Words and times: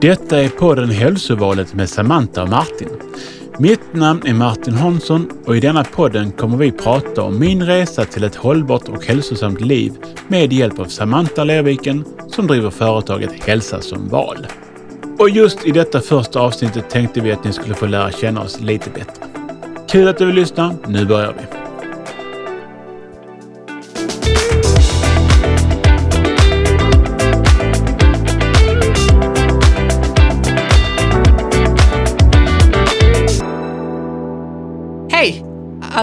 Detta 0.00 0.42
är 0.42 0.48
podden 0.48 0.90
Hälsovalet 0.90 1.74
med 1.74 1.88
Samantha 1.88 2.42
och 2.42 2.48
Martin. 2.48 2.88
Mitt 3.58 3.94
namn 3.94 4.22
är 4.26 4.34
Martin 4.34 4.74
Hansson 4.74 5.30
och 5.46 5.56
i 5.56 5.60
denna 5.60 5.84
podden 5.84 6.32
kommer 6.32 6.56
vi 6.56 6.72
prata 6.72 7.22
om 7.22 7.38
min 7.38 7.66
resa 7.66 8.04
till 8.04 8.24
ett 8.24 8.34
hållbart 8.34 8.88
och 8.88 9.04
hälsosamt 9.04 9.60
liv 9.60 9.92
med 10.28 10.52
hjälp 10.52 10.78
av 10.78 10.84
Samantha 10.84 11.44
Lerviken 11.44 12.04
som 12.28 12.46
driver 12.46 12.70
företaget 12.70 13.44
Hälsa 13.44 13.80
som 13.80 14.08
val. 14.08 14.46
Och 15.18 15.30
just 15.30 15.66
i 15.66 15.70
detta 15.70 16.00
första 16.00 16.40
avsnittet 16.40 16.90
tänkte 16.90 17.20
vi 17.20 17.32
att 17.32 17.44
ni 17.44 17.52
skulle 17.52 17.74
få 17.74 17.86
lära 17.86 18.12
känna 18.12 18.42
oss 18.42 18.60
lite 18.60 18.90
bättre. 18.90 19.24
Kul 19.88 20.08
att 20.08 20.18
du 20.18 20.26
vill 20.26 20.34
lyssna. 20.34 20.74
Nu 20.86 21.06
börjar 21.06 21.34
vi. 21.38 21.57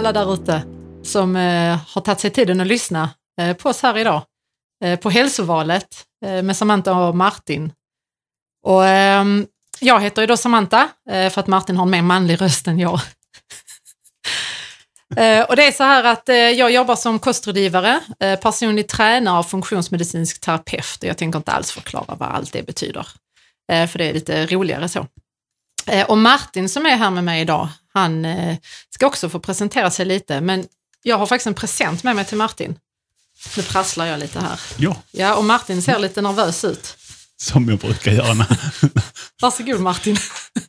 Alla 0.06 0.26
där 0.26 0.34
ute 0.34 0.64
som 1.04 1.36
eh, 1.36 1.80
har 1.88 2.02
tagit 2.02 2.20
sig 2.20 2.30
tiden 2.30 2.62
att 2.62 2.68
lyssna 2.68 3.10
eh, 3.42 3.56
på 3.56 3.70
oss 3.70 3.82
här 3.82 3.98
idag. 3.98 4.22
Eh, 4.84 5.00
på 5.00 5.10
hälsovalet 5.10 5.88
eh, 6.26 6.44
med 6.44 6.58
Samantha 6.58 7.08
och 7.08 7.16
Martin. 7.16 7.72
Och, 8.64 8.88
ehm, 8.88 9.48
jag 9.80 10.02
heter 10.02 10.22
ju 10.22 10.28
då 10.28 10.38
Samantha 10.38 10.90
eh, 11.10 11.30
för 11.30 11.40
att 11.40 11.48
Martin 11.48 11.78
har 11.78 11.86
en 11.86 11.92
mer 11.92 12.02
manlig 12.02 12.42
röst 12.42 12.68
än 12.68 12.80
jag. 12.80 13.00
Eh, 15.18 15.44
och 15.44 15.56
det 15.56 15.68
är 15.68 15.72
så 15.72 15.84
här 15.84 16.04
att 16.04 16.30
eh, 16.30 16.36
jag 16.36 16.72
jobbar 16.72 16.96
som 16.96 17.20
kostrådgivare, 17.20 18.00
eh, 18.20 18.40
personlig 18.40 18.88
tränare 18.88 19.40
och 19.40 19.50
funktionsmedicinsk 19.50 20.42
terapeut. 20.42 20.98
Jag 21.02 21.18
tänker 21.18 21.38
inte 21.38 21.52
alls 21.52 21.72
förklara 21.72 22.16
vad 22.16 22.30
allt 22.30 22.54
det 22.54 22.66
betyder, 22.66 23.08
eh, 23.72 23.88
för 23.88 23.98
det 23.98 24.06
är 24.06 24.14
lite 24.14 24.46
roligare 24.46 24.90
så. 24.90 25.08
Eh, 25.88 26.06
och 26.06 26.18
Martin 26.18 26.70
som 26.70 26.86
är 26.86 26.98
här 26.98 27.10
med 27.12 27.24
mig 27.24 27.42
idag, 27.42 27.68
han 27.94 28.26
eh, 28.26 28.58
ska 28.90 29.08
också 29.08 29.30
få 29.30 29.40
presentera 29.40 29.92
sig 29.92 30.06
lite, 30.06 30.42
men 30.42 30.66
jag 31.04 31.18
har 31.18 31.26
faktiskt 31.26 31.48
en 31.48 31.54
present 31.54 32.04
med 32.04 32.16
mig 32.16 32.26
till 32.26 32.38
Martin. 32.38 32.80
Nu 33.58 33.64
prasslar 33.64 34.06
jag 34.06 34.20
lite 34.20 34.40
här. 34.40 34.60
Ja, 34.78 34.96
Ja, 35.12 35.36
och 35.36 35.46
Martin 35.46 35.82
ser 35.82 36.00
lite 36.00 36.22
nervös 36.22 36.64
ut. 36.64 36.98
som 37.38 37.70
jag 37.70 37.78
brukar 37.80 38.12
göra. 38.12 38.46
Varsågod 39.42 39.80
Martin. 39.80 40.18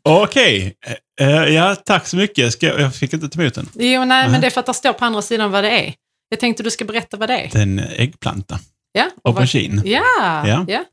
Okej, 0.03 0.75
Eh, 1.21 1.29
ja 1.29 1.75
tack 1.75 2.07
så 2.07 2.17
mycket. 2.17 2.53
Ska, 2.53 2.67
jag 2.67 2.81
jag 2.81 2.95
fick 2.95 3.13
inte 3.13 3.29
ta 3.29 3.41
emot 3.41 3.55
den. 3.55 3.69
Jo, 3.75 4.05
nej, 4.05 4.29
men 4.29 4.41
det 4.41 4.47
är 4.47 4.51
för 4.51 4.61
att 4.61 4.67
det 4.67 4.75
står 4.75 4.93
på 4.93 5.05
andra 5.05 5.23
sidan 5.23 5.51
vad 5.51 5.65
det 5.65 5.71
är. 5.71 5.95
Jag 6.29 6.41
tänkte 6.41 6.63
du 6.63 6.71
ska 6.71 6.85
berätta 6.85 7.17
vad 7.17 7.29
det 7.29 7.39
är. 7.39 7.49
Det 7.53 7.59
är 7.59 7.63
en 7.63 7.79
äggplanta. 7.79 8.59
Ja, 8.93 9.11
Aubergine. 9.25 9.83
Ja, 9.85 10.03
Ja. 10.49 10.65
ja. 10.69 10.85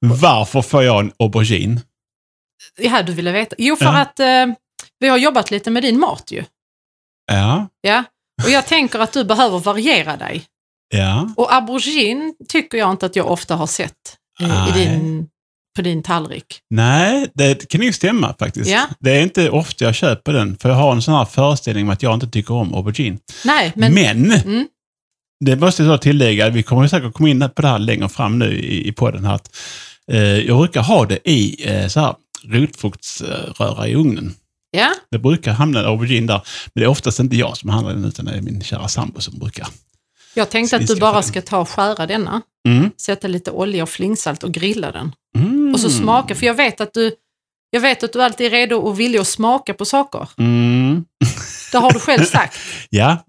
Varför 0.00 0.62
får 0.62 0.82
jag 0.82 1.00
en 1.00 1.12
aubergine? 1.18 1.80
Ja, 2.78 3.02
du 3.02 3.12
ville 3.12 3.32
veta. 3.32 3.56
Jo, 3.58 3.76
för 3.76 3.84
Ja. 3.84 3.98
att 4.00 4.20
eh, 4.20 4.46
vi 4.98 5.08
har 5.08 5.18
jobbat 5.18 5.50
lite 5.50 5.70
med 5.70 5.82
din 5.82 6.00
mat 6.00 6.30
ju. 6.32 6.44
Ja, 7.32 7.68
Ja, 7.80 8.04
och 8.44 8.50
jag 8.50 8.66
tänker 8.66 8.98
att 8.98 9.12
du 9.12 9.24
behöver 9.24 9.58
variera 9.58 10.16
dig. 10.16 10.44
ja. 10.94 11.28
Och 11.36 11.54
aubergine 11.54 12.34
tycker 12.48 12.78
jag 12.78 12.90
inte 12.90 13.06
att 13.06 13.16
jag 13.16 13.30
ofta 13.30 13.56
har 13.56 13.66
sett 13.66 13.92
i 14.40 14.46
Nej. 14.46 14.72
din, 14.72 15.26
på 15.76 15.82
din 15.82 16.02
tallrik. 16.02 16.58
Nej, 16.70 17.30
det 17.34 17.68
kan 17.68 17.82
ju 17.82 17.92
stämma 17.92 18.34
faktiskt. 18.38 18.70
Ja. 18.70 18.86
Det 19.00 19.10
är 19.10 19.22
inte 19.22 19.50
ofta 19.50 19.84
jag 19.84 19.94
köper 19.94 20.32
den, 20.32 20.56
för 20.56 20.68
jag 20.68 20.76
har 20.76 20.92
en 20.92 21.02
sån 21.02 21.14
här 21.14 21.24
föreställning 21.24 21.84
om 21.84 21.90
att 21.90 22.02
jag 22.02 22.14
inte 22.14 22.28
tycker 22.28 22.54
om 22.54 22.74
aubergine. 22.74 23.18
Nej, 23.44 23.72
men... 23.76 23.94
Men, 23.94 24.32
Mm, 24.32 24.66
det 25.44 25.56
måste 25.56 25.82
jag 25.82 26.02
tillägga, 26.02 26.48
vi 26.50 26.62
kommer 26.62 26.88
säkert 26.88 27.12
komma 27.12 27.28
in 27.28 27.40
på 27.56 27.62
det 27.62 27.68
här 27.68 27.78
längre 27.78 28.08
fram 28.08 28.38
nu 28.38 28.58
i, 28.58 28.88
i 28.88 28.92
podden 28.92 29.24
här, 29.24 29.34
att 29.34 29.56
eh, 30.12 30.18
jag 30.38 30.58
brukar 30.58 30.82
ha 30.82 31.06
det 31.06 31.18
i 31.30 31.68
eh, 31.70 31.86
så 31.88 32.00
här 32.00 32.14
rotfruktsröra 32.44 33.88
i 33.88 33.94
ugnen. 33.94 34.34
ja, 34.70 34.92
Det 35.10 35.18
brukar 35.18 35.52
hamna 35.52 35.80
en 35.80 35.86
aubergine 35.86 36.26
där, 36.26 36.40
men 36.74 36.80
det 36.80 36.84
är 36.84 36.88
oftast 36.88 37.20
inte 37.20 37.36
jag 37.36 37.56
som 37.56 37.70
handlar 37.70 37.94
den, 37.94 38.04
utan 38.04 38.24
det 38.24 38.32
är 38.32 38.40
min 38.40 38.62
kära 38.62 38.88
sambo 38.88 39.20
som 39.20 39.38
brukar. 39.38 39.66
jag 40.34 40.50
tänkte 40.50 40.76
att 40.76 40.86
du 40.86 40.96
bara 40.96 41.22
ska 41.22 41.42
ta 41.42 41.58
och 41.58 41.68
skära 41.68 42.06
denna, 42.06 42.42
Mm. 42.68 42.90
sätta 42.96 43.28
lite 43.28 43.50
olja 43.50 43.82
och 43.82 43.88
flingsalt 43.88 44.42
och 44.44 44.52
grilla 44.52 44.92
den. 44.92 45.12
Mm. 45.38 45.74
Och 45.74 45.80
så 45.80 45.90
smaka, 45.90 46.34
för 46.34 46.46
jag 46.46 46.54
vet 46.54 46.80
att 46.80 46.94
du 46.94 47.12
jag 47.70 47.80
vet 47.80 48.02
att 48.02 48.12
du 48.12 48.22
alltid 48.22 48.46
är 48.46 48.50
redo 48.50 48.76
och 48.76 49.00
villig 49.00 49.18
att 49.18 49.28
smaka 49.28 49.74
på 49.74 49.84
saker. 49.84 50.28
Mm. 50.38 51.04
Det 51.72 51.78
har 51.78 51.92
du 51.92 51.98
själv 51.98 52.24
sagt. 52.36 52.56
Ja, 52.90 53.24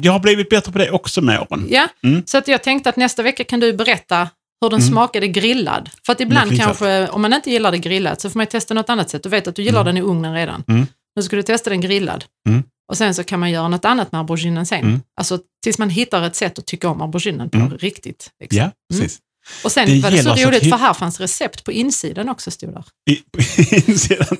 jag 0.00 0.12
har 0.12 0.18
blivit 0.18 0.48
bättre 0.50 0.72
på 0.72 0.78
det 0.78 0.90
också 0.90 1.20
med 1.20 1.40
åren. 1.40 1.66
Ja, 1.70 1.88
Mm. 2.04 2.22
så 2.26 2.38
att 2.38 2.48
jag 2.48 2.62
tänkte 2.62 2.88
att 2.90 2.96
nästa 2.96 3.22
vecka 3.22 3.44
kan 3.44 3.60
du 3.60 3.72
berätta 3.72 4.28
hur 4.64 4.70
den 4.70 4.80
Mm. 4.80 4.92
smakade 4.92 5.28
grillad. 5.28 5.90
För 6.06 6.12
att 6.12 6.20
ibland 6.20 6.48
flingsalt. 6.48 6.78
kanske, 6.78 7.08
om 7.08 7.22
man 7.22 7.32
inte 7.32 7.50
gillar 7.50 7.72
det 7.72 7.78
grillat, 7.78 8.20
så 8.20 8.30
får 8.30 8.38
man 8.38 8.46
testa 8.46 8.74
något 8.74 8.88
annat 8.88 9.10
sätt. 9.10 9.22
Du 9.22 9.28
vet 9.28 9.48
att 9.48 9.56
du 9.56 9.62
gillar 9.62 9.80
Mm. 9.80 9.94
den 9.94 10.04
i 10.04 10.06
ugnen 10.06 10.34
redan. 10.34 10.64
Mm. 10.68 10.86
Nu 11.16 11.22
ska 11.22 11.36
du 11.36 11.42
testa 11.42 11.70
den 11.70 11.80
grillad. 11.80 12.24
Mm. 12.48 12.62
Och 12.88 12.96
sen 12.98 13.14
så 13.14 13.24
kan 13.24 13.40
man 13.40 13.50
göra 13.50 13.68
något 13.68 13.84
annat 13.84 14.12
med 14.12 14.18
auberginen 14.18 14.66
sen. 14.66 14.80
Mm. 14.80 15.00
Alltså 15.16 15.38
tills 15.62 15.78
man 15.78 15.90
hittar 15.90 16.22
ett 16.22 16.36
sätt 16.36 16.58
att 16.58 16.66
tycka 16.66 16.88
om 16.88 17.02
auberginen 17.02 17.50
på 17.50 17.58
Mm. 17.58 17.78
riktigt. 17.78 18.30
Liksom. 18.40 18.58
Ja, 18.58 18.70
precis. 18.92 19.18
Och 19.64 19.72
sen 19.72 19.86
Det 19.88 20.00
var 20.00 20.10
det 20.10 20.22
så 20.22 20.30
alltså 20.30 20.48
roligt, 20.48 20.62
hit- 20.62 20.70
för 20.70 20.78
här 20.78 20.94
fanns 20.94 21.20
recept 21.20 21.64
på 21.64 21.72
insidan 21.72 22.28
också, 22.28 22.50
stod 22.50 22.72
där. 22.74 22.84
I, 23.10 23.16
på 23.16 23.38
insidan 23.90 24.36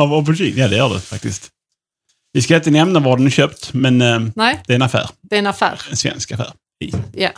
av 0.00 0.12
aubergine, 0.12 0.56
ja 0.60 0.68
det 0.68 0.76
gör 0.76 0.94
det 0.94 1.00
faktiskt. 1.00 1.48
Vi 2.32 2.42
ska 2.42 2.56
inte 2.56 2.70
nämna 2.70 3.00
var 3.00 3.16
den 3.16 3.26
är 3.26 3.30
köpt, 3.30 3.72
men 3.74 4.02
eh, 4.02 4.20
Nej, 4.34 4.60
det 4.66 4.72
är 4.72 4.74
en 4.74 4.82
affär. 4.82 5.10
det 5.22 5.34
är 5.36 5.38
en 5.38 5.46
affär. 5.46 5.80
En 5.90 5.96
svensk 5.96 6.32
affär. 6.32 6.52
Ja. 7.14 7.30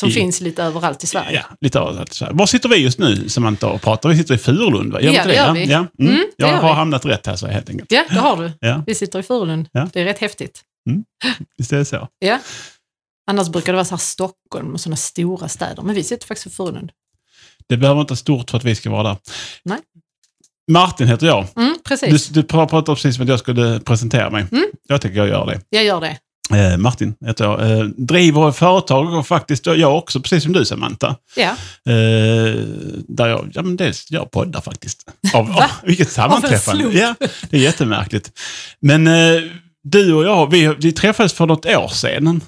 Som 0.00 0.08
I- 0.08 0.12
finns 0.12 0.40
lite 0.40 0.62
överallt 0.62 1.04
i 1.04 1.06
Sverige. 1.06 1.32
ja, 1.50 1.56
lite 1.60 1.78
överallt. 1.78 2.12
så 2.12 2.24
här. 2.24 2.32
Var 2.32 2.46
sitter 2.46 2.68
vi 2.68 2.76
just 2.76 2.98
nu, 2.98 3.28
Samantha, 3.28 3.66
och 3.66 3.82
pratar? 3.82 4.08
Vi 4.08 4.16
sitter 4.16 4.34
i 4.34 4.38
Furulund, 4.38 4.92
va? 4.92 5.00
Gör 5.00 5.12
Ja, 5.12 5.24
det 5.24 5.34
gör 5.34 5.52
vi. 5.52 5.64
Ja. 5.66 5.86
Mm. 5.98 6.14
Mm, 6.14 6.26
jag 6.36 6.48
har 6.48 6.68
vi. 6.68 6.74
hamnat 6.74 7.04
rätt 7.06 7.26
här, 7.26 7.36
så 7.36 7.46
helt 7.46 7.70
enkelt. 7.70 7.92
Ja, 7.92 8.04
det 8.10 8.18
har 8.18 8.36
du. 8.36 8.52
Ja, 8.60 8.82
Vi 8.86 8.94
sitter 8.94 9.18
i 9.18 9.22
Furulund. 9.22 9.68
Ja. 9.72 9.88
Det 9.92 10.00
är 10.00 10.04
rätt 10.04 10.18
häftigt. 10.18 10.62
visst 11.56 11.72
är 11.72 11.76
det 11.78 11.84
så. 11.84 12.08
Ja. 12.18 12.38
Annars 13.30 13.48
brukar 13.48 13.72
det 13.72 13.76
vara 13.76 13.84
så 13.84 13.94
här 13.94 13.98
Stockholm 13.98 14.72
och 14.72 14.80
sådana 14.80 14.96
stora 14.96 15.48
städer. 15.48 15.82
Men 15.82 15.94
vi 15.94 16.02
sitter 16.02 16.26
faktiskt 16.26 16.46
i 16.46 16.50
Furulund. 16.50 16.90
Det 17.68 17.76
behöver 17.76 18.00
inte 18.00 18.10
vara 18.10 18.16
stort 18.16 18.50
för 18.50 18.58
att 18.58 18.64
vi 18.64 18.74
ska 18.74 18.90
vara 18.90 19.02
där. 19.02 19.16
Nej. 19.64 19.78
Martin 20.70 21.08
heter 21.08 21.26
jag. 21.26 21.46
Mm, 21.56 21.72
Du, 21.72 21.78
precis. 21.84 22.28
du 22.28 22.42
pratade 22.42 22.82
precis 22.84 23.14
som 23.16 23.22
att 23.22 23.28
jag 23.28 23.38
skulle 23.38 23.80
presentera 23.80 24.30
mig. 24.30 24.46
Mm. 24.52 24.64
Jag 24.88 25.00
tänker 25.00 25.18
jag 25.18 25.28
gör 25.28 25.46
det. 25.46 25.60
Jag 25.70 25.84
gör 25.84 26.00
det. 26.00 26.18
Eh, 26.50 26.76
Martin 26.76 27.14
heter 27.26 27.44
jag. 27.44 27.70
Eh, 27.70 27.84
driver 27.84 28.52
företag 28.52 29.14
och 29.14 29.26
faktiskt 29.26 29.66
jag 29.66 29.98
också, 29.98 30.20
precis 30.20 30.42
som 30.42 30.52
du 30.52 30.64
Samantha. 30.64 31.16
Ja. 31.36 31.50
Eh, 31.92 32.54
där 33.08 33.28
jag, 33.28 33.50
ja 33.54 33.62
men 33.62 33.76
dels 33.76 34.06
jag 34.10 34.30
poddar 34.30 34.60
faktiskt. 34.60 35.10
Av, 35.34 35.50
av, 35.50 35.64
vilket 35.82 36.10
sammanträffande. 36.10 36.82
slump. 36.82 36.96
Ja, 36.96 37.14
det 37.50 37.56
är 37.56 37.60
jättemärkligt. 37.60 38.32
Men 38.80 39.06
eh, 39.06 39.42
du 39.82 40.14
och 40.14 40.24
jag, 40.24 40.50
vi, 40.50 40.74
vi 40.78 40.92
träffades 40.92 41.32
för 41.32 41.46
något 41.46 41.66
år 41.66 41.88
sedan. 41.88 42.40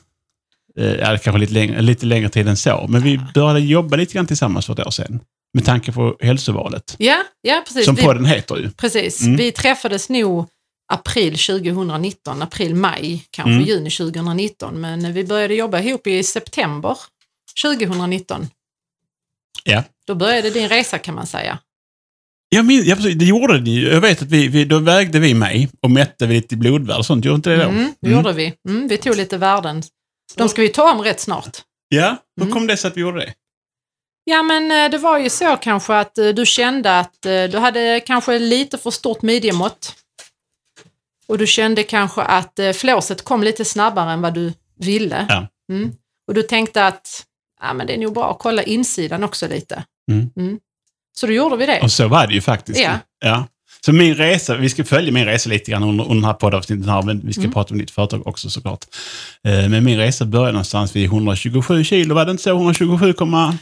Eh, 0.79 1.19
kanske 1.19 1.39
lite 1.39 1.53
längre, 1.53 1.83
lite 1.83 2.07
längre 2.07 2.29
tid 2.29 2.49
än 2.49 2.57
så. 2.57 2.87
Men 2.89 3.03
vi 3.03 3.21
började 3.35 3.61
jobba 3.61 3.97
lite 3.97 4.15
grann 4.15 4.27
tillsammans 4.27 4.67
för 4.67 4.73
ett 4.73 4.87
år 4.87 4.91
sedan. 4.91 5.21
Med 5.55 5.65
tanke 5.65 5.93
på 5.93 6.17
hälsovalet. 6.21 6.97
Ja, 6.99 7.23
ja 7.43 7.63
precis. 7.67 7.85
Som 7.85 7.95
vi, 7.95 8.03
podden 8.03 8.25
heter 8.25 8.57
ju. 8.57 8.71
precis. 8.71 9.21
Mm. 9.23 9.37
Vi 9.37 9.53
träffades 9.53 10.09
nog 10.09 10.49
april 10.93 11.39
2019, 11.39 12.43
april, 12.43 12.75
maj, 12.75 13.25
kanske 13.31 13.51
Mm. 13.51 13.65
juni 13.65 13.91
2019. 13.91 14.81
Men 14.81 15.13
vi 15.13 15.25
började 15.25 15.55
jobba 15.55 15.81
ihop 15.81 16.07
i 16.07 16.23
september 16.23 16.97
2019. 17.63 18.49
Ja. 19.65 19.85
Då 20.07 20.15
började 20.15 20.51
din 20.51 20.69
resa 20.69 20.99
kan 20.99 21.15
man 21.15 21.27
säga. 21.27 21.59
Jag 22.49 22.65
min, 22.67 22.85
ja, 22.85 22.95
det 22.97 23.25
gjorde 23.25 23.61
ni. 23.61 23.83
Jag 23.85 24.01
vet 24.01 24.23
att 24.23 24.29
vi, 24.29 24.49
vi, 24.49 24.65
då 24.65 24.79
vägde 24.79 25.19
vi 25.19 25.35
mig 25.35 25.69
och 25.83 25.91
mätte 25.91 26.27
vi 26.27 26.35
lite 26.35 26.57
blodvärde 26.57 26.99
och 26.99 27.07
sånt. 27.07 27.25
Gjorde 27.25 27.37
inte 27.37 27.51
det 27.51 27.57
då? 27.57 27.63
Mm, 27.69 27.93
det 28.01 28.07
Mm. 28.09 28.19
gjorde 28.19 28.33
vi. 28.33 28.53
Mm, 28.69 28.89
vi 28.89 28.97
tog 28.99 29.17
lite 29.17 29.39
värden. 29.39 29.83
De 30.37 30.49
ska 30.49 30.63
vi 30.63 30.69
ta 30.69 30.93
om 30.93 31.03
rätt 31.03 31.21
snart. 31.21 31.59
Ja, 31.89 32.17
hur 32.37 32.43
Mm. 32.45 32.55
kom 32.55 32.67
det 32.67 32.77
sig 32.77 32.89
att 32.89 32.97
vi 32.97 33.01
gjorde 33.01 33.21
det? 33.21 33.35
Ja, 34.25 34.43
men 34.43 34.71
eh, 34.85 34.91
det 34.91 34.99
var 34.99 35.19
ju 35.19 35.31
så 35.31 35.57
kanske 35.57 35.95
att 35.99 36.19
eh, 36.19 36.29
du 36.29 36.47
kände 36.47 36.99
att 36.99 37.27
eh, 37.27 37.45
du 37.45 37.59
hade 37.59 38.01
kanske 38.07 38.39
lite 38.39 38.79
för 38.79 38.91
stort 38.91 39.23
midjemått. 39.23 39.95
Och 41.31 41.39
du 41.39 41.47
kände 41.47 41.83
kanske 41.83 42.23
att 42.23 42.59
eh, 42.59 42.73
flåset 42.73 43.25
kom 43.25 43.43
lite 43.43 43.65
snabbare 43.65 44.13
än 44.13 44.21
vad 44.21 44.35
du 44.35 44.53
ville. 44.81 45.27
Ja. 45.29 45.47
Mm. 45.73 45.93
Och 46.29 46.35
du 46.35 46.43
tänkte 46.43 46.87
att 46.87 47.25
ja, 47.63 47.73
men 47.75 47.87
det 47.87 47.95
är 47.95 47.99
nog 47.99 48.15
bra 48.15 48.31
att 48.31 48.39
kolla 48.39 48.63
insidan 48.63 49.25
också 49.25 49.49
lite. 49.49 49.85
Mm. 50.11 50.59
Så 51.17 51.27
då 51.27 51.33
gjorde 51.33 51.57
vi 51.57 51.67
det. 51.67 51.81
Och 51.83 51.93
så 51.93 52.09
var 52.09 52.27
det 52.27 52.35
ju 52.35 52.41
faktiskt. 52.41 52.81
Ja. 52.81 52.99
ja. 53.21 53.47
Så 53.85 53.93
min 53.93 54.15
resa, 54.15 54.57
vi 54.57 54.69
ska 54.69 54.85
följa 54.85 55.13
min 55.13 55.25
resa 55.25 55.51
lite 55.51 55.71
grann 55.71 55.83
under, 55.83 56.05
under 56.05 56.15
den 56.15 56.25
här 56.25 56.33
poddavsnittet 56.33 56.87
här, 56.87 57.03
men 57.03 57.21
vi 57.27 57.33
ska 57.33 57.41
Mm. 57.43 57.53
prata 57.53 57.75
om 57.75 57.79
ditt 57.79 57.91
företag 57.91 58.27
också 58.27 58.51
såklart. 58.51 58.85
Eh, 59.49 59.69
Men 59.69 59.85
min 59.85 59.99
resa 59.99 60.25
började 60.25 60.53
någonstans 60.53 60.97
vid 60.97 61.05
127 61.05 61.85
kilo, 61.85 62.15
var 62.15 62.25
det 62.25 62.31
inte 62.31 62.43
så? 62.43 62.51
127, 62.51 63.13
komma 63.13 63.59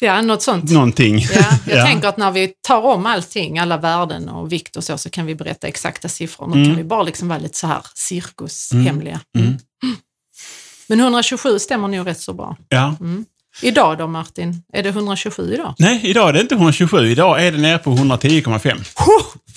Ja, 0.00 0.22
något 0.22 0.42
sånt. 0.42 0.70
någonting. 0.70 1.18
Ja, 1.18 1.44
jag 1.66 1.76
Ja. 1.78 1.84
tänker 1.86 2.08
att 2.08 2.16
när 2.16 2.30
vi 2.30 2.52
tar 2.68 2.80
om 2.82 3.06
allting, 3.06 3.58
alla 3.58 3.76
värden 3.76 4.28
och 4.28 4.52
vikt 4.52 4.76
och 4.76 4.84
så, 4.84 4.98
så 4.98 5.10
kan 5.10 5.26
vi 5.26 5.34
berätta 5.34 5.66
exakta 5.68 6.08
siffror. 6.08 6.46
Nu 6.46 6.52
Mm. 6.54 6.66
kan 6.68 6.76
vi 6.76 6.84
bara 6.84 7.02
liksom 7.02 7.28
vara 7.28 7.38
lite 7.38 7.58
så 7.58 7.66
här 7.66 7.86
cirkushemliga. 7.94 9.20
Mm. 9.38 9.58
Men 10.88 11.00
127 11.00 11.58
stämmer 11.58 11.88
nog 11.88 12.06
rätt 12.06 12.20
så 12.20 12.32
bra. 12.32 12.56
Ja. 12.68 12.96
Idag 13.62 13.98
då 13.98 14.06
Martin? 14.06 14.62
Är 14.72 14.82
det 14.82 14.88
127 14.88 15.54
idag? 15.54 15.74
Nej, 15.78 16.00
idag 16.04 16.28
är 16.28 16.32
det 16.32 16.40
inte 16.40 16.54
127. 16.54 17.06
Idag 17.06 17.46
är 17.46 17.52
det 17.52 17.58
nere 17.58 17.78
på 17.78 17.90
110,5. 17.90 18.84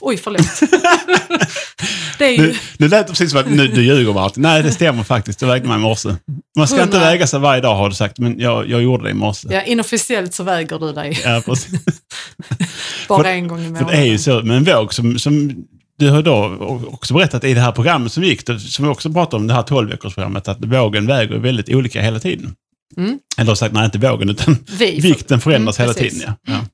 Oj, 0.01 0.17
förlåt. 0.17 0.41
det 2.17 2.25
är 2.25 2.31
ju... 2.31 2.37
Nu, 2.37 2.55
nu 2.77 2.87
lät 2.87 3.07
det 3.07 3.11
precis 3.13 3.31
som 3.31 3.39
att 3.39 3.51
nu, 3.51 3.67
du 3.67 3.81
ljuger 3.83 4.13
Martin. 4.13 4.43
Nej, 4.43 4.63
det 4.63 4.71
stämmer 4.71 5.03
faktiskt. 5.03 5.39
Det 5.39 5.45
vägde 5.45 5.67
mig 5.67 5.77
i 5.77 5.79
morse. 5.79 6.09
Man 6.57 6.67
ska 6.67 6.83
inte 6.83 6.97
100. 6.97 7.11
väga 7.11 7.27
sig 7.27 7.39
varje 7.39 7.61
dag 7.61 7.75
har 7.75 7.89
du 7.89 7.95
sagt, 7.95 8.19
men 8.19 8.39
jag, 8.39 8.69
jag 8.69 8.81
gjorde 8.83 9.03
det 9.03 9.09
i 9.09 9.13
morse. 9.13 9.47
Ja, 9.51 9.61
inofficiellt 9.61 10.33
så 10.33 10.43
väger 10.43 10.79
du 10.79 10.93
dig 10.93 11.21
Ja, 11.23 11.41
precis. 11.45 11.79
bara 13.07 13.23
För- 13.23 13.29
en 13.29 13.47
gång 13.47 13.59
i 13.59 13.63
För 13.63 13.69
månaden. 13.69 13.87
det 13.87 13.97
är 13.97 14.05
ju 14.05 14.17
så 14.17 14.41
med 14.41 14.57
en 14.57 14.63
våg 14.63 14.93
som, 14.93 15.19
som 15.19 15.55
du 15.99 16.09
har 16.09 16.21
då 16.21 16.57
också 16.91 17.13
berättat 17.13 17.43
i 17.43 17.53
det 17.53 17.61
här 17.61 17.71
programmet 17.71 18.11
som 18.13 18.23
gick, 18.23 18.41
som 18.59 18.85
vi 18.85 18.91
också 18.91 19.13
pratade 19.13 19.35
om, 19.41 19.47
det 19.47 19.53
här 19.53 19.63
12-veckorsprogrammet, 19.63 20.47
att 20.51 20.65
vågen 20.65 21.07
väger 21.07 21.37
väldigt 21.37 21.69
olika 21.69 22.01
hela 22.01 22.19
tiden. 22.19 22.55
Mm. 22.97 23.19
Eller 23.37 23.55
sagt, 23.55 23.73
nej 23.73 23.85
inte 23.85 23.97
vågen, 23.97 24.29
utan 24.29 24.57
Vi, 24.77 24.99
vikten 24.99 25.41
förändras 25.41 25.79
Mm, 25.79 25.89
hela 25.89 25.93
precis. 26.01 26.19
tiden. 26.19 26.33
Ja. 26.45 26.65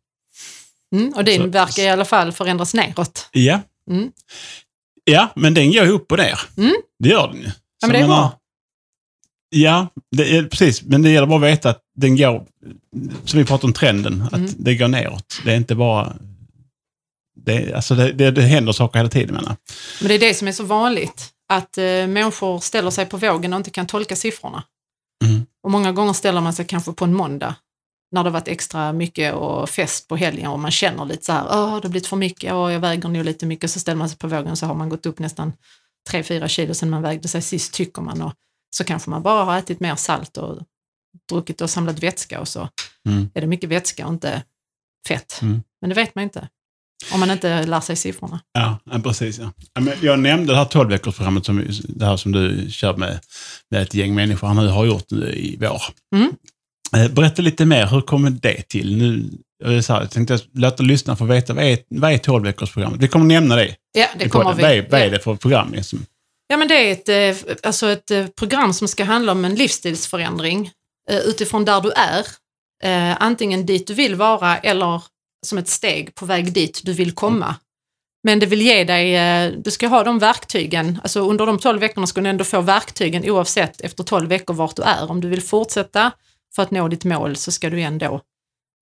Mm, 0.95 1.13
och 1.13 1.23
din 1.25 1.41
Så- 1.41 1.47
verkar 1.47 1.83
i 1.83 1.89
alla 1.89 2.05
fall 2.05 2.31
förändras 2.31 2.73
neråt. 2.73 3.29
Ja. 3.31 3.61
Mm. 3.91 4.11
ja, 5.03 5.27
men 5.35 5.53
den 5.53 5.71
går 5.71 5.85
ju 5.85 5.91
upp 5.91 6.11
och 6.11 6.17
ner. 6.17 6.39
Mm. 6.57 6.75
Det 6.99 7.09
gör 7.09 7.27
den 7.27 7.37
ju. 7.37 7.45
Ja, 7.47 7.51
men 7.81 7.89
det 7.89 7.97
är 7.97 8.01
menar- 8.01 8.15
bra. 8.21 8.39
Ja, 9.49 9.87
är, 10.17 10.43
precis. 10.43 10.81
Men 10.83 11.01
det 11.01 11.09
gäller 11.09 11.27
bara 11.27 11.45
att 11.47 11.51
veta 11.53 11.69
att 11.69 11.81
den 11.95 12.17
går, 12.17 12.45
som 13.25 13.39
vi 13.39 13.45
pratade 13.45 13.67
om 13.67 13.73
trenden, 13.73 14.21
att 14.21 14.33
Mm. 14.33 14.51
det 14.57 14.75
går 14.75 14.87
neråt. 14.87 15.41
Det 15.45 15.51
är 15.51 15.55
inte 15.55 15.75
bara... 15.75 16.15
Det, 17.37 17.73
alltså 17.73 17.95
det, 17.95 18.11
det, 18.11 18.31
det 18.31 18.41
händer 18.41 18.71
saker 18.73 18.99
hela 18.99 19.09
tiden 19.09 19.35
menar. 19.35 19.55
Men 20.01 20.07
det 20.07 20.13
är 20.13 20.19
det 20.19 20.33
som 20.33 20.47
är 20.47 20.51
så 20.51 20.63
vanligt, 20.63 21.29
att 21.49 21.77
eh, 21.77 21.83
människor 21.83 22.59
ställer 22.59 22.89
sig 22.91 23.05
på 23.05 23.17
vågen 23.17 23.53
och 23.53 23.57
inte 23.57 23.69
kan 23.69 23.87
tolka 23.87 24.15
siffrorna. 24.15 24.63
Och 25.65 25.71
många 25.71 25.91
gånger 25.91 26.13
ställer 26.13 26.41
man 26.41 26.53
sig 26.53 26.65
kanske 26.65 26.93
på 26.93 27.05
en 27.05 27.13
måndag, 27.13 27.55
när 28.11 28.23
det 28.23 28.29
varit 28.29 28.47
extra 28.47 28.93
mycket 28.93 29.33
och 29.33 29.69
fest 29.69 30.07
på 30.07 30.15
helgen 30.15 30.51
och 30.51 30.59
man 30.59 30.71
känner 30.71 31.05
lite 31.05 31.25
så 31.25 31.31
här, 31.31 31.45
åh, 31.45 31.75
det 31.75 31.87
har 31.87 31.89
blivit 31.89 32.07
för 32.07 32.15
mycket 32.17 32.53
och 32.53 32.71
jag 32.71 32.79
väger 32.79 33.09
nog 33.09 33.25
lite 33.25 33.45
mycket, 33.45 33.71
så 33.71 33.79
ställer 33.79 33.97
man 33.97 34.09
sig 34.09 34.17
på 34.17 34.27
vågen 34.27 34.55
så 34.55 34.65
har 34.65 34.73
man 34.75 34.89
gått 34.89 35.05
upp 35.05 35.19
nästan 35.19 35.53
3-4 36.09 36.47
kilo 36.47 36.73
sen 36.73 36.89
man 36.89 37.01
vägde 37.01 37.27
sig 37.27 37.41
sist, 37.41 37.73
tycker 37.73 38.01
man. 38.01 38.21
Och 38.21 38.33
så 38.75 38.83
kanske 38.83 39.09
man 39.09 39.23
bara 39.23 39.43
har 39.43 39.57
ätit 39.57 39.79
mer 39.79 39.95
salt 39.95 40.37
och 40.37 40.61
druckit 41.29 41.61
och 41.61 41.69
samlat 41.69 41.99
vätska 41.99 42.39
och 42.39 42.47
så 42.47 42.69
Mm. 43.07 43.29
är 43.33 43.41
det 43.41 43.47
mycket 43.47 43.69
vätska 43.69 44.07
och 44.07 44.13
inte 44.13 44.43
fett. 45.07 45.39
Mm. 45.41 45.63
Men 45.81 45.89
det 45.89 45.95
vet 45.95 46.15
man 46.15 46.23
inte, 46.23 46.49
om 47.13 47.19
man 47.19 47.31
inte 47.31 47.65
lär 47.65 47.81
sig 47.81 47.95
siffrorna. 47.95 48.39
Ja, 48.53 48.79
ja, 48.91 48.99
precis. 48.99 49.39
Ja. 49.39 49.51
Jag 50.01 50.19
nämnde 50.19 50.53
det 50.53 50.57
här 50.57 50.65
12-veckorsprogrammet, 50.65 51.45
som, 51.45 51.67
det 51.83 52.05
här 52.05 52.17
som 52.17 52.31
du 52.31 52.67
kör 52.69 52.97
med, 52.97 53.19
med 53.71 53.81
ett 53.81 53.93
gäng 53.93 54.15
människor 54.15 54.47
han 54.47 54.55
nu 54.57 54.67
har 54.67 54.85
gjort 54.85 55.05
nu 55.11 55.33
i 55.33 55.57
vår. 55.59 55.81
Mm. 56.15 56.31
Eh, 56.95 57.11
Berätta 57.11 57.41
lite 57.41 57.65
mer, 57.65 57.87
hur 57.87 58.01
kommer 58.01 58.29
det 58.29 58.61
till? 58.61 58.97
Nu, 58.97 59.29
jag, 59.63 59.83
så 59.83 59.93
här, 59.93 60.01
jag 60.01 60.11
tänkte 60.11 60.39
låta 60.53 60.83
lyssna 60.83 61.15
få 61.15 61.25
veta, 61.25 61.53
vad 61.53 61.63
är, 61.63 61.77
vad 61.89 62.11
är 62.11 62.17
12-veckorsprogrammet? 62.17 62.97
Vi 62.99 63.07
kommer 63.07 63.25
nämna 63.25 63.55
det. 63.55 63.75
Ja, 63.91 64.07
det 64.19 64.29
kommer 64.29 64.53
vi. 64.53 64.61
Vad 64.61 64.71
är, 64.71 64.87
vad 64.91 65.01
är 65.01 65.11
det 65.11 65.19
för 65.19 65.35
program? 65.35 65.73
Liksom? 65.73 66.05
Ja, 66.47 66.57
men 66.57 66.67
det 66.67 66.75
är 66.75 66.91
ett, 66.91 67.37
eh, 67.37 67.55
alltså 67.63 67.89
ett 67.89 68.11
eh, 68.11 68.27
program 68.27 68.73
som 68.73 68.87
ska 68.87 69.03
handla 69.03 69.31
om 69.31 69.45
en 69.45 69.55
livsstilsförändring 69.55 70.71
utifrån 71.25 71.65
där 71.65 71.81
du 71.81 71.91
är. 71.91 72.25
Antingen 73.19 73.65
dit 73.65 73.87
du 73.87 73.93
vill 73.93 74.15
vara 74.15 74.57
eller 74.57 75.01
som 75.45 75.57
ett 75.57 75.67
steg 75.67 76.15
på 76.15 76.25
väg 76.25 76.53
dit 76.53 76.81
du 76.83 76.93
vill 76.93 77.11
komma. 77.11 77.55
Men 78.23 78.39
det 78.39 78.45
vill 78.45 78.61
ge 78.61 78.83
dig, 78.83 79.15
eh, 79.15 79.51
du 79.51 79.71
ska 79.71 79.87
ha 79.87 80.03
de 80.03 80.19
verktygen, 80.19 80.99
alltså 81.03 81.19
under 81.19 81.45
de 81.45 81.59
12 81.59 81.79
veckorna 81.79 82.07
ska 82.07 82.21
du 82.21 82.29
ändå 82.29 82.43
få 82.43 82.61
verktygen 82.61 83.29
oavsett 83.29 83.81
efter 83.81 84.03
12 84.03 84.29
veckor 84.29 84.53
vart 84.53 84.75
du 84.75 84.81
är. 84.81 85.11
Om 85.11 85.21
du 85.21 85.27
vill 85.29 85.41
fortsätta 85.41 86.11
för 86.55 86.63
att 86.63 86.71
nå 86.71 86.87
ditt 86.87 87.03
mål 87.05 87.35
så 87.35 87.51
ska 87.51 87.69
du 87.69 87.81
ändå 87.81 88.21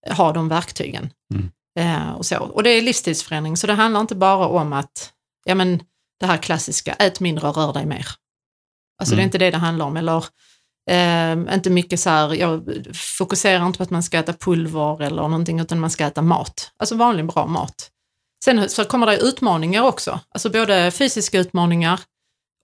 ha 0.10 0.34
de 0.34 0.50
verktygen. 0.50 1.10
Mm. 1.34 1.50
Eh, 1.80 2.12
och, 2.12 2.26
så. 2.26 2.38
och 2.38 2.64
det 2.64 2.70
är 2.70 2.82
livsstilsförändring, 2.82 3.58
så 3.58 3.68
det 3.68 3.74
handlar 3.74 4.02
inte 4.02 4.16
bara 4.16 4.48
om 4.48 4.74
att, 4.74 5.12
ja 5.46 5.56
men 5.56 5.84
det 6.20 6.26
här 6.26 6.38
klassiska, 6.38 6.94
ät 6.94 7.20
mindre 7.20 7.48
och 7.48 7.58
rör 7.58 7.74
dig 7.74 7.86
mer. 7.86 8.08
Alltså 9.00 9.16
det 9.16 9.20
är 9.20 9.24
Mm. 9.24 9.28
inte 9.28 9.38
det 9.38 9.52
det 9.52 9.58
handlar 9.58 9.86
om. 9.86 9.98
Eller 9.98 10.26
eh, 10.90 11.56
inte 11.56 11.70
mycket 11.70 12.00
så 12.00 12.10
här, 12.10 12.34
jag 12.34 12.64
fokuserar 12.94 13.66
inte 13.68 13.78
på 13.78 13.84
att 13.84 13.90
man 13.90 14.04
ska 14.04 14.18
äta 14.18 14.34
pulver 14.34 15.02
eller 15.02 15.22
någonting, 15.22 15.60
utan 15.60 15.80
man 15.80 15.90
ska 15.90 16.06
äta 16.06 16.22
mat. 16.22 16.72
Alltså 16.78 16.96
vanlig 16.96 17.26
bra 17.26 17.46
mat. 17.48 17.90
Sen 18.46 18.70
så 18.70 18.86
kommer 18.86 19.06
det 19.08 19.18
utmaningar 19.18 19.84
också, 19.84 20.20
alltså 20.30 20.50
både 20.50 20.92
fysiska 20.92 21.40
utmaningar 21.40 22.00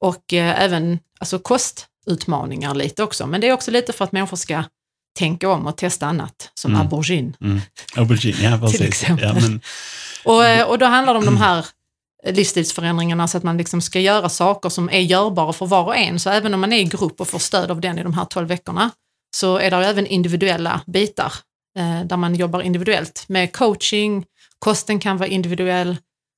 och 0.05 0.33
eh, 0.33 0.63
även 0.63 0.99
alltså 1.19 1.39
kostutmaningar 1.39 2.75
lite 2.75 3.03
också. 3.03 3.27
Men 3.27 3.41
det 3.41 3.47
är 3.47 3.53
också 3.53 3.71
lite 3.71 3.93
för 3.93 4.05
att 4.05 4.11
människor 4.11 4.37
ska 4.37 4.63
tänka 5.19 5.49
om 5.49 5.67
och 5.67 5.77
testa 5.77 6.05
annat, 6.05 6.51
som 6.53 6.71
Mm. 6.75 6.81
aubergine. 6.81 7.33
Mm. 7.41 7.61
Aubergine, 7.95 8.43
ja 8.51 8.57
precis. 8.61 8.81
exempel. 8.81 9.27
Ja, 9.27 9.33
men, 9.33 9.61
Och, 10.25 10.45
eh, 10.45 10.67
och 10.67 10.79
då 10.79 10.85
handlar 10.85 11.13
det 11.13 11.19
om 11.19 11.25
de 11.25 11.37
här 11.37 11.65
livsstilsförändringarna 12.25 13.27
så 13.27 13.37
att 13.37 13.43
man 13.43 13.57
liksom 13.57 13.81
ska 13.81 13.99
göra 13.99 14.29
saker 14.29 14.69
som 14.69 14.89
är 14.89 14.99
görbara 14.99 15.53
för 15.53 15.65
var 15.65 15.83
och 15.83 15.97
en. 15.97 16.19
Så 16.19 16.29
även 16.29 16.53
om 16.53 16.59
man 16.59 16.73
är 16.73 16.79
i 16.79 16.83
grupp 16.83 17.21
och 17.21 17.27
får 17.27 17.39
stöd 17.39 17.71
av 17.71 17.81
den 17.81 17.99
i 17.99 18.03
de 18.03 18.13
här 18.13 18.25
12 18.25 18.47
veckorna 18.47 18.91
så 19.35 19.57
är 19.57 19.71
det 19.71 19.77
även 19.77 20.07
individuella 20.07 20.81
bitar 20.87 21.33
eh, 21.77 22.01
där 22.05 22.17
man 22.17 22.35
jobbar 22.35 22.61
individuellt 22.61 23.25
med 23.27 23.53
coaching, 23.53 24.25
kosten 24.59 24.99
kan 24.99 25.17
vara 25.17 25.29
individuell 25.29 25.97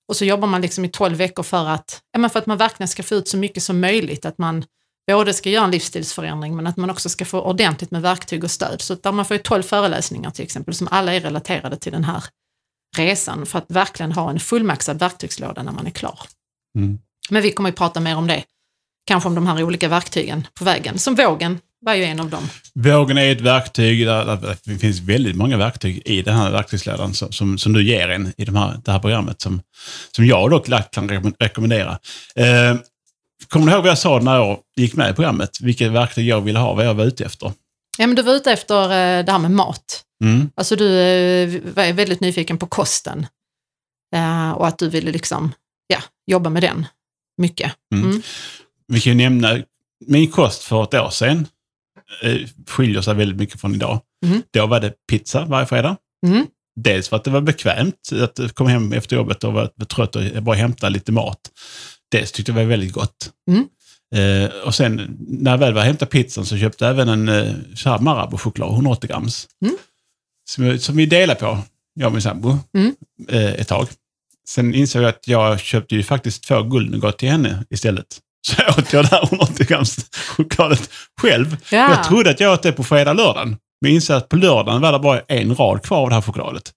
och 0.09 0.15
så 0.15 0.25
jobbar 0.25 0.47
man 0.47 0.61
liksom 0.61 0.85
i 0.85 0.89
12 0.89 1.17
veckor 1.17 1.43
för 1.43 1.67
att, 1.67 2.01
ja, 2.17 2.29
för 2.29 2.39
att 2.39 2.45
man 2.45 2.57
verkligen 2.57 2.87
ska 2.87 3.03
få 3.03 3.15
ut 3.15 3.27
så 3.27 3.37
mycket 3.37 3.63
som 3.63 3.79
möjligt. 3.79 4.25
Att 4.25 4.37
man 4.37 4.65
både 5.07 5.33
ska 5.33 5.49
göra 5.49 5.65
en 5.65 5.71
livsstilsförändring 5.71 6.55
men 6.55 6.67
att 6.67 6.77
man 6.77 6.89
också 6.89 7.09
ska 7.09 7.25
få 7.25 7.41
ordentligt 7.41 7.91
med 7.91 8.01
verktyg 8.01 8.43
och 8.43 8.51
stöd. 8.51 8.81
Så 8.81 8.95
där 8.95 9.11
man 9.11 9.25
får 9.25 9.37
ju 9.37 9.43
12 9.43 9.63
föreläsningar 9.63 10.31
till 10.31 10.43
exempel 10.43 10.73
som 10.73 10.87
alla 10.91 11.13
är 11.13 11.19
relaterade 11.19 11.77
till 11.77 11.91
den 11.91 12.03
här 12.03 12.23
resan 12.97 13.45
för 13.45 13.57
att 13.59 13.65
verkligen 13.67 14.11
ha 14.11 14.29
en 14.29 14.39
fullmaxad 14.39 14.99
verktygslåda 14.99 15.63
när 15.63 15.71
man 15.71 15.87
är 15.87 15.91
klar. 15.91 16.19
mm. 16.77 16.99
Men 17.29 17.41
vi 17.41 17.51
kommer 17.51 17.69
ju 17.69 17.75
prata 17.75 17.99
mer 17.99 18.15
om 18.15 18.27
det, 18.27 18.43
kanske 19.07 19.29
om 19.29 19.35
de 19.35 19.47
här 19.47 19.63
olika 19.63 19.87
verktygen 19.87 20.47
på 20.53 20.65
vägen. 20.65 20.99
Som 20.99 21.15
vågen 21.15 21.59
var 21.85 21.93
ju 21.93 22.03
en 22.03 22.19
av 22.19 22.29
dem. 22.29 22.43
Vågen 22.73 23.17
är 23.17 23.31
ett 23.31 23.41
verktyg, 23.41 24.05
där, 24.05 24.57
det 24.63 24.77
finns 24.77 24.99
väldigt 24.99 25.35
många 25.35 25.57
verktyg 25.57 26.01
i 26.05 26.21
den 26.21 26.35
här 26.35 26.51
verktygslådan 26.51 27.13
som, 27.13 27.31
som, 27.31 27.57
som 27.57 27.73
du 27.73 27.83
ger 27.83 28.09
en 28.09 28.33
i 28.37 28.45
de 28.45 28.55
här, 28.55 28.79
det 28.85 28.91
här 28.91 28.99
programmet 28.99 29.41
som, 29.41 29.61
som 30.15 30.25
jag 30.25 30.49
dock 30.49 30.67
lätt 30.67 30.91
kan 30.91 31.09
rekomm- 31.09 31.35
rekommendera. 31.39 31.99
Eh, 32.35 32.75
kommer 33.47 33.65
du 33.65 33.71
ihåg 33.71 33.81
vad 33.81 33.91
jag 33.91 33.97
sa 33.97 34.19
när 34.19 34.35
jag 34.35 34.59
gick 34.75 34.95
med 34.95 35.11
i 35.11 35.13
programmet? 35.13 35.49
Vilket 35.61 35.91
verktyg 35.91 36.27
jag 36.27 36.41
ville 36.41 36.59
ha, 36.59 36.73
vad 36.73 36.85
jag 36.85 36.93
var 36.93 37.05
ute 37.05 37.25
efter? 37.25 37.51
Ja, 38.01 38.07
men 38.07 38.15
du 38.15 38.21
var 38.21 38.33
ute 38.33 38.51
efter 38.51 38.83
eh, 38.83 39.25
det 39.25 39.31
här 39.31 39.39
med 39.39 39.51
mat. 39.51 40.03
Mm. 40.23 40.49
Alltså 40.55 40.75
du 40.75 40.99
eh, 40.99 41.61
var 41.75 41.93
väldigt 41.93 42.19
nyfiken 42.19 42.57
på 42.57 42.67
kosten 42.67 43.25
Eh, 44.15 44.51
och 44.51 44.67
att 44.67 44.77
du 44.77 44.89
ville 44.89 45.11
liksom, 45.11 45.51
ja, 45.87 45.99
jobba 46.27 46.49
med 46.49 46.63
den 46.63 46.85
mycket. 47.37 47.71
Mm. 47.93 48.09
Mm. 48.09 48.21
Vi 48.87 49.01
kan 49.01 49.11
ju 49.11 49.17
nämna, 49.17 49.63
min 50.07 50.31
kost 50.31 50.63
för 50.63 50.83
ett 50.83 50.93
år 50.93 51.09
sedan 51.09 51.47
skiljer 52.67 53.01
sig 53.01 53.15
väldigt 53.15 53.37
mycket 53.37 53.61
från 53.61 53.75
idag. 53.75 54.01
Mm. 54.25 54.41
Då 54.51 54.67
var 54.67 54.79
det 54.79 54.93
pizza 55.09 55.45
varje 55.45 55.65
fredag. 55.65 55.97
Mm. 56.27 56.47
Dels 56.75 57.09
för 57.09 57.15
att 57.15 57.23
det 57.23 57.31
var 57.31 57.41
bekvämt 57.41 58.09
att 58.21 58.55
komma 58.55 58.69
hem 58.69 58.93
efter 58.93 59.15
jobbet 59.15 59.43
och 59.43 59.53
vara 59.53 59.67
trött 59.67 60.15
och 60.15 60.43
bara 60.43 60.55
hämta 60.55 60.89
lite 60.89 61.11
mat. 61.11 61.39
Dels 62.11 62.31
tyckte 62.31 62.51
jag 62.51 62.57
det 62.57 62.63
var 62.63 62.69
väldigt 62.69 62.93
gott. 62.93 63.31
Mm. 63.51 63.67
Eh, 64.15 64.49
och 64.65 64.75
sen 64.75 65.17
när 65.29 65.51
jag 65.51 65.57
väl 65.57 65.73
var 65.73 65.81
hämtade 65.81 66.11
pizzan 66.11 66.45
så 66.45 66.57
köpte 66.57 66.85
jag 66.85 66.91
även 66.91 67.09
en 67.09 67.29
eh, 67.29 67.99
Marabou-choklad, 67.99 68.73
180 68.73 69.07
grams. 69.09 69.47
Mm. 69.65 69.75
Som, 70.49 70.79
som 70.79 70.95
vi 70.95 71.05
delade 71.05 71.39
på, 71.39 71.57
jag 71.93 72.07
och 72.07 72.13
min 72.13 72.21
sambo, 72.21 72.57
Mm. 72.77 72.95
eh, 73.29 73.51
ett 73.53 73.67
tag. 73.67 73.87
Sen 74.47 74.75
insåg 74.75 75.01
jag 75.01 75.09
att 75.09 75.27
jag 75.27 75.59
köpte 75.59 75.95
ju 75.95 76.03
faktiskt 76.03 76.43
två 76.43 76.63
guldnougat 76.63 77.17
till 77.17 77.29
henne 77.29 77.65
istället. 77.69 78.19
Så 78.47 78.79
åt 78.79 78.93
jag 78.93 79.03
det 79.05 79.09
här 79.11 79.23
180 79.23 79.65
grams 79.67 79.95
chokladet 80.37 80.89
själv. 81.21 81.57
Ja. 81.71 81.89
Jag 81.95 82.03
trodde 82.03 82.29
att 82.29 82.39
jag 82.39 82.53
åt 82.53 82.63
det 82.63 82.71
på 82.71 82.83
fredag, 82.83 83.13
lördagen. 83.13 83.57
Men 83.81 83.91
insåg 83.91 84.17
att 84.17 84.29
på 84.29 84.35
lördagen 84.35 84.81
var 84.81 84.91
det 84.91 84.99
bara 84.99 85.19
en 85.27 85.55
rad 85.55 85.83
kvar 85.83 86.01
av 86.01 86.09
det 86.09 86.15
här 86.15 86.21
chokladet. 86.21 86.71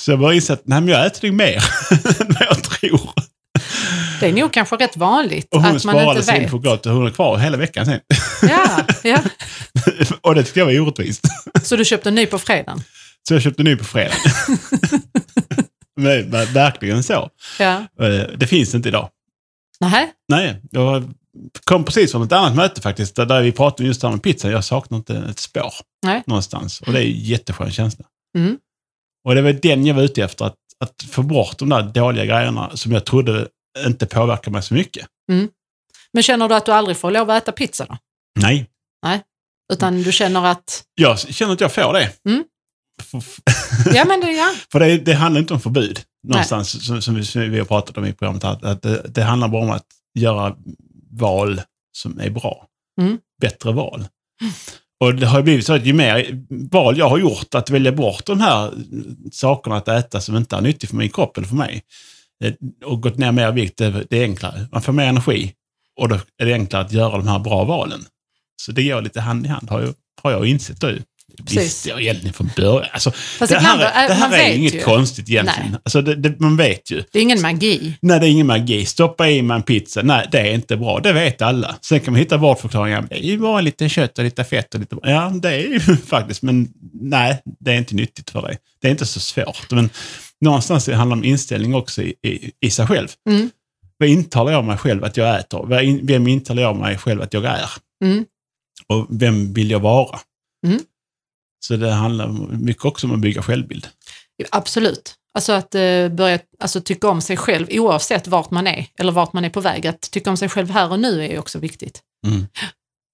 Så 0.00 0.10
jag 0.10 0.18
bara 0.20 0.34
insåg 0.34 0.54
att 0.54 0.62
nej, 0.66 0.80
men 0.80 0.88
jag 0.90 1.06
äter 1.06 1.28
nog 1.28 1.36
mer 1.36 1.54
än 2.20 2.26
vad 2.28 2.42
jag 2.48 2.62
tror. 2.64 3.10
Det 4.24 4.30
är 4.30 4.42
nog 4.42 4.52
kanske 4.52 4.76
rätt 4.76 4.96
vanligt 4.96 5.54
Och 5.54 5.62
hon 5.62 5.76
att 5.76 5.84
man 5.84 6.08
inte 6.08 6.22
sin 6.22 6.34
vet. 6.42 6.50
choklad 6.50 6.86
och 6.86 6.92
hon 6.92 7.06
är 7.06 7.10
kvar 7.10 7.38
hela 7.38 7.56
veckan 7.56 7.86
sen. 7.86 8.00
Ja, 8.42 8.86
ja. 9.02 9.18
och 10.20 10.34
det 10.34 10.42
tycker 10.42 10.60
jag 10.60 10.66
var 10.66 10.80
orättvist. 10.80 11.24
Så 11.62 11.76
du 11.76 11.84
köpte 11.84 12.08
en 12.08 12.14
ny 12.14 12.26
på 12.26 12.38
fredagen? 12.38 12.82
Så 13.28 13.34
jag 13.34 13.42
köpte 13.42 13.62
en 13.62 13.64
ny 13.64 13.76
på 13.76 13.84
fredag. 13.84 14.14
men, 16.00 16.30
verkligen 16.30 17.02
så. 17.02 17.30
Ja. 17.58 17.86
Eh, 18.00 18.22
Det 18.36 18.46
finns 18.46 18.74
inte 18.74 18.88
idag. 18.88 19.08
Nej, 19.80 20.12
Nej, 20.28 20.60
jag 20.70 21.10
kom 21.64 21.84
precis 21.84 22.12
från 22.12 22.22
ett 22.22 22.32
annat 22.32 22.54
möte 22.56 22.80
faktiskt, 22.80 23.16
där 23.16 23.42
vi 23.42 23.52
pratade 23.52 23.86
just 23.86 24.04
om 24.04 24.20
pizza. 24.20 24.50
Jag 24.50 24.64
saknar 24.64 24.98
inte 24.98 25.16
ett 25.30 25.38
spår 25.38 25.72
Nej. 26.06 26.22
någonstans. 26.26 26.80
Och 26.80 26.92
det 26.92 27.00
är 27.00 27.06
en 27.06 27.12
jätteskön 27.20 27.70
känsla. 27.70 28.04
Mm. 28.38 28.56
Och 29.24 29.34
det 29.34 29.42
var 29.42 29.52
den 29.52 29.86
jag 29.86 29.94
var 29.94 30.02
ute 30.02 30.22
efter, 30.22 30.44
att, 30.44 30.54
att 30.80 31.02
få 31.10 31.22
bort 31.22 31.58
de 31.58 31.68
där 31.68 31.82
dåliga 31.82 32.24
grejerna 32.24 32.70
som 32.74 32.92
jag 32.92 33.04
trodde 33.04 33.48
inte 33.86 34.06
påverkar 34.06 34.50
mig 34.50 34.62
så 34.62 34.74
mycket. 34.74 35.06
Men 36.12 36.22
känner 36.22 36.48
du 36.48 36.54
att 36.54 36.66
du 36.66 36.72
aldrig 36.72 36.96
får 36.96 37.10
lov 37.10 37.30
att 37.30 37.42
äta 37.42 37.52
pizza 37.52 37.86
då? 37.86 37.96
Nej. 38.40 38.70
Nej. 39.02 39.22
Utan 39.72 40.02
du 40.02 40.12
känner 40.12 40.46
att, 40.46 40.84
Jag 40.94 41.18
känner 41.18 41.52
att 41.52 41.60
jag 41.60 41.72
får 41.72 41.92
det. 41.92 42.12
Mm. 42.28 42.44
Ja 43.94 44.04
men 44.04 44.20
det, 44.20 44.32
ja. 44.32 44.52
För 44.72 44.80
det, 44.80 44.98
det 44.98 45.14
handlar 45.14 45.40
inte 45.40 45.54
om 45.54 45.60
förbud, 45.60 46.00
någonstans, 46.28 46.86
som, 46.86 47.02
som, 47.02 47.14
vi, 47.14 47.24
som 47.24 47.50
vi 47.50 47.58
har 47.58 47.66
pratat 47.66 47.98
om 47.98 48.06
i 48.06 48.12
programmet. 48.12 48.44
Att 48.44 48.82
det, 48.82 49.02
det 49.08 49.22
handlar 49.22 49.48
bara 49.48 49.62
om 49.62 49.70
att 49.70 49.86
göra 50.18 50.56
val 51.10 51.60
som 51.92 52.20
är 52.20 52.30
bra. 52.30 52.66
Mm. 53.00 53.18
Bättre 53.40 53.72
val. 53.72 54.04
Och 55.00 55.14
det 55.14 55.26
har 55.26 55.42
blivit 55.42 55.66
så 55.66 55.72
att 55.72 55.86
ju 55.86 55.92
mer 55.92 56.44
val 56.70 56.98
jag 56.98 57.08
har 57.08 57.18
gjort 57.18 57.54
att 57.54 57.70
välja 57.70 57.92
bort 57.92 58.26
de 58.26 58.40
här 58.40 58.72
sakerna 59.32 59.76
att 59.76 59.88
äta 59.88 60.20
som 60.20 60.36
inte 60.36 60.56
är 60.56 60.60
nyttigt 60.60 60.90
för 60.90 60.96
min 60.96 61.10
kropp 61.10 61.36
eller 61.36 61.48
för 61.48 61.56
mig 61.56 61.82
och 62.84 63.02
gått 63.02 63.18
ner 63.18 63.32
mer 63.32 63.52
vikt, 63.52 63.78
det, 63.78 64.04
det 64.10 64.18
är 64.18 64.22
enklare. 64.22 64.66
Man 64.72 64.82
får 64.82 64.92
mer 64.92 65.04
energi 65.06 65.52
och 66.00 66.08
då 66.08 66.14
är 66.38 66.46
det 66.46 66.52
enklare 66.52 66.82
att 66.84 66.92
göra 66.92 67.16
de 67.16 67.28
här 67.28 67.38
bra 67.38 67.64
valen. 67.64 68.04
Så 68.62 68.72
det 68.72 68.82
går 68.82 69.02
lite 69.02 69.20
hand 69.20 69.46
i 69.46 69.48
hand, 69.48 69.70
har 69.70 69.80
jag, 69.82 69.94
har 70.22 70.30
jag 70.30 70.46
insett 70.46 70.82
nu. 70.82 71.02
Visste 71.50 71.88
jag 71.88 72.02
egentligen 72.02 72.32
från 72.32 72.50
början. 72.56 72.90
Alltså, 72.92 73.10
Fast 73.10 73.52
det 73.52 73.58
här, 73.58 73.78
är- 73.78 74.08
det 74.08 74.14
här 74.14 74.30
man 74.30 74.38
är 74.38 74.52
inget 74.54 74.74
ju. 74.74 74.80
konstigt 74.80 75.28
egentligen. 75.30 75.70
Nej. 75.70 75.80
Alltså, 75.84 76.02
det, 76.02 76.14
det, 76.14 76.40
man 76.40 76.56
vet 76.56 76.90
ju. 76.90 77.02
Det 77.12 77.18
är 77.18 77.22
ingen 77.22 77.40
magi. 77.42 77.98
Nej, 78.02 78.20
det 78.20 78.26
är 78.26 78.30
ingen 78.30 78.46
magi. 78.46 78.84
Stoppa 78.86 79.28
i 79.28 79.38
en 79.38 79.62
pizza. 79.62 80.02
Nej, 80.02 80.28
det 80.32 80.38
är 80.40 80.54
inte 80.54 80.76
bra. 80.76 81.00
Det 81.00 81.12
vet 81.12 81.42
alla. 81.42 81.76
Sen 81.80 82.00
kan 82.00 82.12
man 82.12 82.18
hitta 82.18 82.36
vårdförklaringar. 82.36 83.06
Det 83.10 83.14
är 83.18 83.22
ju 83.22 83.38
bara 83.38 83.60
lite 83.60 83.88
kött 83.88 84.18
och 84.18 84.24
lite 84.24 84.44
fett 84.44 84.74
och 84.74 84.80
lite... 84.80 84.96
Ja, 85.02 85.32
det 85.42 85.48
är 85.48 85.58
ju 85.68 85.80
faktiskt. 86.06 86.42
Men 86.42 86.68
nej, 86.92 87.42
det 87.60 87.70
är 87.72 87.76
inte 87.76 87.94
nyttigt 87.94 88.30
för 88.30 88.42
dig. 88.42 88.58
Det 88.80 88.86
är 88.88 88.90
inte 88.90 89.06
så 89.06 89.20
svårt. 89.20 89.70
Men 89.70 89.90
någonstans 90.44 90.84
det 90.84 90.94
handlar 90.94 91.16
om 91.16 91.24
inställning 91.24 91.74
också 91.74 92.02
i, 92.02 92.14
i, 92.22 92.52
i 92.60 92.70
sig 92.70 92.86
själv. 92.86 93.08
Mm. 93.30 93.50
Vad 93.98 94.08
intalar 94.08 94.52
jag 94.52 94.64
mig 94.64 94.78
själv 94.78 95.04
att 95.04 95.16
jag 95.16 95.40
äter? 95.40 95.66
Vem 96.06 96.26
intalar 96.28 96.62
jag 96.62 96.76
mig 96.76 96.98
själv 96.98 97.22
att 97.22 97.34
jag 97.34 97.44
är? 97.44 97.70
Mm. 98.04 98.24
Och 98.86 99.06
vem 99.10 99.52
vill 99.52 99.70
jag 99.70 99.80
vara? 99.80 100.18
Mm. 100.66 100.80
Så 101.66 101.76
det 101.76 101.90
handlar 101.90 102.28
mycket 102.56 102.84
också 102.84 103.06
om 103.06 103.14
att 103.14 103.20
bygga 103.20 103.42
självbild. 103.42 103.88
Absolut. 104.50 105.14
Alltså 105.34 105.52
att 105.52 105.74
eh, 105.74 106.08
börja 106.08 106.38
alltså, 106.60 106.80
tycka 106.80 107.08
om 107.08 107.20
sig 107.20 107.36
själv 107.36 107.66
oavsett 107.70 108.28
vart 108.28 108.50
man 108.50 108.66
är 108.66 108.86
eller 108.98 109.12
vart 109.12 109.32
man 109.32 109.44
är 109.44 109.50
på 109.50 109.60
väg. 109.60 109.86
Att 109.86 110.00
tycka 110.00 110.30
om 110.30 110.36
sig 110.36 110.48
själv 110.48 110.70
här 110.70 110.90
och 110.90 111.00
nu 111.00 111.24
är 111.24 111.38
också 111.38 111.58
viktigt. 111.58 112.02
Mm. 112.26 112.46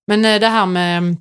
Men 0.07 0.25
eh, 0.25 0.41
det 0.41 0.49
här 0.49 0.67
med 0.67 0.99
mm, 0.99 1.17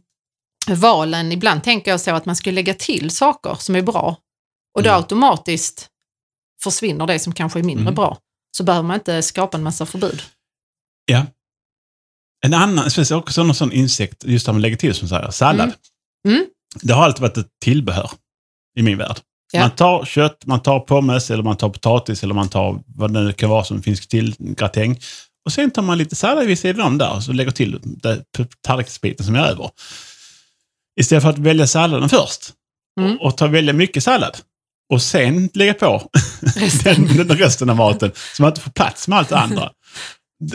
valen, 0.68 1.32
ibland 1.32 1.64
tänker 1.64 1.92
jag 1.92 2.02
så 2.02 2.12
att 2.12 2.26
man 2.26 2.36
ska 2.36 2.52
lägga 2.52 2.74
till 2.74 3.12
saker 3.12 3.56
som 3.60 3.76
är 3.76 3.82
bra 3.82 4.18
och 4.76 4.84
då 4.84 4.90
Mm. 4.90 5.02
automatiskt 5.02 5.89
försvinner 6.64 7.08
det 7.08 7.20
som 7.20 7.34
kanske 7.34 7.60
är 7.60 7.64
mindre 7.64 7.82
Mm. 7.82 7.96
bra. 7.96 8.18
Så 8.58 8.64
behöver 8.64 8.88
man 8.88 8.96
inte 8.96 9.22
skapa 9.22 9.58
en 9.58 9.64
massa 9.64 9.86
förbud. 9.86 10.22
Ja. 11.06 11.26
En 12.46 12.54
annan, 12.54 12.92
speciellt 12.92 13.24
också 13.24 13.44
någon 13.44 13.56
sån 13.56 13.72
insikt, 13.72 14.24
just 14.26 14.46
det 14.46 14.54
med 14.54 14.62
lägga 14.62 14.78
till 14.78 14.94
som 14.96 15.08
säger, 15.08 15.32
sallad. 15.32 15.72
Mm. 16.28 16.38
Mm. 16.38 16.50
Det 16.82 16.94
har 16.94 17.04
alltid 17.04 17.22
varit 17.22 17.38
ett 17.38 17.50
tillbehör 17.64 18.12
i 18.80 18.82
min 18.82 18.98
värld. 18.98 19.18
Ja. 19.52 19.60
Man 19.60 19.72
tar 19.72 20.06
kött, 20.06 20.46
man 20.46 20.62
tar 20.62 20.80
pommes, 20.80 21.32
eller 21.32 21.44
man 21.44 21.58
tar 21.58 21.70
potatis, 21.70 22.24
eller 22.24 22.34
man 22.34 22.50
tar 22.50 22.80
vad 22.88 23.14
det 23.14 23.22
nu 23.24 23.34
kan 23.34 23.50
vara 23.50 23.64
som 23.64 23.82
finns 23.84 24.08
till, 24.08 24.36
gratäng. 24.40 25.00
Och 25.46 25.54
sen 25.54 25.72
tar 25.72 25.82
man 25.82 25.98
lite 25.98 26.16
sallad 26.16 26.46
vid 26.48 26.60
sidan 26.60 26.88
om 26.88 26.98
där 26.98 27.16
och 27.16 27.24
så 27.24 27.32
lägger 27.34 27.52
till 27.52 27.80
tallriksbiten 28.62 29.26
som 29.26 29.36
är 29.36 29.40
över. 29.46 29.70
Istället 31.00 31.24
för 31.24 31.30
att 31.30 31.38
välja 31.38 31.68
salladen 31.68 32.10
först 32.10 32.54
Mm. 33.00 33.18
och, 33.18 33.26
och 33.26 33.38
ta 33.38 33.48
välja 33.48 33.74
mycket 33.74 34.04
sallad. 34.04 34.38
Och 34.90 35.02
sen 35.02 35.50
lägga 35.54 35.74
på 35.74 36.10
Resten. 36.56 37.08
den, 37.18 37.28
den 37.28 37.38
resten 37.38 37.70
av 37.70 37.76
maten 37.76 38.12
så 38.36 38.42
man 38.42 38.52
inte 38.52 38.62
får 38.62 38.72
plats 38.72 39.08
med 39.08 39.18
allt 39.20 39.30
det 39.30 39.38
andra. 39.38 39.70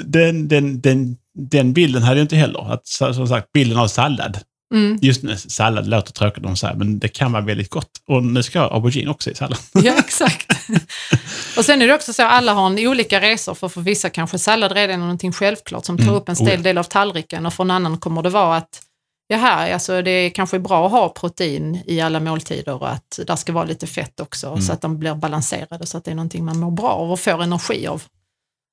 Den, 0.04 0.48
den, 0.48 0.80
den, 0.80 1.16
den 1.50 1.72
bilden 1.72 2.02
hade 2.02 2.16
jag 2.20 2.24
inte 2.24 2.36
heller. 2.36 2.72
Att, 2.72 2.86
så- 2.86 3.14
som 3.14 3.28
sagt, 3.28 3.52
bilden 3.52 3.78
av 3.78 3.88
sallad. 3.88 4.38
Mm. 4.74 4.98
Just 5.02 5.22
nu, 5.22 5.36
sallad 5.36 5.86
låter 5.86 6.12
tråkigt 6.12 6.42
de 6.42 6.56
säger, 6.56 6.74
men 6.74 6.98
det 6.98 7.08
kan 7.08 7.32
vara 7.32 7.42
väldigt 7.42 7.70
gott. 7.70 7.90
Och 8.08 8.22
nu 8.24 8.42
ska 8.42 8.58
jag 8.58 8.68
ha 8.68 8.74
aubergine 8.76 9.08
också 9.10 9.30
i 9.30 9.34
sallad. 9.34 9.58
Ja, 9.72 9.92
exakt. 9.98 10.52
och 11.56 11.64
sen 11.64 11.82
är 11.82 11.88
det 11.88 11.94
också 11.94 12.12
så 12.12 12.22
att 12.22 12.32
alla 12.32 12.52
har 12.52 12.66
en 12.66 12.78
olika 12.88 13.20
resor, 13.20 13.54
för 13.54 13.68
för 13.68 13.80
vissa 13.80 14.10
kanske 14.10 14.38
sallad 14.38 14.72
redan 14.72 14.94
är 14.94 14.98
någonting 14.98 15.32
självklart 15.32 15.84
som 15.84 15.96
tar 15.96 16.02
Mm, 16.04 16.14
upp 16.14 16.28
en 16.28 16.32
oh 16.34 16.36
stel 16.46 16.56
ja. 16.58 16.62
del 16.62 16.78
av 16.78 16.84
tallriken 16.84 17.46
och 17.46 17.54
för 17.54 17.64
en 17.64 17.70
annan 17.70 17.98
kommer 17.98 18.22
det 18.22 18.30
vara 18.30 18.56
att 18.56 18.80
Jaha, 19.28 19.72
alltså 19.74 20.02
det 20.02 20.10
är 20.10 20.30
kanske 20.30 20.58
bra 20.58 20.86
att 20.86 20.92
ha 20.92 21.08
protein 21.08 21.82
i 21.86 22.00
alla 22.00 22.20
måltider 22.20 22.82
och 22.82 22.90
att 22.90 23.20
där 23.26 23.36
ska 23.36 23.52
vara 23.52 23.64
lite 23.64 23.86
fett 23.86 24.20
också 24.20 24.46
Mm. 24.48 24.60
så 24.62 24.72
att 24.72 24.80
de 24.82 24.98
blir 24.98 25.14
balanserade 25.14 25.86
så 25.86 25.98
att 25.98 26.04
det 26.04 26.10
är 26.10 26.14
någonting 26.14 26.44
man 26.44 26.58
mår 26.58 26.70
bra 26.70 26.88
av 26.88 27.12
och 27.12 27.20
får 27.20 27.42
energi 27.42 27.86
av. 27.86 28.02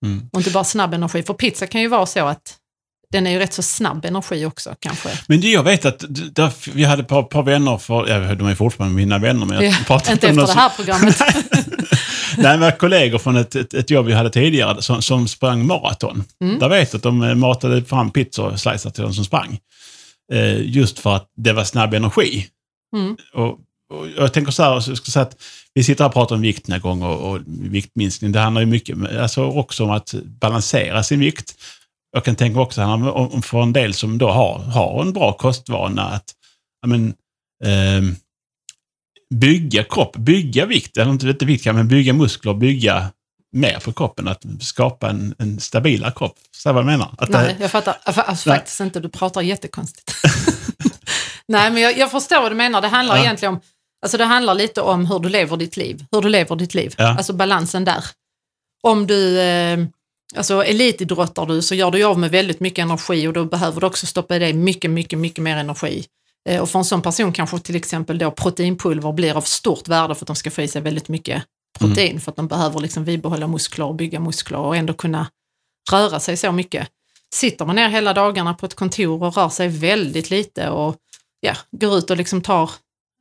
Mm. 0.06 0.30
Och 0.34 0.40
inte 0.40 0.52
bara 0.52 0.64
snabb 0.64 0.94
energi, 0.94 1.24
för 1.24 1.34
pizza 1.34 1.68
kan 1.68 1.82
ju 1.82 1.88
vara 1.88 2.06
så 2.06 2.26
att 2.26 2.58
den 3.12 3.28
är 3.28 3.32
ju 3.32 3.40
rätt 3.40 3.54
så 3.54 3.62
snabb 3.62 4.06
energi 4.06 4.46
också 4.46 4.76
kanske. 4.80 5.10
Men 5.28 5.42
det, 5.42 5.48
jag 5.48 5.64
vet 5.64 5.86
att 5.86 6.04
där, 6.10 6.72
vi 6.74 6.84
hade 6.84 7.02
ett 7.02 7.08
par, 7.08 7.24
par 7.24 7.44
vänner, 7.44 7.78
för, 7.78 8.10
ja, 8.10 8.36
de 8.36 8.48
är 8.48 8.56
fortfarande 8.56 8.96
mina 8.96 9.18
vänner, 9.18 9.46
men 9.46 9.56
jag 9.56 9.66
Ja, 9.66 9.76
pratar 9.86 10.12
inte 10.14 10.30
om 10.32 10.40
efter 10.40 10.56
det 10.56 10.60
här 10.60 10.70
programmet. 10.70 11.22
Nej, 12.38 12.58
men 12.58 12.72
kollegor 12.72 13.18
från 13.18 13.38
ett, 13.38 13.56
ett, 13.56 13.74
ett 13.74 13.90
jobb 13.90 14.06
vi 14.06 14.14
hade 14.14 14.30
tidigare 14.30 14.82
som, 14.82 15.02
som 15.02 15.28
sprang 15.28 15.66
maraton. 15.66 16.24
Mm. 16.42 16.60
Där 16.60 16.70
vet 16.70 16.94
jag 16.94 17.00
att 17.00 17.04
de 17.04 17.24
eh, 17.24 17.36
matade 17.36 17.84
fram 17.84 18.12
pizzaslicer 18.12 18.90
till 18.90 19.04
de 19.04 19.14
som 19.14 19.26
sprang. 19.26 19.60
Eh, 20.32 20.62
just 20.62 21.00
för 21.00 21.16
att 21.16 21.32
det 21.36 21.54
var 21.54 21.64
snabb 21.64 21.94
energi. 21.94 22.48
Mm. 22.96 23.18
Och, 23.34 23.60
och 23.94 24.08
jag 24.18 24.34
tänker 24.34 24.52
så 24.52 24.64
här, 24.64 24.80
så 24.80 24.96
ska 24.96 25.12
säga 25.12 25.24
att 25.24 25.44
vi 25.74 25.84
sitter 25.84 26.04
här 26.04 26.10
och 26.10 26.14
pratar 26.14 26.36
om 26.36 26.42
viktnedgång 26.42 27.04
och, 27.04 27.32
och 27.32 27.40
viktminskning. 27.46 28.32
Det 28.32 28.40
handlar 28.40 28.62
ju 28.62 28.68
mycket 28.68 28.98
alltså 29.20 29.44
också 29.44 29.84
om 29.84 29.90
att 29.90 30.14
balansera 30.14 31.04
sin 31.04 31.20
vikt. 31.20 31.56
Jag 32.12 32.26
kan 32.26 32.36
tänka 32.36 32.60
också 32.60 32.84
om, 32.84 33.08
om 33.08 33.42
för 33.42 33.62
en 33.62 33.74
del 33.74 33.94
som 33.94 34.18
då 34.18 34.30
har, 34.30 34.60
har 34.60 35.02
en 35.02 35.14
bra 35.14 35.34
kostvana 35.34 36.02
att 36.02 36.34
men, 36.88 37.14
ehm, 37.64 38.16
bygga 39.34 39.84
kropp, 39.84 40.18
bygga 40.18 40.66
vikt, 40.66 40.98
eller 40.98 41.12
inte, 41.12 41.28
inte 41.28 41.46
vikt, 41.46 41.66
men 41.66 41.88
bygga 41.88 42.14
muskler, 42.14 42.54
bygga 42.54 43.12
mer 43.52 43.80
på 43.80 43.94
kroppen. 43.94 44.28
Att 44.28 44.44
skapa 44.62 45.10
en, 45.10 45.36
en 45.40 45.60
stabilare 45.60 46.14
kropp. 46.16 46.36
Så 46.52 46.74
vad 46.74 46.80
jag 46.80 46.86
menar? 46.86 47.16
Att 47.18 47.30
Nej, 47.30 47.56
det, 47.58 47.62
jag 47.64 47.72
fattar 47.72 47.98
alltså, 48.04 48.50
faktiskt 48.50 48.80
inte. 48.80 49.00
Du 49.00 49.10
pratar 49.10 49.42
jättekonstigt. 49.42 50.14
Nej, 51.48 51.72
men 51.72 51.82
jag, 51.82 51.98
jag 51.98 52.12
förstår 52.12 52.42
vad 52.42 52.52
du 52.52 52.56
menar. 52.56 52.82
Det 52.82 52.88
handlar 52.88 53.16
Ja. 53.18 53.24
egentligen 53.24 53.54
om, 53.54 53.62
alltså 54.04 54.18
det 54.18 54.26
handlar 54.26 54.54
lite 54.56 54.82
om 54.82 55.06
hur 55.06 55.20
du 55.20 55.30
lever 55.30 55.58
ditt 55.58 55.78
liv. 55.78 56.06
Hur 56.12 56.22
du 56.22 56.30
lever 56.30 56.56
ditt 56.56 56.74
liv. 56.74 56.96
Ja. 56.98 57.18
Alltså 57.18 57.34
balansen 57.34 57.86
där. 57.86 58.04
Om 58.84 59.08
du, 59.08 59.40
eh, 59.40 59.80
alltså 60.36 60.64
elitidrottar 60.66 61.46
du 61.46 61.62
så 61.62 61.76
gör 61.76 61.92
du 61.92 62.04
av 62.04 62.20
med 62.20 62.32
väldigt 62.32 62.60
mycket 62.60 62.84
energi 62.84 63.28
och 63.28 63.34
då 63.34 63.46
behöver 63.46 63.82
du 63.82 63.88
också 63.88 64.06
stoppa 64.06 64.36
i 64.36 64.40
dig 64.40 64.54
mycket, 64.54 64.92
mycket, 64.92 65.20
mycket 65.20 65.44
mer 65.44 65.58
energi. 65.58 66.06
Eh, 66.50 66.62
och 66.62 66.70
för 66.70 66.80
en 66.80 66.86
sån 66.86 67.02
person 67.02 67.34
kanske 67.34 67.60
till 67.60 67.76
exempel 67.76 68.18
då 68.18 68.32
proteinpulver 68.32 69.12
blir 69.12 69.38
av 69.38 69.42
stort 69.42 69.88
värde 69.88 70.16
för 70.16 70.24
att 70.24 70.28
de 70.28 70.36
ska 70.36 70.52
få 70.52 70.62
i 70.62 70.68
sig 70.68 70.82
väldigt 70.82 71.10
mycket 71.10 71.44
protein 71.80 72.22
för 72.22 72.32
att 72.32 72.36
de 72.36 72.48
behöver 72.48 72.80
liksom 72.80 73.06
bibehålla 73.06 73.48
muskler 73.48 73.86
och 73.86 73.96
bygga 73.96 74.20
muskler 74.20 74.58
och 74.60 74.76
ändå 74.76 74.94
kunna 74.94 75.28
röra 75.92 76.20
sig 76.20 76.38
så 76.38 76.52
mycket. 76.52 76.88
Sitter 77.36 77.66
man 77.66 77.76
ner 77.76 77.90
hela 77.90 78.14
dagarna 78.14 78.54
på 78.54 78.66
ett 78.66 78.76
kontor 78.76 79.24
och 79.24 79.36
rör 79.38 79.50
sig 79.50 79.68
väldigt 79.68 80.30
lite 80.30 80.70
och 80.70 80.96
ja, 81.40 81.56
går 81.72 81.98
ut 81.98 82.10
och 82.10 82.18
liksom 82.18 82.42
tar 82.42 82.72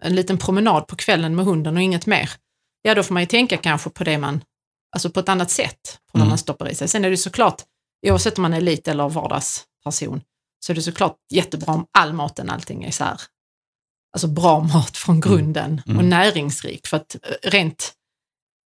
en 0.03 0.15
liten 0.15 0.39
promenad 0.39 0.87
på 0.87 0.97
kvällen 0.97 1.35
med 1.37 1.45
hunden 1.45 1.77
och 1.77 1.83
inget 1.83 2.07
mer, 2.07 2.31
ja 2.83 2.95
då 2.95 3.03
får 3.03 3.15
man 3.15 3.23
ju 3.23 3.27
tänka 3.27 3.57
kanske 3.57 3.91
på 3.91 4.05
det 4.05 4.19
man, 4.19 4.41
alltså 4.95 5.11
på 5.11 5.21
ett 5.21 5.29
annat 5.29 5.51
sätt 5.51 5.83
på 5.83 6.19
vad 6.19 6.21
Mm. 6.21 6.29
man 6.29 6.39
stoppar 6.39 6.69
i 6.69 6.75
sig. 6.75 6.89
Sen 6.89 7.05
är 7.05 7.11
det 7.11 7.17
såklart, 7.17 7.63
oavsett 8.07 8.39
om 8.39 8.43
man 8.43 8.53
är 8.53 8.59
elit 8.59 8.89
eller 8.89 9.09
vardagsperson, 9.09 10.21
så 10.67 10.73
är 10.73 10.75
det 10.75 10.83
såklart 10.83 11.17
jättebra 11.33 11.75
om 11.75 11.87
all 11.99 12.13
maten, 12.13 12.51
allting 12.51 12.85
är 12.85 12.91
så 12.91 13.05
här, 13.05 13.21
alltså 14.13 14.27
bra 14.27 14.61
mat 14.61 14.97
från 14.97 15.21
grunden 15.21 15.83
Mm. 15.87 15.99
och 15.99 16.05
näringsrik 16.05 16.87
för 16.87 16.97
att 16.97 17.15
eh, 17.15 17.51
rent 17.51 17.93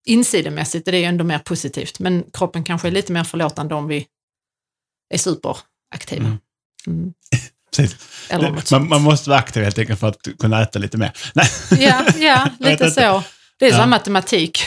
insidemässigt 0.06 0.88
är 0.88 0.92
det 0.92 1.04
ändå 1.04 1.24
mer 1.24 1.38
positivt, 1.38 1.98
men 1.98 2.24
kroppen 2.32 2.64
kanske 2.64 2.88
är 2.88 2.92
lite 2.92 3.12
mer 3.12 3.24
förlåtande 3.24 3.74
om 3.74 3.88
vi 3.88 4.06
är 5.14 5.18
superaktiva. 5.18 6.24
Mm. 6.26 6.38
Mm. 6.86 7.12
man, 8.70 8.88
man 8.88 9.02
måste 9.02 9.30
vara 9.30 9.38
aktiv 9.40 9.62
helt 9.62 9.78
enkelt 9.78 10.00
för 10.00 10.08
att 10.08 10.18
kunna 10.38 10.62
äta 10.62 10.78
lite 10.78 10.96
mer. 10.98 11.12
Ja, 11.78 12.04
ja 12.18 12.48
lite 12.58 12.90
så. 12.90 13.22
Det 13.58 13.66
är 13.66 13.70
Ja. 13.70 13.76
som 13.80 13.90
matematik. 13.90 14.62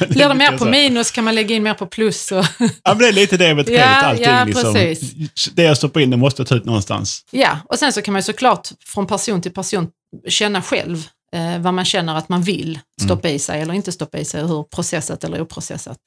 men 0.00 0.08
Blir 0.08 0.28
det 0.28 0.34
mer 0.34 0.52
på 0.52 0.58
så. 0.58 0.64
minus 0.64 1.10
kan 1.10 1.24
man 1.24 1.34
lägga 1.34 1.56
in 1.56 1.62
mer 1.62 1.74
på 1.74 1.86
plus. 1.86 2.32
Och, 2.32 2.44
Ja, 2.58 2.68
men 2.84 2.98
det 2.98 3.08
är 3.08 3.12
lite 3.12 3.36
det 3.36 3.54
med 3.54 3.68
Ja, 3.68 3.76
trädet. 3.78 4.02
allting. 4.04 4.24
ja, 4.24 4.44
liksom. 4.44 5.28
Det 5.54 5.62
jag 5.62 5.76
stoppar 5.76 6.00
in, 6.00 6.10
det 6.10 6.16
måste 6.16 6.40
jag 6.42 6.48
ta 6.48 6.54
ut 6.54 6.64
någonstans. 6.64 7.24
ja, 7.30 7.58
och 7.68 7.78
sen 7.78 7.92
så 7.92 8.02
kan 8.02 8.12
man 8.12 8.22
såklart 8.22 8.68
från 8.86 9.06
person 9.06 9.42
till 9.42 9.52
person 9.52 9.88
känna 10.28 10.62
själv 10.62 11.08
eh, 11.36 11.58
vad 11.60 11.74
man 11.74 11.84
känner 11.84 12.14
att 12.14 12.28
man 12.28 12.42
vill 12.42 12.78
stoppa 13.02 13.28
i 13.28 13.38
sig 13.38 13.60
eller 13.60 13.74
inte 13.74 13.92
stoppa 13.92 14.18
i 14.18 14.24
sig 14.24 14.42
och 14.42 14.48
hur 14.48 14.62
processat 14.62 15.24
eller 15.24 15.40
oprocessat 15.40 15.98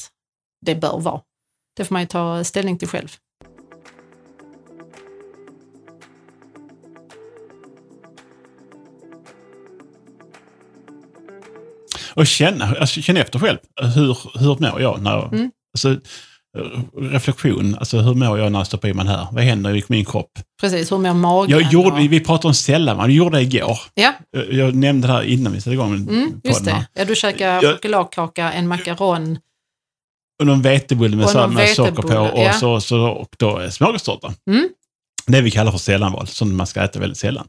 det 0.66 0.76
bör 0.76 1.00
vara. 1.00 1.22
Det 1.78 1.86
får 1.86 1.94
man 1.96 2.02
ju 2.02 2.08
ta 2.08 2.44
ställning 2.44 2.78
till 2.78 2.88
själv. 2.88 3.10
Och 12.14 12.28
känna, 12.28 12.66
alltså, 12.80 13.02
känna 13.02 13.20
efter 13.20 13.40
själv. 13.40 13.58
Hur, 13.96 14.18
hur 14.40 14.72
mår 14.72 14.82
jag? 14.82 15.02
När, 15.02 15.26
Mm. 15.36 15.52
alltså, 15.74 16.00
reflektion. 16.98 17.76
Alltså 17.80 17.98
hur 18.00 18.14
mår 18.14 18.40
jag 18.40 18.52
när 18.52 18.60
jag 18.60 18.68
stoppar 18.68 18.88
i 18.90 18.94
mig 18.94 19.06
här? 19.08 19.28
Vad 19.32 19.44
händer 19.44 19.76
i 19.76 19.84
min 19.88 20.06
kropp? 20.06 20.32
Precis, 20.62 20.92
hur 20.92 20.98
mår 20.98 21.14
magen? 21.14 21.60
Jag 21.60 21.72
gjorde, 21.74 21.90
och... 21.92 22.00
Vi 22.00 22.20
pratade 22.20 22.48
om 22.48 22.54
sällan, 22.54 22.98
jag 22.98 23.10
gjorde 23.12 23.38
det 23.38 23.42
igår. 23.44 23.80
Ja, 23.94 24.14
Jag, 24.32 24.54
jag 24.54 24.76
nämnde 24.76 25.08
det 25.08 25.14
här 25.14 25.24
innan 25.24 25.54
vi 25.54 25.62
satte 25.62 25.74
igång 25.74 25.94
mm, 25.96 26.42
just 26.44 26.66
här. 26.68 26.74
det. 26.94 27.00
Ja, 27.00 27.06
du 27.06 27.16
käkar 27.16 27.48
Jag- 27.64 27.74
chokladkaka, 27.74 28.52
en 28.52 28.68
makaron. 28.68 29.38
Och 30.40 30.46
någon 30.48 30.62
vetebulle 30.62 31.16
med, 31.18 31.50
med 31.52 31.70
socker 31.70 31.92
på 32.02 32.18
och, 32.18 32.40
ja. 32.44 32.54
så, 32.54 32.82
så, 32.82 33.00
och 33.00 33.30
då 33.38 33.72
smörgåstårta. 33.72 34.34
Mm. 34.50 34.70
Det 35.28 35.42
vi 35.42 35.52
kallar 35.52 35.72
för 35.72 35.78
sällanval, 35.80 36.28
som 36.28 36.56
man 36.58 36.68
ska 36.68 36.82
äta 36.84 37.00
väldigt 37.00 37.18
sällan. 37.18 37.48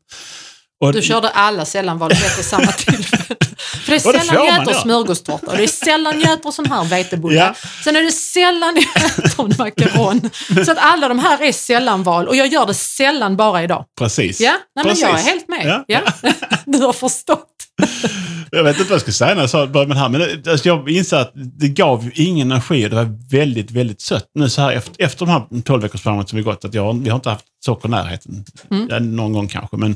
Och, 0.81 0.93
Du 0.93 1.03
körde 1.03 1.29
alla 1.29 1.65
sällanval 1.65 2.11
vid 2.11 2.19
ett 2.25 2.39
och 2.39 2.45
samma 2.45 2.67
tillfälle. 2.79 3.37
För 3.81 3.91
det 3.93 3.97
är 3.97 3.99
sällan 3.99 4.47
jag 4.47 4.63
äter 4.63 4.73
göra. 4.73 4.83
smörgåstårta 4.83 5.57
det 5.57 5.63
är 5.63 5.67
sällan 5.67 6.21
jag 6.21 6.33
äter 6.33 6.51
sån 6.51 6.67
här 6.67 6.85
vetebulle. 6.85 7.37
Ja. 7.37 7.55
Sen 7.85 7.97
är 7.97 8.03
det 8.03 8.13
sällan 8.13 8.77
jag 8.77 9.05
äter 9.25 9.59
makaron. 9.59 10.31
Så 10.65 10.73
att 10.73 10.79
alla 10.81 11.09
de 11.09 11.19
här 11.19 11.43
är 11.43 11.53
sällanval 11.53 12.29
och 12.29 12.37
jag 12.37 12.47
gör 12.47 12.67
det 12.67 12.75
sällan 12.75 13.37
bara 13.37 13.63
idag. 13.63 13.85
Precis. 13.99 14.41
Ja, 14.41 14.57
nej, 14.77 14.85
men 14.87 14.97
jag 14.99 15.11
är 15.11 15.15
Precis. 15.15 15.29
helt 15.29 15.49
med. 15.49 15.67
Ja. 15.67 15.85
Ja. 16.23 16.33
Du 16.67 16.79
har 16.79 16.93
förstått. 16.93 17.47
Jag 18.53 18.65
vet 18.65 18.79
inte 18.79 18.91
vad 18.91 18.95
jag 18.95 19.01
skulle 19.01 19.15
säga 19.15 19.35
när 19.35 19.41
jag 19.41 19.51
sa 19.51 19.67
det 19.67 19.95
här, 19.95 20.09
men 20.09 20.23
alltså 20.49 20.69
jag 20.69 20.91
inser 20.91 21.17
att 21.17 21.33
det 21.35 21.69
gav 21.69 22.11
ingen 22.15 22.51
energi 22.51 22.87
och 22.87 22.91
det 22.91 22.97
var 22.97 23.19
väldigt, 23.31 23.71
väldigt 23.71 24.01
sött. 24.01 24.31
Nu 24.35 24.51
så 24.51 24.61
här 24.61 24.73
efter, 24.73 25.05
efter 25.05 25.27
de 25.27 25.33
här 25.33 25.63
12 25.63 25.83
veckorsprogrammet 25.83 26.29
som 26.29 26.37
vi 26.37 26.43
gått, 26.43 26.65
att 26.65 26.75
jag, 26.75 27.03
vi 27.03 27.11
har 27.11 27.17
inte 27.17 27.31
haft 27.31 27.45
socker 27.65 27.89
i 27.89 27.91
närheten. 27.91 28.45
Mm. 28.71 28.87
Ja, 28.91 28.99
någon 28.99 29.33
gång 29.33 29.49
kanske, 29.49 29.77
men 29.77 29.91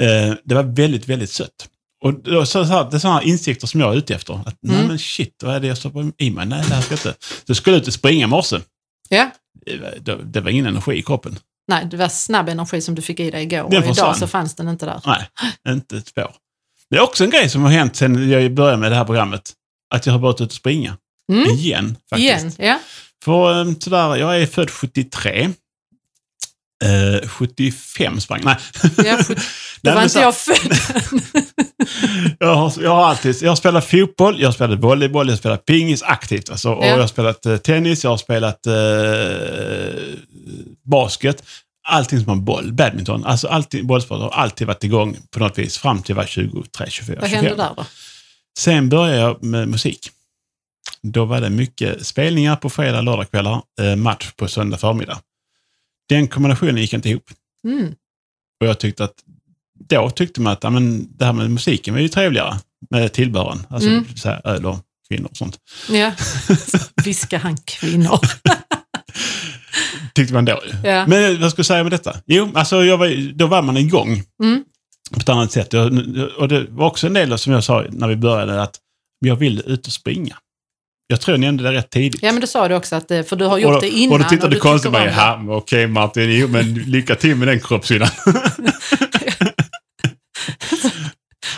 eh, 0.00 0.34
det 0.44 0.54
var 0.54 0.62
väldigt, 0.62 1.08
väldigt 1.08 1.30
sött. 1.30 1.68
Och 2.02 2.48
så, 2.48 2.64
så 2.64 2.64
här, 2.64 2.90
det 2.90 2.96
är 2.96 2.98
sådana 2.98 3.22
insikter 3.22 3.66
som 3.66 3.80
jag 3.80 3.92
är 3.92 3.96
ute 3.96 4.14
efter. 4.14 4.34
Att, 4.34 4.56
Nej 4.62 4.76
Mm. 4.76 4.88
men 4.88 4.98
shit, 4.98 5.34
vad 5.42 5.54
är 5.54 5.60
det 5.60 5.66
jag 5.66 5.78
stoppar 5.78 6.12
i 6.18 6.30
mig? 6.30 6.46
Nej, 6.46 6.64
det 6.68 6.74
här 6.74 6.82
ska 6.82 6.94
inte. 6.94 7.14
Jag 7.46 7.56
skulle 7.56 7.76
ut 7.76 7.86
och 7.86 7.92
springa 7.94 8.24
i 8.24 8.28
morse. 8.28 8.60
Ja. 9.08 9.30
Det 9.66 10.12
var, 10.12 10.20
det, 10.24 10.40
var 10.40 10.50
ingen 10.50 10.66
energi 10.66 10.92
i 10.92 11.02
kroppen. 11.02 11.38
Nej, 11.68 11.86
det 11.90 11.96
var 11.96 12.08
snabb 12.08 12.48
energi 12.48 12.80
som 12.80 12.94
du 12.94 13.02
fick 13.02 13.20
i 13.20 13.30
dig 13.30 13.42
igår 13.42 13.56
Den 13.56 13.64
och 13.66 13.72
försvann. 13.88 13.90
idag 14.06 14.16
så 14.16 14.26
fanns 14.26 14.54
den 14.54 14.68
inte 14.68 14.86
där. 14.86 15.00
Nej, 15.06 15.28
inte 15.74 15.96
ett 15.96 16.06
spår. 16.06 16.34
Det 16.90 16.96
är 16.96 17.00
också 17.00 17.24
en 17.24 17.30
grej 17.30 17.48
som 17.48 17.62
har 17.62 17.70
hänt 17.70 17.96
sen 17.96 18.30
jag 18.30 18.54
började 18.54 18.76
med 18.76 18.92
det 18.92 18.96
här 18.96 19.04
programmet. 19.04 19.52
Att 19.94 20.06
jag 20.06 20.12
har 20.12 20.20
börjat 20.20 20.40
ut 20.40 20.48
och 20.48 20.52
springa. 20.54 20.96
Mm. 21.32 21.50
Igen, 21.50 21.96
faktiskt. 22.10 22.28
Igen, 22.30 22.52
ja. 22.58 22.78
För 23.24 23.60
eh, 23.68 23.72
sådär, 23.80 24.16
jag 24.16 24.42
är 24.42 24.46
född 24.46 24.70
73. 24.70 25.50
Eh, 26.82 27.28
75 27.28 28.20
sprang 28.20 28.40
Nej. 28.44 28.56
ja 28.96 29.18
sjut- 29.22 29.38
Då 29.82 29.90
Nej, 29.90 29.94
var 29.94 30.00
men 30.00 30.04
inte 30.04 30.18
jag 30.20 30.36
född. 30.36 30.72
jag, 32.38 32.54
har, 32.54 32.72
jag 32.82 32.90
har 32.90 33.04
alltid 33.04 33.36
jag 33.42 33.48
har 33.50 33.56
spelat 33.56 33.84
fotboll, 33.86 34.40
jag 34.40 34.48
har 34.48 34.52
spelat 34.52 34.78
volleyboll, 34.80 35.26
jag 35.26 35.32
har 35.32 35.38
spelat 35.38 35.66
pingis 35.66 36.02
aktivt. 36.02 36.50
Alltså, 36.50 36.72
och 36.72 36.84
Ja. 36.84 36.88
jag 36.88 36.98
har 36.98 37.06
spelat 37.06 37.46
eh, 37.46 37.56
tennis, 37.56 38.04
jag 38.04 38.10
har 38.10 38.16
spelat 38.16 38.66
eh, 38.66 38.74
basket. 40.84 41.42
Allting 41.88 42.20
som 42.20 42.28
har 42.28 42.36
boll, 42.36 42.72
badminton, 42.72 43.24
alltså 43.24 43.48
alltid, 43.48 43.86
bollsport 43.86 44.20
har 44.20 44.30
alltid 44.30 44.66
varit 44.66 44.84
igång 44.84 45.16
på 45.30 45.38
något 45.40 45.58
vis 45.58 45.78
fram 45.78 46.02
till 46.02 46.14
var 46.14 46.24
23, 46.26 46.62
24, 46.88 47.18
Vad 47.20 47.30
25. 47.30 47.44
hände 47.44 47.62
där 47.62 47.70
då? 47.76 47.84
Sen 48.58 48.88
började 48.88 49.20
jag 49.20 49.42
med 49.44 49.68
musik. 49.68 50.10
Då 51.02 51.24
var 51.24 51.40
det 51.40 51.50
mycket 51.50 52.06
spelningar 52.06 52.56
på 52.56 52.70
fredag, 52.70 53.00
lördagskvällar, 53.00 53.62
eh, 53.80 53.96
match 53.96 54.30
på 54.36 54.48
söndag 54.48 54.78
förmiddag. 54.78 55.18
Den 56.12 56.28
kombinationen 56.28 56.76
gick 56.76 56.92
inte 56.92 57.08
ihop. 57.08 57.30
Mm. 57.68 57.94
Och 58.60 58.66
jag 58.66 58.78
tyckte 58.78 59.04
att, 59.04 59.14
då 59.88 60.10
tyckte 60.10 60.40
man 60.40 60.52
att 60.52 60.64
ja, 60.64 60.70
men, 60.70 61.16
det 61.16 61.24
här 61.24 61.32
med 61.32 61.50
musiken 61.50 61.94
var 61.94 62.00
ju 62.00 62.08
trevligare 62.08 62.54
med 62.90 63.12
tillbehören. 63.12 63.58
Alltså 63.70 63.88
Mm. 63.88 64.04
så 64.16 64.28
här, 64.28 64.46
öl 64.46 64.66
och 64.66 64.78
kvinnor 65.08 65.28
och 65.30 65.36
sånt. 65.36 65.58
Ja. 65.90 66.12
Viska 67.04 67.38
han 67.38 67.56
kvinnor. 67.56 68.18
Tyckte 70.14 70.34
man 70.34 70.44
då. 70.44 70.60
Ja. 70.84 71.06
Men 71.06 71.40
vad 71.40 71.50
ska 71.50 71.58
jag 71.58 71.66
säga 71.66 71.82
med 71.82 71.92
detta? 71.92 72.16
Jo, 72.26 72.50
alltså 72.54 72.76
var, 72.76 73.32
då 73.34 73.46
var 73.46 73.62
man 73.62 73.76
igång 73.76 74.22
Mm. 74.42 74.64
på 75.10 75.20
ett 75.20 75.28
annat 75.28 75.52
sätt. 75.52 75.74
Och, 75.74 75.86
och 76.38 76.48
det 76.48 76.66
var 76.70 76.86
också 76.86 77.06
en 77.06 77.12
del 77.14 77.38
som 77.38 77.52
jag 77.52 77.64
sa 77.64 77.84
när 77.90 78.08
vi 78.08 78.16
började 78.16 78.62
att 78.62 78.78
jag 79.18 79.36
ville 79.36 79.62
ut 79.62 79.86
och 79.86 79.92
springa. 79.92 80.36
Jag 81.06 81.20
tror 81.20 81.32
jag 81.32 81.40
nämnde 81.40 81.64
det 81.64 81.72
rätt 81.72 81.90
tidigt. 81.90 82.22
ja, 82.22 82.32
men 82.32 82.40
du 82.40 82.46
sa 82.46 82.68
det 82.68 82.76
också, 82.76 82.96
att, 82.96 83.10
eh, 83.10 83.22
för 83.22 83.36
du 83.36 83.44
har 83.44 83.58
gjort 83.58 83.74
och, 83.74 83.80
det 83.80 83.88
innan. 83.88 84.12
och 84.12 84.18
då 84.18 84.24
tittade 84.28 84.48
du 84.48 84.54
tycker 84.56 84.68
konstigt 84.68 84.92
på 84.92 84.98
mig. 84.98 85.06
det. 85.08 85.14
"Ja, 85.16 85.42
Okej 85.48 85.86
Martin, 85.86 86.30
jo, 86.32 86.48
men 86.48 86.74
lycka 86.74 87.14
till 87.14 87.36
med 87.36 87.48
den 87.48 87.60
kroppshyddan. 87.60 88.08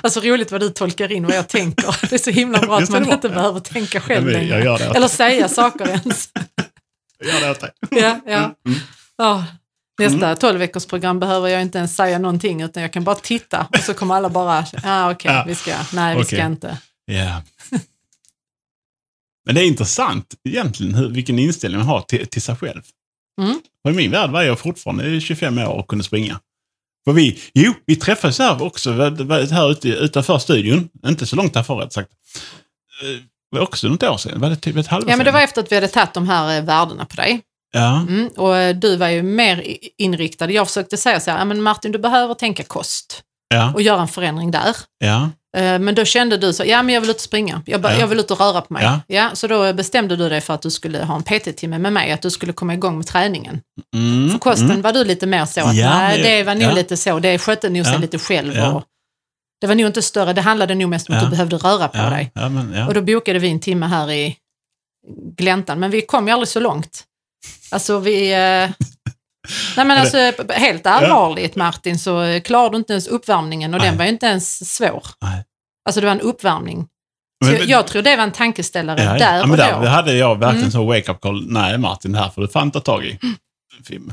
Alltså 0.02 0.20
roligt 0.20 0.52
vad 0.52 0.60
du 0.60 0.68
tolkar 0.70 1.12
in 1.12 1.26
vad 1.26 1.36
jag 1.36 1.48
tänker. 1.48 1.96
Det 2.10 2.14
är 2.14 2.18
så 2.18 2.30
himla 2.30 2.58
bra 2.60 2.78
att 2.78 2.90
man 2.90 3.02
det 3.04 3.12
inte 3.12 3.28
behöver 3.28 3.60
tänka 3.60 4.00
själv 4.00 4.28
längre. 4.28 4.60
det 4.78 4.84
Eller 4.96 5.08
säga 5.08 5.48
saker 5.48 5.88
ens. 5.88 6.28
Jag 7.18 7.28
gör 7.34 7.40
det 7.40 7.50
åt 7.50 7.60
dig. 7.60 7.70
Ja, 7.90 8.20
ja. 8.26 8.38
Mm. 8.68 8.78
Ja, 9.16 9.44
nästa 9.98 10.36
12 10.36 10.58
veckors 10.58 10.86
program 10.86 11.20
behöver 11.20 11.48
jag 11.48 11.62
inte 11.62 11.78
ens 11.78 11.96
säga 11.96 12.18
någonting 12.18 12.62
utan 12.62 12.82
jag 12.82 12.92
kan 12.92 13.04
bara 13.04 13.14
titta 13.16 13.66
och 13.70 13.84
så 13.84 13.94
kommer 13.94 14.14
alla 14.14 14.28
bara, 14.28 14.64
ah, 14.84 15.10
okej, 15.10 15.32
Ja. 15.32 15.44
vi 15.46 15.54
ska, 15.54 15.72
nej 15.92 16.16
vi 16.16 16.24
ska 16.24 16.36
Okej. 16.36 16.46
inte. 16.46 16.78
Ja. 17.04 17.42
Men 19.46 19.54
det 19.54 19.60
är 19.60 19.66
intressant 19.66 20.34
egentligen 20.48 20.94
hur, 20.94 21.08
vilken 21.08 21.38
inställning 21.38 21.78
man 21.78 21.88
har 21.88 22.00
till, 22.00 22.26
till 22.26 22.42
sig 22.42 22.56
själv. 22.56 22.82
Mm. 23.42 23.60
Och 23.84 23.90
I 23.90 23.94
min 23.94 24.10
värld 24.10 24.30
var 24.30 24.42
jag 24.42 24.58
fortfarande 24.58 25.20
25 25.20 25.58
år 25.58 25.68
och 25.68 25.88
kunde 25.88 26.04
springa. 26.04 26.40
För 27.04 27.12
vi, 27.12 27.40
jo, 27.54 27.72
vi 27.86 27.96
träffades 27.96 28.38
här 28.38 28.62
också, 28.62 28.92
här 28.92 29.70
ute, 29.70 29.88
utanför 29.88 30.38
studion. 30.38 30.88
Inte 31.06 31.26
så 31.26 31.36
långt 31.36 31.54
härifrån 31.54 31.78
rätt 31.78 31.92
sagt. 31.92 32.10
Eh, 33.02 33.08
Det 33.52 33.58
var 33.58 33.60
också 33.60 33.88
något 33.88 34.02
år 34.02 34.16
sedan. 34.16 34.40
Var 34.40 34.50
det 34.50 34.56
typ 34.56 34.76
ett 34.76 34.86
halvår 34.86 35.10
Ja, 35.10 35.16
men 35.16 35.26
det 35.26 35.32
var 35.32 35.40
efter 35.40 35.62
att 35.62 35.72
vi 35.72 35.74
hade 35.76 35.88
tagit 35.88 36.14
de 36.14 36.28
här 36.28 36.58
eh, 36.58 36.64
värdena 36.64 37.04
på 37.04 37.16
dig. 37.16 37.40
Ja, 37.72 38.00
Mm. 38.00 38.28
Och 38.36 38.56
eh, 38.56 38.76
du 38.76 38.96
var 38.96 39.08
ju 39.08 39.22
mer 39.22 39.76
inriktad. 39.98 40.50
Jag 40.50 40.66
försökte 40.66 40.96
säga 40.96 41.20
så 41.20 41.30
här, 41.30 41.38
"Ja, 41.38 41.44
men 41.44 41.62
Martin 41.62 41.92
du 41.92 41.98
behöver 41.98 42.34
tänka 42.34 42.62
kost 42.62 43.22
ja, 43.48 43.72
och 43.74 43.82
göra 43.82 44.00
en 44.02 44.08
förändring 44.08 44.50
där. 44.50 44.76
ja. 44.98 45.30
Eh, 45.54 45.78
Men 45.78 45.94
då 45.94 46.04
kände 46.04 46.36
du 46.36 46.52
så, 46.52 46.64
ja 46.64 46.82
men 46.82 46.94
jag 46.94 47.00
vill 47.00 47.10
ut 47.10 47.16
och 47.16 47.22
springa, 47.22 47.62
jag, 47.66 47.84
Ja. 47.84 47.92
jag 47.98 48.06
vill 48.06 48.20
ut 48.20 48.30
och 48.30 48.40
röra 48.40 48.60
på 48.60 48.72
mig. 48.72 48.84
Ja. 48.84 49.00
Ja. 49.06 49.30
så 49.34 49.46
då 49.46 49.72
bestämde 49.72 50.16
du 50.16 50.28
dig 50.28 50.40
för 50.40 50.54
att 50.54 50.62
du 50.62 50.70
skulle 50.70 51.04
ha 51.04 51.16
en 51.16 51.22
PT-timme 51.22 51.78
med 51.78 51.92
mig, 51.92 52.12
att 52.12 52.22
du 52.22 52.30
skulle 52.30 52.52
komma 52.52 52.74
igång 52.74 52.96
med 52.96 53.06
träningen. 53.06 53.60
Mm, 53.94 54.30
För 54.30 54.38
kosten 54.38 54.70
mm. 54.70 54.82
var 54.82 54.92
du 54.92 55.04
lite 55.04 55.26
mer 55.26 55.44
så, 55.44 55.60
att 55.60 55.76
Ja, 55.76 55.98
nej 55.98 56.22
det 56.22 56.42
var 56.42 56.54
nog 56.54 56.74
lite 56.74 56.96
så, 56.96 57.18
det 57.18 57.38
skötte 57.38 57.68
nog 57.68 57.86
sig 57.86 57.98
lite 57.98 58.18
själv. 58.18 58.74
Och 58.74 58.84
det 59.60 59.66
var 59.66 59.74
nog 59.74 59.86
inte 59.86 60.02
större, 60.02 60.32
det 60.32 60.40
handlade 60.40 60.74
nog 60.74 60.88
mest 60.90 61.08
om 61.08 61.14
att 61.14 61.24
du 61.24 61.30
behövde 61.30 61.56
röra 61.56 61.88
på 61.88 61.98
dig. 62.10 62.30
men. 62.34 62.86
Och 62.88 62.94
då 62.94 63.02
bokade 63.02 63.38
vi 63.38 63.50
en 63.50 63.60
timme 63.60 63.86
här 63.86 64.10
i 64.12 64.36
gläntan, 65.36 65.80
men 65.80 65.90
vi 65.90 66.00
kom 66.00 66.26
ju 66.26 66.32
aldrig 66.32 66.48
så 66.48 66.60
långt. 66.60 67.04
Alltså 67.70 67.98
vi... 67.98 68.34
Nej 69.76 69.86
men 69.86 69.98
alltså 69.98 70.32
helt 70.52 70.86
allvarligt 70.86 71.56
Martin 71.56 71.98
så 71.98 72.22
eh, 72.22 72.40
klarade 72.40 72.74
du 72.74 72.78
inte 72.78 72.92
ens 72.92 73.06
uppvärmningen 73.06 73.74
och 73.74 73.80
den 73.80 73.88
Nej. 73.88 73.98
var 73.98 74.04
ju 74.04 74.10
inte 74.10 74.26
ens 74.26 74.74
svår. 74.76 75.06
Nej. 75.22 75.44
Alltså 75.88 76.00
det 76.00 76.06
var 76.06 76.12
en 76.12 76.20
uppvärmning. 76.20 76.86
Så 77.44 77.50
Men- 77.50 77.60
jag, 77.60 77.68
jag 77.68 77.86
tror 77.86 78.02
det 78.02 78.16
var 78.16 78.24
en 78.24 78.32
tankeställare 78.32 79.02
Ja, 79.02 79.12
ja. 79.12 79.18
där 79.18 79.36
ja, 79.36 79.42
och 79.42 79.48
men 79.48 79.58
då. 79.58 79.64
där, 79.64 79.80
det 79.80 79.88
hade 79.88 80.14
jag 80.14 80.38
verkligen 80.38 80.56
Mm. 80.58 80.70
så 80.70 80.84
wake-up 80.84 81.20
call. 81.20 81.46
Nej 81.52 81.78
Martin, 81.78 82.12
det 82.12 82.18
här 82.18 82.30
får 82.30 82.42
du 82.42 82.48
fan 82.48 82.70
ta 82.70 82.80
tag 82.80 83.04
i. 83.04 83.18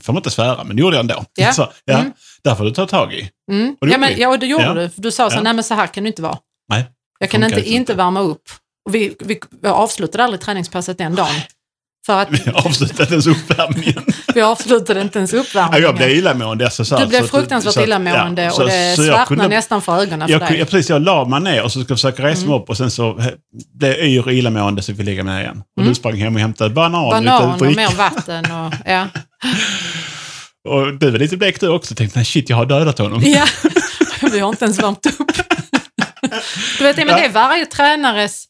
Får 0.02 0.13
man 0.13 0.20
inte 0.20 0.30
svära, 0.32 0.63
men 0.63 0.76
det 0.76 0.82
gjorde 0.82 0.96
jag 0.96 1.02
ändå. 1.02 1.26
Ja. 1.36 1.52
Så, 1.54 1.72
ja, 1.86 1.98
Mm. 2.00 2.12
där 2.44 2.56
får 2.56 2.63
du 2.63 2.72
ta 2.72 2.86
tag 2.88 3.13
i. 3.13 3.30
Mm. 3.52 3.76
Och 3.82 3.88
det 3.88 3.94
Ja, 3.94 3.98
men, 3.98 4.20
ja, 4.20 4.30
och 4.30 4.39
det 4.39 4.46
gjorde 4.48 4.63
Ja. 4.63 4.74
du. 4.74 4.89
För 4.89 5.02
Du 5.02 5.12
sa 5.12 5.30
så, 5.30 5.38
Ja. 5.38 5.41
nej 5.41 5.54
men 5.54 5.63
så 5.63 5.74
här 5.74 5.88
kan 5.88 6.04
du 6.04 6.08
inte 6.10 6.22
vara. 6.22 6.38
Nej. 6.70 6.86
Jag 7.20 7.30
kan 7.30 7.44
inte, 7.44 7.70
inte. 7.70 7.94
värma 7.94 8.20
upp. 8.20 8.44
Och 8.89 8.96
vi, 8.96 9.15
vi, 9.20 9.39
vi 9.62 9.67
avslutade 9.67 10.24
aldrig 10.24 10.41
träningspasset 10.41 10.98
den 10.98 11.15
dagen. 11.15 11.36
För 12.06 12.20
att 12.22 12.28
Vi 12.32 12.52
avslutade 12.54 13.12
ens 13.12 13.28
uppvärmningen. 13.28 14.04
vi 14.36 14.42
avslutade 14.42 15.02
inte 15.02 15.18
ens 15.20 15.34
Ja, 15.34 15.40
uppvärmningen. 15.42 15.84
jag 15.84 15.96
blev 15.96 16.10
illamående. 16.10 16.70
Så, 16.70 16.86
så, 16.86 16.98
Du 16.98 17.06
blev 17.06 17.28
fruktansvärt 17.28 17.74
så 17.74 17.82
illamående 17.82 18.42
ja, 18.44 18.52
och 18.54 18.66
det 18.66 18.94
så 18.96 19.04
svartnade 19.04 19.26
kunde- 19.26 19.48
nästan 19.48 19.82
för 19.82 20.02
ögonen 20.02 20.28
för 20.28 20.32
Jag, 20.32 20.42
dig. 20.42 20.60
jag, 20.60 20.70
precis, 20.70 20.90
jag 20.90 21.02
la 21.02 21.26
mig 21.26 21.42
ner 21.42 21.64
och 21.64 21.72
så 21.72 21.80
skulle 21.80 21.86
jag 21.92 21.98
försöka 21.98 22.24
resa 22.24 22.40
mig 22.42 22.46
Mm. 22.48 22.62
upp 22.62 22.70
och 22.70 22.78
sen 22.78 22.92
så 22.92 23.14
blev 23.74 23.92
jag 23.92 24.08
yr 24.08 24.26
och 24.26 24.34
illamående 24.34 24.82
så 24.82 24.92
fick 24.92 25.00
jag 25.00 25.06
ligga 25.06 25.24
mig 25.24 25.34
ner 25.36 25.42
igen. 25.42 25.64
Och 25.76 25.82
Mm. 25.82 25.90
du 25.90 25.96
sprang 25.96 26.16
hem 26.16 26.36
och 26.36 26.42
hämtade 26.42 26.70
banan, 26.70 27.10
Banan 27.10 27.52
och 27.62 27.62
mer 27.76 27.96
vatten 27.96 28.46
och 28.52 28.74
ja. 28.86 29.08
Och 30.70 30.94
du 30.94 31.12
var 31.12 31.20
lite 31.20 31.38
blek 31.38 31.60
du 31.60 31.68
också. 31.68 31.96
Tänkte, 31.96 32.20
nej 32.20 32.26
shit, 32.26 32.50
jag 32.50 32.58
har 32.58 32.66
dödat 32.66 32.98
honom. 33.00 33.22
ja. 33.26 33.46
Vi 34.32 34.40
har 34.40 34.50
inte 34.50 34.66
ens 34.66 34.80
värmt 34.84 35.06
upp. 35.06 35.28
Du 36.78 36.84
vet, 36.84 36.98
men 36.98 37.08
det 37.08 37.26
är 37.26 37.30
varje 37.30 37.66
tränares... 37.66 38.46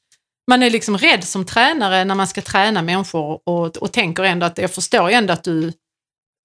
Man 0.50 0.64
är 0.64 0.70
liksom 0.70 0.98
rädd 0.98 1.24
som 1.24 1.46
tränare 1.46 2.04
när 2.06 2.16
man 2.16 2.28
ska 2.28 2.42
träna 2.42 2.82
människor 2.82 3.40
och, 3.46 3.78
och 3.78 3.92
tänker 3.92 4.24
ändå 4.24 4.46
att, 4.46 4.58
jag 4.58 4.72
förstår 4.72 5.10
ändå 5.10 5.34
att 5.34 5.44
du 5.44 5.74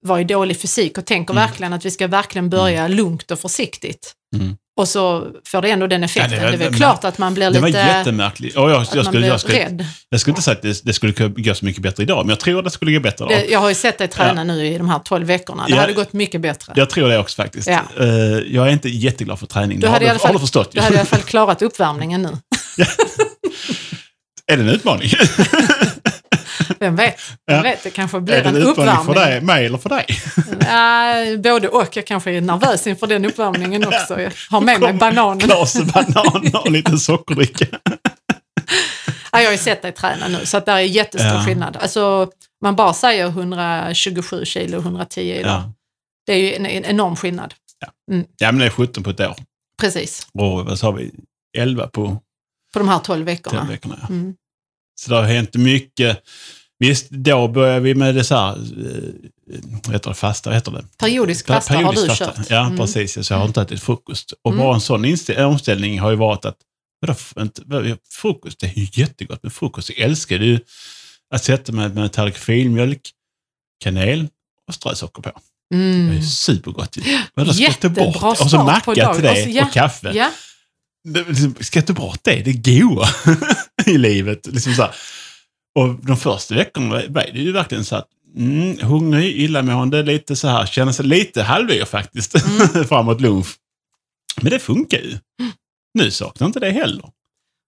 var 0.05 0.19
i 0.19 0.23
dålig 0.23 0.61
fysik 0.61 0.97
och 0.97 1.05
tänker 1.05 1.33
Mm. 1.33 1.45
verkligen 1.47 1.73
att 1.73 1.85
vi 1.85 1.91
ska 1.91 2.07
verkligen 2.07 2.49
börja 2.49 2.87
lugnt 2.87 3.31
och 3.31 3.39
försiktigt. 3.39 4.13
Mm. 4.35 4.57
Och 4.79 4.87
så 4.87 5.27
får 5.47 5.61
det 5.61 5.69
ändå 5.69 5.87
den 5.87 6.03
effekten. 6.03 6.31
Ja, 6.33 6.39
det, 6.39 6.47
det- 6.49 6.53
är 6.53 6.57
väl 6.57 6.71
det- 6.71 6.77
klart 6.77 7.03
att 7.03 7.17
man 7.17 7.33
blir 7.33 7.51
Det 7.51 7.59
var 7.59 7.67
lite... 7.67 7.79
jättemärkligt. 7.79 8.57
Och 8.57 8.71
jag, 8.71 8.81
att 8.81 8.95
jag, 8.95 9.03
man 9.03 9.13
skulle, 9.13 9.27
jag, 9.27 9.39
skulle, 9.41 9.59
rädd. 9.59 9.85
jag 10.09 10.19
skulle 10.21 10.31
inte 10.31 10.41
säga 10.41 10.55
att 10.55 10.61
det, 10.61 10.81
det 10.85 10.93
skulle 10.93 11.13
gå 11.29 11.53
så 11.53 11.65
mycket 11.65 11.81
bättre 11.81 12.03
idag, 12.03 12.25
men 12.25 12.29
jag 12.29 12.39
tror 12.39 12.57
att 12.59 12.63
det 12.65 12.71
skulle 12.71 12.91
gå 12.91 12.99
bättre 12.99 13.25
idag. 13.25 13.37
Det, 13.39 13.51
jag 13.51 13.59
har 13.59 13.69
ju 13.69 13.75
sett 13.75 13.97
dig 13.97 14.07
träna 14.07 14.43
nu 14.43 14.65
i 14.67 14.77
de 14.77 14.89
här 14.89 14.99
12 14.99 15.27
veckorna. 15.27 15.65
Det 15.67 15.73
Ja. 15.73 15.81
hade 15.81 15.93
gått 15.93 16.13
mycket 16.13 16.41
bättre. 16.41 16.73
Jag 16.75 16.89
tror 16.89 17.07
det 17.09 17.17
också 17.19 17.41
faktiskt. 17.41 17.67
Ja. 17.67 17.79
Eh, 17.99 18.05
jag 18.47 18.67
är 18.67 18.71
inte 18.71 18.89
jätteglad 18.89 19.39
för 19.39 19.45
träning. 19.47 19.77
Du 19.77 19.81
Det 19.81 19.87
har, 19.87 19.93
hade 19.93 20.05
i 20.05 20.09
alla 20.09 20.19
fall- 20.19 20.27
har 20.27 20.33
du 20.33 20.39
förstått. 20.39 20.71
Du 20.71 20.81
hade 20.81 20.95
i 20.95 20.99
alla 20.99 21.05
fall 21.05 21.21
klarat 21.21 21.61
uppvärmningen 21.61 22.21
nu. 22.21 22.29
Är 24.51 24.57
det 24.57 24.63
en 24.63 24.69
utmaning? 24.69 25.09
Vem 26.79 26.95
vet? 26.95 27.19
Vem 27.47 27.55
Ja. 27.57 27.61
vet, 27.61 27.83
det 27.83 27.89
kanske 27.89 28.19
blir 28.19 28.35
en 28.35 28.45
en 28.45 28.55
utmaning 28.55 28.75
för 28.75 28.91
uppvärmning. 28.91 29.15
dig, 29.15 29.41
mig 29.41 29.65
eller 29.65 29.77
för 29.77 29.89
dig? 29.89 30.05
Ja, 30.67 31.37
både 31.37 31.67
och. 31.69 31.97
Jag 31.97 32.07
kanske 32.07 32.31
är 32.31 32.41
nervös 32.41 32.87
inför 32.87 33.07
den 33.07 33.25
uppvärmningen 33.25 33.87
också. 33.87 34.21
Jag 34.21 34.31
har 34.49 34.61
med 34.61 34.81
mig 34.81 34.93
bananen. 34.93 35.37
Glas 35.37 35.81
banan 35.93 36.51
och 36.55 36.71
lite 36.71 36.97
sockerdricka. 36.97 37.65
Ja, 39.31 39.39
jag 39.41 39.47
har 39.47 39.51
ju 39.51 39.57
sett 39.57 39.81
dig 39.81 39.91
träna 39.91 40.27
nu, 40.27 40.45
så 40.45 40.57
att 40.57 40.65
det 40.65 40.71
är 40.71 40.79
jättestor 40.79 41.31
Ja. 41.33 41.43
skillnad. 41.45 41.77
Alltså, 41.81 42.31
man 42.63 42.75
bara 42.75 42.93
säger 42.93 43.27
127 43.27 44.45
kilo, 44.45 44.77
110 44.79 45.21
idag. 45.21 45.51
Ja. 45.51 45.73
Det 46.25 46.33
är 46.33 46.37
ju 46.37 46.53
en, 46.55 46.65
en 46.65 46.85
enorm 46.85 47.15
skillnad. 47.15 47.53
ja, 48.37 48.51
men 48.51 48.59
det 48.59 48.65
är 48.65 48.69
17 48.69 49.03
på 49.03 49.09
ett 49.09 49.19
år. 49.19 49.35
Precis, 49.81 50.27
Och 50.33 50.65
vad 50.65 50.79
sa 50.79 50.91
vi? 50.91 51.11
11 51.57 51.87
på 51.87 52.21
på 52.73 52.79
de 52.79 52.87
här 52.87 52.99
12 52.99 53.25
veckorna. 53.25 53.57
12 53.59 53.69
veckorna. 53.69 53.97
Ja. 54.01 54.07
Mm. 54.07 54.33
Så 54.99 55.09
det 55.09 55.15
har 55.17 55.23
hänt 55.23 55.53
mycket. 55.55 56.23
Visst, 56.79 57.09
då 57.09 57.47
började 57.47 57.79
vi 57.79 57.95
med 57.95 58.15
det 58.15 58.23
så 58.23 58.35
här, 58.35 58.51
eh, 58.51 59.59
vad 59.85 59.93
heter 59.93 60.09
det, 60.09 60.13
fasta, 60.15 60.51
heter 60.51 60.71
det? 60.71 60.85
Periodisk 60.97 61.47
fasta 61.47 61.73
har 61.73 61.79
du 61.81 61.87
Periodisk 61.89 62.17
kört. 62.19 62.35
fasta. 62.35 62.53
Ja, 62.55 62.65
Mm. 62.65 62.77
precis. 62.77 63.27
Så 63.27 63.33
jag 63.33 63.39
har 63.39 63.45
inte 63.47 63.61
ätit 63.61 63.81
frukost. 63.83 64.33
Och 64.43 64.51
Mm. 64.51 64.63
bara 64.65 64.75
en 64.75 64.81
sån 64.81 65.05
omställning 65.37 65.99
har 65.99 66.09
ju 66.09 66.15
varit 66.15 66.45
att, 66.45 66.57
vadå, 67.01 67.95
frukost, 68.09 68.59
det 68.59 68.67
är 68.67 68.73
ju 68.79 68.87
jättegott 68.91 69.43
med 69.43 69.53
frukost. 69.53 69.89
Jag 69.89 69.99
älskar 69.99 70.39
det 70.39 70.45
ju 70.45 70.59
att 71.35 71.43
sätta 71.43 71.71
mig 71.71 71.89
med 71.89 72.03
en 72.03 72.09
tallrik 72.09 72.37
filmjölk, 72.37 73.01
kanel 73.83 74.27
och 74.67 74.73
strö 74.73 74.95
socker 74.95 75.21
på. 75.21 75.31
Det 75.69 75.75
Mm. 75.75 76.17
är 76.17 76.21
supergott 76.21 76.97
ju. 76.97 77.01
Vadå, 77.33 77.53
ska 77.53 77.63
jag 77.63 77.71
ta 77.71 77.73
Jättebra 77.87 78.03
bort 78.05 78.21
det? 78.21 78.27
Och 78.27 78.37
så 78.37 78.49
start 78.49 78.85
på 78.85 78.91
macka 78.91 79.03
dagen. 79.03 79.15
till 79.15 79.23
det 79.23 79.31
Och 79.31 79.37
så- 79.37 79.49
ja, 79.49 79.65
och 79.65 79.73
kaffe. 79.73 80.07
Ja, 80.07 80.13
Det- 80.13 80.31
Ska 81.59 81.79
jag 81.79 81.87
ta 81.87 81.93
bort 81.93 82.19
det? 82.23 82.35
Det 82.45 82.53
goa 82.53 83.07
i 83.85 83.97
livet. 83.97 84.47
Liksom 84.47 84.73
så 84.73 84.81
här. 84.81 84.95
Och 85.79 85.95
de 86.05 86.17
första 86.17 86.55
veckorna 86.55 87.01
var 87.07 87.25
det 87.33 87.39
ju 87.39 87.51
verkligen 87.51 87.85
så 87.85 87.95
att 87.95 88.07
mm, 88.37 88.79
hungrig, 88.81 89.35
illamående, 89.37 90.03
lite 90.03 90.35
så 90.35 90.47
här, 90.47 90.65
känna 90.65 90.93
sig 90.93 91.05
lite 91.05 91.43
halvyr 91.43 91.85
faktiskt 91.85 92.35
Mm. 92.75 92.85
framåt 92.85 93.21
lunch. 93.21 93.47
Men 94.41 94.51
det 94.51 94.59
funkar 94.59 94.97
ju. 94.97 95.17
Nu 95.93 96.11
saknar 96.11 96.47
inte 96.47 96.59
det 96.59 96.71
heller. 96.71 97.09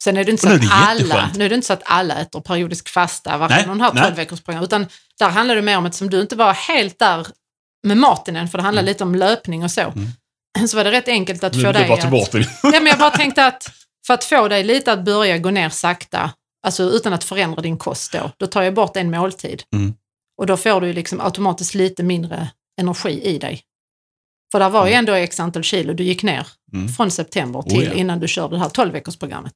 Sen 0.04 0.18
är 0.18 0.24
det 0.26 0.32
inte 0.32 0.44
så 0.44 0.54
att 0.54 0.72
alla, 0.72 1.32
nu 1.36 1.46
är 1.46 1.50
det 1.50 1.56
inte 1.56 1.68
så 1.68 1.74
att 1.74 1.82
alla 1.86 2.16
äter 2.16 2.42
periodisk 2.42 2.90
fasta, 2.90 3.38
de 3.38 3.52
här 3.82 3.94
nej. 3.94 4.04
12 4.04 4.16
veckors 4.16 4.42
program, 4.42 4.64
utan 4.64 4.86
där 5.20 5.30
handlar 5.30 5.56
det 5.56 5.62
mer 5.62 5.78
om 5.78 5.86
att 5.86 5.96
som 5.96 6.10
du 6.10 6.22
inte 6.22 6.36
var 6.36 6.54
helt 6.54 7.00
där 7.00 7.28
med 7.88 7.98
maten 7.98 8.36
än, 8.36 8.48
för 8.48 8.58
det 8.58 8.64
handlar 8.64 8.84
lite 8.84 9.04
om 9.04 9.16
löpning 9.16 9.64
och 9.64 9.72
så. 9.72 9.82
Mm. 9.82 10.08
Så 10.68 10.78
var 10.78 10.84
det 10.84 10.92
rätt 10.92 11.08
enkelt 11.08 11.44
att 11.44 11.54
Nu 11.54 11.62
få 11.62 11.72
det 11.72 11.80
dig 11.80 11.88
bara 11.88 12.04
att... 12.04 12.12
bort 12.12 12.32
det. 12.32 12.40
Ja, 12.64 12.70
men 12.72 12.86
jag 12.86 13.00
bara 13.00 13.10
tänkte 13.12 13.46
att 13.46 13.70
för 14.08 14.14
att 14.14 14.24
få 14.24 14.48
dig 14.48 14.64
lite 14.64 14.94
att 14.94 15.06
börja 15.06 15.38
gå 15.38 15.50
ner 15.52 15.70
sakta, 15.70 16.32
alltså 16.68 16.84
utan 16.84 17.14
att 17.14 17.24
förändra 17.24 17.62
din 17.62 17.78
kost 17.78 18.12
då, 18.12 18.32
då 18.38 18.48
tar 18.48 18.62
jag 18.62 18.74
bort 18.74 18.98
en 18.98 19.12
måltid. 19.12 19.64
Mm. 19.76 19.94
Och 20.38 20.46
då 20.46 20.58
får 20.58 20.82
du 20.82 20.88
ju 20.88 20.94
liksom 20.94 21.22
automatiskt 21.22 21.76
lite 21.76 22.04
mindre 22.04 22.48
energi 22.82 23.22
i 23.24 23.38
dig. 23.38 23.62
För 24.52 24.60
där 24.60 24.70
var 24.70 24.86
ju 24.86 24.92
Mm. 24.92 25.00
ändå 25.00 25.14
x 25.14 25.40
antal 25.40 25.64
kilo 25.64 25.94
du 25.94 26.04
gick 26.04 26.24
ner 26.24 26.48
Mm. 26.74 26.90
från 26.90 27.12
september 27.12 27.60
Oh, 27.60 27.68
till 27.68 27.84
ja. 27.86 27.94
innan 27.94 28.20
du 28.20 28.28
körde 28.28 28.56
det 28.56 28.60
här 28.60 28.70
12 28.70 28.92
veckorsprogrammet. 28.94 29.54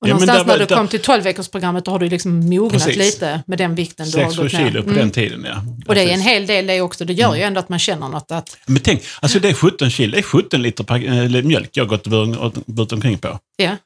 Och 0.00 0.08
Ja, 0.08 0.12
någonstans 0.12 0.38
där 0.38 0.46
när 0.46 0.58
du 0.58 0.64
där- 0.66 0.76
kom 0.76 0.88
till 0.88 1.00
12 1.00 1.22
veckorsprogrammet 1.24 1.84
då 1.84 1.90
har 1.90 1.98
du 1.98 2.08
liksom 2.08 2.48
mognat 2.50 2.72
Precis. 2.72 2.96
lite 2.96 3.42
med 3.46 3.58
den 3.58 3.74
vikten 3.74 4.10
du 4.10 4.18
har 4.18 4.24
6-7 4.30 4.42
gått 4.42 4.52
ner. 4.52 4.58
kilo 4.70 4.82
på 4.82 4.88
Mm. 4.88 4.98
den 5.00 5.10
tiden, 5.10 5.44
ja. 5.48 5.62
Och 5.86 5.94
det 5.94 6.02
är 6.02 6.08
en 6.14 6.20
hel 6.20 6.46
del 6.46 6.66
det 6.66 6.80
också. 6.80 7.04
Det 7.04 7.12
gör 7.12 7.26
Mm. 7.28 7.38
ju 7.38 7.44
ändå 7.44 7.60
att 7.60 7.68
man 7.68 7.78
känner 7.78 8.08
något 8.08 8.30
att, 8.30 8.56
Men 8.66 8.82
tänk, 8.82 9.02
alltså 9.20 9.38
det 9.40 9.48
är 9.48 9.54
17 9.54 9.90
kilo, 9.90 10.12
det 10.12 10.18
är 10.18 10.22
17 10.22 10.62
liter 10.62 10.94
eller 11.04 11.42
mjölk 11.42 11.70
jag 11.72 11.84
har 11.84 11.88
gått 11.88 12.06
burit 12.66 12.92
omkring 12.92 13.18
på. 13.18 13.38
ja. 13.56 13.76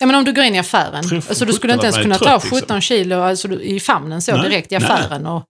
Ja 0.00 0.06
men 0.06 0.14
om 0.16 0.24
du 0.24 0.32
går 0.32 0.44
in 0.44 0.54
i 0.54 0.58
affären, 0.58 1.08
Tror 1.08 1.16
alltså 1.28 1.44
du 1.44 1.52
skulle 1.52 1.72
inte 1.72 1.86
ens 1.86 1.96
17 1.96 2.02
kunna 2.04 2.18
ta 2.18 2.24
trött, 2.24 2.44
liksom. 2.44 2.58
17 2.60 2.80
kilo 2.80 3.16
alltså, 3.20 3.60
i 3.60 3.80
famnen 3.80 4.22
så 4.22 4.32
Nej, 4.36 4.42
direkt 4.50 4.72
i 4.72 4.78
nej. 4.78 4.84
affären. 4.90 5.26
Och, 5.26 5.44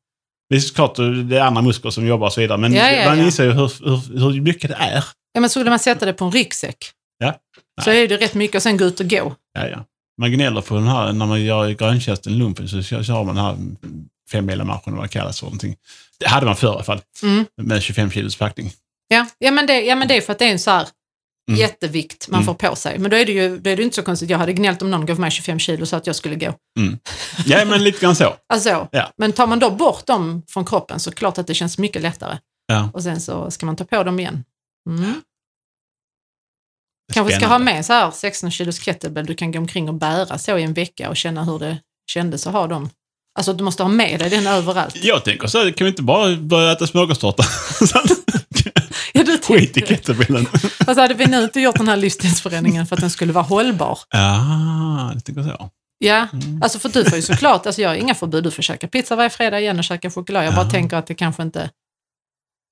Det 0.51 0.57
är 0.57 0.61
såklart 0.61 0.97
det 1.29 1.37
är 1.39 1.41
andra 1.41 1.63
muskler 1.63 1.91
som 1.91 2.07
jobbar 2.07 2.27
och 2.27 2.33
så 2.33 2.41
vidare, 2.41 2.59
men 2.59 2.73
Ja, 2.75 2.91
ja, 2.91 3.09
man 3.09 3.19
ja. 3.19 3.25
inser 3.25 3.45
ju 3.45 3.53
hur, 3.53 3.73
hur, 3.85 4.19
hur 4.33 4.41
mycket 4.41 4.71
det 4.71 4.77
är. 4.77 5.05
ja 5.33 5.41
men 5.41 5.51
skulle 5.51 5.71
man 5.71 5.79
sätta 5.79 6.07
det 6.07 6.13
på 6.13 6.25
en 6.25 6.33
ryggsäck 6.33 6.77
Ja. 7.19 7.35
så 7.85 7.91
är 7.91 8.09
det 8.09 8.17
rätt 8.17 8.35
mycket 8.35 8.57
och 8.57 8.63
sen 8.63 8.77
gå 8.77 8.85
ut 8.85 9.01
och 9.01 9.11
gå. 9.11 9.35
Ja, 9.59 9.69
ja. 9.69 9.85
Man 10.19 10.33
gnäller 10.33 10.61
på 10.61 10.75
den 10.75 10.87
här, 10.89 11.13
när 11.13 11.27
man 11.27 11.43
gör 11.43 11.71
gröntjänsten, 11.71 12.39
lumpen, 12.39 12.69
så 12.69 12.83
kör, 12.83 13.25
man 13.25 13.27
den 13.37 13.45
här 13.45 13.57
femmila-marschen, 14.31 14.97
vad 14.97 15.05
det 15.05 15.09
kallas 15.09 15.39
för 15.41 15.47
någonting. 15.47 15.77
Det 16.19 16.29
hade 16.29 16.47
man 16.47 16.57
förr 16.57 16.69
i 16.69 16.71
alla 16.71 16.83
fall, 16.85 17.01
Mm. 17.23 17.47
med 17.63 17.83
25 17.83 18.11
kilos 18.11 18.37
packning. 18.37 18.73
Ja, 19.09 19.27
ja, 19.39 19.51
men 19.51 19.67
det, 19.67 19.81
ja 19.81 19.97
men 19.97 20.09
det 20.09 20.17
är 20.17 20.21
för 20.21 20.33
att 20.33 20.39
det 20.39 20.45
är 20.45 20.53
en 20.53 20.59
så 20.59 20.71
här 20.71 20.87
Mm. 21.49 21.61
jättevikt 21.61 22.29
man 22.29 22.43
Mm. 22.43 22.47
får 22.47 22.69
på 22.69 22.77
sig. 22.77 22.99
Men 22.99 23.11
då 23.11 23.17
är 23.17 23.27
det 23.27 23.33
ju 23.33 23.59
då 23.59 23.71
är 23.71 23.77
det 23.77 23.83
inte 23.83 23.97
så 23.97 24.03
konstigt. 24.03 24.31
Jag 24.31 24.39
hade 24.39 24.53
gnällt 24.53 24.83
om 24.83 24.91
någon 24.91 25.07
gav 25.07 25.21
mig 25.21 25.31
25 25.31 25.59
kilo 25.59 25.87
så 25.87 25.97
att 25.97 26.07
jag 26.07 26.17
skulle 26.17 26.35
gå. 26.37 26.55
Ja, 27.47 27.65
men 27.65 27.85
lite 27.85 28.01
grann 28.01 28.17
så. 28.17 28.35
Alltså, 28.53 28.89
Ja. 28.93 29.11
Men 29.17 29.33
tar 29.33 29.47
man 29.47 29.59
då 29.59 29.71
bort 29.71 30.07
dem 30.07 30.43
från 30.49 30.65
kroppen 30.65 31.01
så 31.01 31.11
klart 31.13 31.39
att 31.39 31.47
det 31.47 31.55
känns 31.55 31.79
mycket 31.79 32.03
lättare. 32.03 32.39
Ja. 32.67 32.91
Och 32.95 33.03
sen 33.03 33.21
så 33.21 33.51
ska 33.51 33.67
man 33.67 33.77
ta 33.77 33.85
på 33.85 34.03
dem 34.05 34.21
igen. 34.21 34.45
Mm. 34.91 35.15
Kanske 37.13 37.37
ska 37.37 37.47
ha 37.47 37.59
med 37.59 37.87
så 37.87 37.93
här 37.93 38.11
16 38.11 38.51
kilos 38.51 38.79
kettlebell 38.81 39.27
du 39.27 39.35
kan 39.35 39.53
gå 39.53 39.59
omkring 39.59 39.89
och 39.89 39.95
bära 39.95 40.39
så 40.39 40.59
i 40.59 40.63
en 40.63 40.73
vecka 40.75 41.09
och 41.09 41.17
känna 41.17 41.45
hur 41.45 41.59
det 41.59 41.79
kändes 42.11 42.47
att 42.47 42.53
ha 42.53 42.67
dem. 42.67 42.91
Alltså 43.39 43.53
du 43.53 43.65
måste 43.65 43.83
ha 43.83 43.91
med 43.91 44.21
dig 44.21 44.31
den 44.31 44.47
överallt. 44.47 44.97
Jag 45.05 45.25
tänker 45.25 45.47
så, 45.49 45.59
här, 45.59 45.71
kan 45.71 45.85
vi 45.85 45.89
inte 45.91 46.03
bara 46.03 46.37
börja 46.37 46.73
äta 46.73 46.87
smörgåstårta? 46.87 47.43
Ja, 49.13 49.25
Skit 49.43 49.77
i 49.77 49.81
kettlebellen. 49.81 50.47
Alltså 50.87 51.01
hade 51.01 51.15
vi 51.15 51.27
nu 51.27 51.45
inte 51.45 51.61
gjort 51.61 51.77
den 51.77 51.89
här 51.89 51.97
livsstilsförändringen 51.97 52.87
för 52.87 52.97
att 52.97 53.01
den 53.01 53.11
skulle 53.11 53.33
vara 53.33 53.45
hållbar. 53.45 53.99
Ja, 54.11 55.13
det 55.15 55.21
tänker 55.21 55.43
så. 55.43 55.71
Ja, 55.99 56.27
Mm. 56.33 56.63
alltså 56.63 56.79
för 56.79 56.89
du 56.89 57.05
får 57.05 57.17
ju 57.17 57.23
såklart, 57.23 57.67
alltså 57.67 57.83
jag 57.83 57.89
har 57.89 57.95
inga 57.97 58.15
förbud, 58.15 58.45
du 58.45 58.51
får 58.51 58.63
käka 58.63 58.89
pizza 58.89 59.17
varje 59.17 59.31
fredag 59.31 59.61
igen 59.61 59.79
och 59.79 59.85
käka 59.85 60.11
choklad. 60.11 60.47
Jag 60.47 60.55
bara 60.55 60.65
Ja. 60.65 60.71
tänker 60.71 60.97
att 60.97 61.07
det 61.07 61.15
kanske 61.15 61.43
inte, 61.43 61.71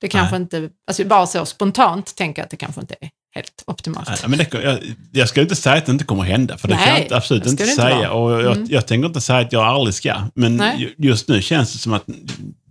det 0.01 0.09
kanske 0.09 0.37
inte, 0.37 0.71
alltså 0.89 1.05
bara 1.05 1.27
så 1.27 1.47
spontant 1.47 2.17
tänker 2.17 2.43
jag 2.43 2.45
att 2.45 2.51
det 2.51 2.57
kanske 2.57 2.81
inte 2.81 2.95
är 3.01 3.11
helt 3.37 3.63
optimalt. 3.67 4.09
Nej, 4.09 4.19
men 4.29 4.39
det, 4.39 4.55
jag, 4.55 4.79
jag 5.13 5.29
ska 5.29 5.41
inte 5.41 5.57
säga 5.57 5.77
att 5.77 5.87
det 5.87 5.93
inte 5.93 6.05
kommer 6.05 6.23
hända, 6.23 6.59
för 6.59 6.69
det 6.69 6.75
kan 6.75 6.83
Nej, 6.85 6.93
jag 6.95 7.03
inte, 7.03 7.17
absolut 7.17 7.47
inte 7.47 7.63
inte 7.63 7.75
säga. 7.75 7.97
vara. 7.97 8.11
Och 8.13 8.33
jag, 8.45 8.57
Mm. 8.57 8.67
jag 8.71 8.87
tänker 8.87 9.07
inte 9.09 9.21
säga 9.21 9.39
att 9.39 9.53
jag 9.53 9.63
aldrig 9.67 9.95
ska, 9.95 10.15
men 10.35 10.57
Nej. 10.57 10.81
ju- 10.81 10.95
just 11.09 11.29
nu 11.29 11.43
känns 11.43 11.73
det 11.73 11.79
som 11.79 11.93
att... 11.93 12.05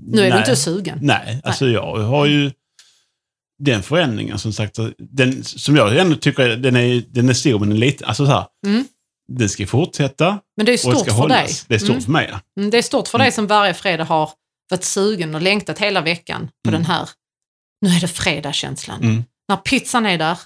Nu 0.08 0.22
är 0.22 0.32
du 0.32 0.38
inte 0.38 0.56
sugen. 0.56 0.98
Nej, 1.02 1.42
alltså 1.44 1.68
jag 1.68 1.96
har 1.98 2.26
ju 2.26 2.52
den 3.60 3.84
förändringen 3.84 4.40
som 4.40 4.54
sagt, 4.54 4.78
den, 4.98 5.44
som 5.44 5.76
jag 5.76 5.98
ändå 5.98 6.16
tycker 6.16 6.50
den 6.50 6.76
är, 6.76 7.04
den 7.10 7.30
är 7.30 7.34
stor, 7.34 7.60
men 7.60 7.70
den 7.70 7.78
är 7.78 7.82
lite, 7.86 8.06
alltså 8.06 8.26
så 8.26 8.32
här, 8.32 8.46
Mm. 8.68 8.86
den 9.32 9.50
ska 9.50 9.68
fortsätta 9.68 10.40
Men 10.58 10.66
det 10.66 10.74
är 10.74 10.78
stort 10.78 11.12
för 11.12 11.28
dig. 11.28 11.48
Det 11.68 11.76
är 11.76 11.80
stort 11.80 11.90
Mm. 11.90 12.02
för 12.02 12.12
mig. 12.12 12.30
ja. 12.32 12.40
Mm, 12.60 12.70
Det 12.72 12.78
är 12.78 12.82
stort 12.82 13.08
för 13.08 13.18
Mm. 13.18 13.26
dig 13.26 13.32
som 13.32 13.48
varje 13.48 13.74
fredag 13.74 14.04
har 14.04 14.30
varit 14.70 14.84
sugen 14.84 15.36
och 15.36 15.42
längtat 15.42 15.80
hela 15.80 16.02
veckan 16.02 16.50
på 16.64 16.70
Mm. 16.70 16.82
den 16.82 16.92
här, 16.92 17.10
nu 17.82 17.90
är 17.90 18.02
det 18.02 18.08
fredag-känslan. 18.08 19.02
Mm. 19.04 19.24
När 19.50 19.56
pizzan 19.58 20.06
är 20.06 20.18
där 20.18 20.38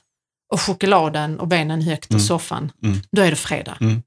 och 0.54 0.62
chokladen 0.62 1.40
och 1.40 1.48
benen 1.48 1.82
högt 1.82 2.06
och 2.06 2.12
Mm. 2.12 2.24
soffan, 2.26 2.72
Mm. 2.84 3.00
då 3.12 3.22
är 3.22 3.30
det 3.30 3.36
fredag. 3.36 3.78
Mm. 3.82 4.02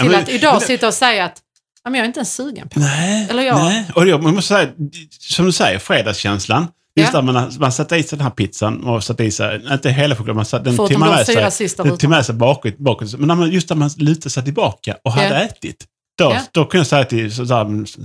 Till 0.00 0.14
att 0.14 0.28
idag 0.28 0.62
sitta 0.62 0.86
och 0.88 0.94
säga 0.94 1.24
att 1.24 1.42
"Ja, 1.84 1.90
men 1.90 1.98
jag 1.98 2.04
är 2.04 2.06
inte 2.06 2.18
ens 2.20 2.34
sugen 2.34 2.68
på 2.68 2.78
det. 2.78 2.84
Nej, 2.84 3.26
Eller 3.30 3.42
jag- 3.42 3.56
nej. 3.58 3.90
Och 3.94 4.06
jag 4.08 4.22
måste 4.22 4.42
säga, 4.54 4.68
som 5.10 5.46
du 5.46 5.52
säger, 5.52 5.78
fredagskänslan. 5.78 6.66
Just 6.98 7.12
Ja. 7.14 7.20
där 7.22 7.32
man, 7.32 7.52
man 7.60 7.72
satte 7.72 7.96
i 7.96 8.02
sig 8.02 8.18
den 8.18 8.24
här 8.24 8.30
pizzan 8.30 8.84
och 8.84 9.04
satte 9.04 9.24
i 9.24 9.30
sig, 9.30 9.62
inte 9.72 9.90
hela 9.90 10.14
chokladen, 10.16 10.36
man 10.36 10.44
satte, 10.44 10.64
den 10.64 10.76
Förutom 10.76 10.94
tog 10.94 11.00
man 11.00 11.08
med 11.16 11.26
sig, 11.26 11.50
sista 11.52 11.82
den 11.82 11.92
rutorna. 11.92 12.16
med 12.16 12.26
sig 12.26 12.34
bakåt. 12.34 12.78
bakåt. 12.78 13.12
Men 13.18 13.28
när 13.28 13.34
man, 13.34 13.50
just 13.50 13.68
när 13.70 13.76
man 13.76 13.90
lutade 13.96 14.30
sig 14.30 14.44
tillbaka 14.44 14.96
och 15.04 15.12
hade 15.12 15.28
Ja. 15.28 15.34
ätit, 15.34 15.86
då, 16.18 16.24
Ja. 16.24 16.40
då 16.52 16.64
kunde 16.64 16.80
jag 16.80 16.86
säga 16.86 17.04
till 17.04 17.32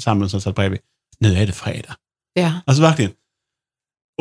sambon 0.01 0.29
som 0.29 0.41
satt 0.41 0.55
bredvid, 0.55 0.79
nu 1.19 1.37
är 1.37 1.47
det 1.47 1.53
fredag. 1.53 1.95
Ja. 2.33 2.53
Alltså 2.65 2.81
verkligen. 2.83 3.11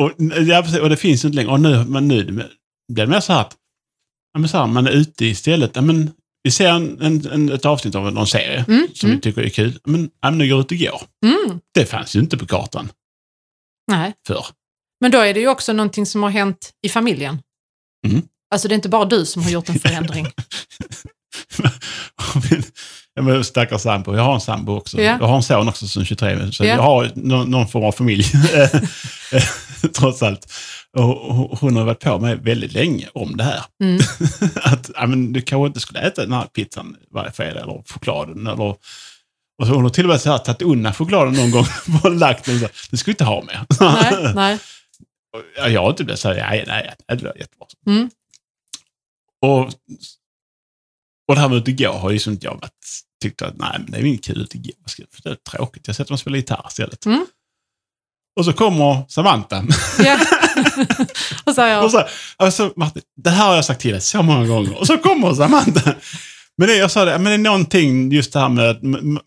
Och, 0.01 0.11
ja, 0.47 0.81
och 0.81 0.89
det 0.89 0.97
finns 0.97 1.25
inte 1.25 1.35
längre. 1.35 1.51
Och 1.51 1.59
nu, 1.59 1.85
men 1.85 2.07
nu 2.07 2.49
blir 2.93 3.05
det 3.05 3.11
mer 3.11 3.19
så 3.19 3.33
här 3.33 3.41
att 3.41 3.55
ja, 4.33 4.39
men 4.39 4.49
så 4.49 4.57
här, 4.57 4.67
man 4.67 4.87
är 4.87 4.91
ute 4.91 5.25
istället. 5.25 5.71
Ja, 5.75 5.81
men, 5.81 6.11
vi 6.43 6.51
ser 6.51 6.69
en, 6.69 7.01
en, 7.01 7.27
en, 7.31 7.51
ett 7.51 7.65
avsnitt 7.65 7.95
av 7.95 8.13
någon 8.13 8.27
serie 8.27 8.65
Mm, 8.67 8.87
som 8.93 9.09
mm, 9.09 9.17
vi 9.17 9.21
tycker 9.21 9.41
är 9.41 9.49
kul. 9.49 9.79
Men, 9.83 10.09
ja, 10.21 10.29
men 10.31 10.37
nu 10.37 10.49
går 10.49 10.59
ut 10.61 10.71
och 10.71 10.77
går. 10.77 11.01
mm. 11.25 11.59
Det 11.73 11.85
fanns 11.85 12.15
ju 12.15 12.19
inte 12.19 12.37
på 12.37 12.45
kartan 12.45 12.91
Nej. 13.91 14.13
förr. 14.27 14.45
Men 15.01 15.11
då 15.11 15.19
är 15.19 15.33
det 15.33 15.39
ju 15.39 15.47
också 15.47 15.73
någonting 15.73 16.05
som 16.05 16.23
har 16.23 16.29
hänt 16.29 16.71
i 16.85 16.89
familjen. 16.89 17.41
Mm. 18.07 18.21
Alltså 18.53 18.67
det 18.67 18.73
är 18.73 18.75
inte 18.75 18.89
bara 18.89 19.05
du 19.05 19.25
som 19.25 19.43
har 19.43 19.49
gjort 19.51 19.69
en 19.69 19.79
förändring. 19.79 20.27
Ja, 23.13 23.21
men 23.21 23.43
stackars 23.43 23.81
sambo. 23.81 24.15
Jag 24.15 24.23
har 24.23 24.33
en 24.33 24.41
sambo 24.41 24.75
också. 24.77 25.01
Ja. 25.01 25.17
Jag 25.21 25.27
har 25.27 25.35
en 25.35 25.43
son 25.43 25.69
också 25.69 25.87
som 25.87 26.01
är 26.01 26.05
23, 26.05 26.51
så 26.51 26.63
Ja. 26.63 26.69
jag 26.69 26.81
har 26.81 27.11
någon, 27.15 27.51
någon 27.51 27.67
form 27.67 27.83
av 27.83 27.91
familj. 27.91 28.23
Trots 29.93 30.23
allt. 30.23 30.53
Och 30.97 31.05
hon 31.59 31.75
har 31.75 31.85
varit 31.85 31.99
på 31.99 32.19
mig 32.19 32.35
väldigt 32.35 32.73
länge 32.73 33.09
om 33.13 33.37
det 33.37 33.43
här. 33.43 33.63
Mm. 33.83 33.99
att 34.55 34.89
ja, 34.95 35.07
men 35.07 35.33
du 35.33 35.41
kanske 35.41 35.67
inte 35.67 35.79
skulle 35.79 35.99
äta 35.99 36.21
den 36.21 36.33
här 36.33 36.45
pizzan 36.45 36.97
varje 37.11 37.31
fredag 37.31 37.61
eller 37.61 37.83
chokladen. 37.87 38.47
Eller, 38.47 38.61
och 38.61 39.67
så 39.67 39.73
hon 39.73 39.83
har 39.83 39.89
till 39.89 40.05
och 40.05 40.09
med 40.09 40.21
så 40.21 40.31
här, 40.31 40.37
tagit 40.37 40.61
undan 40.61 40.93
chokladen 40.93 41.33
någon 41.33 41.51
gång 41.51 41.65
och 42.03 42.11
lagt 42.11 42.45
den 42.45 42.69
det 42.91 42.97
skulle 42.97 43.13
inte 43.13 43.23
ha 43.23 43.43
mer. 43.43 43.65
Nej, 43.79 44.33
nej. 44.35 44.59
Ja, 45.57 45.67
jag 45.67 45.81
har 45.81 45.89
inte 45.89 46.03
blivit 46.03 46.19
så 46.19 46.33
här, 46.33 46.35
nej, 46.35 46.63
nej, 46.67 46.95
det 47.07 47.15
blir 47.15 47.37
jättebra. 47.37 47.67
Mm. 47.87 48.09
Och, 49.41 49.65
och 51.27 51.35
det 51.35 51.39
här 51.41 51.49
med 51.49 51.57
att 51.57 51.77
gå 51.77 51.91
har 51.91 52.11
ju 52.11 52.19
som 52.19 52.37
jag 52.41 52.53
varit 52.53 53.03
tyckte 53.21 53.47
att 53.47 53.57
nej, 53.57 53.75
men 53.79 53.91
det 53.91 53.97
är 53.97 54.05
inget 54.05 54.23
kul 54.23 54.41
att 54.41 54.53
gå. 54.53 54.71
Det 55.23 55.29
är 55.29 55.35
tråkigt, 55.35 55.87
jag 55.87 55.95
sätter 55.95 56.11
mig 56.11 56.15
och 56.15 56.19
spelar 56.19 56.37
gitarr 56.37 56.65
istället. 56.67 57.05
Mm. 57.05 57.25
Och 58.39 58.45
så 58.45 58.53
kommer 58.53 59.03
Samantha. 59.09 59.63
Ja. 60.03 60.19
och 61.45 61.55
så 61.55 61.61
jag, 61.61 61.83
Och 61.83 61.91
så, 61.91 62.03
alltså, 62.37 62.73
Martin, 62.75 63.01
det 63.23 63.29
här 63.29 63.47
har 63.47 63.55
jag 63.55 63.65
sagt 63.65 63.81
till 63.81 63.91
dig 63.91 64.01
så 64.01 64.21
många 64.21 64.47
gånger. 64.47 64.79
Och 64.79 64.87
så 64.87 64.97
kommer 64.97 65.33
Samantha. 65.33 65.93
Men 66.57 66.67
det, 66.67 66.75
jag 66.75 66.91
sa 66.91 67.05
det, 67.05 67.11
men 67.11 67.23
det 67.23 67.33
är 67.33 67.37
någonting 67.37 68.11
just 68.11 68.33
det 68.33 68.39
här 68.39 68.49
med 68.49 68.77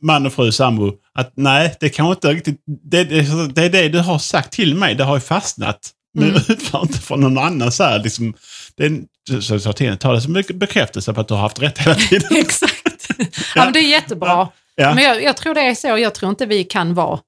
man 0.00 0.26
och 0.26 0.32
fru 0.32 0.52
sambo. 0.52 0.92
Att 1.18 1.32
nej, 1.36 1.76
det 1.80 1.88
kan 1.88 2.06
inte 2.06 2.32
riktigt... 2.32 2.60
Det, 2.90 3.04
det, 3.04 3.48
det 3.54 3.62
är 3.64 3.70
det 3.70 3.88
du 3.88 3.98
har 3.98 4.18
sagt 4.18 4.52
till 4.52 4.74
mig, 4.74 4.94
det 4.94 5.04
har 5.04 5.16
ju 5.16 5.20
fastnat. 5.20 5.78
Men 6.18 6.28
Mm. 6.28 6.42
utför 6.48 6.82
inte 6.82 6.98
från 6.98 7.20
någon 7.20 7.38
annan 7.38 7.72
så 7.72 7.84
här 7.84 7.98
liksom. 7.98 8.34
Det 8.76 8.84
är, 8.84 9.40
så 9.40 9.54
jag 9.54 9.62
sa 9.62 9.72
till 9.72 9.86
henne, 9.86 9.98
ta 9.98 10.12
det 10.12 10.20
som 10.20 10.42
bekräftelse 10.54 11.12
på 11.12 11.20
att 11.20 11.28
du 11.28 11.34
har 11.34 11.40
haft 11.40 11.62
rätt 11.62 11.78
hela 11.78 11.94
tiden. 11.94 12.28
Exakt. 12.36 13.08
Ja, 13.54 13.64
men 13.64 13.72
det 13.72 13.78
är 13.78 13.90
jättebra. 13.90 14.48
Ja. 14.74 14.94
Men 14.94 15.04
jag, 15.04 15.22
jag 15.22 15.36
tror 15.36 15.54
det 15.54 15.60
är 15.60 15.74
så. 15.74 15.86
Jag 15.88 16.14
tror 16.14 16.30
inte 16.30 16.46
vi 16.46 16.64
kan 16.64 16.94
vara, 16.94 17.18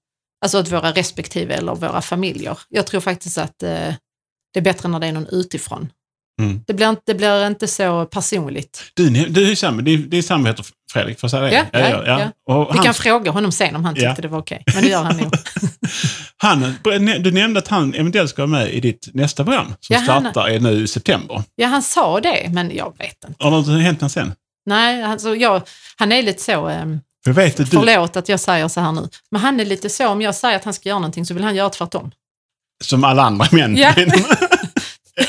alltså 0.44 0.61
åt 0.61 0.72
våra 0.72 0.92
respektive 0.92 1.55
eller 1.55 1.75
våra 1.75 2.03
familjer. 2.03 2.59
Jag 2.68 2.87
tror 2.87 3.01
faktiskt 3.01 3.38
att 3.38 3.62
eh, 3.62 3.70
det 4.55 4.61
är 4.61 4.62
bättre 4.62 4.88
när 4.88 5.01
det 5.01 5.07
är 5.07 5.12
någon 5.12 5.27
utifrån. 5.27 5.88
Mm. 6.42 6.61
Det, 6.66 6.75
blir 6.75 6.88
inte, 6.90 7.03
det 7.07 7.14
blir 7.14 7.46
inte 7.46 7.66
så 7.66 8.05
personligt. 8.05 8.83
Du, 8.94 9.11
ni- 9.11 9.29
du 9.29 9.44
är 9.44 9.49
ju 9.49 9.57
samma, 9.57 9.83
din, 9.83 10.11
din 10.11 10.22
sambo 10.22 10.46
heter 10.49 10.64
Fredrik, 10.92 11.20
får 11.20 11.27
jag 11.27 11.31
säga 11.51 11.64
det? 11.72 11.79
Ja, 11.79 12.03
ja, 12.07 12.31
Och 12.55 12.68
Vi 12.75 12.77
han, 12.77 12.85
kan 12.85 12.94
fråga 12.94 13.31
honom 13.31 13.53
sen 13.53 13.77
om 13.77 13.85
han 13.85 13.94
tyckte 13.94 14.07
Ja. 14.09 14.14
det 14.22 14.29
var 14.29 14.38
okej. 14.38 14.62
Men 14.75 14.83
det 14.85 14.88
gör 14.90 15.03
han 15.03 15.16
nog. 15.16 15.33
han, 16.37 16.75
du 17.22 17.31
nämnde 17.33 17.59
att 17.59 17.68
han 17.68 17.94
eventuellt 17.94 18.31
ska 18.31 18.42
vara 18.46 18.51
med 18.61 18.75
i 18.75 18.81
ditt 18.81 19.09
nästa 19.14 19.44
program 19.44 19.66
som 19.66 19.94
Ja, 19.94 19.99
han- 19.99 20.22
startar 20.22 20.49
är 20.49 20.61
nu 20.61 20.83
i 20.83 20.87
september. 20.88 21.42
Ja, 21.55 21.66
han 21.66 21.83
sa 21.83 22.20
det, 22.20 22.51
men 22.53 22.77
jag 22.77 22.94
vet 22.99 23.25
inte. 23.29 23.44
Har 23.44 23.51
något 23.51 23.83
hänt 23.83 24.12
sen? 24.12 24.33
Nej, 24.66 25.03
alltså, 25.03 25.37
jag, 25.37 25.62
han 25.96 26.12
är 26.12 26.22
lite 26.22 26.42
så, 26.42 26.68
eh, 26.68 26.85
Jag 27.26 27.34
vet 27.34 27.56
du, 27.56 27.66
förlåt 27.66 28.16
att 28.16 28.28
jag 28.28 28.40
säger 28.40 28.68
så 28.68 28.80
här 28.80 28.92
nu, 28.92 29.08
men 29.30 29.40
han 29.40 29.60
är 29.60 29.64
lite 29.64 29.88
så, 29.90 30.08
om 30.08 30.22
jag 30.22 30.34
säger 30.34 30.56
att 30.56 30.64
han 30.64 30.74
ska 30.74 30.88
göra 30.88 30.98
någonting 30.98 31.26
så 31.26 31.34
vill 31.34 31.44
han 31.44 31.54
göra 31.56 31.70
tvärtom. 31.70 32.10
som 32.84 33.04
alla 33.04 33.22
andra 33.22 33.46
män. 33.52 33.76
Ja. 33.76 33.94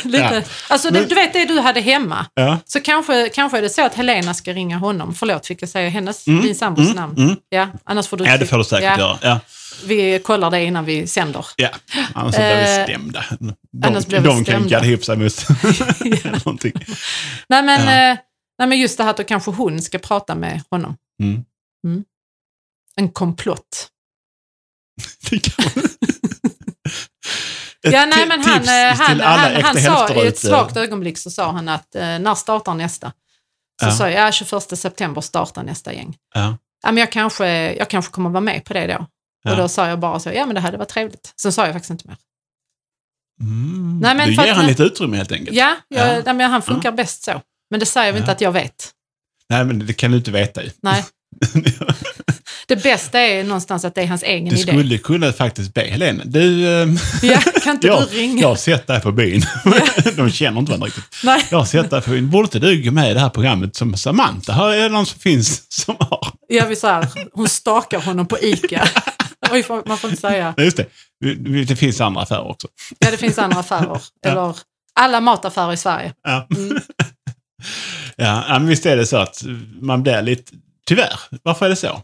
lite, 0.03 0.17
Ja. 0.17 0.41
Alltså 0.67 0.89
du, 0.91 0.99
Men- 0.99 1.09
du 1.09 1.15
vet 1.15 1.33
det 1.33 1.45
du 1.45 1.59
hade 1.59 1.81
hemma, 1.81 2.25
ja. 2.33 2.57
så 2.65 2.79
kanske, 2.81 3.29
kanske 3.29 3.57
är 3.57 3.61
det 3.61 3.69
så 3.69 3.85
att 3.85 3.93
Helena 3.95 4.33
ska 4.33 4.53
ringa 4.53 4.77
honom. 4.77 5.13
Förlåt, 5.15 5.45
fick 5.47 5.61
jag 5.61 5.69
säga 5.69 5.89
hennes, 5.89 6.27
Mm, 6.27 6.41
din 6.43 6.55
sambos 6.55 6.85
mm, 6.85 6.95
namn? 6.95 7.17
mm. 7.17 7.35
Ja, 7.49 7.67
annars 7.83 8.07
får 8.07 8.17
du... 8.17 8.25
ja, 8.25 8.37
det 8.37 8.45
får 8.45 8.57
du 8.57 8.63
säkert 8.63 8.99
ja, 8.99 9.19
göra. 9.23 9.39
Vi 9.85 10.19
kollar 10.19 10.51
det 10.51 10.63
innan 10.63 10.85
vi 10.85 11.07
sänder. 11.07 11.45
Ja. 11.55 11.69
Annars 12.13 12.35
blir 12.35 12.55
vi 12.55 12.77
Eh, 12.79 12.83
stämda. 12.83 13.23
De, 13.39 13.87
annars 13.87 14.05
blir 14.07 14.19
vi 14.19 14.27
de 14.27 14.35
kan 14.35 14.45
stämda. 14.45 14.69
gadda 14.69 14.85
ihop 14.87 15.03
sig 15.05 15.17
mot 15.17 15.45
någonting. 16.45 16.73
Nej 17.49 17.63
men, 17.63 17.79
eh, 17.81 18.17
nej 18.59 18.67
men 18.67 18.79
just 18.79 18.97
det 18.97 19.03
här 19.03 19.11
att 19.11 19.17
då 19.17 19.23
kanske 19.23 19.51
hon 19.51 19.81
ska 19.81 19.97
prata 19.97 20.35
med 20.35 20.61
honom. 20.69 20.95
Mm. 21.23 21.43
En 22.95 23.09
komplott. 23.11 23.87
Ja, 27.81 28.05
nej, 28.05 28.27
men 28.27 28.41
han, 28.41 28.61
eh, 28.61 28.95
han, 28.97 29.19
han, 29.19 29.51
äkta 29.51 29.67
han 29.67 29.77
sa 29.81 30.13
i 30.13 30.27
ett 30.27 30.37
svagt 30.39 30.77
ögonblick 30.77 31.17
så 31.17 31.31
sa 31.31 31.51
han 31.51 31.69
att 31.69 31.95
eh, 31.95 32.01
när 32.19 32.35
startar 32.35 32.73
nästa? 32.73 33.07
Så 33.81 33.85
Ja. 33.87 33.91
sa 33.91 34.09
jag, 34.09 34.27
ja 34.27 34.31
21 34.31 34.77
september 34.79 35.21
startar 35.21 35.63
nästa 35.63 35.93
gäng. 35.93 36.17
Ja. 36.33 36.57
Ja, 36.83 36.91
men 36.91 36.97
jag, 36.97 37.11
kanske, 37.11 37.73
jag 37.73 37.89
kanske 37.89 38.11
kommer 38.11 38.29
vara 38.29 38.41
med 38.41 38.65
på 38.65 38.73
det 38.73 38.87
då. 38.87 39.07
Ja. 39.43 39.51
Och 39.51 39.57
då 39.57 39.67
sa 39.69 39.87
jag 39.87 39.99
bara 39.99 40.19
så, 40.19 40.29
ja 40.29 40.45
men 40.45 40.55
det 40.55 40.61
hade 40.61 40.77
varit 40.77 40.89
trevligt. 40.89 41.33
Sen 41.41 41.51
sa 41.53 41.65
jag 41.65 41.73
faktiskt 41.73 41.91
inte 41.91 42.07
mer. 42.07 42.17
Mm. 43.41 43.99
Nej, 43.99 44.15
men 44.15 44.27
du 44.27 44.33
ger 44.33 44.51
att- 44.51 44.57
han 44.57 44.65
lite 44.67 44.83
utrymme 44.83 45.17
helt 45.17 45.31
enkelt. 45.31 45.57
Ja, 45.57 45.75
jag, 45.87 46.07
Ja. 46.17 46.21
Nej, 46.25 46.33
men 46.33 46.51
han 46.51 46.61
funkar 46.61 46.91
bäst 46.91 47.23
så. 47.23 47.41
Men 47.69 47.79
det 47.79 47.85
säger 47.85 48.13
vi 48.13 48.19
inte 48.19 48.31
att 48.31 48.41
jag 48.41 48.51
vet. 48.51 48.91
Nej, 49.49 49.65
men 49.65 49.85
det 49.85 49.93
kan 49.93 50.11
du 50.11 50.17
inte 50.17 50.31
veta 50.31 50.63
ju. 50.63 50.69
Nej. 50.81 51.05
Det 52.67 52.83
bästa 52.83 53.19
är 53.19 53.43
någonstans 53.43 53.85
att 53.85 53.95
det 53.95 54.01
är 54.01 54.07
hans 54.07 54.23
egen 54.23 54.49
Du 54.49 54.55
idé. 54.55 54.71
skulle 54.71 54.97
kunna 54.97 55.31
faktiskt 55.33 55.73
be 55.73 55.81
Helena. 55.81 56.23
Du, 56.25 56.67
ehm, 56.81 56.97
Ja, 57.21 57.39
kan 57.63 57.75
inte 57.75 57.87
jag, 57.91 58.03
du 58.11 58.17
ringa? 58.17 58.41
jag 58.41 58.47
har 58.47 58.55
sett 58.55 58.87
dig 58.87 59.01
på 59.01 59.11
byn. 59.11 59.41
De 60.15 60.31
känner 60.31 60.59
inte 60.59 60.69
varandra 60.71 60.87
riktigt. 60.87 61.03
Nej. 61.23 61.45
Jag 61.51 61.57
har 61.57 61.65
sett 61.65 61.89
dig 61.89 62.01
på 62.01 62.09
byn. 62.11 62.29
Borde 62.29 62.43
inte 62.45 62.59
du 62.59 62.83
gå 62.83 62.91
med 62.91 63.11
i 63.11 63.13
det 63.13 63.19
här 63.19 63.29
programmet 63.29 63.75
som 63.75 63.97
Samantha? 63.97 64.53
Här 64.53 64.69
är 64.73 64.81
det 64.83 64.89
någon 64.89 65.05
som 65.05 65.19
finns 65.19 65.71
som 65.71 65.95
har. 65.99 66.27
Ja, 66.47 66.65
vi 66.65 66.75
så 66.75 66.87
här, 66.87 67.07
hon 67.33 67.47
stakar 67.49 67.99
honom 68.01 68.27
på 68.27 68.37
ICA. 68.41 68.87
Oj, 69.51 69.65
man 69.85 69.97
får 69.97 70.09
inte 70.09 70.21
säga. 70.21 70.53
Just 70.57 70.77
det. 70.77 70.85
Det 71.65 71.75
finns 71.75 72.01
andra 72.01 72.21
affärer 72.21 72.47
också. 72.51 72.67
Ja, 72.99 73.11
det 73.11 73.17
finns 73.17 73.37
andra 73.37 73.59
affärer. 73.59 74.01
Ja. 74.21 74.29
Eller 74.31 74.55
alla 74.99 75.21
mataffärer 75.21 75.73
i 75.73 75.77
Sverige. 75.77 76.13
Ja. 76.23 76.47
Mm. 76.55 76.77
ja, 78.15 78.45
ja, 78.47 78.59
men 78.59 78.67
visst 78.67 78.85
är 78.85 78.97
det 78.97 79.05
så 79.05 79.17
att 79.17 79.43
man 79.81 80.03
blir 80.03 80.21
lite, 80.21 80.51
tyvärr, 80.87 81.19
varför 81.43 81.65
är 81.65 81.69
det 81.69 81.75
så? 81.75 82.01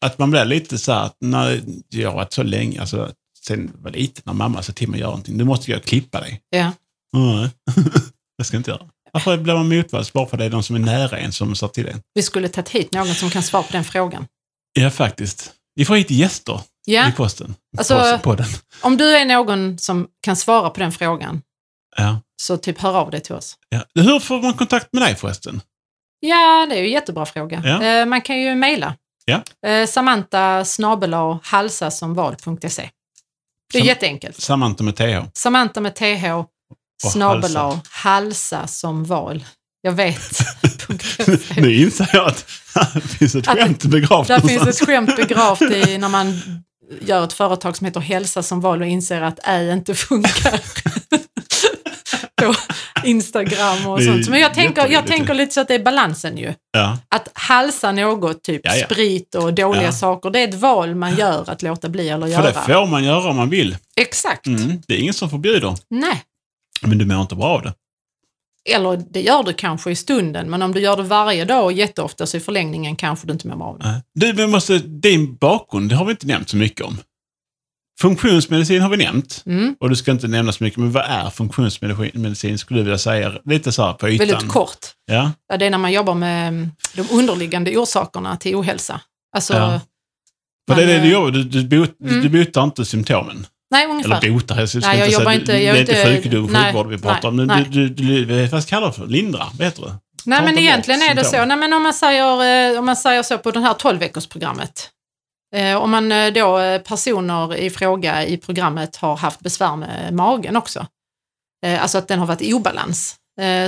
Att 0.00 0.18
man 0.18 0.30
blir 0.30 0.44
lite 0.44 0.78
så 0.78 0.92
här, 0.92 1.02
att 1.04 1.16
när 1.20 1.60
jag 1.88 2.08
har 2.08 2.16
varit 2.16 2.32
så 2.32 2.42
länge, 2.42 2.80
alltså 2.80 3.12
sen 3.46 3.70
jag 3.74 3.82
var 3.82 3.90
liten, 3.90 4.22
när 4.26 4.32
mamma 4.32 4.62
sa 4.62 4.72
till 4.72 4.88
mig 4.88 4.96
att 4.96 5.00
göra 5.00 5.10
någonting, 5.10 5.38
du 5.38 5.44
måste 5.44 5.70
jag 5.70 5.82
klippa 5.84 6.20
dig. 6.20 6.40
Ja. 6.50 6.72
Nej, 7.12 7.50
det 8.38 8.44
ska 8.44 8.54
jag 8.56 8.60
inte 8.60 8.70
göra. 8.70 8.82
Varför 9.12 9.36
blir 9.36 9.54
man 9.54 9.68
motvalls 9.68 10.12
bara 10.12 10.26
för 10.26 10.36
det 10.36 10.44
är 10.44 10.50
de 10.50 10.62
som 10.62 10.76
är 10.76 10.80
nära 10.80 11.18
en 11.18 11.32
som 11.32 11.54
sa 11.56 11.68
till 11.68 11.88
en? 11.88 12.02
Vi 12.14 12.22
skulle 12.22 12.48
tagit 12.48 12.68
hit 12.68 12.92
någon 12.92 13.14
som 13.14 13.30
kan 13.30 13.42
svara 13.42 13.62
på 13.62 13.72
den 13.72 13.84
frågan. 13.84 14.26
Ja, 14.72 14.90
faktiskt. 14.90 15.52
Vi 15.74 15.84
får 15.84 15.96
hit 15.96 16.10
gäster 16.10 16.60
Ja, 16.86 17.08
i 17.08 17.12
posten. 17.12 17.54
Alltså- 17.78 18.18
på, 18.18 18.18
på 18.22 18.34
den. 18.34 18.46
om 18.80 18.96
du 18.96 19.16
är 19.16 19.24
någon 19.24 19.78
som 19.78 20.06
kan 20.22 20.36
svara 20.36 20.70
på 20.70 20.80
den 20.80 20.92
frågan, 20.92 21.42
Ja. 21.96 22.20
så 22.42 22.56
typ 22.56 22.78
hör 22.78 22.94
av 22.96 23.10
dig 23.10 23.20
till 23.20 23.34
oss. 23.34 23.56
Ja. 23.68 23.84
Hur 23.94 24.20
får 24.20 24.42
man 24.42 24.54
kontakt 24.54 24.92
med 24.92 25.02
dig 25.02 25.16
förresten? 25.16 25.60
Ja, 26.20 26.66
det 26.68 26.74
är 26.74 26.78
ju 26.78 26.84
en 26.86 26.92
jättebra 26.92 27.26
fråga. 27.26 27.62
Ja. 27.64 27.82
Eh, 27.84 28.06
man 28.06 28.20
kan 28.20 28.40
ju 28.40 28.54
mejla. 28.54 28.94
Ja. 29.24 29.42
Eh, 29.70 29.86
Samantha 29.86 30.64
snabel-a 30.64 31.38
halsasamval.se. 31.42 32.90
Det 33.72 33.78
är 33.78 33.82
Sam- 33.82 33.86
jätteenkelt. 33.86 34.40
Samantha 34.40 34.84
med 34.84 34.96
TH. 34.96 35.02
Samantha 35.34 35.80
med 35.80 35.94
th 35.94 36.42
snabel-a 37.12 37.80
halsa 37.90 38.66
som 38.66 39.04
val. 39.04 39.44
Jag 39.82 39.92
vet. 39.92 40.38
nu 41.56 41.74
inser 41.74 42.10
jag 42.12 42.26
att 42.26 42.46
det 42.94 43.00
finns 43.00 43.34
ett 43.34 43.48
Att- 43.48 43.58
skämt 43.58 43.84
begravt 43.84 44.28
Där 44.28 44.40
finns 44.40 44.66
ett 44.66 44.86
skämt 44.86 45.16
begravt 45.16 45.62
i 45.62 45.98
när 45.98 46.08
man 46.08 46.40
gör 47.00 47.24
ett 47.24 47.32
företag 47.32 47.76
som 47.76 47.84
heter 47.84 48.00
Hälsa 48.00 48.42
som 48.42 48.60
val 48.60 48.80
och 48.80 48.86
inser 48.88 49.22
att 49.22 49.38
ä 49.44 49.72
inte 49.72 49.94
funkar. 49.94 50.60
På 52.38 52.54
Instagram 53.04 53.86
och 53.86 54.02
sånt. 54.02 54.28
Men 54.28 54.40
jag 54.40 54.54
tänker, 54.54 54.88
jag 54.88 55.06
tänker 55.06 55.34
lite 55.34 55.54
så 55.54 55.60
att 55.60 55.68
det 55.68 55.74
är 55.74 55.84
balansen 55.84 56.38
ju. 56.38 56.54
Ja. 56.72 56.98
Att 57.08 57.28
halsa 57.34 57.92
något, 57.92 58.42
typ 58.42 58.60
Ja, 58.64 58.76
ja. 58.76 58.84
sprit 58.86 59.34
och 59.34 59.54
dåliga 59.54 59.92
saker, 59.92 60.30
det 60.30 60.38
är 60.38 60.48
ett 60.48 60.54
val 60.54 60.94
man 60.94 61.16
gör 61.16 61.50
att 61.50 61.62
låta 61.62 61.88
bli 61.88 62.08
eller 62.08 62.26
För 62.26 62.32
göra. 62.32 62.42
det 62.42 62.52
får 62.52 62.86
man 62.86 63.04
göra 63.04 63.30
om 63.30 63.36
man 63.36 63.50
vill. 63.50 63.76
Exakt. 63.96 64.46
Mm. 64.46 64.82
Det 64.86 64.94
är 64.94 64.98
ingen 64.98 65.14
som 65.14 65.30
förbjuder. 65.30 65.74
Nej. 65.90 66.22
Men 66.82 66.98
du 66.98 67.06
mår 67.06 67.20
inte 67.20 67.34
bra 67.34 67.46
av 67.46 67.62
det. 67.62 67.72
Eller 68.70 68.96
det 69.10 69.20
gör 69.20 69.42
du 69.42 69.52
kanske 69.52 69.90
i 69.90 69.96
stunden, 69.96 70.50
men 70.50 70.62
om 70.62 70.72
du 70.74 70.80
gör 70.80 70.96
det 70.96 71.02
varje 71.02 71.44
dag 71.44 71.64
och 71.64 71.72
jätteofta 71.72 72.26
så 72.26 72.36
i 72.36 72.40
förlängningen 72.40 72.96
kanske 72.96 73.26
du 73.26 73.32
inte 73.32 73.48
mår 73.48 73.56
bra 73.56 73.66
av 73.66 73.78
det. 73.78 74.02
Du, 74.14 74.32
men 74.32 74.50
måste, 74.50 74.78
din 74.78 75.36
bakgrund, 75.36 75.88
det 75.90 75.94
har 75.96 76.04
vi 76.04 76.10
inte 76.10 76.26
nämnt 76.26 76.48
så 76.48 76.56
mycket 76.56 76.86
om. 76.86 76.98
Funktionsmedicin 78.00 78.82
har 78.82 78.88
vi 78.88 78.96
nämnt. 78.96 79.42
Mm. 79.46 79.76
Och 79.80 79.90
du 79.90 79.96
ska 79.96 80.10
inte 80.10 80.28
nämna 80.28 80.52
så 80.52 80.64
mycket, 80.64 80.78
men 80.78 80.92
vad 80.92 81.04
är 81.04 81.30
funktionsmedicin 81.30 82.58
skulle 82.58 82.80
du 82.80 82.84
vilja 82.84 82.98
säga? 82.98 83.32
Lite 83.44 83.72
så 83.72 83.82
här 83.86 83.92
på 83.92 84.08
ytan. 84.08 84.26
Väldigt 84.28 84.48
kort. 84.48 84.78
Ja. 85.06 85.32
Det 85.58 85.66
är 85.66 85.70
när 85.70 85.78
man 85.78 85.92
jobbar 85.92 86.14
med 86.14 86.48
mm, 86.48 86.70
de 86.94 87.02
underliggande 87.10 87.76
orsakerna 87.76 88.36
till 88.36 88.56
ohälsa. 88.56 89.00
Alltså, 89.36 89.54
Ja. 89.54 89.80
För 90.68 90.76
det 90.76 90.82
är 90.82 90.86
det 90.86 90.98
du 90.98 91.04
eh, 91.06 91.10
gör, 91.10 91.30
du, 91.30 91.44
du, 91.44 91.64
bot, 91.64 92.00
Mm. 92.00 92.22
du 92.22 92.44
botar 92.44 92.64
inte 92.64 92.84
symptomen. 92.84 93.46
Nej, 93.70 93.86
ungefär. 93.86 94.18
Eller 94.24 94.30
botar, 94.30 94.60
jag 94.60 94.68
ska 94.68 94.78
Nej, 94.78 94.98
jag 94.98 95.06
inte 95.06 95.12
jobbar 95.12 95.24
säga, 95.30 95.40
inte- 95.40 95.52
det, 95.52 95.62
jag 95.62 95.74
det 95.74 95.92
är 95.92 96.12
inte 96.12 96.22
sjukdom, 96.22 96.52
nej, 96.52 96.64
sjukvård 96.64 96.86
vi 96.86 96.98
pratar 96.98 97.28
om. 97.28 97.36
Men 97.36 97.46
nej. 97.46 97.66
du, 97.70 97.88
du, 97.88 98.24
du, 98.24 98.46
vad 98.46 98.66
kallar 98.66 98.86
du 98.86 98.92
för? 98.92 99.06
Lindra, 99.06 99.46
heter 99.60 99.82
det? 99.82 99.94
Nej, 100.24 100.42
men 100.44 100.58
egentligen 100.58 101.00
bort 101.00 101.10
är 101.10 101.14
det 101.14 101.24
så. 101.24 101.44
Nej, 101.44 101.56
men 101.56 101.72
om, 101.72 101.82
man 101.82 101.94
säger, 101.94 102.72
eh, 102.72 102.78
om 102.78 102.86
man 102.86 102.96
säger 102.96 103.22
så 103.22 103.38
på 103.38 103.50
det 103.50 103.60
här 103.60 103.74
12-veckorsprogrammet. 103.74 104.88
Eh, 105.54 105.76
om 105.76 105.90
man 105.90 106.12
eh, 106.12 106.32
då 106.32 106.58
eh, 106.58 106.80
personer 106.80 107.56
i 107.56 107.70
fråga 107.70 108.24
i 108.24 108.36
programmet 108.36 108.96
har 108.96 109.16
haft 109.16 109.40
besvär 109.40 109.76
med 109.76 110.14
magen 110.14 110.56
också. 110.56 110.86
Alltså 111.80 111.98
att 111.98 112.08
den 112.08 112.18
har 112.18 112.26
varit 112.26 112.42
i 112.42 112.54
obalans. 112.54 113.16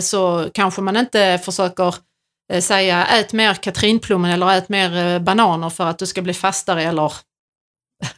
Så 0.02 0.48
kanske 0.54 0.80
man 0.80 0.96
inte 0.96 1.40
försöker 1.44 1.94
säga 2.60 3.06
ät 3.06 3.32
mer 3.32 3.54
katrinplommon 3.54 4.30
eller 4.30 4.52
ät 4.52 4.68
mer 4.68 5.18
bananer 5.18 5.70
för 5.70 5.86
att 5.86 5.98
du 5.98 6.06
ska 6.06 6.22
bli 6.22 6.34
fastare 6.34 6.82
eller 6.82 7.12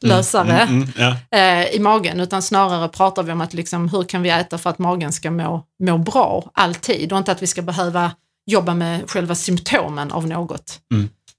lösare 0.01 0.63
Mm, 0.63 0.69
mm, 0.69 0.89
mm, 0.97 1.17
ja. 1.31 1.69
i 1.69 1.79
magen, 1.79 2.21
utan 2.21 2.43
snarare 2.43 2.89
pratar 2.89 3.23
vi 3.23 3.33
om 3.33 3.41
att 3.41 3.55
liksom, 3.55 3.89
hur 3.89 4.03
kan 4.05 4.23
vi 4.23 4.31
äta 4.31 4.59
för 4.59 4.71
att 4.71 4.79
magen 4.79 5.13
ska 5.13 5.31
må, 5.31 5.67
må 5.83 5.99
bra 5.99 6.51
alltid 6.55 7.13
och 7.13 7.19
inte 7.19 7.33
att 7.33 7.43
vi 7.43 7.47
ska 7.47 7.63
behöva 7.63 8.13
jobba 8.47 8.75
med 8.75 9.11
själva 9.11 9.35
symptomen 9.35 10.13
av 10.13 10.27
något. 10.27 10.81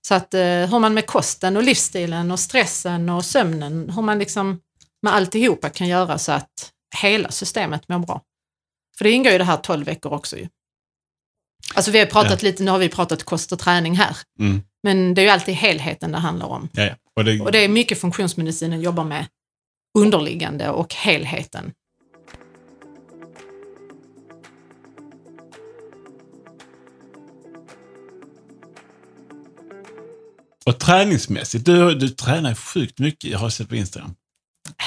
Så 0.07 0.15
att 0.15 0.33
eh, 0.33 0.41
hur 0.41 0.79
man 0.79 0.93
med 0.93 1.05
kosten 1.07 1.57
och 1.57 1.63
livsstilen 1.63 2.31
och 2.31 2.39
stressen 2.39 3.09
och 3.09 3.25
sömnen, 3.25 3.89
hur 3.89 4.01
man 4.01 4.19
liksom 4.19 4.59
med 5.01 5.13
alltihopa 5.13 5.69
kan 5.69 5.87
göra 5.87 6.17
så 6.17 6.31
att 6.31 6.71
hela 7.01 7.31
systemet 7.31 7.89
mår 7.89 7.99
bra. 7.99 8.21
För 8.97 9.03
det 9.03 9.11
ingår 9.11 9.31
ju 9.31 9.37
det 9.37 9.43
här 9.43 9.57
12 9.57 9.85
veckor 9.85 10.13
också 10.13 10.37
ju. 10.37 10.47
Alltså 11.73 11.91
vi 11.91 11.99
har 11.99 12.05
pratat 12.05 12.43
lite, 12.43 12.63
nu 12.63 12.71
har 12.71 12.79
vi 12.79 12.89
pratat 12.89 13.23
kost 13.23 13.51
och 13.51 13.59
träning 13.59 13.95
här. 13.95 14.17
Mm. 14.39 14.61
Men 14.83 15.13
det 15.13 15.21
är 15.21 15.23
ju 15.23 15.29
alltid 15.29 15.55
helheten 15.55 16.11
det 16.11 16.17
handlar 16.17 16.47
om. 16.47 16.69
Ja, 16.73 16.83
ja. 16.83 16.95
Och 17.15 17.25
det, 17.25 17.41
Och 17.41 17.51
det 17.51 17.59
är 17.59 17.69
mycket 17.69 18.01
funktionsmedicinen 18.01 18.81
jobbar 18.81 19.03
med 19.03 19.27
underliggande 19.97 20.69
och 20.69 20.93
helheten. 20.93 21.73
Och 30.65 30.79
träningsmässigt, 30.79 31.65
du, 31.65 31.95
du 31.95 32.09
tränar 32.09 32.49
ju 32.49 32.55
sjukt 32.55 32.99
mycket, 32.99 33.31
jag 33.31 33.39
har 33.39 33.49
sett 33.49 33.69
på 33.69 33.75
Instagram. 33.75 34.13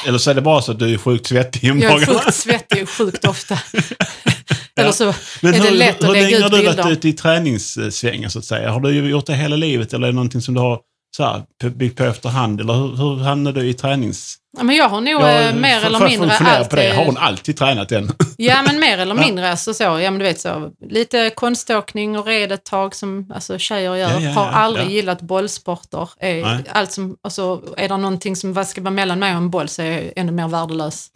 Eller 0.06 0.18
så 0.18 0.30
är 0.30 0.34
det 0.34 0.40
bara 0.42 0.62
så 0.62 0.72
att 0.72 0.78
du 0.78 0.94
är 0.94 0.98
sjukt 0.98 1.26
svettig 1.26 1.72
om 1.72 1.80
Jag 1.80 2.02
är 2.02 2.06
sjukt 2.06 2.34
svettig 2.34 2.88
sjukt 2.88 3.24
ofta. 3.24 3.58
Eller 4.76 4.92
så 4.92 5.14
Men 5.40 5.54
är 5.54 5.58
det 5.58 5.68
hur, 5.68 5.76
lätt 5.76 6.02
hur 6.02 6.08
att 6.08 6.12
länge 6.12 6.30
lägga 6.30 6.38
har 6.38 6.46
ut 6.46 6.52
du 6.52 6.64
varit 6.64 6.76
bilder. 6.76 6.92
ute 6.92 7.08
i 7.08 7.12
träningssvängen 7.12 8.30
så 8.30 8.38
att 8.38 8.44
säga? 8.44 8.70
Har 8.70 8.80
du 8.80 9.08
gjort 9.10 9.26
det 9.26 9.34
hela 9.34 9.56
livet 9.56 9.94
eller 9.94 10.06
är 10.06 10.12
det 10.12 10.14
någonting 10.14 10.40
som 10.40 10.54
du 10.54 10.60
har 10.60 10.80
så 11.16 11.24
här, 11.24 11.70
byggt 11.70 11.98
på 11.98 12.04
efterhand? 12.04 12.60
Eller 12.60 12.74
hur, 12.74 12.96
hur 12.96 13.24
hamnade 13.24 13.60
du 13.60 13.68
i 13.68 13.74
tränings... 13.74 14.36
Ja, 14.56 14.64
men 14.64 14.76
jag 14.76 14.88
har 14.88 15.00
nog 15.00 15.22
Ja, 15.22 15.40
eh, 15.40 15.54
mer 15.54 15.84
eller 15.84 16.00
mindre 16.00 16.28
funktionera 16.28 16.56
allt... 16.56 16.70
på 16.70 16.76
det, 16.76 16.96
har 16.96 17.04
hon 17.04 17.16
alltid 17.16 17.56
tränat 17.56 17.88
den? 17.88 18.10
Ja, 18.36 18.62
men 18.62 18.80
mer 18.80 18.98
eller 18.98 19.14
mindre. 19.26 19.50
Alltså 19.50 19.74
så, 19.74 19.82
ja, 19.82 20.10
men 20.10 20.18
du 20.18 20.24
vet 20.24 20.40
så, 20.40 20.70
lite 20.88 21.30
konståkning 21.30 22.18
och 22.18 22.26
red 22.26 22.52
ett 22.52 22.64
tag 22.64 22.94
som 22.94 23.32
alltså, 23.34 23.58
tjejer 23.58 23.94
gör. 23.94 24.10
Ja, 24.10 24.20
ja, 24.20 24.30
har 24.30 24.46
aldrig 24.46 24.90
gillat 24.90 25.20
bollsporter. 25.20 26.10
Är, 26.20 26.62
allt 26.72 26.92
som, 26.92 27.16
alltså, 27.22 27.62
är 27.76 27.88
det 27.88 27.96
någonting 27.96 28.36
som 28.36 28.52
vad 28.52 28.66
ska 28.66 28.80
vara 28.80 28.90
mellan 28.90 29.18
mig 29.18 29.30
och 29.30 29.36
en 29.36 29.50
boll 29.50 29.68
så 29.68 29.82
är 29.82 29.90
jag 29.90 30.12
ännu 30.16 30.32
mer 30.32 30.48
värdelös. 30.48 31.10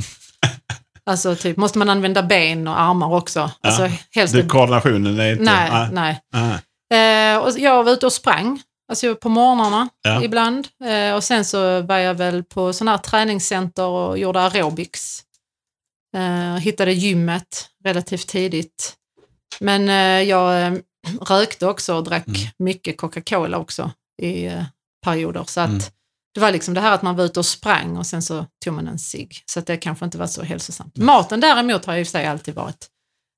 alltså 1.06 1.36
typ, 1.36 1.56
måste 1.56 1.78
man 1.78 1.88
använda 1.90 2.22
ben 2.22 2.68
och 2.68 2.80
armar 2.80 3.14
också? 3.14 3.50
Alltså, 3.60 3.88
helst 4.14 4.34
Du, 4.34 4.48
koordinationen 4.48 5.20
är 5.20 5.32
inte... 5.32 5.44
nej, 5.44 5.88
nej. 5.92 6.20
nej. 6.32 6.58
Eh, 6.92 7.38
och 7.38 7.58
jag 7.58 7.84
var 7.84 7.92
ute 7.92 8.06
och 8.06 8.12
sprang, 8.12 8.60
alltså 8.90 9.14
på 9.14 9.28
morgnarna 9.28 9.88
Ja. 10.02 10.22
ibland. 10.24 10.68
Eh, 10.84 11.14
och 11.14 11.24
sen 11.24 11.44
så 11.44 11.80
var 11.82 11.98
jag 11.98 12.14
väl 12.14 12.44
på 12.44 12.72
sådana 12.72 12.90
här 12.90 12.98
träningscenter 12.98 13.84
och 13.86 14.18
gjorde 14.18 14.40
aerobics. 14.42 15.22
Eh, 16.16 16.56
hittade 16.56 16.92
gymmet 16.92 17.68
relativt 17.84 18.26
tidigt. 18.28 18.94
Men 19.60 19.88
eh, 19.88 20.28
jag 20.28 20.66
eh, 20.66 20.78
rökte 21.20 21.66
också 21.66 21.94
och 21.94 22.04
drack 22.04 22.26
Mm. 22.28 22.40
mycket 22.58 22.96
Coca-Cola 22.98 23.58
också 23.58 23.90
i 24.22 24.46
eh, 24.46 24.64
perioder. 25.04 25.44
Så 25.46 25.60
att 25.60 25.68
Mm. 25.68 25.80
det 26.34 26.40
var 26.40 26.50
liksom 26.50 26.74
det 26.74 26.80
här 26.80 26.92
att 26.92 27.02
man 27.02 27.16
var 27.16 27.24
ute 27.24 27.38
och 27.40 27.46
sprang 27.46 27.96
och 27.96 28.06
sen 28.06 28.22
så 28.22 28.46
tog 28.64 28.74
man 28.74 28.88
en 28.88 28.98
cigg. 28.98 29.42
Så 29.46 29.58
att 29.58 29.66
det 29.66 29.76
kanske 29.76 30.04
inte 30.04 30.18
var 30.18 30.26
så 30.26 30.42
hälsosamt. 30.42 30.96
Maten 30.96 31.40
däremot 31.40 31.84
har 31.84 31.94
ju 31.94 32.00
i 32.00 32.04
sig 32.04 32.26
alltid 32.26 32.54
varit 32.54 32.86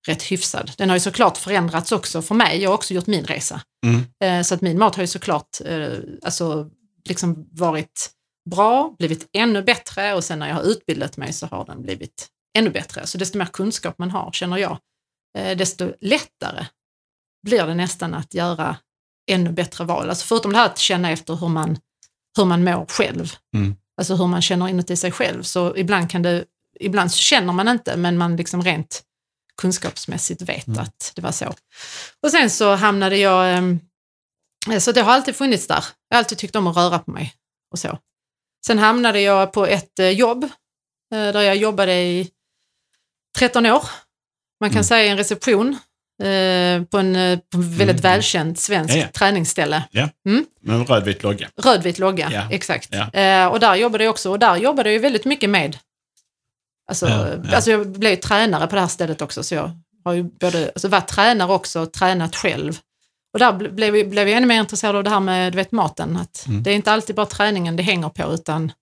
rätt 0.08 0.22
hyfsad. 0.22 0.72
Den 0.76 0.88
har 0.88 0.96
ju 0.96 1.00
såklart 1.00 1.36
förändrats 1.38 1.92
också 1.92 2.22
för 2.22 2.34
mig. 2.34 2.62
Jag 2.62 2.70
har 2.70 2.74
också 2.74 2.94
gjort 2.94 3.06
min 3.06 3.24
resa. 3.24 3.60
Mm. 3.86 4.04
Eh, 4.24 4.42
Så 4.44 4.54
att 4.54 4.60
min 4.60 4.78
mat 4.78 4.96
har 4.96 5.02
ju 5.02 5.06
såklart 5.06 5.60
eh, 5.64 5.98
alltså, 6.22 6.70
liksom 7.08 7.48
varit 7.52 8.10
bra, 8.50 8.94
blivit 8.98 9.28
ännu 9.32 9.62
bättre 9.62 10.14
och 10.14 10.24
sen 10.24 10.38
när 10.38 10.48
jag 10.48 10.54
har 10.54 10.62
utbildat 10.62 11.16
mig 11.16 11.32
så 11.32 11.46
har 11.46 11.64
den 11.64 11.82
blivit 11.82 12.28
ännu 12.58 12.70
bättre. 12.70 13.06
Så 13.06 13.18
desto 13.18 13.38
mer 13.38 13.46
kunskap 13.46 13.98
man 13.98 14.10
har, 14.10 14.30
känner 14.32 14.56
jag, 14.56 14.78
eh, 15.38 15.56
desto 15.56 15.92
lättare 16.00 16.66
blir 17.46 17.66
det 17.66 17.74
nästan 17.74 18.14
att 18.14 18.34
göra 18.34 18.76
ännu 19.30 19.52
bättre 19.52 19.84
val. 19.84 20.08
Alltså 20.08 20.26
förutom 20.26 20.52
det 20.52 20.58
här 20.58 20.66
att 20.66 20.78
känna 20.78 21.10
efter 21.10 21.34
hur 21.34 21.48
man, 21.48 21.78
hur 22.36 22.44
man 22.44 22.64
mår 22.64 22.86
själv, 22.86 23.32
Mm. 23.54 23.76
alltså 23.96 24.14
hur 24.14 24.26
man 24.26 24.42
känner 24.42 24.68
inuti 24.68 24.96
sig 24.96 25.12
själv, 25.12 25.42
så 25.42 25.76
ibland 25.76 26.10
kan 26.10 26.22
det, 26.22 26.44
ibland 26.80 27.12
känner 27.12 27.52
man 27.52 27.68
inte, 27.68 27.96
men 27.96 28.18
man 28.18 28.36
liksom 28.36 28.62
rent 28.62 29.02
kunskapsmässigt 29.60 30.42
vet 30.42 30.66
Mm. 30.66 30.78
att 30.80 31.12
det 31.14 31.22
var 31.22 31.32
så. 31.32 31.54
Och 32.22 32.30
sen 32.30 32.50
så 32.50 32.74
hamnade 32.74 33.16
jag, 33.16 33.56
ehm, 33.58 33.80
så 34.80 34.92
det 34.92 35.00
har 35.02 35.12
alltid 35.12 35.36
funnits 35.36 35.66
där. 35.66 35.84
Jag 36.08 36.16
har 36.16 36.18
alltid 36.18 36.38
tyckt 36.38 36.56
om 36.56 36.66
att 36.66 36.76
röra 36.76 36.98
på 36.98 37.10
mig 37.10 37.34
och 37.72 37.78
så. 37.78 37.98
Sen 38.66 38.78
hamnade 38.78 39.20
jag 39.20 39.52
på 39.52 39.66
ett 39.66 39.98
eh, 39.98 40.08
jobb 40.08 40.44
eh, 40.44 41.32
där 41.32 41.40
jag 41.42 41.56
jobbade 41.56 41.94
i 41.94 42.30
13 43.38 43.66
år. 43.66 43.84
Man 44.60 44.70
kan 44.70 44.76
Mm. 44.76 44.84
säga 44.84 45.10
en 45.12 45.16
reception 45.16 45.78
eh, 46.22 46.82
på 46.84 46.98
en, 46.98 47.16
eh, 47.16 47.38
på 47.38 47.56
en 47.56 47.76
väldigt 47.76 48.00
Mm. 48.00 48.12
välkänt 48.12 48.58
svensk 48.60 48.94
Ja, 48.94 48.98
ja. 49.00 49.08
träningsställe. 49.08 49.84
Men 50.60 50.86
rödvit 50.86 51.22
logga. 51.22 51.48
Rödvit 51.56 51.98
logga, 51.98 52.30
Ja. 52.32 52.48
exakt. 52.50 52.88
Ja. 52.92 53.20
Eh, 53.20 53.46
och 53.46 53.60
där 53.60 53.74
jobbade 53.74 54.04
jag 54.04 54.10
också, 54.10 54.30
och 54.30 54.38
där 54.38 54.56
jobbade 54.56 54.92
jag 54.92 55.00
väldigt 55.00 55.24
mycket 55.24 55.50
med, 55.50 55.78
alltså, 56.88 57.08
Ja, 57.08 57.28
ja. 57.44 57.54
alltså 57.56 57.70
jag 57.70 57.92
blev 57.92 58.16
tränare 58.16 58.66
på 58.66 58.74
det 58.74 58.80
här 58.80 58.88
stället 58.88 59.22
också, 59.22 59.42
så 59.42 59.54
jag 59.54 59.70
har 60.04 60.12
ju 60.12 60.22
både 60.22 60.70
alltså, 60.74 60.88
varit 60.88 61.08
tränare 61.08 61.52
också 61.52 61.80
och 61.80 61.92
tränat 61.92 62.36
själv. 62.36 62.78
Och 63.32 63.38
där 63.38 63.52
ble- 63.52 63.70
blev, 63.74 64.08
blev 64.10 64.28
jag 64.28 64.36
ännu 64.36 64.46
mer 64.46 64.60
intresserad 64.60 64.96
av 64.96 65.04
det 65.04 65.10
här 65.10 65.20
med 65.20 65.52
du 65.52 65.56
vet, 65.56 65.72
maten, 65.72 66.16
att 66.16 66.46
Mm. 66.46 66.62
det 66.62 66.70
är 66.70 66.74
inte 66.74 66.92
alltid 66.92 67.16
bara 67.16 67.26
träningen 67.26 67.76
det 67.76 67.82
hänger 67.82 68.08
på, 68.08 68.32
utan 68.34 68.72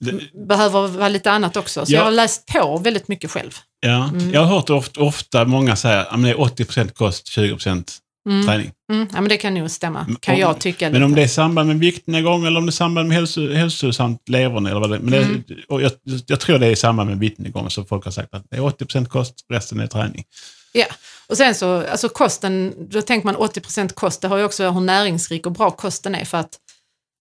Det- 0.00 0.46
behöver 0.48 0.88
vara 0.88 1.08
lite 1.08 1.30
annat 1.32 1.56
också. 1.56 1.86
Så 1.86 1.92
Ja. 1.92 1.96
jag 1.98 2.04
har 2.04 2.10
läst 2.10 2.46
på 2.46 2.76
väldigt 2.78 3.08
mycket 3.08 3.30
själv. 3.30 3.52
Ja. 3.80 4.08
Mm. 4.08 4.30
Jag 4.32 4.40
har 4.40 4.54
hört 4.56 4.70
ofta, 4.70 5.00
ofta 5.00 5.44
många 5.44 5.76
säga 5.76 6.00
att 6.04 6.22
det 6.22 6.30
är 6.30 6.40
80% 6.40 6.94
kost, 6.94 7.26
20% 7.26 7.98
Mm. 8.28 8.46
träning. 8.46 8.70
Mm. 8.92 9.08
Ja, 9.12 9.20
men 9.20 9.28
det 9.28 9.36
kan 9.36 9.54
nog 9.54 9.70
stämma, 9.70 10.06
kan 10.20 10.34
om- 10.34 10.40
jag 10.40 10.60
tycka. 10.60 10.90
Men 10.90 11.02
om 11.02 11.10
lite. 11.10 11.20
det 11.20 11.24
är 11.24 11.28
samband 11.28 11.68
med 11.68 11.78
viktnedgång 11.78 12.46
eller 12.46 12.58
om 12.58 12.66
det 12.66 12.70
är 12.70 12.72
samband 12.72 13.08
med 13.08 13.16
hälso, 13.16 13.52
hälsosamt 13.52 14.28
leverne 14.28 14.70
eller 14.70 14.80
vad 14.80 14.90
det 14.90 14.98
men 14.98 15.10
det, 15.10 15.22
Mm. 15.22 15.42
och 15.68 15.82
jag, 15.82 15.92
jag 16.26 16.40
tror 16.40 16.58
det 16.58 16.66
är 16.66 16.70
i 16.70 16.76
samband 16.76 17.10
med 17.10 17.18
viktnedgång 17.18 17.70
så 17.70 17.84
folk 17.84 18.04
har 18.04 18.12
sagt 18.12 18.34
att 18.34 18.44
det 18.50 18.56
är 18.56 18.60
80% 18.60 19.08
kost, 19.08 19.34
resten 19.52 19.80
är 19.80 19.86
träning. 19.86 20.24
Ja, 20.72 20.86
och 21.26 21.36
sen 21.36 21.54
så, 21.54 21.86
alltså 21.86 22.08
kosten, 22.08 22.74
då 22.90 23.02
tänker 23.02 23.26
man 23.26 23.36
80% 23.36 23.92
kost, 23.94 24.20
det 24.20 24.28
har 24.28 24.36
ju 24.38 24.44
också 24.44 24.70
hur 24.70 24.80
näringsrik 24.80 25.46
och 25.46 25.52
bra 25.52 25.70
kosten 25.70 26.14
är 26.14 26.24
för 26.24 26.38
att 26.38 26.58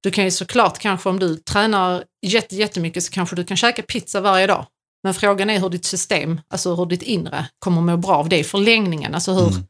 du 0.03 0.11
kan 0.11 0.23
ju 0.25 0.31
såklart 0.31 0.79
kanske 0.79 1.09
om 1.09 1.19
du 1.19 1.35
tränar 1.35 2.03
jätte, 2.25 2.55
jättemycket 2.55 3.03
så 3.03 3.11
kanske 3.11 3.35
du 3.35 3.43
kan 3.43 3.57
käka 3.57 3.81
pizza 3.81 4.21
varje 4.21 4.47
dag. 4.47 4.65
Men 5.03 5.13
frågan 5.13 5.49
är 5.49 5.59
hur 5.59 5.69
ditt 5.69 5.85
system, 5.85 6.41
alltså 6.49 6.75
hur 6.75 6.85
ditt 6.85 7.01
inre 7.01 7.45
kommer 7.59 7.81
må 7.81 7.97
bra 7.97 8.15
av 8.15 8.29
det 8.29 8.37
i 8.39 8.43
förlängningen. 8.43 9.15
Alltså 9.15 9.33
hur, 9.33 9.47
Mm. 9.47 9.63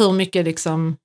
Hur 0.00 0.12
mycket 0.12 0.44
liksom, 0.44 0.96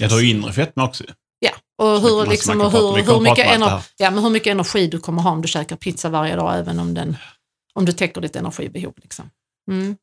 Jag 0.00 0.10
tar 0.10 0.18
ju 0.18 0.30
inre 0.30 0.52
fetma 0.52 0.84
också. 0.84 1.04
ja, 1.38 1.50
och 1.78 2.00
hur, 2.00 2.26
liksom, 2.26 2.60
och 2.60 2.72
hur, 2.72 2.92
hur, 2.96 2.96
mycket 2.96 3.06
prata 3.06 3.16
om 3.16 3.26
allt 3.26 3.36
det 3.36 3.42
ener, 3.42 3.82
ja, 3.96 4.10
men 4.10 4.24
hur 4.24 4.30
mycket 4.30 4.50
energi 4.50 4.86
du 4.86 5.00
kommer 5.00 5.22
ha 5.22 5.30
om 5.30 5.42
du 5.42 5.48
käkar 5.48 5.76
pizza 5.76 6.08
varje 6.08 6.36
dag, 6.36 6.58
även 6.58 6.78
om, 6.80 6.94
den, 6.94 7.16
om 7.74 7.84
du 7.84 7.92
täcker 7.92 8.20
ditt 8.20 8.36
energibehov. 8.36 8.94
Liksom. 8.96 9.30
Mm. 9.70 9.96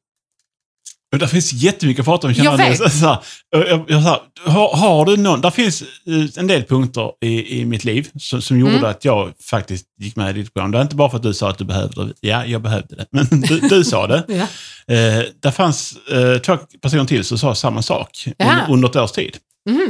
Men 1.12 1.20
det 1.20 1.28
finns 1.28 1.54
jättemycket 1.54 2.00
att 2.00 2.06
prata 2.06 2.28
om. 2.28 2.34
Jag 2.34 2.46
känner 2.46 2.70
vet. 2.70 2.94
Så, 2.94 3.08
här, 3.08 3.18
jag, 3.50 3.86
jag, 3.88 4.04
så 4.04 4.10
här, 4.10 4.20
har, 4.46 4.76
har 4.76 5.06
du 5.06 5.18
någon... 5.18 5.42
Där 5.42 5.50
finns 5.52 5.82
eh, 5.82 6.40
en 6.40 6.48
del 6.48 6.64
punkter 6.64 7.12
i, 7.22 7.60
i 7.62 7.66
mitt 7.66 7.84
liv 7.84 8.10
som, 8.20 8.42
som 8.42 8.60
gjorde 8.60 8.74
Mm. 8.74 8.86
att 8.86 9.06
jag 9.06 9.34
faktiskt 9.44 9.86
gick 10.00 10.16
med 10.16 10.38
i 10.38 10.42
ditt 10.42 10.54
program. 10.54 10.72
Det 10.72 10.78
är 10.78 10.82
inte 10.82 10.96
bara 10.96 11.10
för 11.10 11.18
att 11.18 11.24
du 11.24 11.34
sa 11.34 11.50
att 11.50 11.58
du 11.58 11.66
behövde 11.66 12.06
det. 12.06 12.14
Ja, 12.22 12.46
jag 12.46 12.62
behövde 12.62 12.96
det. 12.96 13.06
Men 13.12 13.26
du, 13.42 13.60
du 13.60 13.84
sa 13.84 14.08
det. 14.08 14.24
Ja. 14.28 14.48
Eh, 14.96 15.24
där 15.40 15.52
fanns 15.52 15.98
eh, 16.12 16.38
två 16.38 16.58
personer 16.82 17.06
till 17.06 17.24
som 17.24 17.38
sa 17.38 17.56
samma 17.56 17.82
sak 17.82 18.28
Jaha. 18.38 18.52
under, 18.52 18.74
under 18.74 18.90
ett 18.90 18.96
års 18.96 19.12
tid. 19.12 19.38
Mhm. 19.70 19.82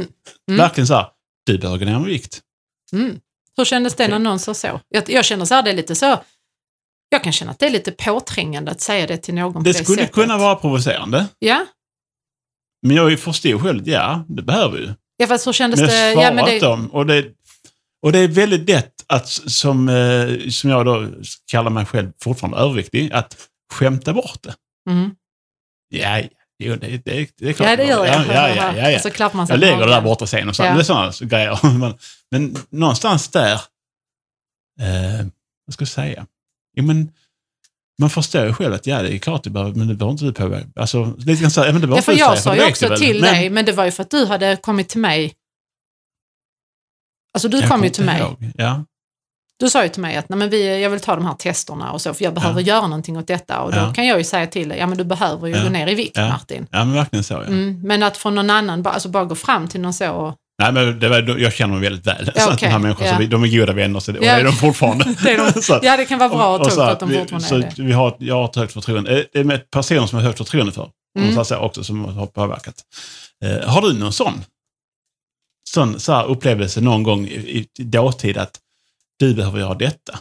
Mm. 0.50 0.58
Verkligen 0.58 0.86
så 0.86 0.94
här, 0.94 1.06
du 1.46 1.58
behöver 1.58 1.78
gå 1.78 1.84
ner 1.84 1.98
med 1.98 2.08
vikt. 2.08 2.40
Mm. 2.92 3.18
Hur 3.56 3.64
kändes 3.64 3.94
det 3.94 4.08
när 4.08 4.18
någon 4.18 4.38
sa 4.38 4.54
så? 4.54 4.80
Jag, 4.88 5.10
jag 5.10 5.24
känner 5.24 5.44
så 5.44 5.54
här, 5.54 5.62
det 5.62 5.70
är 5.70 5.74
lite 5.74 5.94
så, 5.94 6.20
jag 7.08 7.22
kan 7.24 7.32
känna 7.32 7.50
att 7.50 7.58
det 7.58 7.66
är 7.66 7.70
lite 7.70 7.92
påträngande 7.92 8.70
att 8.70 8.80
säga 8.80 9.06
det 9.06 9.16
till 9.16 9.34
någon 9.34 9.52
på 9.52 9.58
Det 9.60 9.70
det 9.72 9.84
skulle 9.84 9.98
sättet. 9.98 10.14
kunna 10.14 10.38
vara 10.38 10.56
provocerande. 10.56 11.26
Ja, 11.38 11.66
Men 12.82 12.96
jag 12.96 13.20
förstod 13.20 13.62
själv, 13.62 13.88
ja, 13.88 14.24
det 14.28 14.42
behöver 14.42 14.78
ju. 14.78 14.94
ja 15.16 15.26
fast 15.26 15.46
hur 15.46 15.52
kändes 15.52 15.80
Men 15.80 15.88
det? 15.88 15.94
jag 16.06 16.12
svarar 16.14 16.24
Ja, 16.26 16.34
men 16.34 16.44
det 16.44 16.66
om. 16.66 16.86
Och 16.86 17.06
det, 17.06 17.24
och 18.02 18.12
det 18.12 18.18
är 18.18 18.28
väldigt 18.28 18.68
lätt 18.68 18.92
att, 19.06 19.28
som, 19.28 19.88
eh, 19.88 20.48
som 20.48 20.70
jag 20.70 20.84
då 20.86 21.08
kallar 21.50 21.70
mig 21.70 21.86
själv 21.86 22.12
fortfarande 22.22 22.58
överviktig, 22.58 23.12
att 23.12 23.36
skämta 23.74 24.12
bort 24.12 24.42
det. 24.42 24.54
mm. 24.90 25.10
Ja, 25.88 26.22
jo, 26.58 26.76
det, 26.76 26.86
det, 27.04 27.30
det 27.38 27.48
är 27.48 27.52
klart. 27.52 27.68
ja, 27.68 27.76
det 27.76 27.84
gör 27.84 28.06
jag. 28.06 28.14
Ja, 28.14 28.24
ja, 28.34 28.48
ja, 28.56 28.76
ja, 28.76 28.90
ja. 28.90 28.98
Så 28.98 29.10
klappar 29.10 29.36
man 29.36 29.46
sig 29.46 29.54
Jag 29.54 29.60
lägger 29.60 29.78
det 29.78 29.86
där 29.92 30.00
borta 30.00 30.26
sen 30.26 30.48
och 30.48 30.56
så. 30.56 30.62
Ja. 30.62 30.74
Det 30.74 30.80
är 30.80 30.84
sådana 30.84 31.12
grejer. 31.20 31.58
Men, 31.78 31.94
men 32.30 32.56
någonstans 32.70 33.28
där, 33.28 33.52
eh, 34.80 35.26
vad 35.66 35.74
ska 35.74 35.82
jag 35.82 35.88
säga? 35.88 36.26
Jo, 36.76 36.84
men, 36.84 37.12
man 38.00 38.10
förstår 38.10 38.46
ju 38.46 38.52
själv 38.52 38.74
att 38.74 38.86
ja, 38.86 39.02
det 39.02 39.14
är 39.14 39.18
klart 39.18 39.44
det 39.44 39.50
behöver, 39.50 39.74
men 39.74 39.88
det 39.88 39.94
behöver 39.94 40.12
inte 40.12 40.24
du 40.24 40.32
påverka. 40.32 40.68
Alltså, 40.76 41.14
lite 41.18 41.40
grann 41.42 41.50
så 41.50 41.60
här, 41.60 41.66
ja, 41.68 41.72
men 41.72 41.80
det 41.80 41.86
behöver 41.86 41.98
Ja, 41.98 42.02
för 42.02 42.12
du 42.12 42.18
jag 42.18 42.38
sa 42.38 42.56
ju 42.56 42.68
också 42.68 42.84
du 42.84 42.90
väl. 42.90 42.98
till 42.98 43.20
Men- 43.20 43.34
dig, 43.34 43.50
men 43.50 43.64
det 43.64 43.72
var 43.72 43.84
ju 43.84 43.90
för 43.90 44.02
att 44.02 44.10
du 44.10 44.26
hade 44.26 44.56
kommit 44.56 44.88
till 44.88 45.00
mig. 45.00 45.34
Alltså 47.34 47.48
du 47.48 47.68
kom 47.68 47.84
ju 47.84 47.90
till 47.90 48.04
mig. 48.04 48.20
ihåg. 48.20 48.36
Ja. 48.54 48.84
Du 49.58 49.70
sa 49.70 49.82
ju 49.82 49.88
till 49.88 50.02
mig 50.02 50.16
att 50.16 50.28
Nej, 50.28 50.38
men 50.38 50.50
vi, 50.50 50.82
jag 50.82 50.90
vill 50.90 51.00
ta 51.00 51.16
de 51.16 51.26
här 51.26 51.34
testerna 51.34 51.92
och 51.92 52.00
så, 52.00 52.14
för 52.14 52.24
jag 52.24 52.34
behöver 52.34 52.60
göra 52.60 52.80
någonting 52.86 53.16
åt 53.16 53.26
detta. 53.26 53.60
Och 53.62 53.72
då 53.72 53.78
Ja. 53.78 53.92
kan 53.94 54.06
jag 54.06 54.18
ju 54.18 54.24
säga 54.24 54.46
till 54.46 54.68
dig, 54.68 54.78
ja 54.78 54.86
men 54.86 54.98
du 54.98 55.04
behöver 55.04 55.46
ju 55.48 55.54
Ja. 55.56 55.62
gå 55.62 55.68
ner 55.68 55.86
i 55.86 55.94
vikt 55.94 56.16
Ja. 56.16 56.28
Martin. 56.28 56.66
ja, 56.70 56.84
men 56.84 56.94
verkligen 56.94 57.24
så. 57.24 57.34
Ja. 57.34 57.42
Mm, 57.44 57.80
men 57.82 58.02
att 58.02 58.16
från 58.16 58.34
någon 58.34 58.50
annan, 58.50 58.82
bara, 58.82 58.94
alltså 58.94 59.08
bara 59.08 59.24
gå 59.24 59.34
fram 59.34 59.68
till 59.68 59.80
någon 59.80 59.94
så 59.94 60.10
och 60.12 60.34
Nej, 60.62 60.72
men 60.72 60.98
det 61.00 61.08
var, 61.08 61.38
jag 61.38 61.52
känner 61.52 61.74
dem 61.74 61.82
väldigt 61.82 62.06
väl. 62.06 62.30
Ja, 62.36 62.40
så 62.42 62.50
de 62.50 62.66
här 62.66 62.78
människorna, 62.78 63.06
Ja. 63.06 63.12
så 63.14 63.18
vi, 63.20 63.26
de 63.26 63.42
är 63.44 63.48
goda 63.60 63.72
vänner 63.72 64.00
så 64.00 64.12
det, 64.12 64.18
och 64.18 64.24
Ja. 64.24 64.34
det 64.34 64.40
är 64.40 64.44
de 64.44 64.52
fortfarande. 64.52 65.04
Det 65.22 65.30
är 65.30 65.52
de- 65.54 65.62
Så 65.62 65.80
Ja, 65.82 65.96
det 65.96 66.04
kan 66.04 66.18
vara 66.18 66.28
bra 66.28 66.48
och- 66.48 66.54
att 66.66 66.66
och 66.66 66.72
upp 66.72 66.78
att 66.78 67.00
de 67.00 67.08
vi- 67.08 67.18
fortfarande 67.18 67.48
så 67.48 67.54
är 67.54 67.72
det. 67.76 67.82
Vi 67.82 67.92
har, 67.92 68.16
jag 68.18 68.34
har 68.34 68.44
ett 68.44 68.56
högt 68.56 68.72
förtroende. 68.72 69.26
Det 69.32 69.38
är 69.38 69.44
med 69.44 69.70
personer 69.70 70.06
som 70.06 70.16
har 70.18 70.24
högt 70.24 70.38
förtroende 70.38 70.72
för, 70.72 70.90
Mm. 71.18 71.44
så 71.44 71.56
också, 71.56 71.84
som 71.84 72.04
har 72.04 72.26
påverkat. 72.26 72.74
Eh, 73.44 73.68
har 73.68 73.82
du 73.82 73.98
någon 73.98 74.12
sån? 74.12 74.44
sån 75.68 76.00
så 76.00 76.12
här 76.12 76.24
upplevelse 76.26 76.80
någon 76.80 77.02
gång 77.02 77.26
i, 77.26 77.66
i 77.78 77.82
dåtid 77.82 78.36
att 78.38 78.58
du 79.18 79.34
behöver 79.34 79.58
göra 79.58 79.74
detta? 79.74 80.18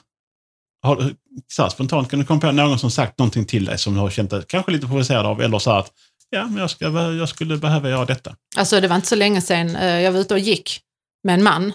Har, 0.84 1.12
så 1.48 1.62
här, 1.64 1.70
spontant, 1.70 2.10
kan 2.10 2.20
du 2.20 2.26
komma 2.26 2.40
på 2.42 2.52
någon 2.52 2.80
som 2.80 2.92
sagt 2.92 3.20
någonting 3.20 3.46
till 3.46 3.66
dig 3.66 3.78
som 3.78 3.94
du 3.94 4.00
har 4.00 4.10
känt 4.10 4.30
dig 4.30 4.44
kanske 4.48 4.72
lite 4.72 4.88
provocerad 4.88 5.26
av 5.26 5.42
eller 5.42 5.60
så 5.60 5.72
här 5.72 5.80
att 5.80 5.92
ja, 6.30 6.46
men 6.48 6.58
jag, 6.58 6.70
ska, 6.70 6.86
jag 6.92 7.30
skulle 7.30 7.58
behöva 7.58 7.90
göra 7.90 8.06
detta? 8.06 8.36
Alltså 8.58 8.82
det 8.82 8.88
var 8.88 8.96
inte 8.96 9.08
så 9.08 9.16
länge 9.16 9.42
sedan 9.42 9.76
eh, 9.76 10.02
jag 10.02 10.12
var 10.12 10.20
ute 10.20 10.34
och 10.34 10.40
gick 10.40 10.82
med 11.24 11.34
en 11.34 11.44
man 11.44 11.74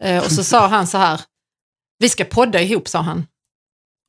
eh, 0.00 0.24
och 0.24 0.32
så 0.32 0.44
sa 0.44 0.66
han 0.66 0.86
så 0.86 0.98
här, 0.98 1.20
vi 1.98 2.08
ska 2.08 2.24
podda 2.24 2.60
ihop, 2.62 2.88
sa 2.88 3.00
han. 3.00 3.26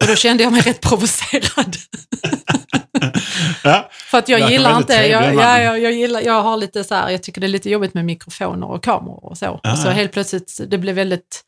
Och 0.01 0.07
då 0.07 0.15
kände 0.15 0.43
jag 0.43 0.51
mig 0.51 0.61
rätt 0.61 0.81
provocerad. 0.81 1.75
Ja, 3.63 3.89
För 3.91 4.17
att 4.17 4.29
jag 4.29 4.51
gillar 4.51 4.77
inte, 4.77 4.93
jag, 4.93 5.35
ja, 5.35 5.61
jag, 5.61 5.79
jag, 5.79 5.91
gillar, 5.91 6.21
jag 6.21 6.41
har 6.41 6.57
lite 6.57 6.83
så 6.83 6.95
här, 6.95 7.09
jag 7.09 7.23
tycker 7.23 7.41
det 7.41 7.47
är 7.47 7.49
lite 7.49 7.69
jobbigt 7.69 7.93
med 7.93 8.05
mikrofoner 8.05 8.67
och 8.67 8.83
kameror 8.83 9.25
och 9.25 9.37
så. 9.37 9.59
Ah, 9.63 9.71
och 9.71 9.77
så 9.77 9.89
helt 9.89 10.11
plötsligt, 10.11 10.59
det 10.67 10.77
blir 10.77 10.93
väldigt, 10.93 11.41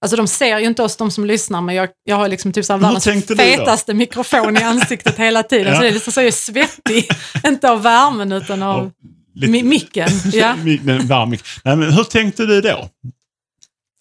alltså 0.00 0.16
de 0.16 0.26
ser 0.26 0.58
ju 0.58 0.66
inte 0.66 0.82
oss 0.82 0.96
de 0.96 1.10
som 1.10 1.24
lyssnar, 1.24 1.60
men 1.60 1.74
jag, 1.74 1.88
jag 2.04 2.16
har 2.16 2.28
liksom 2.28 2.52
typ 2.52 2.64
så 2.64 2.72
här 2.72 2.80
världens 2.80 3.26
fetaste 3.36 3.94
mikrofon 3.94 4.56
i 4.56 4.62
ansiktet 4.62 5.16
hela 5.18 5.42
tiden. 5.42 5.66
Ja. 5.66 5.74
Så 5.74 5.82
det 5.82 5.88
är 5.88 5.92
liksom 5.92 6.12
så 6.12 6.20
jag 6.20 6.26
är 6.26 6.30
svettig, 6.32 7.08
inte 7.46 7.70
av 7.70 7.82
värmen 7.82 8.32
utan 8.32 8.62
av 8.62 8.84
Och 8.86 8.92
lite- 9.34 9.52
mi- 9.52 9.62
micken. 9.64 10.08
Ja. 10.32 10.54
Den 10.82 11.06
varm. 11.06 11.30
Nej, 11.64 11.76
men 11.76 11.92
hur 11.92 12.04
tänkte 12.04 12.46
du 12.46 12.60
då? 12.60 12.88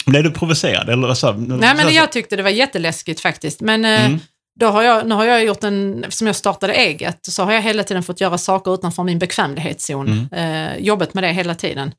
Blev 0.06 0.24
du 0.24 0.32
provocerad? 0.32 0.90
Eller 0.90 1.14
så, 1.14 1.32
Nej 1.32 1.76
men 1.76 1.94
jag 1.94 2.12
tyckte 2.12 2.36
det 2.36 2.44
var 2.44 2.50
jätteläskigt 2.50 3.20
faktiskt. 3.20 3.62
Men 3.62 3.86
eh, 3.86 4.06
Mm. 4.06 4.20
då 4.60 4.68
har 4.68 4.84
jag, 4.84 5.08
nu 5.08 5.16
har 5.16 5.26
jag 5.26 5.44
gjort 5.46 5.64
en, 5.64 6.04
eftersom 6.04 6.28
jag 6.28 6.36
startade 6.36 6.74
eget, 6.74 7.20
så 7.22 7.44
har 7.44 7.52
jag 7.54 7.62
hela 7.62 7.84
tiden 7.84 8.04
fått 8.04 8.22
göra 8.22 8.38
saker 8.38 8.74
utanför 8.74 9.04
min 9.04 9.20
bekvämlighetszon. 9.20 10.28
Mm. 10.34 10.68
Eh, 10.72 10.78
jobbat 10.78 11.14
med 11.14 11.24
det 11.24 11.32
hela 11.32 11.56
tiden. 11.56 11.92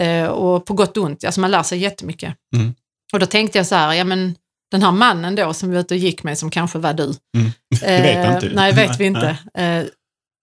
Eh, 0.00 0.24
och 0.26 0.66
på 0.66 0.74
gott 0.74 0.96
och 0.96 1.04
ont, 1.04 1.24
alltså 1.24 1.40
man 1.40 1.50
lär 1.50 1.62
sig 1.62 1.78
jättemycket. 1.78 2.34
Mm. 2.56 2.74
Och 3.12 3.18
då 3.18 3.26
tänkte 3.26 3.58
jag 3.58 3.66
så 3.66 3.74
här, 3.74 3.92
ja 3.94 4.04
men 4.04 4.36
den 4.70 4.82
här 4.82 4.92
mannen 4.92 5.34
då 5.34 5.54
som 5.54 5.68
vi 5.68 5.74
var 5.74 5.80
ute 5.80 5.94
och 5.94 5.98
gick 5.98 6.22
med, 6.22 6.38
som 6.38 6.50
kanske 6.50 6.78
var 6.78 6.92
du. 6.92 7.04
Mm. 7.04 7.50
Det 7.80 8.02
vet 8.02 8.26
man 8.26 8.34
inte. 8.34 8.46
Eh, 8.46 8.52
nej, 8.54 8.72
vet 8.72 9.00
vi 9.00 9.04
inte. 9.04 9.38
Eh, 9.54 9.84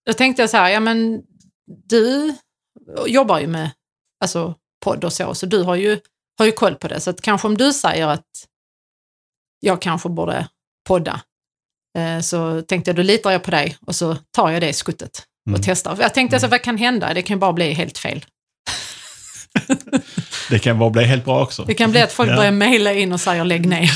då 0.06 0.12
tänkte 0.12 0.42
jag 0.42 0.50
så 0.50 0.56
här, 0.56 0.70
ja 0.70 0.80
men 0.80 1.22
du 1.88 2.34
jobbar 3.06 3.38
ju 3.38 3.46
med 3.46 3.70
alltså, 4.20 4.54
podd 4.84 5.04
och 5.04 5.12
så, 5.12 5.34
så 5.34 5.46
du 5.46 5.62
har 5.62 5.74
ju, 5.74 6.00
har 6.38 6.46
ju 6.46 6.52
koll 6.52 6.74
på 6.74 6.88
det. 6.88 7.00
Så 7.00 7.10
att 7.10 7.20
kanske 7.22 7.46
om 7.48 7.56
du 7.56 7.72
säger 7.72 8.06
att 8.06 8.26
jag 9.60 9.82
kanske 9.82 10.08
borde 10.08 10.48
podda, 10.88 11.20
eh, 11.98 12.20
så 12.20 12.62
tänkte 12.62 12.88
jag 12.88 12.96
då 12.96 13.02
litar 13.02 13.30
jag 13.30 13.42
på 13.42 13.50
dig 13.50 13.76
och 13.86 13.94
så 13.94 14.16
tar 14.30 14.50
jag 14.50 14.60
det 14.62 14.72
skuttet 14.72 15.18
och 15.46 15.48
Mm. 15.48 15.60
testar. 15.64 15.96
Jag 16.00 16.14
tänkte 16.14 16.36
alltså, 16.36 16.48
vad 16.48 16.62
kan 16.62 16.76
hända? 16.78 17.14
Det 17.14 17.22
kan 17.22 17.36
ju 17.36 17.38
bara 17.40 17.52
bli 17.52 17.72
helt 17.72 17.98
fel. 17.98 18.24
Det 20.50 20.58
kan 20.58 20.78
bara 20.78 20.90
bli 20.90 21.04
helt 21.04 21.24
bra 21.24 21.42
också. 21.42 21.64
Det 21.64 21.74
kan 21.74 21.90
bli 21.90 22.00
att 22.02 22.12
folk 22.12 22.30
Ja. 22.30 22.36
börjar 22.36 22.52
mejla 22.52 22.92
in 22.92 23.12
och 23.12 23.20
säger 23.20 23.44
lägg 23.44 23.66
ner. 23.66 23.90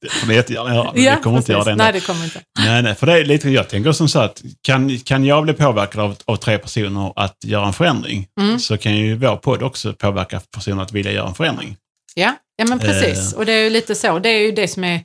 Det 0.00 0.10
får 0.10 0.26
ni 0.28 0.34
jättegärna 0.34 0.74
göra. 0.74 0.92
men 0.94 1.04
det 1.04 1.18
kommer 1.22 1.36
inte 1.36 1.46
precis. 1.46 1.48
göra 1.48 1.64
det 1.64 1.70
ändå. 1.70 1.84
Nej, 1.84 1.92
det 1.92 2.00
kommer 2.00 2.24
inte. 2.24 2.40
Nej, 2.58 2.82
nej, 2.82 2.94
för 2.94 3.06
det 3.06 3.12
är 3.12 3.24
lite, 3.24 3.50
jag 3.50 3.68
tänker 3.68 3.92
som 3.92 4.08
så 4.08 4.18
att 4.18 4.42
kan, 4.62 4.98
kan 4.98 5.24
jag 5.24 5.42
bli 5.44 5.52
påverkad 5.52 6.00
av, 6.00 6.16
av 6.24 6.36
tre 6.36 6.58
personer 6.58 7.12
att 7.16 7.36
göra 7.44 7.66
en 7.66 7.72
förändring, 7.72 8.26
Mm. 8.40 8.58
så 8.58 8.76
kan 8.76 8.96
ju 8.96 9.14
vår 9.16 9.36
podd 9.36 9.62
också 9.62 9.92
påverka 9.92 10.40
personer 10.54 10.82
att 10.82 10.92
vilja 10.92 11.12
göra 11.12 11.28
en 11.28 11.34
förändring. 11.34 11.76
Ja, 12.14 12.34
ja 12.56 12.64
men 12.64 12.78
precis. 12.78 13.32
Eh. 13.32 13.38
Och 13.38 13.46
det 13.46 13.52
är 13.52 13.64
ju 13.64 13.70
lite 13.70 13.94
så. 13.94 14.18
Det 14.18 14.28
är 14.28 14.38
ju 14.40 14.52
det 14.52 14.68
som 14.68 14.84
är, 14.84 15.00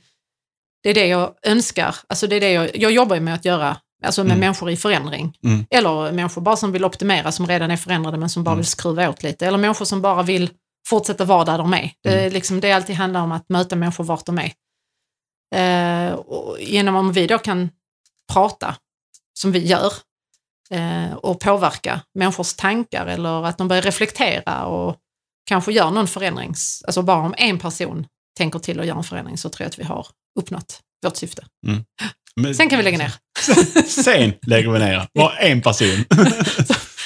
det 0.82 0.90
är 0.90 0.94
det 0.94 1.06
jag 1.06 1.30
önskar. 1.46 1.94
Alltså 2.08 2.26
det 2.26 2.36
är 2.36 2.40
det 2.40 2.50
jag, 2.52 2.70
jag 2.76 2.92
jobbar 2.92 3.16
ju 3.16 3.22
med 3.22 3.34
att 3.34 3.44
göra, 3.44 3.76
alltså 4.02 4.24
med 4.24 4.30
Mm. 4.30 4.40
människor 4.40 4.70
i 4.70 4.76
förändring. 4.76 5.36
Mm. 5.44 5.66
Eller 5.70 6.12
människor 6.12 6.40
bara 6.42 6.56
som 6.56 6.72
vill 6.72 6.84
optimera, 6.84 7.32
som 7.32 7.46
redan 7.46 7.70
är 7.70 7.76
förändrade 7.76 8.18
men 8.18 8.28
som 8.30 8.44
bara 8.44 8.50
Mm. 8.50 8.58
vill 8.58 8.66
skruva 8.66 9.08
åt 9.08 9.22
lite. 9.22 9.46
Eller 9.46 9.58
människor 9.58 9.84
som 9.84 10.02
bara 10.02 10.22
vill 10.22 10.50
fortsätta 10.88 11.24
vara 11.24 11.44
där 11.44 11.58
de 11.58 11.74
är. 11.74 11.92
Det, 12.02 12.12
Mm. 12.12 12.24
är 12.26 12.30
liksom, 12.30 12.60
det 12.60 12.72
alltid 12.72 12.96
handlar 12.96 13.20
om 13.22 13.32
att 13.32 13.48
möta 13.48 13.76
människor 13.76 14.04
vart 14.04 14.26
de 14.26 14.38
är. 14.38 14.52
Eh, 15.54 16.12
och 16.14 16.56
genom 16.60 16.96
om 16.96 17.12
vi 17.12 17.26
då 17.26 17.38
kan 17.38 17.70
prata, 18.32 18.76
som 19.34 19.52
vi 19.52 19.66
gör, 19.66 19.92
eh, 20.70 21.12
och 21.12 21.40
påverka 21.40 22.00
människors 22.14 22.54
tankar 22.54 23.06
eller 23.06 23.44
att 23.46 23.58
de 23.58 23.68
börjar 23.68 23.82
reflektera 23.82 24.64
och 24.66 24.96
kanske 25.48 25.72
gör 25.72 25.90
någon 25.90 26.08
förändring. 26.08 26.54
Alltså 26.86 27.02
bara 27.02 27.16
om 27.26 27.34
en 27.38 27.58
person 27.58 28.06
tänker 28.38 28.58
till 28.58 28.80
och 28.80 28.86
gör 28.86 28.96
en 28.96 29.04
förändring 29.04 29.38
så 29.38 29.48
tror 29.48 29.64
jag 29.64 29.68
att 29.68 29.78
vi 29.78 29.84
har 29.84 30.06
uppnått 30.38 30.80
vårt 31.04 31.16
syfte. 31.16 31.44
Men, 32.36 32.54
Sen 32.54 32.68
kan 32.68 32.76
vi 32.78 32.82
lägga 32.84 32.98
ner. 32.98 33.12
Sen 33.86 34.32
lägger 34.46 34.70
vi 34.70 34.78
ner. 34.78 35.06
Bara 35.14 35.36
en 35.38 35.62
person. 35.62 36.04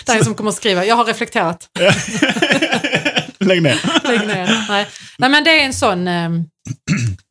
Det 0.07 0.13
är 0.13 0.25
som 0.25 0.35
kommer 0.35 0.51
att 0.51 0.57
skriva, 0.57 0.85
jag 0.85 0.97
har 0.97 1.05
reflekterat, 1.05 1.69
Lägg 3.39 3.63
ner. 3.63 3.81
lägg 4.09 4.27
ner. 4.27 4.67
Nej. 4.69 4.87
Nej 5.19 5.31
men 5.31 5.45
det 5.45 5.51
är 5.61 5.65
en 5.65 5.73
sån, 5.75 6.09
eh, 6.09 6.29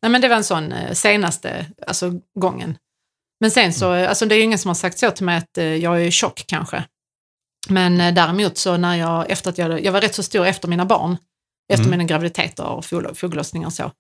nej 0.02 0.10
men 0.12 0.22
det 0.22 0.28
var 0.28 0.36
en 0.36 0.44
sån 0.44 0.72
eh, 0.72 0.94
senaste 0.94 1.66
alltså, 1.88 2.12
gången. 2.40 2.78
Men 3.40 3.52
sen 3.52 3.74
så, 3.74 3.94
eh, 3.94 4.10
alltså 4.10 4.26
det 4.26 4.36
är 4.36 4.38
ju 4.38 4.44
ingen 4.44 4.60
som 4.60 4.70
har 4.70 4.76
sagt 4.76 5.00
så 5.00 5.12
till 5.12 5.26
mig 5.26 5.38
att 5.38 5.58
eh, 5.58 5.66
jag 5.66 6.02
är 6.06 6.12
tjock 6.12 6.44
kanske. 6.48 6.84
Men 7.70 8.02
eh, 8.02 8.14
däremot 8.14 8.58
så 8.58 8.78
när 8.78 8.96
jag, 8.96 9.32
efter 9.32 9.50
att 9.50 9.58
jag, 9.58 9.84
jag 9.86 9.92
var 9.92 10.02
rätt 10.02 10.16
så 10.16 10.24
stor 10.24 10.46
efter 10.48 10.68
mina 10.68 10.86
barn, 10.86 11.18
efter 11.74 11.86
Mm. 11.86 11.92
mina 12.00 12.08
graviditeter 12.08 12.64
och 12.66 12.84
foglo- 12.86 13.14
foglossningar 13.16 13.68
och 13.68 13.74
så. 13.74 13.92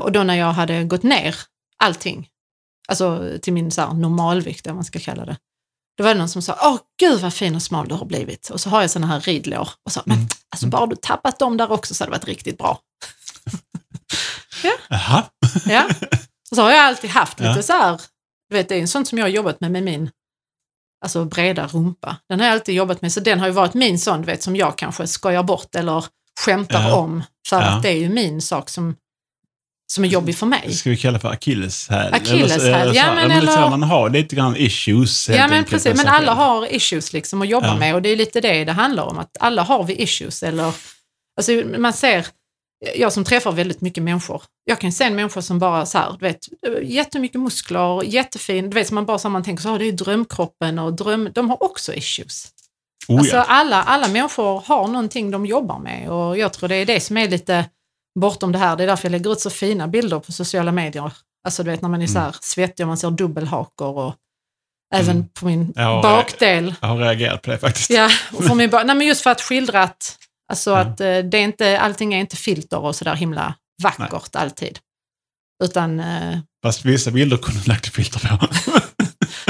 Och 0.00 0.12
då 0.12 0.22
när 0.22 0.34
jag 0.34 0.52
hade 0.52 0.84
gått 0.84 1.02
ner 1.02 1.34
allting, 1.76 2.28
alltså 2.88 3.30
till 3.42 3.52
min 3.52 3.70
så 3.70 3.80
här, 3.82 3.92
normalvikt, 3.94 4.66
vad 4.66 4.74
man 4.74 4.84
ska 4.84 4.98
kalla 4.98 5.24
det. 5.24 5.36
Då 5.98 6.04
var 6.04 6.14
det 6.14 6.18
någon 6.18 6.28
som 6.28 6.42
sa, 6.42 6.58
åh 6.62 6.78
gud 7.00 7.20
vad 7.20 7.34
fin 7.34 7.54
och 7.56 7.62
smal 7.62 7.88
du 7.88 7.94
har 7.94 8.06
blivit. 8.06 8.50
Och 8.50 8.60
så 8.60 8.70
har 8.70 8.80
jag 8.80 8.90
såna 8.90 9.06
här 9.06 9.20
ridlår. 9.20 9.68
Och 9.84 9.92
så, 9.92 10.02
men 10.06 10.16
Mm. 10.16 10.28
alltså 10.50 10.66
bara 10.66 10.86
du 10.86 10.96
tappat 10.96 11.38
dem 11.38 11.56
där 11.56 11.72
också 11.72 11.94
så 11.94 12.04
hade 12.04 12.10
det 12.12 12.18
varit 12.18 12.28
riktigt 12.28 12.58
bra. 12.58 12.80
Jaha. 14.88 15.24
Ja. 15.66 15.84
Och 16.50 16.56
så 16.56 16.62
har 16.62 16.70
jag 16.70 16.80
alltid 16.80 17.10
haft 17.10 17.40
lite 17.40 17.52
Ja. 17.56 17.62
så 17.62 17.72
här, 17.72 18.00
du 18.50 18.56
vet 18.56 18.68
det 18.68 18.74
är 18.74 18.80
en 18.80 18.88
sånt 18.88 19.08
som 19.08 19.18
jag 19.18 19.24
har 19.24 19.30
jobbat 19.30 19.60
med 19.60 19.70
med 19.70 19.82
min 19.82 20.10
alltså 21.04 21.24
breda 21.24 21.66
rumpa. 21.66 22.16
Den 22.28 22.40
har 22.40 22.46
jag 22.46 22.52
alltid 22.54 22.74
jobbat 22.74 23.02
med, 23.02 23.12
så 23.12 23.20
den 23.20 23.40
har 23.40 23.46
ju 23.46 23.52
varit 23.52 23.74
min 23.74 23.98
sån, 23.98 24.20
du 24.20 24.26
vet, 24.26 24.42
som 24.42 24.56
jag 24.56 24.78
kanske 24.78 25.06
skojar 25.06 25.42
bort 25.42 25.74
eller 25.74 26.04
skämtar 26.40 26.88
Ja. 26.88 26.96
om. 26.96 27.22
För 27.48 27.60
Ja. 27.60 27.66
att 27.76 27.82
det 27.82 27.88
är 27.88 27.98
ju 27.98 28.08
min 28.08 28.42
sak 28.42 28.70
som, 28.70 28.96
som 29.92 30.04
är 30.04 30.08
jobbig 30.08 30.36
för 30.38 30.46
mig. 30.46 30.72
Ska 30.74 30.90
vi 30.90 30.96
kalla 30.96 31.18
för 31.18 31.28
akilleshäl? 31.28 32.14
Akilleshäl, 32.14 32.60
Eller 32.60 32.94
ja, 32.94 33.14
men 33.14 33.30
här, 33.30 33.38
eller- 33.42 33.70
Man 33.70 33.82
har 33.82 34.10
lite 34.10 34.36
grann 34.36 34.56
issues. 34.56 35.28
Ja 35.28 35.48
men 35.48 35.64
precis, 35.64 35.84
med 35.86 35.96
men 35.96 36.06
alla 36.08 36.34
har 36.34 36.74
issues 36.74 37.12
liksom 37.12 37.42
att 37.42 37.48
jobba 37.48 37.66
Ja. 37.66 37.76
med 37.76 37.94
och 37.94 38.02
det 38.02 38.08
är 38.08 38.16
lite 38.16 38.40
det 38.40 38.64
det 38.64 38.72
handlar 38.72 39.04
om, 39.04 39.18
att 39.18 39.36
alla 39.40 39.62
har 39.62 39.84
vi 39.84 40.02
issues 40.02 40.42
eller, 40.42 40.72
alltså 41.38 41.52
man 41.78 41.92
ser, 41.92 42.26
jag 42.96 43.12
som 43.12 43.24
träffar 43.24 43.52
väldigt 43.52 43.80
mycket 43.80 44.02
människor, 44.02 44.42
jag 44.64 44.80
kan 44.80 44.92
se 44.92 45.04
en 45.04 45.16
människa 45.16 45.42
som 45.42 45.58
bara 45.58 45.86
så 45.86 45.98
här, 45.98 46.16
du 46.20 46.26
vet, 46.26 46.38
jättemycket 46.82 47.40
muskler, 47.40 48.02
jättefin, 48.04 48.70
du 48.70 48.74
vet, 48.74 48.86
som 48.86 48.94
man 48.94 49.06
bara 49.06 49.18
så 49.18 49.28
här, 49.28 49.32
man 49.32 49.44
tänker 49.44 49.62
så 49.62 49.68
här, 49.68 49.78
det 49.78 49.84
är 49.88 49.92
drömkroppen 49.92 50.78
och 50.78 50.92
dröm, 50.96 51.28
de 51.34 51.50
har 51.50 51.62
också 51.62 51.94
issues. 51.94 52.48
Oh, 53.08 53.18
Alltså 53.18 53.36
ja. 53.36 53.44
alla, 53.48 53.82
alla 53.82 54.08
människor 54.08 54.62
har 54.66 54.88
någonting 54.88 55.30
de 55.30 55.46
jobbar 55.46 55.78
med 55.78 56.08
och 56.10 56.38
jag 56.38 56.52
tror 56.52 56.68
det 56.68 56.74
är 56.76 56.86
det 56.86 57.00
som 57.00 57.16
är 57.16 57.28
lite 57.28 57.64
bortom 58.20 58.52
det 58.52 58.58
här. 58.58 58.76
Det 58.76 58.82
är 58.82 58.86
därför 58.86 59.04
jag 59.08 59.12
lägger 59.12 59.32
ut 59.32 59.40
så 59.40 59.50
fina 59.50 59.88
bilder 59.88 60.18
på 60.20 60.32
sociala 60.32 60.72
medier. 60.72 61.12
Alltså 61.44 61.62
du 61.62 61.70
vet 61.70 61.82
när 61.82 61.88
man 61.88 62.02
är 62.02 62.06
så 62.06 62.18
här 62.18 62.36
svettig 62.40 62.84
och 62.86 62.88
man 62.88 62.96
ser 62.96 63.10
dubbelhakor 63.10 63.98
och 63.98 64.14
även 64.94 65.16
Mm. 65.16 65.28
på 65.28 65.46
min 65.46 65.72
Ja, 65.76 66.00
bakdel. 66.02 66.74
Jag 66.80 66.88
har 66.88 66.96
reagerat 66.98 67.42
på 67.42 67.50
det 67.50 67.58
faktiskt. 67.58 67.90
Ja, 67.90 68.10
och 68.32 68.44
för 68.44 68.54
min 68.54 68.70
Nej, 68.72 68.84
men 68.86 69.00
just 69.06 69.22
för 69.22 69.30
att 69.30 69.40
skildra 69.40 69.82
att, 69.82 70.16
alltså 70.52 70.70
Ja. 70.70 70.76
att 70.78 71.00
eh, 71.00 71.18
det 71.18 71.38
är 71.38 71.42
inte, 71.42 71.80
allting 71.80 72.14
är 72.14 72.18
inte 72.18 72.36
filter 72.36 72.78
och 72.78 72.96
sådär 72.96 73.14
himla 73.14 73.54
vackert 73.82 74.36
alltid. 74.36 74.78
Utan, 75.64 76.00
eh, 76.00 76.38
Fast 76.64 76.84
vissa 76.84 77.10
bilder 77.10 77.36
kunde 77.36 77.60
du 77.60 77.68
lagt 77.68 77.86
filter 77.94 78.36
på. 78.38 78.46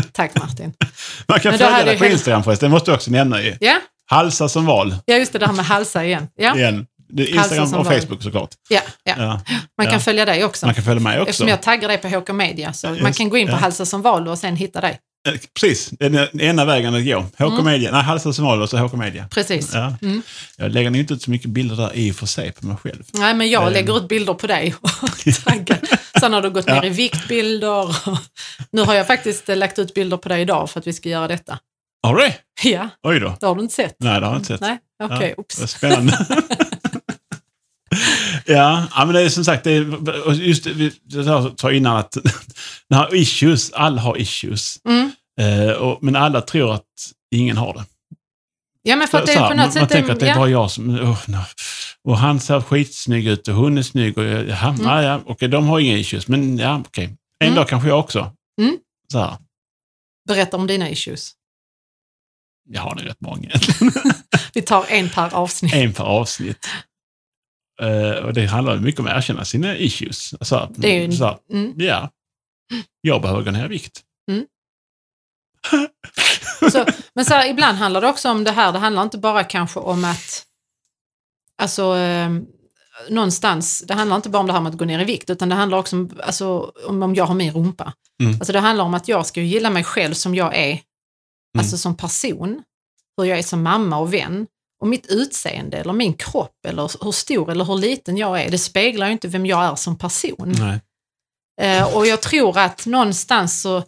tack 0.13 0.35
Martin. 0.39 0.73
Man 1.29 1.41
kan 1.41 1.51
Men 1.51 1.59
följa 1.59 1.85
dig 1.85 1.99
på 1.99 2.07
Instagram 2.07 2.45
förresten, 2.45 2.71
det 2.71 2.75
måste 2.75 2.91
du 2.91 2.95
också 2.95 3.11
nämna 3.11 3.43
ju. 3.43 3.57
Ja, 3.61 3.79
Halsa 4.11 4.49
som 4.49 4.67
val, 4.67 4.97
ja 5.07 5.17
just 5.17 5.33
det 5.33 5.39
där 5.39 5.53
med 5.53 5.65
halsa 5.65 6.05
igen. 6.05 6.29
Ja, 6.35 6.57
igen. 6.57 6.87
Instagram 7.19 7.67
som 7.67 7.79
och. 7.79 7.87
Facebook 7.87 8.23
såklart. 8.23 8.51
ja, 8.69 8.81
ja. 9.05 9.15
Ja. 9.19 9.41
Man 9.79 9.85
Ja. 9.87 9.91
kan 9.91 10.01
följa 10.01 10.25
dig 10.25 10.45
också. 10.45 10.67
Man 10.67 10.75
kan 10.75 10.85
följa 10.85 11.01
mig 11.03 11.19
också. 11.21 11.31
Eftersom 11.31 11.49
jag 11.49 11.63
taggar 11.63 11.89
dig 11.89 11.99
på 11.99 12.09
HK 12.09 12.33
Media 12.33 12.73
så 12.73 12.89
man 13.03 13.13
kan 13.13 13.29
gå 13.29 13.37
in 13.37 13.47
på 13.47 13.53
ja. 13.53 13.57
Halsa 13.57 13.87
som 13.87 14.03
val 14.03 14.29
och 14.29 14.39
sen 14.39 14.57
hitta 14.57 14.81
dig. 14.81 15.01
Precis, 15.61 15.91
den 15.91 16.41
ena 16.41 16.65
vägen 16.65 16.95
att 16.95 17.05
gå. 17.05 17.21
HK 17.21 17.53
Mm. 17.53 17.65
Media, 17.65 17.93
nej 17.93 18.03
Halsa 18.03 18.33
som 18.33 18.45
val 18.45 18.63
och 18.63 18.71
så 18.71 18.77
HK 18.79 18.93
Media. 18.97 19.29
Precis. 19.31 19.71
Ja. 19.75 19.95
Mm. 20.03 20.23
Jag 20.57 20.73
lägger 20.73 20.97
inte 20.97 21.15
ut 21.15 21.23
så 21.23 21.31
mycket 21.31 21.51
bilder 21.51 21.77
där 21.77 21.91
i 21.95 22.11
och 22.13 22.17
för 22.17 22.27
sig 22.27 22.53
på 22.53 22.67
mig 22.67 22.77
själv. 22.77 23.03
Nej, 23.13 23.35
men 23.35 23.51
jag 23.51 23.67
Eh. 23.67 23.73
lägger 23.73 23.97
ut 23.97 24.09
bilder 24.09 24.35
på 24.35 24.47
dig 24.47 24.75
och 24.81 24.91
taggar. 25.45 25.79
Sen 26.21 26.33
har 26.33 26.43
du 26.43 26.51
gått 26.51 26.67
ner 26.67 26.75
Ja. 26.75 26.85
i 26.85 26.89
viktbilder. 26.89 27.97
Nu 28.73 28.83
har 28.83 28.95
jag 28.95 29.07
faktiskt 29.07 29.49
lagt 29.49 29.79
ut 29.79 29.95
bilder 29.95 30.17
på 30.17 30.29
dig 30.29 30.41
idag 30.43 30.71
för 30.71 30.81
att 30.81 30.87
vi 30.87 30.93
ska 30.93 31.09
göra 31.09 31.29
detta. 31.29 31.59
Har 32.03 32.17
du 32.17 32.23
det? 32.23 32.35
Ja, 32.69 32.89
Oj 33.03 33.21
då. 33.21 33.37
det 33.41 33.47
har 33.47 33.55
du 33.55 33.63
inte 33.63 33.75
sett? 33.75 33.97
Nej, 34.01 34.21
det 34.21 34.27
har 34.27 34.33
jag 34.33 34.41
inte 34.41 34.47
sett. 34.49 34.61
Nej, 34.61 34.79
okej, 35.05 35.29
Ja, 35.37 35.43
oops. 35.43 35.61
vad 35.61 35.71
spännande. 35.71 36.27
ja, 38.47 38.87
men 38.97 39.09
det 39.15 39.23
är 39.23 39.29
som 39.29 39.45
sagt, 39.45 39.65
det 39.65 39.71
är, 39.73 40.33
just 40.33 40.65
det, 40.65 40.73
vi 40.73 40.93
sa 41.59 41.73
innan 41.73 41.97
att 41.97 42.13
den 42.89 42.99
har 42.99 43.15
issues, 43.15 43.73
alla 43.73 44.01
har 44.03 44.17
issues. 44.21 44.77
Mm. 44.89 45.11
Eh, 45.41 45.71
och, 45.73 46.03
men 46.03 46.17
alla 46.17 46.41
tror 46.41 46.75
att 46.75 46.83
ingen 47.35 47.57
har 47.57 47.75
det. 47.75 47.85
Ja, 48.83 48.97
men 48.97 49.09
för 49.09 49.19
att 49.19 49.27
det 49.27 49.33
är 49.33 49.39
här, 49.39 49.49
på 49.51 49.57
man, 49.57 49.67
något 49.67 49.75
man 49.75 49.83
sätt... 49.83 49.91
tänker 49.91 50.13
att 50.13 50.21
det 50.21 50.27
är 50.27 50.31
ja. 50.31 50.37
bara 50.37 50.49
jag 50.49 50.71
som... 50.71 50.91
Oh, 50.91 51.19
nej. 51.27 51.45
Och 52.05 52.19
han 52.19 52.41
ser 52.41 52.61
skitsnygg 52.61 53.27
ut 53.29 53.49
och 53.49 53.55
hon 53.55 53.79
är 53.79 53.83
snygg. 53.83 54.19
Och, 54.19 54.25
jag- 54.25 54.49
jaha, 54.49 54.69
Mm. 54.69 54.87
ja, 54.87 55.03
ja, 55.03 55.21
okej, 55.27 55.49
de 55.49 55.67
har 55.67 55.81
inga 55.81 55.97
issues, 55.97 56.29
men 56.29 56.59
ja, 56.59 56.83
okej. 56.87 57.05
En 57.39 57.47
Mm. 57.47 57.55
dag 57.57 57.69
kanske 57.69 57.89
jag 57.89 57.99
också. 58.01 58.33
Mm. 58.61 58.77
Så 59.13 59.19
här, 59.19 59.37
Berätta 60.29 60.57
om 60.57 60.67
dina 60.67 60.91
issues. 60.91 61.33
jag 62.69 62.83
har 62.83 62.95
nog 62.95 63.07
rätt 63.07 63.21
många. 63.21 63.51
Vi 64.55 64.63
tar 64.63 64.85
en 64.89 65.09
per 65.11 65.35
avsnitt. 65.35 65.75
en 65.75 65.93
per 65.93 66.05
avsnitt. 66.05 66.69
Eh, 67.83 68.25
och 68.25 68.35
det 68.35 68.47
handlar 68.47 68.77
mycket 68.77 69.01
om 69.01 69.07
att 69.07 69.13
erkänna 69.17 69.45
sina 69.45 69.77
issues. 69.77 70.35
Så, 70.49 70.69
Det 70.77 70.89
är 70.97 71.03
ju- 71.07 71.13
så, 71.13 71.39
Mm. 71.53 71.73
ja, 71.77 72.11
jag 73.01 73.23
behöver 73.23 73.43
gå 73.43 73.51
ner 73.51 73.65
i 73.65 73.69
vikt. 73.69 74.03
Så, 76.73 76.87
men 77.15 77.25
så 77.25 77.35
här, 77.35 77.51
ibland 77.51 77.79
handlar 77.79 78.01
det 78.01 78.09
också 78.09 78.31
om 78.31 78.45
det 78.45 78.51
här, 78.51 78.73
det 78.73 78.79
handlar 78.79 79.03
inte 79.03 79.19
bara 79.19 79.45
kanske 79.45 79.81
om 79.81 80.05
att, 80.05 80.47
alltså 81.63 81.97
eh, 81.97 82.31
någonstans, 83.11 83.85
det 83.89 83.95
handlar 83.95 84.17
inte 84.17 84.29
bara 84.29 84.39
om 84.41 84.47
det 84.47 84.53
här 84.53 84.61
med 84.61 84.71
att 84.73 84.79
gå 84.79 84.85
ner 84.85 85.01
i 85.01 85.05
vikt, 85.05 85.31
utan 85.31 85.49
det 85.49 85.55
handlar 85.55 85.79
också 85.79 85.97
om, 85.97 86.11
alltså, 86.23 86.73
om, 86.87 87.03
om 87.03 87.15
jag 87.15 87.27
har 87.27 87.35
min 87.35 87.53
rumpa. 87.53 87.93
Mm. 88.23 88.35
Alltså 88.35 88.53
det 88.53 88.61
handlar 88.61 88.85
om 88.85 88.95
att 88.95 89.09
jag 89.09 89.27
ska 89.27 89.41
gilla 89.41 89.71
mig 89.71 89.85
själv 89.85 90.15
som 90.15 90.35
jag 90.35 90.57
är, 90.57 90.81
alltså 91.59 91.79
som 91.79 91.97
person, 91.97 92.63
hur 93.17 93.25
jag 93.25 93.39
är 93.39 93.43
som 93.43 93.63
mamma 93.63 93.99
och 93.99 94.15
vän. 94.15 94.47
Och 94.87 94.91
mitt 94.91 95.07
utseende 95.07 95.77
eller 95.77 95.93
min 95.93 96.15
kropp 96.15 96.67
eller 96.67 97.05
hur 97.05 97.13
stor 97.13 97.51
eller 97.51 97.65
hur 97.65 97.79
liten 97.79 98.17
jag 98.17 98.43
är, 98.43 98.51
det 98.51 98.59
speglar 98.59 99.07
ju 99.07 99.13
inte 99.13 99.29
vem 99.29 99.47
jag 99.47 99.65
är 99.65 99.75
som 99.77 99.99
person. 99.99 100.55
Eh, 101.61 101.97
och 101.97 102.07
jag 102.07 102.23
tror 102.23 102.59
att 102.59 102.87
någonstans 102.87 103.63
så, 103.63 103.83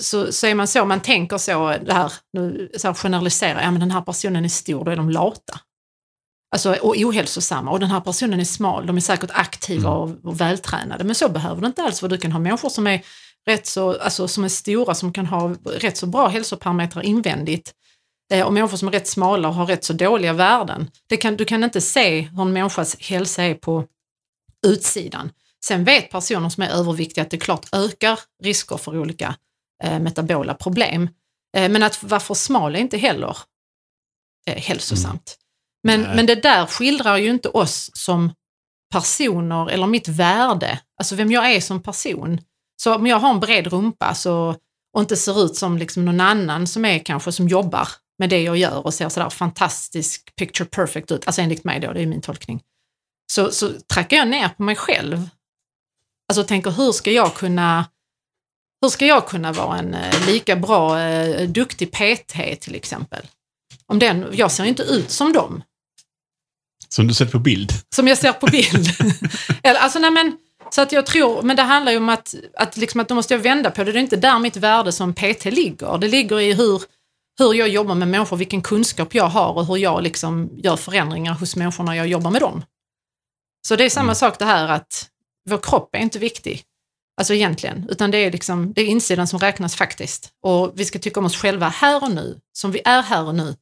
så, 0.00 0.32
så 0.32 0.46
är 0.46 0.54
man 0.54 0.66
så, 0.68 0.84
man 0.84 1.00
tänker 1.00 1.38
så, 1.38 1.76
det 1.86 1.92
här, 1.92 2.12
nu 2.32 2.70
så 2.76 2.88
här 2.88 2.94
generaliserar, 2.94 3.62
ja 3.62 3.70
men 3.70 3.80
den 3.80 3.90
här 3.90 4.00
personen 4.00 4.44
är 4.44 4.48
stor, 4.48 4.84
då 4.84 4.90
är 4.90 4.96
de 4.96 5.10
lata. 5.10 5.60
Alltså, 6.50 6.72
och 6.72 6.96
ohälsosamma. 6.96 7.70
Och 7.70 7.80
den 7.80 7.90
här 7.90 8.00
personen 8.00 8.40
är 8.40 8.44
smal, 8.44 8.86
de 8.86 8.96
är 8.96 9.00
säkert 9.00 9.30
aktiva 9.34 9.90
Mm. 9.90 10.00
och, 10.00 10.10
och 10.24 10.40
vältränade. 10.40 11.04
Men 11.04 11.14
så 11.14 11.28
behöver 11.28 11.60
det 11.60 11.66
inte 11.66 11.82
alls 11.82 12.02
vara. 12.02 12.10
Du 12.10 12.18
kan 12.18 12.32
ha 12.32 12.38
människor 12.38 12.68
som 12.68 12.86
är 12.86 13.02
rätt 13.46 13.66
så, 13.66 13.98
alltså 13.98 14.28
som 14.28 14.44
är 14.44 14.48
stora, 14.48 14.94
som 14.94 15.12
kan 15.12 15.26
ha 15.26 15.54
rätt 15.64 15.96
så 15.96 16.06
bra 16.06 16.28
hälsoparametrar 16.28 17.02
invändigt. 17.02 17.72
Eh, 18.32 18.46
och 18.46 18.52
människor 18.52 18.76
som 18.76 18.88
är 18.88 18.92
rätt 18.92 19.08
smala 19.08 19.48
och 19.48 19.54
har 19.54 19.66
rätt 19.66 19.84
så 19.84 19.92
dåliga 19.92 20.32
värden. 20.32 20.90
Kan, 21.20 21.36
du 21.36 21.44
kan 21.44 21.64
inte 21.64 21.80
se 21.80 22.20
hur 22.20 22.42
en 22.42 22.52
människas 22.52 22.96
hälsa 23.00 23.42
är 23.42 23.54
på 23.54 23.84
utsidan. 24.66 25.32
Sen 25.64 25.84
vet 25.84 26.10
personer 26.10 26.48
som 26.48 26.62
är 26.62 26.68
överviktiga 26.68 27.24
att 27.24 27.30
det 27.30 27.38
klart 27.38 27.68
ökar 27.72 28.20
risker 28.42 28.76
för 28.76 28.98
olika 28.98 29.36
eh, 29.84 29.98
metabola 29.98 30.54
problem. 30.54 31.08
Eh, 31.56 31.68
men 31.68 31.82
att 31.82 32.02
vara 32.02 32.20
för 32.20 32.34
smal 32.34 32.76
är 32.76 32.80
inte 32.80 32.98
heller 32.98 33.36
eh, 34.46 34.62
hälsosamt. 34.62 35.38
Men, 35.82 36.00
Nej. 36.00 36.16
men 36.16 36.26
det 36.26 36.34
där 36.34 36.66
skildrar 36.66 37.16
ju 37.16 37.30
inte 37.30 37.48
oss 37.48 37.90
som 37.94 38.32
personer 38.92 39.70
eller 39.70 39.86
mitt 39.86 40.08
värde, 40.08 40.80
alltså 40.98 41.14
vem 41.14 41.32
jag 41.32 41.52
är 41.52 41.60
som 41.60 41.82
person. 41.82 42.40
Så 42.82 42.94
om 42.94 43.06
jag 43.06 43.16
har 43.16 43.30
en 43.30 43.40
bred 43.40 43.66
rumpa 43.66 44.14
så, 44.14 44.56
och 44.94 45.00
inte 45.00 45.16
ser 45.16 45.44
ut 45.44 45.56
som 45.56 45.78
liksom 45.78 46.04
någon 46.04 46.20
annan 46.20 46.66
som 46.66 46.84
är 46.84 46.98
kanske 46.98 47.32
som 47.32 47.48
jobbar 47.48 47.88
med 48.18 48.30
det 48.30 48.42
jag 48.42 48.56
gör 48.56 48.86
och 48.86 48.94
ser 48.94 49.08
sådär 49.08 49.30
fantastisk 49.30 50.36
picture 50.36 50.68
perfect 50.68 51.10
ut, 51.10 51.26
alltså 51.26 51.42
enligt 51.42 51.64
mig 51.64 51.80
då, 51.80 51.92
det 51.92 52.02
är 52.02 52.06
min 52.06 52.20
tolkning, 52.20 52.62
så, 53.32 53.50
så 53.50 53.70
trackar 53.92 54.16
jag 54.16 54.28
ner 54.28 54.48
på 54.48 54.62
mig 54.62 54.76
själv. 54.76 55.28
Alltså 56.28 56.44
tänker 56.44 56.70
hur 56.70 56.92
ska 56.92 57.10
jag 57.10 57.34
kunna 57.34 57.86
hur 58.82 58.88
ska 58.88 59.06
jag 59.06 59.26
kunna 59.28 59.52
vara 59.52 59.78
en 59.78 59.94
eh, 59.94 60.26
lika 60.26 60.56
bra, 60.56 61.00
eh, 61.00 61.48
duktig 61.48 61.92
PT 61.92 62.60
till 62.60 62.74
exempel? 62.74 63.26
Om 63.86 63.98
den, 63.98 64.26
jag 64.32 64.50
ser 64.52 64.64
inte 64.64 64.82
ut 64.82 65.10
som 65.10 65.32
dem, 65.32 65.62
Som 66.88 67.06
du 67.06 67.14
sett 67.14 67.32
på 67.32 67.38
bild. 67.38 67.72
som 67.94 68.08
jag 68.08 68.18
ser 68.18 68.32
på 68.32 68.46
bild. 68.46 68.86
Alltså, 69.78 69.98
nej, 69.98 70.10
men, 70.10 70.38
så 70.70 70.82
att 70.82 70.92
jag 70.92 71.06
tror, 71.06 71.42
men 71.42 71.56
det 71.56 71.62
handlar 71.62 71.92
ju 71.92 71.98
om 71.98 72.08
att, 72.08 72.34
att, 72.54 72.76
liksom 72.76 73.00
att 73.00 73.08
då 73.08 73.14
måste 73.14 73.34
jag 73.34 73.38
vända 73.38 73.70
på 73.70 73.84
det. 73.84 73.92
Det 73.92 73.98
är 73.98 74.02
inte 74.02 74.16
där 74.16 74.38
mitt 74.38 74.56
värde 74.56 74.92
som 74.92 75.14
PT 75.14 75.44
ligger. 75.44 75.98
Det 75.98 76.08
ligger 76.08 76.40
i 76.40 76.52
hur, 76.52 76.82
hur 77.38 77.54
jag 77.54 77.68
jobbar 77.68 77.94
med 77.94 78.08
människor, 78.08 78.36
vilken 78.36 78.62
kunskap 78.62 79.14
jag 79.14 79.24
har 79.28 79.52
och 79.52 79.66
hur 79.66 79.76
jag 79.76 80.02
liksom 80.02 80.50
gör 80.56 80.76
förändringar 80.76 81.34
hos 81.34 81.56
människor 81.56 81.84
när 81.84 81.94
jag 81.94 82.06
jobbar 82.06 82.30
med 82.30 82.40
dem. 82.40 82.64
Så 83.68 83.76
det 83.76 83.84
är 83.84 83.90
samma 83.90 84.04
Mm. 84.04 84.14
sak 84.14 84.38
det 84.38 84.44
här 84.44 84.68
att 84.68 85.08
vår 85.50 85.58
kropp 85.58 85.94
är 85.94 85.98
inte 85.98 86.18
viktig. 86.18 86.62
Alltså 87.20 87.34
egentligen, 87.34 87.86
utan 87.90 88.10
det 88.10 88.18
är, 88.18 88.32
liksom, 88.32 88.72
det 88.72 88.82
är 88.82 88.86
insidan 88.86 89.28
som 89.28 89.38
räknas 89.38 89.76
faktiskt. 89.76 90.30
Och 90.42 90.72
vi 90.74 90.84
ska 90.84 90.98
tycka 90.98 91.20
om 91.20 91.26
oss 91.26 91.36
själva 91.36 91.68
här 91.68 92.02
och 92.02 92.10
nu, 92.10 92.40
som 92.52 92.70
vi 92.72 92.80
är 92.84 93.02
här 93.02 93.24
och 93.24 93.34
nu. 93.34 93.56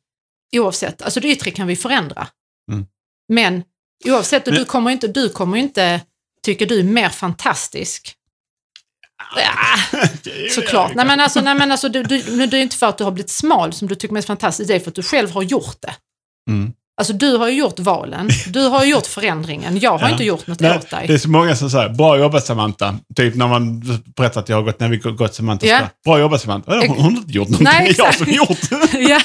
Oavsett, 0.57 1.03
alltså 1.03 1.21
det 1.21 1.29
yttre 1.29 1.51
kan 1.51 1.67
vi 1.67 1.77
förändra. 1.77 2.29
Mm. 2.73 2.87
Men 3.29 3.63
oavsett, 4.05 4.49
och 4.49 4.55
du 4.55 4.65
kommer 4.65 4.91
inte, 4.91 5.09
du 5.09 5.29
kommer 5.29 5.57
inte 5.57 6.01
tycka 6.43 6.67
du 6.67 6.81
är 6.81 6.85
mer 6.85 7.09
fantastisk. 7.09 8.15
Ja, 9.37 10.01
såklart. 10.55 10.95
Nej 10.95 11.07
men 11.07 11.21
alltså, 11.21 11.41
nej, 11.41 11.55
men 11.55 11.73
alltså 11.73 11.89
du, 11.89 12.03
du, 12.03 12.47
det 12.47 12.57
är 12.59 12.63
inte 12.63 12.77
för 12.77 12.87
att 12.87 12.99
du 12.99 13.05
har 13.05 13.11
blivit 13.11 13.31
smal 13.31 13.73
som 13.73 13.89
du 13.89 13.95
tycker 13.95 14.15
mest 14.15 14.27
fantastiskt, 14.27 14.69
det 14.69 14.75
är 14.75 14.81
för 14.81 14.89
att 14.91 14.95
du 14.95 15.03
själv 15.03 15.31
har 15.31 15.43
gjort 15.43 15.77
det. 15.81 15.95
Mm. 16.51 16.73
Alltså 17.01 17.13
du 17.13 17.37
har 17.37 17.49
ju 17.49 17.55
gjort 17.59 17.79
valen, 17.79 18.31
du 18.47 18.61
har 18.61 18.85
ju 18.85 18.91
gjort 18.91 19.07
förändringen, 19.07 19.79
jag 19.79 19.91
har 19.99 19.99
Ja. 20.09 20.11
inte 20.13 20.25
gjort 20.25 20.47
något 20.47 20.61
Nej, 20.61 20.77
åt 20.79 20.91
dig. 20.91 21.07
det 21.07 21.15
är 21.15 21.19
så 21.19 21.31
många 21.31 21.57
som 21.57 21.71
säger 21.71 21.89
bra 21.89 22.19
jobbat 22.19 22.47
Samantha. 22.47 22.95
Typ 23.17 23.35
när 23.35 23.49
man 23.49 23.81
berättar 24.17 24.41
att 24.41 24.49
jag 24.49 24.57
har 24.57 24.63
gått, 24.63 24.81
när 24.81 24.89
vi 24.89 24.97
gått 24.97 25.35
Samantha. 25.35 25.67
Ja. 25.67 25.81
Bra 26.05 26.19
jobbat 26.19 26.41
Samantha. 26.41 26.75
Ja, 26.75 26.85
hon 26.89 27.01
har 27.01 27.11
inte 27.11 27.33
gjort 27.33 27.49
någonting. 27.49 27.65
Nej, 27.65 27.95
det 27.95 28.01
är 28.03 28.05
jag 28.05 28.15
som 28.15 28.27
har 28.27 28.33
gjort 28.33 28.71
det. 28.93 28.99
ja. 29.01 29.21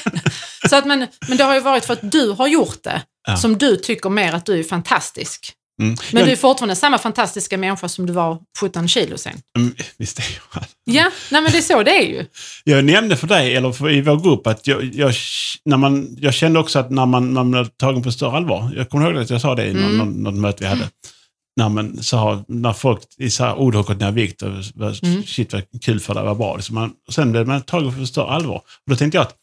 Så 0.69 0.75
att, 0.75 0.85
men, 0.85 1.07
men 1.27 1.37
det 1.37 1.43
har 1.43 1.53
ju 1.53 1.59
varit 1.59 1.85
för 1.85 1.93
att 1.93 2.11
du 2.11 2.29
har 2.31 2.47
gjort 2.47 2.83
det, 2.83 3.01
Ja. 3.27 3.37
som 3.37 3.57
du 3.57 3.75
tycker 3.75 4.09
mer 4.09 4.33
att 4.33 4.45
du 4.45 4.59
är 4.59 4.63
fantastisk. 4.63 5.53
Mm. 5.79 5.95
Men 6.11 6.19
Jag- 6.19 6.27
du 6.27 6.31
är 6.31 6.35
fortfarande 6.35 6.75
samma 6.75 6.97
fantastiska 6.97 7.57
människa 7.57 7.89
som 7.89 8.05
du 8.05 8.13
var 8.13 8.39
17 8.59 8.87
kilo 8.87 9.17
sen. 9.17 9.41
Mm, 9.57 9.75
Visst 9.97 10.19
är 10.19 10.25
jag. 10.53 10.63
Ja, 10.83 11.11
nej 11.31 11.41
men 11.41 11.51
det 11.51 11.57
är 11.57 11.61
så 11.61 11.83
det 11.83 11.91
är 11.91 12.07
ju. 12.07 12.25
Jag 12.63 12.85
nämnde 12.85 13.17
för 13.17 13.27
dig, 13.27 13.55
eller 13.55 13.71
för, 13.71 13.89
i 13.91 14.01
vår 14.01 14.15
grupp, 14.19 14.47
att 14.47 14.67
jag, 14.67 14.83
jag, 14.83 15.13
när 15.65 15.77
man, 15.77 16.15
jag 16.19 16.33
kände 16.33 16.59
också 16.59 16.79
att 16.79 16.89
när 16.91 17.05
man, 17.05 17.33
när 17.33 17.43
man 17.43 17.59
är 17.59 17.65
tagen 17.65 18.03
på 18.03 18.11
större 18.11 18.31
allvar, 18.37 18.71
jag 18.75 18.89
kommer 18.89 19.11
ihåg 19.11 19.21
att 19.21 19.29
jag 19.29 19.41
sa 19.41 19.55
det 19.55 19.65
i 19.65 19.69
Mm. 19.71 19.97
någon, 19.97 20.23
någon 20.23 20.41
möte 20.41 20.63
vi 20.63 20.69
hade, 20.69 20.89
när, 21.57 21.69
man 21.69 22.03
sa, 22.03 22.43
när 22.47 22.73
folk 22.73 22.99
i 23.17 23.29
så 23.29 23.43
här, 23.43 23.71
du 23.71 23.77
har 23.77 23.83
gått 23.83 23.99
ner 23.99 24.09
i 24.09 24.11
vikt, 24.11 24.41
och, 24.41 24.49
Mm. 25.03 25.23
shit 25.25 25.53
vad 25.53 25.63
kul 25.81 25.99
för 25.99 26.13
dig, 26.13 26.23
vad 26.23 26.37
bra. 26.37 26.55
Liksom 26.55 26.75
man, 26.75 26.93
sen 27.11 27.31
blev 27.31 27.47
man 27.47 27.61
tagen 27.61 27.99
på 27.99 28.05
större 28.05 28.25
allvar. 28.29 28.55
Och 28.55 28.89
då 28.89 28.95
tänkte 28.95 29.17
jag 29.17 29.21
att, 29.25 29.35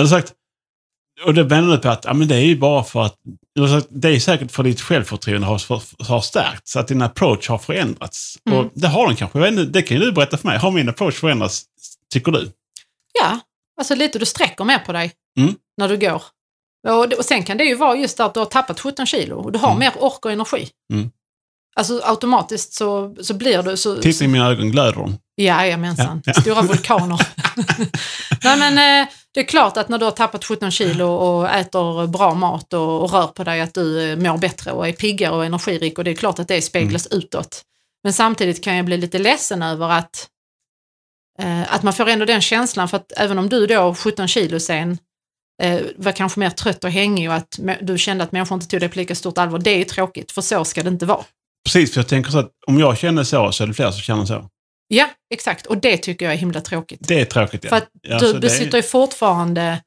eller 0.00 0.08
sagt, 0.08 0.32
och 1.26 1.34
det 1.34 1.42
vände 1.42 1.78
på 1.78 1.88
att 1.88 2.04
ja, 2.04 2.14
men 2.14 2.28
det 2.28 2.36
är 2.36 2.40
ju 2.44 2.56
bara 2.58 2.84
för 2.84 3.02
att, 3.02 3.16
det 3.88 4.08
är 4.08 4.18
säkert 4.20 4.52
för 4.52 4.62
ditt 4.62 4.80
självförtroende 4.80 5.46
har, 5.46 5.62
har 6.08 6.20
stärkts, 6.20 6.76
att 6.76 6.88
din 6.88 7.02
approach 7.02 7.48
har 7.48 7.58
förändrats. 7.58 8.38
Mm. 8.46 8.58
Och 8.58 8.70
det 8.74 8.88
har 8.88 9.06
den 9.06 9.16
kanske, 9.16 9.50
det 9.50 9.82
kan 9.82 9.96
ju 9.96 10.02
du 10.04 10.12
berätta 10.12 10.36
för 10.36 10.48
mig. 10.48 10.58
Har 10.58 10.70
min 10.70 10.88
approach 10.88 11.14
förändrats, 11.14 11.62
tycker 12.12 12.32
du? 12.32 12.50
Ja, 13.22 13.40
alltså 13.80 13.94
lite 13.94 14.18
du 14.18 14.26
sträcker 14.26 14.64
mer 14.64 14.78
på 14.78 14.92
dig 14.92 15.12
Mm. 15.38 15.54
när 15.76 15.88
du 15.88 15.96
går. 15.98 16.22
Och, 16.88 17.12
och 17.12 17.24
sen 17.24 17.42
kan 17.44 17.56
det 17.56 17.64
ju 17.64 17.74
vara 17.74 17.96
just 17.96 18.20
att 18.20 18.34
du 18.34 18.40
har 18.40 18.46
tappat 18.46 18.80
17 18.80 19.06
kilo 19.06 19.36
och 19.36 19.52
du 19.52 19.58
har 19.58 19.68
Mm. 19.68 19.78
mer 19.78 19.92
ork 19.98 20.24
och 20.24 20.32
energi. 20.32 20.68
Mm. 20.92 21.10
Alltså 21.76 22.00
automatiskt 22.04 22.72
så, 22.74 23.16
så 23.20 23.34
blir 23.34 23.62
du 23.62 23.76
så... 23.76 23.96
Titta 23.96 24.24
i 24.24 24.28
mina 24.28 24.46
ögon, 24.50 24.70
glöder 24.70 24.92
de? 24.92 25.18
Jajamensan, 25.42 26.22
Ja, 26.24 26.32
ja. 26.36 26.40
stora 26.42 26.62
vulkaner. 26.62 27.20
Nej 28.44 28.58
men 28.58 29.02
eh, 29.02 29.08
det 29.34 29.40
är 29.40 29.44
klart 29.44 29.76
att 29.76 29.88
när 29.88 29.98
du 29.98 30.04
har 30.04 30.12
tappat 30.12 30.44
17 30.44 30.70
kilo 30.70 31.06
och 31.06 31.50
äter 31.50 32.06
bra 32.06 32.34
mat 32.34 32.72
och, 32.72 33.02
och 33.02 33.12
rör 33.12 33.26
på 33.26 33.44
dig 33.44 33.60
att 33.60 33.74
du 33.74 34.10
eh, 34.10 34.16
mår 34.16 34.38
bättre 34.38 34.72
och 34.72 34.88
är 34.88 34.92
piggare 34.92 35.34
och 35.34 35.44
energirik 35.44 35.98
och 35.98 36.04
det 36.04 36.10
är 36.10 36.14
klart 36.14 36.38
att 36.38 36.48
det 36.48 36.62
speglas 36.62 37.06
Mm. 37.06 37.18
utåt. 37.18 37.62
Men 38.04 38.12
samtidigt 38.12 38.64
kan 38.64 38.76
jag 38.76 38.84
bli 38.84 38.96
lite 38.96 39.18
ledsen 39.18 39.62
över 39.62 39.88
att, 39.90 40.28
eh, 41.38 41.74
att 41.74 41.82
man 41.82 41.92
får 41.92 42.08
ändå 42.08 42.24
den 42.24 42.40
känslan 42.40 42.88
för 42.88 42.96
att 42.96 43.12
även 43.16 43.38
om 43.38 43.48
du 43.48 43.66
då 43.66 43.94
17 43.94 44.28
kilo 44.28 44.60
sen 44.60 44.98
eh, 45.62 45.80
var 45.96 46.12
kanske 46.12 46.40
mer 46.40 46.50
trött 46.50 46.84
och 46.84 46.90
hängig 46.90 47.28
och 47.30 47.34
att 47.34 47.58
du 47.80 47.98
kände 47.98 48.24
att 48.24 48.32
människor 48.32 48.54
inte 48.54 48.66
tog 48.68 48.80
det 48.80 48.88
på 48.88 48.98
lika 48.98 49.14
stort 49.14 49.38
allvar, 49.38 49.58
det 49.58 49.70
är 49.70 49.78
ju 49.78 49.84
tråkigt 49.84 50.32
för 50.32 50.42
så 50.42 50.64
ska 50.64 50.82
det 50.82 50.88
inte 50.88 51.06
vara. 51.06 51.24
Precis, 51.64 51.92
för 51.94 52.00
jag 52.00 52.08
tänker 52.08 52.30
så 52.30 52.38
att 52.38 52.50
om 52.66 52.78
jag 52.78 52.98
känner 52.98 53.24
så, 53.24 53.52
så 53.52 53.62
är 53.62 53.66
det 53.68 53.74
fler 53.74 53.90
som 53.90 54.00
känner 54.00 54.24
så. 54.24 54.48
Ja, 54.88 55.10
exakt. 55.34 55.66
Och 55.66 55.78
det 55.78 55.96
tycker 55.96 56.24
jag 56.24 56.34
är 56.34 56.38
himla 56.38 56.60
tråkigt. 56.60 57.00
Det 57.08 57.20
är 57.20 57.24
tråkigt. 57.24 57.64
Ja. 57.64 57.68
För 57.70 57.76
att 57.76 57.88
du 58.02 58.18
så 58.18 58.32
det 58.32 58.36
är- 58.38 58.40
besitter 58.40 58.76
ju 58.78 58.82
fortfarande 58.82 59.82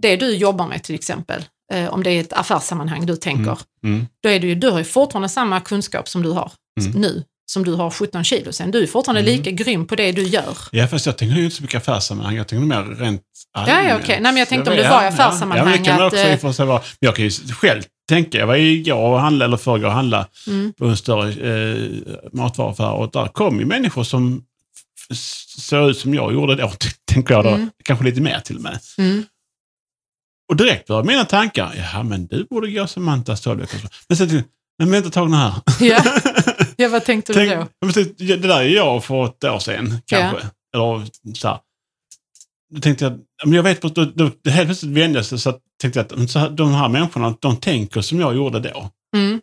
det 0.00 0.16
du 0.16 0.36
jobbar 0.36 0.66
med 0.66 0.82
till 0.82 0.94
exempel. 0.94 1.44
Eh, 1.72 1.88
om 1.94 2.02
det 2.02 2.10
är 2.10 2.20
ett 2.20 2.32
affärssammanhang 2.32 3.06
du 3.06 3.16
tänker. 3.16 3.58
Mm. 3.84 4.06
Då 4.22 4.28
är 4.28 4.40
du, 4.40 4.48
ju, 4.48 4.54
du 4.54 4.70
har 4.70 4.78
ju 4.78 4.84
fortfarande 4.84 5.28
samma 5.28 5.60
kunskap 5.60 6.08
som 6.08 6.22
du 6.22 6.30
har 6.30 6.52
Mm. 6.80 7.00
nu. 7.00 7.24
Som 7.52 7.64
du 7.64 7.72
har 7.74 7.90
17 7.90 8.24
kilo 8.24 8.52
sen. 8.52 8.70
Du 8.70 8.82
är 8.82 8.86
fortfarande 8.86 9.20
Mm. 9.20 9.36
lika 9.36 9.50
grym 9.50 9.86
på 9.86 9.96
det 9.96 10.12
du 10.12 10.22
gör. 10.22 10.56
Ja, 10.72 10.86
fast 10.88 11.06
jag 11.06 11.18
tänker 11.18 11.36
ju 11.36 11.44
inte 11.44 11.56
så 11.56 11.62
mycket 11.62 11.76
affärssammanhang. 11.88 12.36
Jag 12.36 12.48
tänker 12.48 12.66
mer 12.66 12.82
rent 12.84 13.22
Ja, 13.54 13.60
allmänt. 13.60 13.88
ja, 13.88 13.96
okej. 13.96 14.20
Nej, 14.20 14.32
men 14.32 14.36
jag 14.36 14.48
tänkte 14.48 14.70
om 14.70 14.76
vet- 14.76 14.84
det 14.84 14.90
var 14.90 15.00
i 15.02 15.04
ja, 15.04 15.08
affärssammanhang 15.08 15.58
Ja, 15.58 15.64
men 15.64 15.78
det 15.78 15.84
kan 15.88 15.96
man 15.96 16.06
att, 16.06 16.12
också 16.12 16.24
eh, 16.24 16.32
i 16.32 16.36
och 16.36 16.40
för 16.40 16.52
sig 16.52 16.66
vara. 16.66 16.78
Men 16.78 16.86
jag 16.98 17.16
kan 17.16 17.24
ju 17.24 17.30
själv 17.30 17.82
tänka, 18.08 18.38
jag 18.38 18.46
var 18.46 18.56
igår 18.56 18.96
och 18.96 19.20
handlade, 19.20 19.44
eller 19.48 19.56
förrgår 19.56 19.86
och 19.86 19.92
handlade 19.92 20.26
Mm. 20.46 20.72
på 20.72 20.84
en 20.86 20.96
större 20.96 21.28
eh, 21.30 21.90
matvaruaffär 22.32 22.90
och 22.92 23.10
där 23.10 23.26
kom 23.28 23.58
ju 23.60 23.66
människor 23.66 24.04
som 24.04 24.44
såg 25.58 25.90
ut 25.90 25.98
som 25.98 26.14
jag 26.14 26.32
gjorde 26.32 26.54
då, 26.54 26.72
tänker 27.12 27.34
jag 27.34 27.44
då. 27.44 27.50
Mm. 27.50 27.70
Kanske 27.84 28.04
lite 28.04 28.20
mer 28.20 28.40
till 28.40 28.56
och 28.56 28.62
med. 28.62 28.78
Mm. 28.98 29.24
Och 30.50 30.56
direkt 30.56 30.88
var 30.88 31.04
mina 31.04 31.24
tankar, 31.24 31.88
ja 31.94 32.02
men 32.02 32.26
du 32.26 32.44
borde 32.50 32.70
gå 32.70 32.86
Samantas 32.86 33.40
12 33.40 33.60
veckors 33.60 33.80
Men 34.08 34.16
sen 34.16 34.28
tänkte 34.28 34.48
jag, 34.76 34.86
men 34.86 34.90
vänta 34.92 35.08
ett 35.08 35.14
tag 35.14 35.30
nu 35.30 35.36
här. 35.36 35.52
Ja. 35.80 36.02
ja, 36.80 36.88
vad 36.88 37.04
tänkte 37.04 37.32
Tänk, 37.34 37.50
du 37.50 37.56
då? 37.56 37.92
tänk, 37.92 38.18
det 38.18 38.36
där 38.36 38.60
är 38.60 38.68
jag 38.68 39.04
för 39.04 39.24
ett 39.24 39.44
år 39.44 39.58
sedan 39.58 39.98
kanske. 40.06 40.46
Eller 40.74 41.06
så 41.34 41.48
här. 41.48 41.58
Då 42.74 42.80
tänkte 42.80 43.04
jag, 43.04 43.18
men 43.44 43.52
jag 43.52 43.62
vet, 43.62 43.82
då, 43.82 43.88
då, 43.88 44.04
då 44.14 44.50
helt 44.50 44.68
plötsligt 44.68 44.92
vände 44.92 45.24
sig 45.24 45.38
så 45.38 45.50
att, 45.50 45.60
tänkte 45.80 46.06
jag 46.10 46.22
att 46.22 46.30
så 46.30 46.38
här, 46.38 46.50
de 46.50 46.72
här 46.72 46.88
människorna, 46.88 47.36
de 47.40 47.56
tänker 47.56 48.00
som 48.00 48.20
jag 48.20 48.36
gjorde 48.36 48.60
då. 48.60 48.90
Mm. 49.16 49.40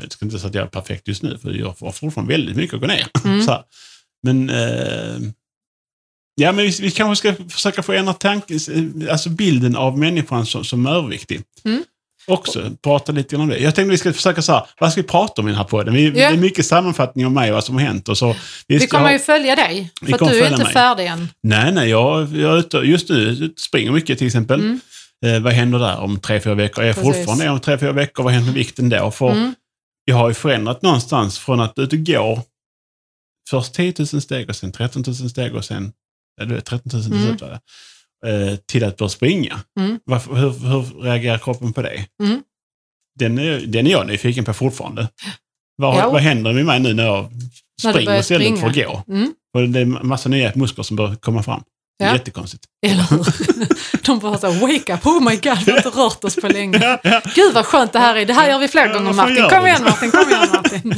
Jag 0.00 0.12
ska 0.12 0.24
inte 0.24 0.38
säga 0.38 0.48
att 0.48 0.54
jag 0.54 0.64
är 0.64 0.68
perfekt 0.68 1.08
just 1.08 1.22
nu, 1.22 1.38
för 1.38 1.50
jag 1.50 1.66
har 1.80 1.92
fortfarande 1.92 2.34
väldigt 2.34 2.56
mycket 2.56 2.74
att 2.74 2.80
gå 2.80 2.86
ner. 2.86 3.06
Mm. 3.24 3.42
Så 3.42 3.50
här. 3.50 3.62
Men, 4.22 4.50
eh, 4.50 5.18
ja, 6.34 6.52
men 6.52 6.64
vi, 6.64 6.70
vi 6.80 6.90
kanske 6.90 7.32
ska 7.34 7.44
försöka 7.48 7.82
få 7.82 7.92
ändra 7.92 8.14
tanken, 8.14 8.58
alltså 9.10 9.30
bilden 9.30 9.76
av 9.76 9.98
människan 9.98 10.46
som, 10.46 10.64
som 10.64 10.86
överviktig. 10.86 11.42
Mm. 11.64 11.84
Också 12.26 12.70
prata 12.82 13.12
lite 13.12 13.30
grann 13.36 13.40
om 13.42 13.48
det. 13.48 13.58
Jag 13.58 13.74
tänkte 13.74 13.90
vi 13.90 13.98
ska 13.98 14.12
försöka 14.12 14.42
så 14.42 14.52
här, 14.52 14.66
vad 14.80 14.92
ska 14.92 15.02
vi 15.02 15.08
prata 15.08 15.42
om 15.42 15.48
i 15.48 15.50
den 15.50 15.58
här 15.58 15.64
podden? 15.64 15.94
Vi, 15.94 16.04
Ja. 16.06 16.12
Det 16.12 16.22
är 16.22 16.36
mycket 16.36 16.66
sammanfattning 16.66 17.26
av 17.26 17.32
mig 17.32 17.50
och 17.50 17.54
vad 17.54 17.64
som 17.64 17.74
har 17.74 17.82
hänt. 17.82 18.08
Och 18.08 18.18
så, 18.18 18.36
Vi 18.66 18.74
visst, 18.78 18.90
kommer 18.90 19.04
jag- 19.04 19.12
ju 19.12 19.18
följa 19.18 19.56
dig, 19.56 19.90
Vi 20.02 20.12
för 20.12 20.24
att 20.26 20.32
du 20.32 20.40
är 20.40 20.50
inte 20.50 20.64
mig. 20.64 20.72
färdig 20.72 21.06
än. 21.06 21.28
Nej, 21.42 21.72
nej, 21.72 21.88
jag, 21.90 22.36
jag 22.36 22.58
ute, 22.58 22.76
just 22.76 23.08
nu 23.08 23.54
springer 23.56 23.90
mycket 23.92 24.18
till 24.18 24.26
exempel. 24.26 24.60
Mm. 24.60 24.80
Eh, 25.26 25.40
vad 25.40 25.52
händer 25.52 25.78
där 25.78 25.98
om 25.98 26.20
tre, 26.20 26.40
fyra 26.40 26.54
veckor? 26.54 26.82
Är 26.82 26.86
jag 26.86 26.96
Precis. 26.96 27.16
fortfarande 27.16 27.48
om 27.50 27.60
tre, 27.60 27.78
fyra 27.78 27.92
veckor? 27.92 28.22
Vad 28.24 28.32
händer 28.32 28.46
med 28.46 28.54
vikten 28.54 28.88
då? 28.88 29.10
För 29.10 29.30
Mm. 29.30 29.54
jag 30.04 30.16
har 30.16 30.28
ju 30.28 30.34
förändrat 30.34 30.82
någonstans 30.82 31.38
från 31.38 31.60
att 31.60 31.78
ut 31.78 31.92
och 31.92 31.98
gå 31.98 32.42
först 33.50 33.74
10 33.74 33.94
000 33.98 34.06
steg 34.06 34.48
och 34.48 34.56
sen 34.56 34.72
13 34.72 35.02
000 35.06 35.14
steg 35.30 35.54
och 35.54 35.64
sen 35.64 35.92
ja, 36.36 36.44
du 36.44 36.54
vet, 36.54 36.64
13 36.64 36.90
000 36.94 37.02
till 37.04 37.12
Mm. 37.12 37.26
slut 37.26 37.40
var 37.42 37.48
det. 37.48 37.60
Eh, 38.26 38.56
till 38.66 38.84
att 38.84 38.96
börja 38.96 39.08
springa. 39.08 39.60
Mm. 39.80 39.98
Varför, 40.04 40.34
hur, 40.34 40.50
hur 40.50 41.02
reagerar 41.02 41.38
kroppen 41.38 41.72
på 41.72 41.82
det? 41.82 42.06
Mm. 42.22 42.42
Den, 43.18 43.38
är, 43.38 43.60
den 43.60 43.86
är 43.86 43.90
jag 43.90 44.06
nyfiken 44.06 44.44
på 44.44 44.52
fortfarande. 44.52 45.08
Vad, 45.76 45.96
Ja. 45.98 46.10
vad 46.10 46.20
händer 46.22 46.52
med 46.52 46.66
mig 46.66 46.80
nu 46.80 46.94
när 46.94 47.04
jag 47.06 47.22
När 47.84 47.92
springer 47.92 48.06
börjar 48.06 48.20
istället 48.20 48.46
springa. 48.46 48.60
för 48.60 48.68
att 48.68 49.06
gå? 49.06 49.12
Mm. 49.14 49.34
Och 49.54 49.68
det 49.68 49.80
är 49.80 49.84
massa 49.84 50.28
nya 50.28 50.52
muskler 50.54 50.84
som 50.84 50.96
börjar 50.96 51.14
komma 51.14 51.42
fram. 51.42 51.62
Det 52.00 52.04
är 52.04 52.08
Ja. 52.08 52.14
jättekonstigt. 52.14 52.64
Eller 52.86 53.02
hur? 53.10 53.26
De 54.06 54.18
bara 54.18 54.38
så 54.38 54.50
här, 54.50 54.60
wake 54.60 54.94
up, 54.94 55.06
oh 55.06 55.20
my 55.24 55.36
god, 55.36 55.58
vi 55.66 55.70
har 55.70 55.78
inte 55.78 55.88
rört 55.88 56.24
oss 56.24 56.36
på 56.36 56.48
länge. 56.48 56.78
Ja, 56.82 56.98
ja, 57.02 57.20
Gud 57.34 57.54
vad 57.54 57.66
skönt 57.66 57.92
det 57.92 57.98
här 57.98 58.16
är, 58.16 58.26
det 58.26 58.32
här 58.32 58.48
gör 58.50 58.58
vi 58.58 58.68
fler 58.68 58.92
gånger 58.92 59.12
Martin. 59.12 59.48
Kom 59.50 59.66
igen 59.66 59.84
Martin, 59.84 60.10
kom 60.10 60.28
igen 60.30 60.48
Martin. 60.52 60.94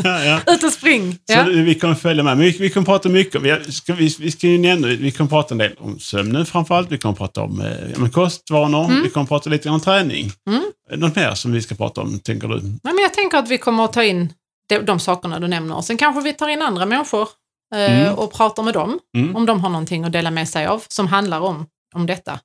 Ut 0.54 0.62
och 0.62 0.72
spring. 0.72 1.18
Så 1.32 1.42
vi 1.50 1.74
kommer 1.74 1.94
följa 1.94 2.22
med. 2.22 2.36
Vi, 2.36 2.50
vi 2.50 2.70
kommer 2.70 2.84
prata 2.84 3.08
mycket 3.08 3.42
vi 3.42 3.72
ska, 3.72 3.94
vi, 3.94 4.16
vi 4.20 4.30
ska 4.30 4.46
ju 4.46 4.58
nämna, 4.58 4.86
vi 4.88 5.10
kommer 5.10 5.30
prata 5.30 5.54
en 5.54 5.58
del 5.58 5.72
om 5.78 5.98
sömnen 5.98 6.46
framförallt. 6.46 6.92
Vi 6.92 6.98
kommer 6.98 7.14
prata 7.14 7.42
om 7.42 7.60
eh, 7.60 8.08
kostvanor. 8.08 8.84
Mm. 8.84 9.02
Vi 9.02 9.10
kommer 9.10 9.26
prata 9.26 9.50
lite 9.50 9.68
om 9.70 9.80
träning. 9.80 10.32
Mm. 10.50 10.62
Något 10.94 11.16
mer 11.16 11.34
som 11.34 11.52
vi 11.52 11.62
ska 11.62 11.74
prata 11.74 12.00
om, 12.00 12.18
tänker 12.18 12.48
du? 12.48 12.54
Nej, 12.54 12.78
men 12.82 12.98
jag 13.02 13.14
tänker 13.14 13.38
att 13.38 13.48
vi 13.48 13.58
kommer 13.58 13.84
att 13.84 13.92
ta 13.92 14.04
in 14.04 14.32
de, 14.68 14.78
de 14.78 15.00
sakerna 15.00 15.40
du 15.40 15.48
nämner. 15.48 15.80
Sen 15.80 15.96
kanske 15.96 16.20
vi 16.22 16.32
tar 16.32 16.48
in 16.48 16.62
andra 16.62 16.86
människor 16.86 17.28
Mm. 17.72 18.14
och 18.14 18.32
pratar 18.32 18.62
med 18.62 18.74
dem. 18.74 18.98
Mm. 19.16 19.36
Om 19.36 19.46
de 19.46 19.60
har 19.60 19.68
någonting 19.70 20.04
att 20.04 20.12
dela 20.12 20.30
med 20.30 20.48
sig 20.48 20.66
av 20.66 20.82
som 20.88 21.06
handlar 21.08 21.40
om, 21.40 21.66
om 21.94 22.06
detta. 22.06 22.38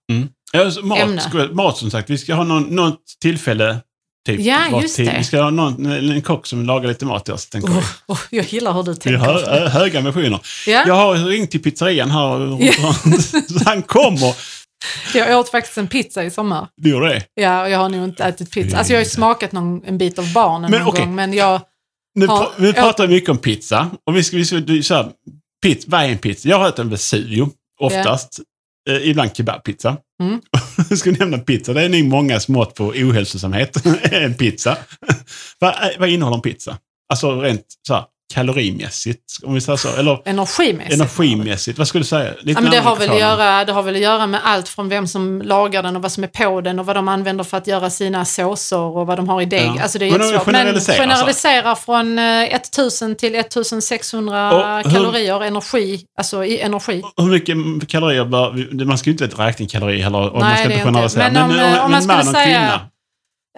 Ja, 0.51 0.71
så 0.71 0.81
mat, 0.85 0.99
Ämne. 0.99 1.21
ska, 1.21 1.37
mat 1.37 1.77
som 1.77 1.91
sagt, 1.91 2.09
vi 2.09 2.17
ska 2.17 2.33
ha 2.33 2.43
någon, 2.43 2.63
något 2.63 3.01
tillfälle. 3.21 3.77
Typ, 4.27 4.39
Ja, 4.39 4.81
just 4.81 4.95
tid. 4.95 5.05
det. 5.07 5.15
Vi 5.17 5.23
ska 5.23 5.41
ha 5.41 5.49
någon, 5.49 5.85
en 5.85 6.21
kock 6.21 6.45
som 6.47 6.65
lagar 6.65 6.87
lite 6.89 7.05
mat 7.05 7.25
till 7.25 7.33
oss. 7.33 7.49
Tänker 7.49 7.67
vi. 7.69 7.73
Oh, 7.79 7.83
oh, 8.07 8.19
jag 8.29 8.45
gillar 8.45 8.73
hur 8.73 8.83
du 8.83 8.91
Vi 8.91 8.97
tänker. 8.97 9.19
har 9.19 9.33
hö, 9.45 9.67
höga 9.67 9.99
ambitioner. 9.99 10.39
ja, 10.67 10.83
Jag 10.87 10.93
har 10.95 11.15
ringt 11.15 11.51
till 11.51 11.61
pizzerian 11.63 12.11
här. 12.11 12.57
Ja. 12.63 12.95
han 13.65 13.81
kommer. 13.83 14.35
jag 15.13 15.39
åt 15.39 15.49
faktiskt 15.49 15.77
en 15.77 15.87
pizza 15.87 16.23
i 16.23 16.31
sommar. 16.31 16.67
Du 16.77 16.89
gjorde 16.89 17.07
det? 17.09 17.23
Ja, 17.41 17.61
och 17.63 17.69
jag 17.69 17.77
har 17.79 17.89
nog 17.89 18.03
inte 18.03 18.23
ätit 18.23 18.51
pizza. 18.51 18.77
Alltså 18.77 18.93
jag 18.93 18.99
har 18.99 19.03
ju 19.03 19.09
smakat 19.09 19.51
någon, 19.51 19.85
en 19.85 19.97
bit 19.97 20.19
av 20.19 20.33
barnen 20.33 20.71
Men 20.71 20.79
någon 20.79 20.89
okej. 20.89 21.05
gång, 21.05 21.15
men 21.15 21.33
jag... 21.33 21.61
Nu, 22.17 22.25
Ja, 22.25 22.51
vi 22.57 22.73
pratar 22.73 23.07
mycket 23.07 23.29
om 23.29 23.37
pizza. 23.37 23.89
Och 24.05 24.15
vi 24.17 24.23
ska, 24.23 24.37
vi 24.37 24.45
ska 24.45 24.55
du, 24.59 24.83
så 24.83 24.93
här, 24.93 25.11
pizza, 25.63 25.87
vad 25.91 26.01
är 26.03 26.09
en 26.09 26.17
pizza? 26.17 26.49
Jag 26.49 26.59
har 26.59 26.67
ätit 26.67 26.79
en 26.79 26.89
Vesuvio, 26.89 27.49
oftast. 27.79 28.39
Eh, 28.89 29.09
ibland 29.09 29.35
kebabpizza. 29.37 29.97
Mm. 30.23 30.41
Jag 30.89 30.97
ska 30.97 31.11
nämna 31.11 31.37
pizza. 31.37 31.73
Det 31.73 31.81
är 31.81 31.89
nog 31.89 32.03
många 32.03 32.39
mått 32.47 32.75
på 32.75 32.83
ohälsosamhet. 32.85 33.85
en 34.11 34.33
pizza. 34.33 34.77
vad, 35.59 35.69
är- 35.75 35.99
vad 35.99 36.09
innehåller 36.09 36.35
en 36.37 36.41
pizza? 36.41 36.77
Alltså 37.13 37.41
rent 37.41 37.65
så 37.87 37.93
här, 37.93 38.03
kalorimässigt? 38.33 39.21
Om 39.43 39.53
vi 39.53 39.61
säger 39.61 39.77
så. 39.77 39.95
Eller, 39.95 40.21
energimässigt. 40.25 40.93
Energimässigt, 40.93 41.77
vad 41.77 41.87
skulle 41.87 42.01
du 42.01 42.07
säga? 42.07 42.33
Lite 42.39 42.51
ja, 42.51 42.61
men 42.61 42.71
det, 42.71 42.79
har 42.79 42.95
väl 42.95 43.19
göra, 43.19 43.65
det 43.65 43.73
har 43.73 43.83
väl 43.83 43.95
att 43.95 44.01
göra 44.01 44.27
med 44.27 44.41
allt 44.43 44.69
från 44.69 44.89
vem 44.89 45.07
som 45.07 45.41
lagar 45.41 45.83
den 45.83 45.95
och 45.95 46.01
vad 46.01 46.11
som 46.11 46.23
är 46.23 46.27
på 46.27 46.61
den 46.61 46.79
och 46.79 46.85
vad 46.85 46.95
de 46.95 47.07
använder 47.07 47.43
för 47.43 47.57
att 47.57 47.67
göra 47.67 47.89
sina 47.89 48.25
såser 48.25 48.77
och 48.77 49.07
vad 49.07 49.17
de 49.17 49.29
har 49.29 49.41
i 49.41 49.45
deg. 49.45 49.71
Ja. 49.75 49.81
Alltså 49.81 49.99
det 49.99 50.05
är 50.05 50.11
men 50.11 50.21
jättesvårt. 50.21 50.45
Generalisera, 50.45 50.97
men 50.97 51.11
alltså. 51.11 51.25
generalisera 51.25 51.75
från 51.75 52.19
eh, 52.19 52.55
1000 52.55 53.15
till 53.15 53.35
1600 53.35 54.77
hur, 54.77 54.91
kalorier 54.91 55.43
energi. 55.43 56.05
Alltså 56.17 56.45
i 56.45 56.59
energi. 56.59 57.03
Hur 57.17 57.25
mycket 57.25 57.89
kalorier 57.89 58.25
bör... 58.25 58.85
Man 58.85 58.97
ska 58.97 59.09
ju 59.09 59.11
inte 59.11 59.25
räkna 59.25 59.63
in 59.63 59.69
kalorier 59.69 60.03
heller. 60.03 60.19
Nej, 60.19 60.31
man 60.31 60.57
ska 60.57 60.63
inte 60.63 60.83
generalisera. 60.83 61.31
Men, 61.31 61.43
om, 61.43 61.49
men, 61.49 61.59
om, 61.59 61.71
om, 61.71 61.75
eh, 61.75 61.85
om 61.85 61.91
man 61.91 62.01
skulle 62.01 62.15
man 62.15 62.25
säga... 62.25 62.59
Kvinna, 62.59 62.81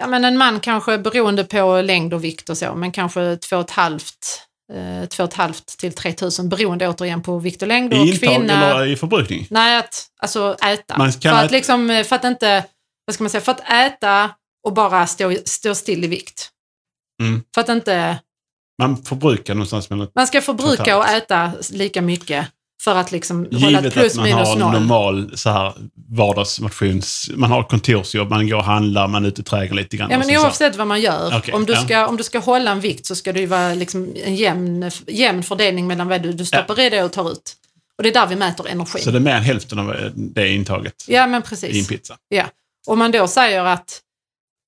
Ja, 0.00 0.06
men 0.06 0.24
en 0.24 0.38
man 0.38 0.60
kanske, 0.60 0.98
beroende 0.98 1.44
på 1.44 1.80
längd 1.80 2.14
och 2.14 2.24
vikt 2.24 2.50
och 2.50 2.58
så, 2.58 2.74
men 2.74 2.92
kanske 2.92 3.36
två 3.36 3.56
och 3.56 3.62
ett 3.62 3.70
halvt 3.70 4.46
Eh, 4.74 5.06
2 5.08 5.28
500 5.28 5.54
till 5.78 5.92
3 5.92 6.14
000 6.38 6.48
beroende 6.48 6.88
återigen 6.88 7.22
på 7.22 7.38
vikt 7.38 7.62
och 7.62 7.68
längd. 7.68 7.94
I 7.94 7.96
och 7.96 8.06
intag 8.06 8.28
kvinna, 8.28 8.70
eller 8.70 8.86
i 8.86 8.96
förbrukning? 8.96 9.46
Nej, 9.50 9.78
att, 9.78 10.06
alltså 10.18 10.56
äta. 10.62 10.98
Man 10.98 11.12
kan 11.12 11.20
för, 11.20 11.38
att 11.38 11.44
äta. 11.44 11.54
Liksom, 11.56 11.90
eh, 11.90 12.04
för 12.04 12.16
att 12.16 12.24
inte, 12.24 12.64
vad 13.06 13.14
ska 13.14 13.24
man 13.24 13.30
säga, 13.30 13.40
för 13.40 13.52
att 13.52 13.70
äta 13.70 14.30
och 14.66 14.72
bara 14.72 15.06
stå, 15.06 15.36
stå 15.44 15.74
still 15.74 16.04
i 16.04 16.06
vikt. 16.06 16.50
Mm. 17.22 17.42
För 17.54 17.60
att 17.60 17.68
inte... 17.68 18.18
Man 18.82 19.02
förbrukar 19.02 19.54
någonstans 19.54 19.90
mellan... 19.90 20.08
Man 20.14 20.26
ska 20.26 20.40
förbruka 20.40 20.98
och 20.98 21.08
äta 21.08 21.52
lika 21.70 22.02
mycket 22.02 22.46
för 22.80 22.94
att 22.94 23.12
liksom 23.12 23.38
hålla 23.38 23.78
ett 23.78 23.84
Givet 23.84 23.92
plus 23.92 24.12
att 24.12 24.16
man 24.16 24.24
minus 24.24 24.48
har 24.48 24.56
noll. 24.56 24.72
normal 24.72 25.30
så 25.34 25.50
här, 25.50 25.74
vardagsmotions... 26.08 27.30
Man 27.34 27.50
har 27.50 27.62
kontorsjobb, 27.62 28.30
man 28.30 28.48
går 28.48 28.56
och 28.56 28.64
handlar, 28.64 29.08
man 29.08 29.24
är 29.24 29.28
ute 29.28 29.40
i 29.40 29.44
trädgården 29.44 29.76
lite 29.76 29.96
grann. 29.96 30.10
Ja, 30.10 30.18
men 30.18 30.36
oavsett 30.36 30.76
vad 30.76 30.86
man 30.86 31.00
gör, 31.00 31.38
Okej, 31.38 31.54
om, 31.54 31.66
du 31.66 31.72
ja. 31.72 31.84
ska, 31.84 32.06
om 32.06 32.16
du 32.16 32.22
ska 32.22 32.38
hålla 32.38 32.70
en 32.70 32.80
vikt 32.80 33.06
så 33.06 33.14
ska 33.14 33.32
det 33.32 33.40
ju 33.40 33.46
vara 33.46 33.74
liksom 33.74 34.14
en 34.24 34.36
jämn, 34.36 34.90
jämn 35.06 35.42
fördelning 35.42 35.86
mellan 35.86 36.08
vad 36.08 36.22
du, 36.22 36.32
du 36.32 36.44
stoppar 36.44 36.80
i 36.80 36.90
det 36.90 37.02
och 37.02 37.12
tar 37.12 37.32
ut. 37.32 37.56
Och 37.96 38.02
det 38.02 38.08
är 38.08 38.14
där 38.14 38.26
vi 38.26 38.36
mäter 38.36 38.68
energi. 38.68 39.00
Så 39.00 39.10
det 39.10 39.18
är 39.18 39.20
mer 39.20 39.34
än 39.34 39.42
hälften 39.42 39.78
av 39.78 40.10
det 40.14 40.48
intaget 40.48 40.94
Ja, 41.06 41.26
men 41.26 41.34
i 41.34 41.36
en 41.36 41.42
precis. 41.42 41.88
pizza. 41.88 42.16
Om 42.86 42.98
man 42.98 43.10
då 43.10 43.28
säger 43.28 43.64
att 43.64 44.00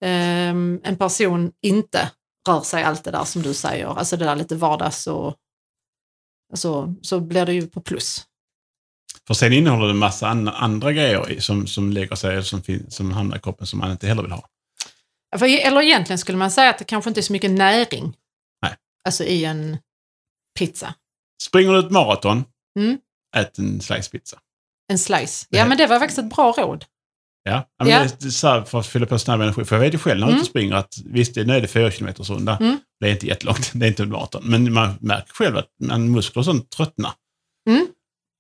ehm, 0.05 0.81
en 0.85 0.97
person 0.97 1.51
inte 1.63 2.11
rör 2.49 2.61
sig 2.61 2.83
allt 2.83 3.05
det 3.05 3.11
där 3.11 3.25
som 3.25 3.43
du 3.43 3.55
säger, 3.55 3.99
alltså 3.99 4.17
det 4.17 4.25
där 4.25 4.37
lite 4.37 4.55
vardags 4.55 5.07
och 5.07 5.35
alltså, 6.53 6.95
så 7.03 7.21
blir 7.21 7.47
det 7.47 7.53
ju 7.55 7.67
på 7.67 7.81
plus. 7.81 8.27
För 9.27 9.35
sen 9.35 9.53
innehåller 9.53 9.85
det 9.87 9.91
en 9.91 9.99
massa 9.99 10.29
an- 10.29 10.49
andra 10.49 10.93
grejer 10.93 11.41
som, 11.41 11.67
som 11.67 11.93
lägger 11.93 12.17
sig, 12.17 12.45
som, 12.45 12.63
som 12.89 13.13
hamnar 13.13 13.37
i 13.37 13.41
kroppen 13.41 13.67
som 13.67 13.79
man 13.79 13.91
inte 13.93 14.07
heller 14.07 14.23
vill 14.23 14.33
ha. 14.33 14.49
För, 15.39 15.47
eller 15.47 15.83
egentligen 15.83 16.19
skulle 16.19 16.39
man 16.39 16.51
säga 16.51 16.71
att 16.71 16.79
det 16.79 16.85
kanske 16.85 17.11
inte 17.11 17.21
är 17.21 17.23
så 17.23 17.33
mycket 17.33 17.51
näring 17.51 18.17
Nej. 18.63 18.75
alltså 19.05 19.25
i 19.25 19.45
en 19.45 19.79
pizza. 20.59 20.95
Springer 21.43 21.73
du 21.73 21.79
ett 21.79 21.91
maraton, 21.91 22.45
Mm. 22.79 22.99
ät 23.37 23.59
en 23.59 23.81
slice 23.81 24.11
pizza. 24.11 24.39
En 24.93 24.99
slice. 24.99 25.47
Ja, 25.51 25.67
men 25.67 25.79
det 25.79 25.87
var 25.87 25.99
faktiskt 25.99 26.19
ett 26.19 26.35
bra 26.35 26.53
råd. 26.53 26.85
Ja, 27.45 27.68
men 27.78 27.88
Ja. 27.88 28.07
Det 28.20 28.26
är 28.26 28.30
så 28.30 28.49
här 28.49 28.62
för 28.62 28.80
att 28.80 28.86
fylla 28.86 29.07
på 29.07 29.18
snabb 29.18 29.40
energi. 29.40 29.64
För 29.64 29.76
jag 29.76 29.80
vet 29.80 29.95
ju 29.95 29.99
själv 29.99 30.20
när 30.20 30.26
jag 30.26 30.32
Mm. 30.34 30.45
springer 30.45 30.74
att 30.74 30.95
visst, 31.05 31.36
nu 31.36 31.57
är 31.57 31.61
det 31.61 31.68
fyra 31.68 31.90
kilometers 31.90 32.30
runda. 32.30 32.57
Mm. 32.57 32.78
Det 33.01 33.07
är 33.09 33.12
inte 33.12 33.26
jättelångt, 33.26 33.70
det 33.74 33.86
är 33.86 33.88
inte 33.88 34.03
ett 34.03 34.09
maraton. 34.09 34.43
Men 34.45 34.72
man 34.72 34.95
märker 35.01 35.32
själv 35.32 35.57
att 35.57 35.68
man 35.82 36.11
muskler 36.11 36.40
och 36.40 36.45
sånt 36.45 36.70
tröttnar. 36.70 37.12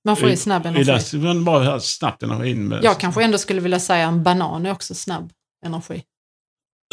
Man 0.04 0.16
får 0.16 0.28
ju 0.30 0.36
snabb 0.36 0.66
energi. 0.66 1.16
det, 1.18 1.18
man 1.24 1.44
bara 1.44 1.80
snabbt 1.80 2.22
energi 2.22 2.50
in 2.50 2.68
med... 2.68 2.84
Jag 2.84 3.00
kanske 3.00 3.24
ändå 3.24 3.38
skulle 3.38 3.60
vilja 3.60 3.80
säga 3.80 4.06
en 4.06 4.22
banan 4.22 4.66
är 4.66 4.70
också 4.72 4.94
snabb 4.94 5.32
energi. 5.66 6.02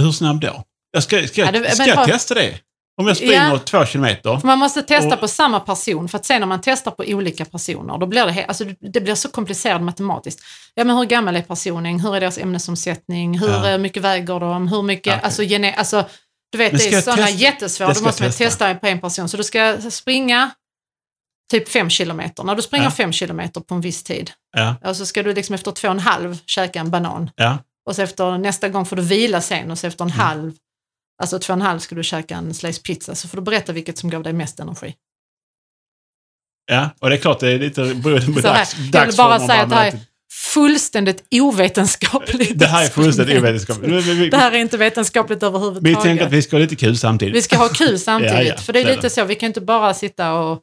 Hur 0.02 0.12
snabb 0.12 0.42
då? 0.42 0.64
Jag 0.92 1.04
ska, 1.04 1.28
ska, 1.28 1.42
Ja, 1.42 1.52
det- 1.52 1.72
ska 1.72 1.86
jag 1.86 2.06
testa 2.08 2.34
det? 2.34 2.60
Om 3.00 3.08
jag 3.08 3.18
springer 3.18 3.50
Ja. 3.50 3.60
två 3.60 3.86
kilometer? 3.86 4.40
Man 4.44 4.60
måste 4.60 4.82
testa 4.82 5.14
Och- 5.14 5.20
på 5.20 5.28
samma 5.28 5.60
person 5.60 6.10
för 6.10 6.18
att 6.18 6.26
sen 6.26 6.40
när 6.40 6.48
man 6.48 6.62
testar 6.64 6.92
på 6.92 7.04
olika 7.08 7.46
personer 7.46 7.98
då 7.98 8.06
blir 8.06 8.26
det, 8.26 8.46
alltså, 8.46 8.66
det 8.94 9.02
blir 9.02 9.16
så 9.16 9.30
komplicerat 9.30 9.82
matematiskt. 9.82 10.40
Ja 10.76 10.84
men 10.84 10.98
hur 10.98 11.06
gammal 11.06 11.36
är 11.36 11.42
personen? 11.42 12.00
Hur 12.00 12.16
är 12.16 12.20
deras 12.20 12.38
ämnesomsättning? 12.38 13.40
Hur 13.40 13.50
Ja. 13.50 13.70
eh, 13.70 13.78
mycket 13.78 14.04
väger 14.04 14.40
de? 14.40 14.68
Hur 14.68 14.82
mycket, 14.84 15.14
Okej. 15.14 15.24
alltså, 15.24 15.44
gene, 15.44 15.74
alltså 15.74 16.06
du 16.52 16.58
vet 16.58 16.72
det 16.72 16.88
är 16.94 17.02
sådana 17.02 17.30
jättesvåra, 17.30 17.94
då 17.94 18.02
måste 18.04 18.24
man 18.24 18.32
testa. 18.32 18.76
på 18.76 18.88
en 18.88 19.00
person. 19.02 19.30
Så 19.30 19.38
du 19.38 19.44
ska 19.44 19.78
springa 19.90 20.52
typ 21.52 21.70
fem 21.70 21.90
kilometer. 21.90 22.44
När 22.44 22.56
du 22.56 22.62
springer 22.62 22.86
Ja. 22.86 22.92
fem 22.92 23.12
kilometer 23.12 23.62
på 23.62 23.76
en 23.76 23.82
viss 23.82 24.04
tid, 24.04 24.32
Ja, 24.58 24.76
ja, 24.82 24.94
så 24.94 25.06
ska 25.06 25.24
du 25.24 25.34
liksom 25.34 25.56
efter 25.56 25.72
två 25.72 25.88
och 25.88 25.94
en 25.94 26.00
halv 26.00 26.38
käka 26.46 26.80
en 26.80 26.90
banan. 26.92 27.30
ja. 27.36 27.58
Och 27.86 27.96
så 27.96 28.02
efter 28.02 28.38
nästa 28.38 28.70
gång 28.70 28.86
får 28.86 28.96
du 28.96 29.02
vila 29.02 29.42
sen 29.42 29.72
och 29.72 29.78
så 29.78 29.88
efter 29.88 30.06
en 30.06 30.12
Mm. 30.12 30.20
halv, 30.20 30.52
alltså 31.20 31.40
två 31.40 31.54
och 31.54 31.58
en 31.58 31.62
halv 31.62 31.80
ska 31.80 31.96
du 31.96 32.04
käka 32.04 32.36
en 32.36 32.54
slice 32.54 32.82
pizza. 32.82 33.16
Så 33.16 33.28
får 33.28 33.38
du 33.38 33.44
berätta 33.44 33.72
vilket 33.74 33.98
som 33.98 34.10
gav 34.10 34.24
dig 34.24 34.34
mest 34.34 34.60
energi. 34.60 34.96
Ja, 36.72 36.90
och 37.00 37.10
det 37.10 37.16
är 37.16 37.20
klart 37.20 37.40
det 37.40 37.52
är 37.52 37.60
lite 37.60 37.82
beroende 37.96 38.34
på 38.34 38.40
dags, 38.40 38.76
jag 38.94 39.06
vill 39.06 39.16
bara 39.18 39.40
säga 39.48 39.62
att 39.62 39.70
det 39.70 39.76
här 39.76 39.88
är- 39.88 40.00
fullständigt 40.54 41.24
ovetenskapligt. 41.32 42.60
Det 42.60 42.68
här 42.68 42.86
är 42.86 42.90
fullständigt 42.90 43.38
ovetenskapligt. 43.40 43.92
Vi- 44.06 44.14
vi- 44.14 44.30
Det 44.30 44.38
här 44.38 44.52
är 44.52 44.58
inte 44.58 44.78
vetenskapligt 44.78 45.44
Vi 45.44 45.48
överhuvudtaget. 45.48 46.02
tänker 46.04 46.26
att 46.26 46.32
vi 46.32 46.42
ska 46.42 46.56
ha 46.56 46.62
lite 46.62 46.76
kul 46.76 46.98
samtidigt. 46.98 47.36
Vi 47.36 47.42
ska 47.42 47.58
ha 47.58 47.70
kul 47.70 48.00
samtidigt, 48.00 48.34
Ja, 48.38 48.44
ja, 48.44 48.58
för 48.58 48.74
det 48.74 48.80
är 48.80 48.84
det 48.86 48.90
är 48.92 48.96
lite 48.96 49.06
det. 49.06 49.10
så, 49.10 49.26
vi 49.26 49.36
kan 49.36 49.48
inte 49.48 49.62
bara 49.62 49.94
sitta 49.94 50.34
och 50.34 50.62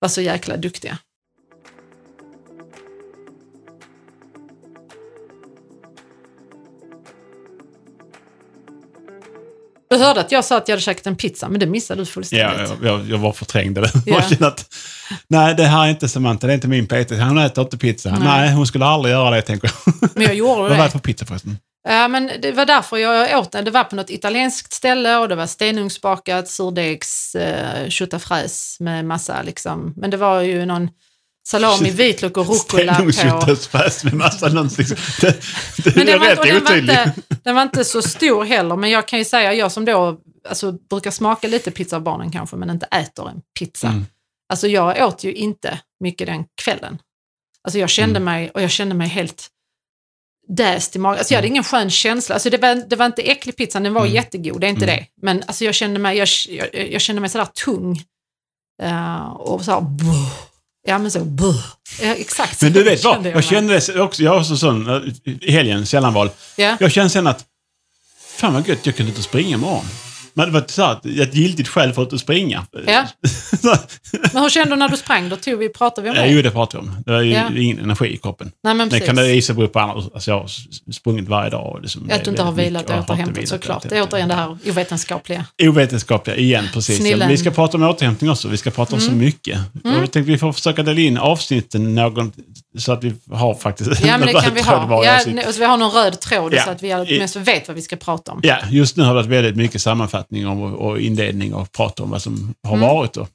vara 0.00 0.08
så 0.08 0.20
jäkla 0.20 0.56
duktiga. 0.56 0.98
Du 9.90 9.96
hörde 9.96 10.20
att 10.20 10.32
jag 10.32 10.44
sa 10.44 10.56
att 10.56 10.68
jag 10.68 10.72
hade 10.74 10.82
käkat 10.82 11.06
en 11.06 11.16
pizza, 11.16 11.48
men 11.48 11.60
det 11.60 11.66
missade 11.66 12.00
du 12.00 12.02
Ja, 12.02 12.06
fullständigt. 12.12 12.70
jag, 12.82 12.92
jag, 12.92 13.06
jag 13.10 13.18
var 13.18 13.32
förträngde 13.32 13.80
det. 13.80 13.90
Ja. 14.06 14.46
Att, 14.46 14.66
nej, 15.28 15.54
det 15.54 15.64
här 15.64 15.84
är 15.84 15.90
inte 15.90 16.08
Samantha, 16.08 16.46
det 16.46 16.52
är 16.52 16.54
inte 16.54 16.68
min 16.68 16.86
PT. 16.86 17.10
Hon 17.10 17.38
äter 17.38 17.64
inte 17.64 17.78
pizza. 17.78 18.10
Nej. 18.10 18.18
Nej, 18.24 18.52
hon 18.52 18.66
skulle 18.66 18.84
aldrig 18.84 19.12
göra 19.12 19.30
det, 19.30 19.42
tänker 19.42 19.70
jag. 19.86 19.94
Men 20.14 20.22
jag 20.22 20.34
gjorde 20.34 20.50
Vad 20.60 20.70
var 20.70 20.76
det 20.76 20.82
det. 20.82 20.90
för 20.90 20.98
pizza 20.98 21.26
förresten? 21.26 21.58
Ja, 21.88 22.08
men 22.08 22.30
det 22.42 22.52
var 22.52 22.66
därför 22.66 22.96
jag 22.96 23.38
åt 23.40 23.52
den. 23.52 23.64
Det 23.64 23.70
var 23.70 23.84
på 23.84 23.96
något 23.96 24.10
italienskt 24.10 24.72
ställe 24.72 25.16
och 25.16 25.28
det 25.28 25.34
var 25.34 25.46
stenugnsbakat 25.46 26.48
surdegs 26.48 27.34
eh, 27.34 27.88
köttafräs 27.88 28.76
med 28.80 29.04
massa 29.04 29.42
liksom. 29.42 29.94
Men 29.96 30.10
det 30.10 30.16
var 30.16 30.40
ju 30.40 30.66
någon 30.66 30.88
salami, 31.50 31.90
vitlök 31.90 32.36
och 32.36 32.46
rucola 32.48 32.94
på. 32.94 33.12
Stenugnsköttfärs 33.12 34.04
med 34.04 34.14
massa 34.14 34.48
någonting. 34.48 34.86
Det, 35.20 35.40
det 35.84 35.96
Men 35.96 36.06
den 36.06 36.20
var, 36.20 36.26
rätt 36.26 36.42
den, 36.42 36.54
var 36.54 36.60
otydligt. 36.62 36.90
inte, 36.90 37.14
den 37.44 37.54
var 37.54 37.62
inte 37.62 37.84
så 37.84 38.02
stor 38.02 38.44
heller, 38.44 38.76
men 38.76 38.90
jag 38.90 39.08
kan 39.08 39.18
ju 39.18 39.24
säga, 39.24 39.54
jag 39.54 39.72
som 39.72 39.84
då 39.84 40.18
alltså, 40.48 40.72
brukar 40.72 41.10
smaka 41.10 41.48
lite 41.48 41.70
pizza 41.70 41.96
av 41.96 42.02
barnen 42.02 42.30
kanske, 42.32 42.56
men 42.56 42.70
inte 42.70 42.86
äter 42.86 43.28
en 43.28 43.40
pizza. 43.58 43.88
Mm. 43.88 44.06
Alltså 44.52 44.68
jag 44.68 45.08
åt 45.08 45.24
ju 45.24 45.32
inte 45.32 45.78
mycket 46.00 46.26
den 46.26 46.44
kvällen. 46.62 46.98
Alltså 47.64 47.78
jag 47.78 47.90
kände 47.90 48.16
Mm. 48.16 48.24
mig, 48.24 48.50
och 48.50 48.62
jag 48.62 48.70
kände 48.70 48.94
mig 48.94 49.08
helt 49.08 49.48
däst 50.48 50.96
i 50.96 50.98
magen. 50.98 51.18
Alltså 51.18 51.34
jag 51.34 51.38
hade 51.38 51.48
ingen 51.48 51.64
skön 51.64 51.90
känsla. 51.90 52.34
Alltså 52.34 52.50
det, 52.50 52.58
var, 52.58 52.74
det 52.74 52.96
var 52.96 53.06
inte 53.06 53.22
äcklig 53.22 53.56
pizza, 53.56 53.80
den 53.80 53.94
var 53.94 54.02
Mm. 54.02 54.14
jättegod, 54.14 54.60
det 54.60 54.66
är 54.66 54.70
inte 54.70 54.84
Mm. 54.84 54.96
det. 54.96 55.06
Men 55.22 55.42
alltså 55.46 55.64
jag 55.64 55.74
kände 55.74 55.98
mig, 56.00 56.18
jag, 56.18 56.28
jag, 56.48 56.90
jag 56.92 57.00
kände 57.00 57.20
mig 57.20 57.30
sådär 57.30 57.48
tung. 57.64 58.02
Eh, 58.82 59.26
och 59.30 59.64
så 59.64 59.70
här. 59.72 59.80
Ja 60.86 60.98
men 60.98 61.10
så, 61.10 61.24
buh. 61.24 61.64
Ja, 62.00 62.14
exakt 62.14 62.62
Men 62.62 62.72
du 62.72 62.82
vet 62.82 63.04
vad, 63.04 63.26
jag 63.26 63.44
kände 63.44 63.78
det 63.78 64.00
också, 64.00 64.22
jag 64.22 64.34
var 64.34 64.42
så 64.42 64.56
sån 64.56 64.88
eh, 64.90 65.36
i 65.40 65.52
helgen, 65.52 65.86
sällanval. 65.86 66.30
Ja. 66.56 66.76
Jag 66.80 66.92
kände 66.92 67.10
sen 67.10 67.26
att, 67.26 67.44
fan 68.36 68.54
vad 68.54 68.68
gött, 68.68 68.86
jag 68.86 68.96
kunde 68.96 69.10
inte 69.10 69.22
springa 69.22 69.54
imorgon. 69.56 69.84
Men 70.34 70.46
det 70.46 70.52
var 70.60 70.64
så 70.68 70.82
här, 70.82 71.20
ett 71.22 71.34
giltigt 71.34 71.68
skäl 71.68 71.92
för 71.92 72.02
att 72.02 72.20
springa. 72.20 72.66
Ja. 72.86 73.06
Men 74.32 74.42
hur 74.42 74.50
kände 74.50 74.70
du 74.70 74.76
när 74.76 74.88
du 74.88 74.96
sprang? 74.96 75.28
Då 75.28 75.36
tog 75.36 75.58
vi, 75.58 75.68
pratade 75.68 76.04
vi 76.04 76.10
om 76.10 76.16
Ja, 76.16 76.22
det. 76.22 76.28
jo, 76.32 76.42
det 76.42 76.50
pratar 76.50 76.78
vi 76.80 76.88
om. 76.88 76.96
Det 77.06 77.12
var 77.12 77.20
ju 77.20 77.32
Ja. 77.32 77.50
ingen 77.56 77.78
energi 77.78 78.06
i 78.06 78.16
kroppen. 78.16 78.52
Nej 78.64 78.74
men 78.74 78.88
Det 78.88 79.00
kan 79.00 79.16
det 79.16 79.32
gissa 79.34 79.54
bero 79.54 79.68
på 79.68 79.78
andra. 79.80 79.94
Alltså 80.14 80.30
jag 80.30 80.40
har 80.40 80.50
sprungit 80.92 81.28
varje 81.28 81.50
dag. 81.50 81.66
och 81.74 81.80
Liksom, 81.82 82.10
att 82.12 82.24
du 82.24 82.30
inte 82.30 82.42
har 82.42 82.52
vilat 82.52 82.90
och 82.90 82.98
återhämtat 82.98 83.48
såklart. 83.48 83.88
Det 83.88 83.96
är 83.98 84.02
återigen 84.08 84.28
det 84.28 84.34
här 84.34 84.58
ovetenskapliga. 84.66 85.46
Ovetenskapliga 85.62 86.36
igen, 86.36 86.68
precis. 86.72 86.98
Snillen. 86.98 87.28
Vi 87.28 87.36
ska 87.36 87.50
prata 87.50 87.76
om 87.76 87.82
återhämtning 87.82 88.30
också. 88.30 88.48
Vi 88.48 88.56
ska 88.56 88.70
prata 88.70 88.94
om 88.94 89.00
så 89.00 89.12
mycket. 89.12 89.58
Mm. 89.84 89.96
Och 89.96 90.02
jag 90.02 90.10
tänkte 90.12 90.32
vi 90.32 90.38
får 90.38 90.52
försöka 90.52 90.82
dela 90.82 91.00
in 91.00 91.18
avsnitten 91.18 91.94
någon, 91.94 92.32
så 92.78 92.92
att 92.92 93.04
vi 93.04 93.14
har 93.30 93.54
faktiskt 93.54 93.90
Ja 94.04 94.18
men 94.18 94.28
en 94.28 94.34
det 94.34 94.40
kan 94.40 94.54
vi 94.54 94.62
ha. 94.62 95.04
Ja, 95.04 95.20
nu- 95.26 95.52
så 95.52 95.58
vi 95.58 95.64
har 95.64 95.76
någon 95.76 95.90
röd 95.90 96.20
tråd 96.20 96.54
Ja. 96.54 96.64
så 96.64 96.70
att 96.70 96.82
vi 96.82 96.94
åtminstone 96.94 97.44
vet 97.44 97.68
vad 97.68 97.74
vi 97.74 97.82
ska 97.82 97.96
prata 97.96 98.32
om. 98.32 98.40
Ja, 98.42 98.56
just 98.70 98.96
nu 98.96 99.02
har 99.02 99.10
det 99.10 99.14
varit 99.14 99.26
väldigt 99.30 99.56
mycket 99.56 99.82
sammanfattning 99.82 100.46
om, 100.46 100.62
och 100.62 101.00
inledning 101.00 101.54
och 101.54 101.72
prata 101.72 102.02
om 102.02 102.10
vad 102.10 102.22
som 102.22 102.54
har 102.68 102.76
Mm. 102.76 102.88
varit. 102.88 103.16
Och, 103.16 103.28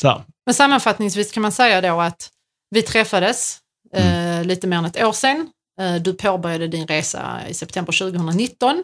så. 0.00 0.22
Men 0.46 0.54
sammanfattningsvis 0.54 1.32
kan 1.32 1.42
man 1.42 1.52
säga 1.52 1.80
då 1.80 2.00
att 2.00 2.28
vi 2.70 2.82
träffades 2.82 3.58
Mm. 3.96 4.38
eh, 4.40 4.44
lite 4.44 4.66
mer 4.66 4.76
än 4.76 4.84
ett 4.84 5.02
år 5.04 5.12
sedan. 5.12 5.48
Eh, 5.80 5.94
du 5.94 6.14
påbörjade 6.14 6.68
din 6.68 6.86
resa 6.86 7.40
i 7.48 7.54
september 7.54 7.92
2019 7.92 8.82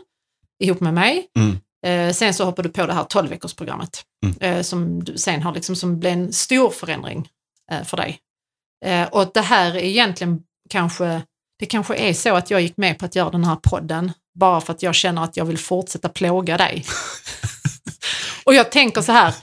ihop 0.65 0.81
med 0.81 0.95
mig. 0.95 1.27
Mm. 1.39 1.59
Eh, 2.09 2.13
sen 2.15 2.35
så 2.35 2.45
hoppade 2.45 2.69
du 2.69 2.73
på 2.73 2.87
det 2.87 2.93
här 2.95 3.05
12-veckorsprogrammet 3.05 4.03
Mm. 4.25 4.37
eh, 4.57 4.63
som 4.63 5.05
du 5.05 5.19
sen 5.19 5.43
har 5.43 5.55
liksom 5.55 5.77
som 5.77 6.01
blev 6.01 6.13
en 6.13 6.33
stor 6.33 6.71
förändring 6.71 7.29
eh, 7.73 7.83
för 7.85 7.97
dig. 7.97 8.19
Eh, 8.85 9.09
och 9.09 9.30
det 9.35 9.41
här 9.41 9.76
är 9.76 9.85
egentligen 9.85 10.41
kanske, 10.70 11.22
det 11.59 11.66
kanske 11.66 11.95
är 11.95 12.12
så 12.12 12.35
att 12.35 12.51
jag 12.51 12.61
gick 12.61 12.76
med 12.76 12.99
på 12.99 13.05
att 13.05 13.16
göra 13.16 13.30
den 13.30 13.45
här 13.45 13.57
podden 13.57 14.12
bara 14.39 14.61
för 14.61 14.72
att 14.72 14.83
jag 14.83 14.95
känner 14.95 15.24
att 15.24 15.37
jag 15.37 15.45
vill 15.45 15.59
fortsätta 15.59 16.09
plåga 16.09 16.57
dig. 16.57 16.85
och 18.45 18.55
jag 18.55 18.72
tänker 18.72 19.01
så 19.01 19.12
här, 19.12 19.35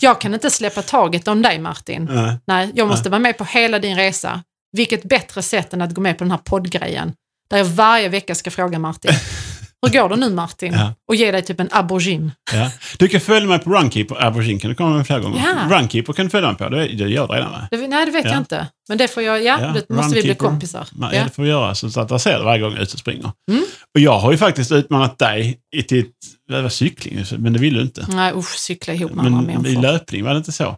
jag 0.00 0.20
kan 0.20 0.34
inte 0.34 0.50
släppa 0.50 0.82
taget 0.82 1.28
om 1.28 1.42
dig 1.42 1.58
Martin. 1.58 2.04
Nej. 2.04 2.38
Nej, 2.46 2.70
jag 2.74 2.88
måste 2.88 3.10
vara 3.10 3.20
med 3.20 3.38
på 3.38 3.44
hela 3.44 3.78
din 3.78 3.96
resa. 3.96 4.42
Vilket 4.72 5.02
bättre 5.02 5.42
sätt 5.42 5.72
än 5.72 5.82
att 5.82 5.94
gå 5.94 6.00
med 6.00 6.18
på 6.18 6.24
den 6.24 6.30
här 6.30 6.38
poddgrejen. 6.38 7.12
Där 7.50 7.58
jag 7.58 7.64
varje 7.64 8.08
vecka 8.08 8.34
ska 8.34 8.50
fråga 8.50 8.78
Martin. 8.78 9.12
Hur 9.86 9.92
går 9.92 10.08
det 10.08 10.16
nu 10.16 10.30
Martin? 10.34 10.72
Ja. 10.72 10.94
Och 11.08 11.14
ge 11.14 11.30
dig 11.30 11.42
typ 11.42 11.60
en 11.60 11.68
aubergine. 11.72 12.30
Ja. 12.52 12.70
Du 12.98 13.08
kan 13.08 13.20
följa 13.20 13.48
mig 13.48 13.58
på 13.58 13.70
Runkeeper, 13.70 14.24
Aberdeen 14.26 14.58
kan 14.58 14.70
du 14.70 14.74
komma 14.76 14.96
med 14.96 15.06
flera 15.06 15.20
gånger. 15.20 15.42
Ja. 15.70 15.76
Runkeeper 15.78 16.12
kan 16.12 16.26
du 16.26 16.30
följa 16.30 16.48
mig 16.48 16.58
på, 16.58 16.68
det, 16.68 16.88
det 16.88 17.08
gör 17.08 17.26
du 17.28 17.34
redan 17.34 17.52
va? 17.52 17.68
Det, 17.70 17.88
nej, 17.88 18.06
det 18.06 18.12
vet 18.12 18.24
Ja. 18.24 18.30
jag 18.30 18.38
inte. 18.38 18.66
Men 18.88 18.98
det 18.98 19.08
får 19.08 19.22
jag, 19.22 19.42
ja, 19.44 19.58
Ja, 19.60 19.66
det 19.88 19.94
måste 19.94 20.14
vi 20.14 20.22
bli 20.22 20.30
Runkeeper. 20.30 20.44
kompisar. 20.46 20.88
Ja. 21.00 21.08
Det 21.24 21.30
får 21.34 21.42
vi 21.42 21.48
göra, 21.48 21.74
så 21.74 22.00
att 22.00 22.10
jag 22.10 22.20
ser 22.20 22.38
det 22.38 22.44
varje 22.44 22.60
gång 22.60 22.70
jag 22.70 22.78
är 22.78 22.82
ute 22.82 22.92
och 22.94 22.98
springer. 22.98 23.30
Mm. 23.50 23.64
Och 23.94 24.00
jag 24.00 24.18
har 24.18 24.32
ju 24.32 24.38
faktiskt 24.38 24.72
utmanat 24.72 25.18
dig 25.18 25.58
till 25.88 25.98
ett, 26.64 26.72
cykling, 26.72 27.24
men 27.38 27.52
det 27.52 27.58
ville 27.58 27.78
du 27.78 27.82
inte. 27.84 28.06
Nej 28.08 28.32
usch, 28.36 28.58
cykla 28.58 28.94
ihop 28.94 29.12
med 29.14 29.26
andra 29.26 29.40
Men 29.40 29.50
i 29.50 29.54
människor. 29.58 29.82
löpning 29.82 30.24
var 30.24 30.30
det 30.30 30.38
inte 30.38 30.52
så? 30.52 30.76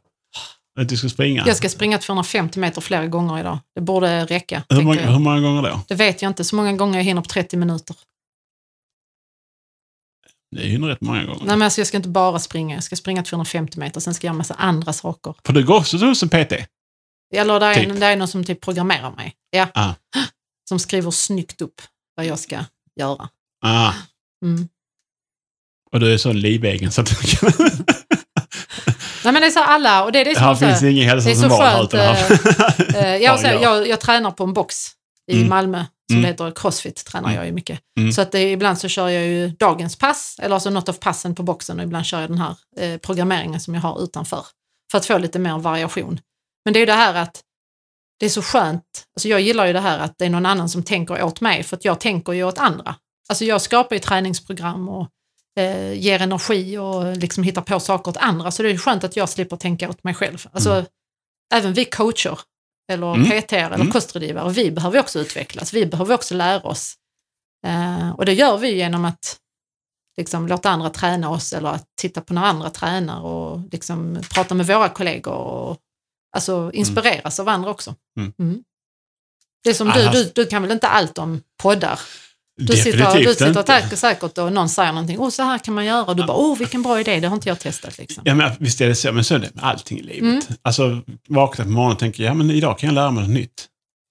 Att 0.80 0.88
du 0.88 0.96
skulle 0.96 1.10
springa? 1.10 1.44
Jag 1.46 1.56
ska 1.56 1.68
springa 1.68 1.98
250 1.98 2.58
meter 2.58 2.80
flera 2.80 3.06
gånger 3.06 3.40
idag. 3.40 3.58
Det 3.74 3.80
borde 3.80 4.24
räcka. 4.24 4.62
hur, 4.68 4.82
många, 4.82 5.00
hur 5.10 5.18
många 5.18 5.40
gånger 5.40 5.62
då? 5.62 5.80
Det 5.88 5.94
vet 5.94 6.22
jag 6.22 6.30
inte. 6.30 6.44
Så 6.44 6.56
många 6.56 6.72
gånger 6.72 6.98
jag 6.98 7.04
hinner 7.04 7.22
på 7.22 7.28
30 7.28 7.56
minuter. 7.56 7.96
Det 10.56 10.62
är 10.62 10.66
ju 10.66 10.78
rätt 10.86 11.00
många 11.00 11.24
gånger. 11.24 11.38
Nej, 11.44 11.46
men 11.56 11.62
alltså, 11.62 11.80
jag 11.80 11.88
ska 11.88 11.96
inte 11.96 12.08
bara 12.08 12.38
springa. 12.38 12.74
Jag 12.74 12.84
ska 12.84 12.96
springa 12.96 13.22
250 13.22 13.78
meter, 13.78 14.00
sen 14.00 14.14
ska 14.14 14.26
jag 14.26 14.32
göra 14.32 14.38
massa 14.38 14.54
andra 14.54 14.92
saker. 14.92 15.34
För 15.44 15.52
du 15.52 15.64
går 15.64 15.76
också 15.78 15.96
hos 15.96 16.22
en 16.22 16.28
PT? 16.28 16.52
Eller 17.34 17.60
det 17.60 17.66
är, 17.66 17.74
Typ. 17.74 18.00
det 18.00 18.06
är 18.06 18.16
någon 18.16 18.28
som 18.28 18.44
typ 18.44 18.60
programmerar 18.60 19.10
mig. 19.10 19.34
Ja. 19.50 19.68
Ah. 19.74 19.92
Som 20.68 20.78
skriver 20.78 21.10
snyggt 21.10 21.60
upp 21.60 21.82
vad 22.16 22.26
jag 22.26 22.38
ska 22.38 22.58
göra. 23.00 23.28
Ah, 23.64 23.92
Mm. 24.44 24.68
och 25.92 26.00
du 26.00 26.12
är 26.14 26.18
så 26.18 26.32
livegen 26.32 26.92
så 26.92 27.00
att 27.00 27.06
du 27.06 27.14
kan... 27.36 27.52
Nej 29.24 29.32
men 29.32 29.34
det 29.34 29.46
är 29.46 29.50
så 29.50 29.60
alla, 29.62 30.04
och 30.04 30.12
det 30.12 30.20
är 30.20 30.24
det 30.24 30.34
som 30.34 30.44
Här 30.44 30.54
finns 30.54 30.82
ingen 30.82 31.08
hälsa 31.08 31.30
som 31.34 31.42
så 31.42 31.48
var 31.48 31.66
här. 31.66 31.76
skönt, 31.78 31.94
Utan 31.94 32.14
här. 32.16 33.04
eh, 33.04 33.16
jag, 33.22 33.40
så, 33.40 33.46
Ja, 33.46 33.52
ja. 33.52 33.60
jag, 33.62 33.88
jag 33.88 34.00
tränar 34.00 34.30
på 34.30 34.44
en 34.44 34.52
box 34.52 34.76
i 35.30 35.36
Mm. 35.36 35.48
Malmö 35.48 35.84
som 36.10 36.16
Mm. 36.16 36.22
det 36.22 36.28
heter 36.28 36.52
Crossfit, 36.56 37.04
tränar 37.04 37.28
Mm. 37.28 37.36
jag 37.36 37.46
ju 37.46 37.52
mycket. 37.52 37.80
Mm. 37.98 38.12
Så 38.12 38.20
att 38.22 38.32
det, 38.32 38.50
ibland 38.52 38.78
så 38.78 38.88
kör 38.88 39.08
jag 39.08 39.24
ju 39.26 39.48
dagens 39.48 39.96
pass, 39.96 40.36
eller 40.42 40.54
alltså 40.54 40.70
något 40.70 40.88
av 40.88 40.92
passen 40.92 41.34
på 41.34 41.42
boxen 41.42 41.78
och 41.78 41.84
ibland 41.84 42.06
kör 42.06 42.20
jag 42.20 42.30
den 42.30 42.38
här 42.38 42.54
eh, 42.76 42.96
programmeringen 42.98 43.60
som 43.60 43.74
jag 43.74 43.80
har 43.80 44.02
utanför. 44.04 44.46
För 44.90 44.98
att 44.98 45.06
få 45.06 45.18
lite 45.18 45.38
mer 45.38 45.58
variation. 45.58 46.20
Men 46.64 46.72
det 46.72 46.78
är 46.78 46.80
ju 46.80 46.86
det 46.86 46.92
här 46.92 47.14
att 47.14 47.40
det 48.20 48.26
är 48.26 48.30
så 48.30 48.42
skönt, 48.42 48.82
alltså 49.16 49.28
jag 49.28 49.40
gillar 49.40 49.66
ju 49.66 49.72
det 49.72 49.80
här 49.80 49.98
att 49.98 50.14
det 50.18 50.24
är 50.24 50.30
någon 50.30 50.46
annan 50.46 50.68
som 50.68 50.82
tänker 50.82 51.22
åt 51.22 51.40
mig, 51.40 51.62
för 51.62 51.76
att 51.76 51.84
jag 51.84 52.00
tänker 52.00 52.32
ju 52.32 52.44
åt 52.44 52.58
andra. 52.58 52.94
Alltså 53.28 53.44
jag 53.44 53.60
skapar 53.62 53.96
ju 53.96 54.00
träningsprogram 54.00 54.88
och 54.88 55.08
eh, 55.58 55.92
ger 55.92 56.22
energi 56.22 56.78
och 56.78 57.16
liksom 57.16 57.44
hittar 57.44 57.62
på 57.62 57.80
saker 57.80 58.10
åt 58.10 58.16
andra, 58.16 58.50
så 58.50 58.62
det 58.62 58.70
är 58.70 58.76
skönt 58.76 59.04
att 59.04 59.16
jag 59.16 59.28
slipper 59.28 59.56
tänka 59.56 59.88
åt 59.90 60.04
mig 60.04 60.14
själv. 60.14 60.46
Alltså 60.52 60.84
även 61.54 61.72
vi 61.72 61.84
coacher, 61.84 62.38
eller 62.90 63.14
Mm. 63.14 63.26
PT 63.42 63.52
eller 63.52 63.74
Mm. 63.74 63.90
kostrådgivare, 63.90 64.50
vi 64.52 64.70
behöver 64.70 65.00
också 65.00 65.18
utvecklas, 65.18 65.72
vi 65.74 65.86
behöver 65.86 66.14
också 66.14 66.34
lära 66.34 66.62
oss. 66.62 66.94
Eh, 67.66 68.10
och 68.10 68.24
det 68.26 68.32
gör 68.32 68.58
vi 68.58 68.74
genom 68.76 69.04
att 69.04 69.36
liksom, 70.16 70.48
låta 70.48 70.70
andra 70.70 70.90
träna 70.90 71.30
oss 71.30 71.52
eller 71.52 71.68
att 71.68 71.84
titta 72.00 72.20
på 72.20 72.34
när 72.34 72.42
andra 72.44 72.70
tränar 72.70 73.20
och 73.20 73.60
liksom, 73.72 74.18
prata 74.30 74.54
med 74.54 74.66
våra 74.66 74.88
kollegor 74.88 75.34
och 75.34 75.76
alltså, 76.36 76.70
inspireras 76.74 77.40
av 77.40 77.48
andra 77.48 77.70
också. 77.70 77.94
Mm. 78.38 78.64
Det 79.64 79.70
är 79.70 79.74
som 79.74 79.88
du, 79.88 80.08
du, 80.08 80.32
du 80.34 80.46
kan 80.46 80.62
väl 80.62 80.70
inte 80.70 80.88
allt 80.88 81.18
om 81.18 81.42
poddar? 81.62 82.00
Du 82.60 82.76
sitter, 82.76 83.18
du 83.18 83.34
sitter 83.34 83.80
inte. 83.82 83.96
säkert 83.96 84.38
och 84.38 84.52
någon 84.52 84.68
säger 84.68 84.92
någonting, 84.92 85.18
åh 85.18 85.30
så 85.30 85.42
här 85.42 85.58
kan 85.58 85.74
man 85.74 85.84
göra 85.84 86.04
och 86.04 86.16
du 86.16 86.26
bara, 86.26 86.36
åh 86.36 86.58
vilken 86.58 86.82
bra 86.82 87.00
idé, 87.00 87.20
det 87.20 87.28
har 87.28 87.34
inte 87.34 87.48
jag 87.48 87.58
testat. 87.60 87.98
Liksom. 87.98 88.22
Ja, 88.26 88.34
men 88.34 88.50
visst 88.58 88.80
är 88.80 88.88
det 88.88 88.94
så, 88.94 89.12
men 89.12 89.24
så 89.24 89.34
är 89.34 89.38
det 89.38 89.54
med 89.54 89.64
allting 89.64 89.98
i 89.98 90.02
livet. 90.02 90.20
Mm. 90.22 90.40
Alltså, 90.62 91.02
vakna 91.28 91.64
på 91.64 91.70
morgonen 91.70 91.92
och 91.92 91.98
tänka, 91.98 92.22
ja 92.22 92.34
men 92.34 92.50
idag 92.50 92.78
kan 92.78 92.86
jag 92.88 92.94
lära 92.94 93.10
mig 93.10 93.22
något 93.22 93.32
nytt. 93.32 93.66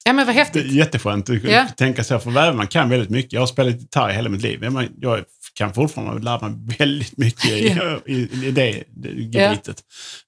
Ja 0.06 0.14
men 0.14 0.26
vad 0.26 0.36
Det 0.36 0.40
är 0.40 0.46
häftigt. 0.46 0.72
jätteskönt 0.72 1.30
att 1.30 1.44
Ja. 1.44 1.68
tänka 1.78 2.04
så, 2.04 2.20
för 2.20 2.32
även 2.32 2.58
man 2.58 2.68
kan 2.68 2.90
väldigt 2.90 3.10
mycket. 3.10 3.34
Jag 3.34 3.40
har 3.40 3.48
spelat 3.48 3.82
gitarr 3.82 4.10
i 4.10 4.14
hela 4.14 4.30
mitt 4.30 4.42
liv. 4.42 4.64
Jag 5.02 5.24
kan 5.54 5.74
fortfarande 5.74 6.22
lära 6.24 6.48
mig 6.50 6.76
väldigt 6.80 7.18
mycket 7.18 7.46
i, 7.52 7.68
Ja. 7.82 8.00
i, 8.06 8.14
i 8.48 8.52
det, 8.52 8.84
det 8.96 9.10
gebitet. 9.10 9.82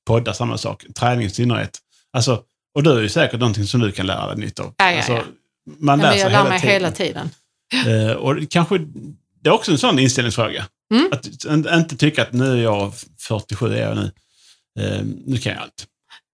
Poddar, 0.08 0.34
samma 0.34 0.58
sak. 0.58 0.84
Träning 1.00 1.26
i 1.26 1.30
synnerhet. 1.30 1.78
Alltså, 2.14 2.42
och 2.76 2.84
du 2.84 2.92
är 2.98 3.02
ju 3.02 3.10
säkert 3.10 3.40
någonting 3.40 3.66
som 3.66 3.80
du 3.82 3.92
kan 3.92 4.06
lära 4.08 4.28
dig 4.28 4.46
nytt 4.46 4.60
av. 4.60 4.74
Ja, 4.78 4.92
ja, 4.92 4.98
alltså, 4.98 5.12
ja. 5.14 5.22
Man 5.80 6.00
Ja, 6.00 6.06
lär 6.06 6.12
sig 6.12 6.22
jag 6.22 6.32
lär 6.32 6.38
hela 6.38 6.50
mig 6.50 6.60
tiden. 6.60 6.74
hela 6.74 6.92
tiden. 6.92 7.30
Eh, 7.88 8.12
och 8.12 8.36
kanske, 8.50 8.78
det 9.42 9.50
är 9.50 9.54
också 9.54 9.72
en 9.72 9.78
sån 9.78 10.00
inställningsfråga. 10.00 10.66
Mm. 10.94 11.10
Att 11.12 11.46
in- 11.46 11.68
inte 11.74 11.98
tycka 11.98 12.22
att 12.22 12.34
nu 12.34 12.52
är 12.54 12.64
jag 12.64 12.94
47 13.20 13.74
är 13.74 13.82
jag 13.82 13.96
nu. 13.98 14.12
Eh, 14.80 15.02
nu 15.26 15.38
kan 15.38 15.52
jag 15.54 15.62
allt. 15.62 15.88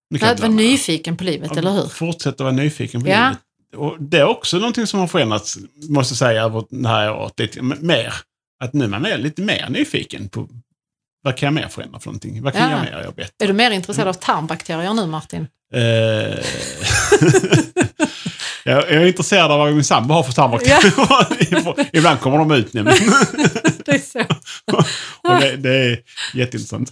Nu 0.09 0.19
kan 0.19 0.29
Att 0.29 0.39
jag 0.39 0.47
vara 0.47 0.55
nyfiken 0.57 1.17
på 1.17 1.23
livet, 1.23 1.57
eller 1.57 1.71
hur? 1.71 1.87
Fortsätta 1.87 2.43
vara 2.43 2.53
nyfiken 2.53 3.03
på 3.03 3.09
Ja. 3.09 3.23
livet. 3.29 3.39
och 3.75 3.95
det 3.99 4.17
är 4.17 4.25
också 4.25 4.57
någonting 4.57 4.87
som 4.87 4.99
har 4.99 5.07
förändrats, 5.07 5.57
måste 5.89 6.11
jag 6.11 6.17
säga, 6.17 6.43
över 6.43 6.63
det 6.69 6.87
här 6.89 7.11
året. 7.13 7.39
Lite 7.39 7.61
mer. 7.61 8.13
Att 8.63 8.73
nu 8.73 8.83
är 8.83 8.87
man 8.89 9.05
är 9.05 9.17
lite 9.17 9.41
mer 9.41 9.69
nyfiken 9.69 10.29
på 10.29 10.49
vad 11.21 11.37
kan 11.37 11.47
jag 11.47 11.53
mer 11.53 11.67
förändra 11.67 11.99
för 11.99 12.07
någonting? 12.07 12.43
Vad 12.43 12.53
kan 12.53 12.61
Ja. 12.71 12.77
jag 12.77 12.81
mer 12.85 12.91
göra 12.91 13.11
bättre? 13.11 13.33
Är 13.43 13.47
du 13.47 13.53
mer 13.53 13.71
intresserad 13.71 14.07
av 14.07 14.13
tarmbakterier 14.13 14.93
nu 14.93 15.05
Martin? 15.05 15.47
Eh, 15.73 15.79
jag 18.71 18.89
är 18.89 19.05
intresserad 19.07 19.51
av 19.51 19.59
vad 19.59 19.73
min 19.73 19.83
sambo 19.83 20.13
har 20.13 20.23
för 20.23 20.31
tarmbakterier. 20.33 21.89
Ibland 21.97 22.19
kommer 22.19 22.37
de 22.37 22.51
ut 22.51 22.73
nämligen. 22.73 22.99
Det 23.85 23.91
är 23.91 23.99
så. 23.99 24.19
och 25.23 25.39
det, 25.41 25.55
det 25.57 25.69
är 25.75 25.99
jätteintressant. 26.33 26.91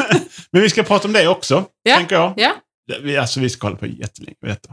Men 0.50 0.62
vi 0.62 0.70
ska 0.70 0.82
prata 0.82 1.08
om 1.08 1.12
det 1.12 1.28
också, 1.28 1.64
Ja. 1.82 1.96
tänker 1.96 2.16
jag. 2.16 2.34
Ja, 2.36 3.20
alltså, 3.20 3.40
vi 3.40 3.48
ska 3.50 3.66
hålla 3.66 3.76
på 3.76 3.86
jättelänge 3.86 4.36
med 4.42 4.50
detta. 4.50 4.68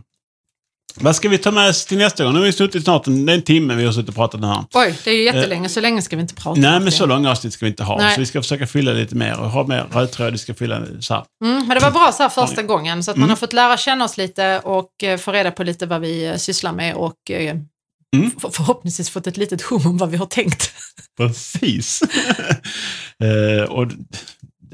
Vad 0.95 1.15
ska 1.15 1.29
vi 1.29 1.37
ta 1.37 1.51
med 1.51 1.69
oss 1.69 1.85
till 1.85 1.97
nästa 1.97 2.23
gång? 2.23 2.33
Nu 2.33 2.39
har 2.39 2.45
vi 2.45 2.51
suttit 2.53 2.83
snart 2.83 3.07
en, 3.07 3.29
en 3.29 3.41
timme 3.41 3.75
vi 3.75 3.85
har 3.85 3.91
suttit 3.91 4.09
och 4.09 4.15
pratat 4.15 4.41
den 4.41 4.49
här. 4.49 4.65
oj, 4.73 4.99
det 5.03 5.09
är 5.09 5.15
ju 5.15 5.23
jättelänge. 5.23 5.69
Så 5.69 5.81
länge 5.81 6.01
ska 6.01 6.15
vi 6.15 6.21
inte 6.21 6.35
prata 6.35 6.61
Nej, 6.61 6.79
men 6.79 6.91
så 6.91 7.05
långa 7.05 7.31
avsnitt 7.31 7.53
ska 7.53 7.65
vi 7.65 7.69
inte 7.69 7.83
ha. 7.83 7.97
Nej. 7.97 8.13
Så 8.13 8.19
vi 8.19 8.25
ska 8.25 8.41
försöka 8.41 8.67
fylla 8.67 8.91
lite 8.91 9.15
mer 9.15 9.39
och 9.39 9.49
ha 9.49 9.67
mer 9.67 9.85
röd 9.91 10.11
tråd. 10.11 10.31
Vi 10.31 10.37
ska 10.37 10.53
fylla 10.53 10.81
så 10.99 11.13
här. 11.13 11.23
Mm, 11.43 11.67
men 11.67 11.77
det 11.77 11.79
var 11.79 11.91
bra 11.91 12.11
så 12.11 12.23
här 12.23 12.29
första 12.29 12.63
gången, 12.63 13.03
så 13.03 13.11
att 13.11 13.17
man 13.17 13.23
Mm. 13.23 13.29
har 13.29 13.35
fått 13.37 13.53
lära 13.53 13.77
känna 13.77 14.05
oss 14.05 14.17
lite 14.17 14.59
och 14.59 15.03
eh, 15.03 15.17
få 15.17 15.31
reda 15.31 15.51
på 15.51 15.63
lite 15.63 15.85
vad 15.85 16.01
vi 16.01 16.25
eh, 16.25 16.35
sysslar 16.35 16.73
med 16.73 16.95
och 16.95 17.31
eh, 17.31 17.55
Mm. 18.15 18.31
för, 18.41 18.49
förhoppningsvis 18.49 19.09
fått 19.09 19.27
ett 19.27 19.37
litet 19.37 19.61
hum 19.61 19.81
om 19.87 19.97
vad 19.97 20.09
vi 20.09 20.17
har 20.17 20.25
tänkt. 20.25 20.71
Precis. 21.17 22.01
Eh, 23.23 23.63
och 23.69 23.87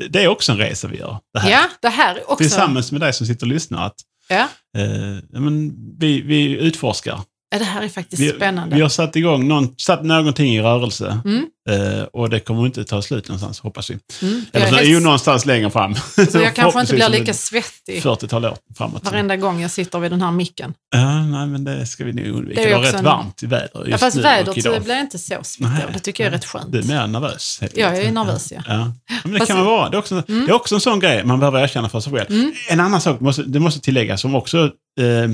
det, 0.09 0.23
är 0.23 0.27
också 0.27 0.51
en 0.51 0.57
resa 0.57 0.87
vi 0.87 0.97
gör. 0.97 1.17
Det 1.33 1.39
här. 1.39 1.51
Ja, 1.51 1.61
det 1.81 1.89
här 1.89 2.15
är 2.15 2.23
också... 2.31 2.37
Tillsammans 2.37 2.91
med 2.91 3.01
dig 3.01 3.13
som 3.13 3.27
sitter 3.27 3.45
och 3.45 3.51
lyssnar. 3.51 3.85
Att, 3.85 3.95
Ja, 4.29 4.49
eh, 4.77 5.17
men 5.41 5.75
vi, 5.99 6.21
vi 6.21 6.57
utforskar 6.67 7.23
ja, 7.51 7.59
det 7.59 7.65
här 7.65 7.81
är 7.81 7.89
faktiskt 7.89 8.21
Vi, 8.21 8.29
spännande. 8.29 8.75
vi 8.75 8.81
har 8.81 8.89
satt 8.89 9.15
igång 9.15 9.47
någon, 9.47 9.75
satt 9.77 10.03
någonting 10.03 10.55
i 10.55 10.61
rörelse. 10.61 11.21
Mm. 11.25 11.45
Eh, 11.69 12.03
och 12.03 12.29
det 12.29 12.39
kommer 12.39 12.65
inte 12.65 12.83
ta 12.83 13.01
slut 13.01 13.27
någonstans, 13.27 13.59
hoppas 13.59 13.89
vi. 13.89 13.97
Mm, 14.21 14.45
Eller 14.53 14.65
är 14.65 14.69
så 14.71 14.75
är 14.77 14.83
ju 14.83 14.99
någonstans 14.99 15.45
längre 15.45 15.69
fram. 15.71 15.95
så 16.31 16.37
jag 16.37 16.55
kanske 16.55 16.81
inte 16.81 16.93
blir 16.93 17.09
lika 17.09 17.33
svettig 17.33 18.01
40-tal 18.03 18.45
år 18.45 18.57
framåt. 18.77 19.05
varenda 19.05 19.35
gång 19.37 19.61
jag 19.61 19.71
sitter 19.71 19.99
vid 19.99 20.11
den 20.11 20.21
här 20.21 20.31
micken. 20.31 20.73
Ja, 20.95 21.23
nej, 21.25 21.47
men 21.47 21.63
det 21.63 21.85
ska 21.85 22.03
vi 22.05 22.13
nog 22.13 22.25
undvika. 22.27 22.61
Det 22.61 22.67
är 22.67 22.69
Det, 22.69 22.75
också 22.75 22.87
rätt 22.91 22.95
en- 22.99 23.05
varmt 23.05 23.43
i 23.43 23.45
väder 23.45 23.69
just 23.75 23.89
Ja, 23.89 23.97
fast 23.97 24.15
nu 24.17 24.21
vädret 24.23 24.47
och 24.47 24.57
idag. 24.57 24.81
blir 24.83 24.99
inte 24.99 25.17
så 25.19 25.23
svettigt. 25.43 25.59
Nej, 25.59 25.85
Det 25.93 25.99
tycker 25.99 26.23
jag 26.23 26.33
är 26.33 26.37
rätt 26.37 26.45
skönt. 26.45 26.71
Du 26.71 26.79
är 26.79 26.83
mer 26.83 27.07
nervös. 27.07 27.57
helt 27.61 27.77
jag 27.77 27.97
är 27.97 28.11
nervös, 28.11 28.51
ja. 28.55 28.61
Ja. 28.67 28.73
Ja, 29.09 29.15
men 29.23 29.33
det 29.33 29.39
Fast- 29.39 29.47
kan 29.47 29.57
man 29.57 29.65
vara. 29.65 29.89
Det 29.89 29.97
är, 29.97 29.99
också, 29.99 30.23
Mm. 30.27 30.45
det 30.45 30.51
är 30.51 30.55
också 30.55 30.75
en 30.75 30.81
sån 30.81 30.99
grej 30.99 31.23
man 31.23 31.39
behöver 31.39 31.59
erkänna 31.63 31.89
för 31.89 31.99
sig 31.99 32.13
själv. 32.13 32.29
Mm. 32.31 32.51
En 32.69 32.79
annan 32.79 33.01
sak 33.01 33.19
måste, 33.19 33.43
det 33.43 33.59
måste 33.59 33.79
tilläggas 33.81 34.21
som 34.21 34.35
också... 34.35 34.57
Eh, 34.99 35.29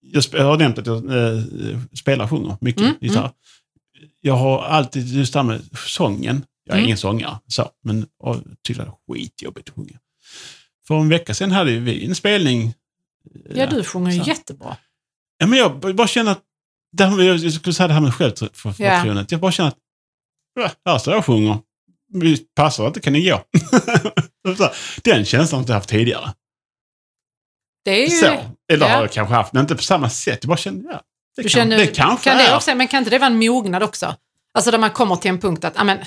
jag, 0.00 0.24
jag 0.32 0.44
har 0.44 0.56
nämnt 0.58 0.78
att 0.78 0.86
jag 0.86 0.96
eh, 0.96 1.42
spelar 1.98 2.24
och 2.24 2.30
sjunger 2.30 2.56
mycket 2.60 2.82
Mm, 2.82 2.94
gitarr. 3.00 3.30
Jag 4.20 4.34
har 4.36 4.62
alltid 4.62 5.06
just 5.08 5.32
det 5.32 5.38
här 5.38 5.44
med 5.46 5.60
sången. 5.86 6.44
Jag 6.64 6.74
är 6.74 6.78
Mm. 6.78 6.84
ingen 6.86 6.96
sångare, 6.98 7.38
så, 7.46 7.68
men 7.84 8.06
och, 8.18 8.36
tyckte 8.62 8.82
det 8.82 8.88
var 9.06 9.14
skitjobbigt 9.14 9.68
att 9.68 9.74
sjunga. 9.74 9.98
För 10.86 10.94
en 11.00 11.08
vecka 11.08 11.34
sedan 11.34 11.50
hade 11.50 11.78
vi 11.78 12.06
en 12.06 12.14
spelning. 12.14 12.74
Ja, 13.54 13.66
du 13.66 13.84
sjunger 13.84 14.10
ju 14.12 14.22
jättebra. 14.26 14.76
Ja, 15.38 15.46
men 15.46 15.58
jag 15.58 15.94
bara 15.96 16.06
känner 16.08 16.32
att, 16.32 16.40
det 16.92 17.04
här, 17.04 17.16
med- 17.16 17.26
jag 17.26 17.52
skulle 17.52 17.72
säga 17.74 17.86
det 17.88 17.94
här 17.94 18.00
med 18.00 18.14
självförtroendet. 18.14 19.32
Jag 19.32 19.40
bara 19.40 19.52
känner 19.52 19.68
att, 19.70 19.76
här 20.84 20.98
står 20.98 21.12
jag 21.14 21.18
och 21.18 21.26
sjunger. 21.26 21.58
Vi 22.12 22.36
passar 22.36 22.86
inte, 22.86 23.00
kan 23.00 23.12
ni 23.12 23.28
gå? 23.30 23.42
Den 25.04 25.24
känslan 25.24 25.56
har 25.56 25.58
jag 25.58 25.62
inte 25.62 25.72
haft 25.72 25.88
tidigare. 25.88 26.32
Det 27.84 27.90
är 27.90 28.04
ju... 28.10 28.16
Så. 28.16 28.26
Eller 28.72 28.86
ja. 28.86 28.92
har 28.94 29.00
jag 29.00 29.12
kanske 29.12 29.34
haft, 29.34 29.52
men 29.52 29.60
inte 29.60 29.74
på 29.74 29.82
samma 29.82 30.10
sätt. 30.10 30.38
Jag 30.42 30.48
bara 30.48 30.56
kände, 30.56 30.84
ja, 30.92 31.00
det, 31.36 31.42
Du 31.42 31.42
kan, 31.42 31.48
känner, 31.50 31.76
det 31.76 31.86
kanske 31.86 32.30
kan 32.30 32.38
det 32.38 32.44
är. 32.44 32.56
också, 32.56 32.74
Men 32.74 32.88
kan 32.88 32.98
inte 32.98 33.10
det 33.10 33.18
vara 33.18 33.30
en 33.30 33.38
mognad 33.38 33.82
också? 33.82 34.14
Alltså 34.54 34.70
där 34.70 34.78
man 34.78 34.90
kommer 34.90 35.16
till 35.16 35.28
en 35.30 35.38
punkt 35.40 35.64
att, 35.64 35.72
ja 35.76 35.84
men, 35.84 35.98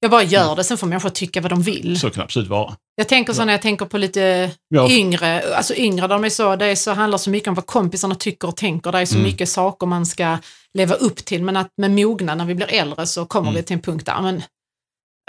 jag 0.00 0.10
bara 0.10 0.22
gör 0.22 0.44
Mm. 0.44 0.56
det, 0.56 0.64
sen 0.64 0.78
får 0.78 0.86
människor 0.86 1.08
tycka 1.10 1.40
vad 1.40 1.50
de 1.50 1.62
vill. 1.62 2.00
Så 2.00 2.10
kan 2.10 2.18
det 2.18 2.24
absolut 2.24 2.48
vara. 2.48 2.76
Jag 2.94 3.08
tänker 3.08 3.32
så 3.32 3.44
när 3.44 3.52
jag 3.52 3.62
tänker 3.62 3.86
på 3.86 3.98
lite 3.98 4.50
Ja, 4.68 4.90
yngre, 4.90 5.56
alltså 5.56 5.74
yngre, 5.74 6.06
de 6.06 6.24
är 6.24 6.28
så, 6.28 6.56
det 6.56 6.66
är 6.66 6.74
så, 6.76 6.92
handlar 6.92 7.18
så 7.18 7.30
mycket 7.30 7.48
om 7.48 7.54
vad 7.54 7.66
kompisarna 7.66 8.14
tycker 8.14 8.48
och 8.48 8.56
tänker. 8.56 8.92
Det 8.92 8.98
är 8.98 9.06
så 9.06 9.14
Mm. 9.14 9.24
mycket 9.24 9.48
saker 9.48 9.86
man 9.86 10.06
ska 10.06 10.38
leva 10.74 10.94
upp 10.94 11.16
till. 11.24 11.42
Men 11.42 11.56
att 11.56 11.68
med 11.76 11.90
mognad, 11.90 12.38
när 12.38 12.44
vi 12.44 12.54
blir 12.54 12.72
äldre, 12.74 13.06
så 13.06 13.26
kommer 13.26 13.48
Mm. 13.50 13.60
vi 13.60 13.66
till 13.66 13.74
en 13.74 13.82
punkt 13.82 14.06
där, 14.06 14.20
men, 14.22 14.42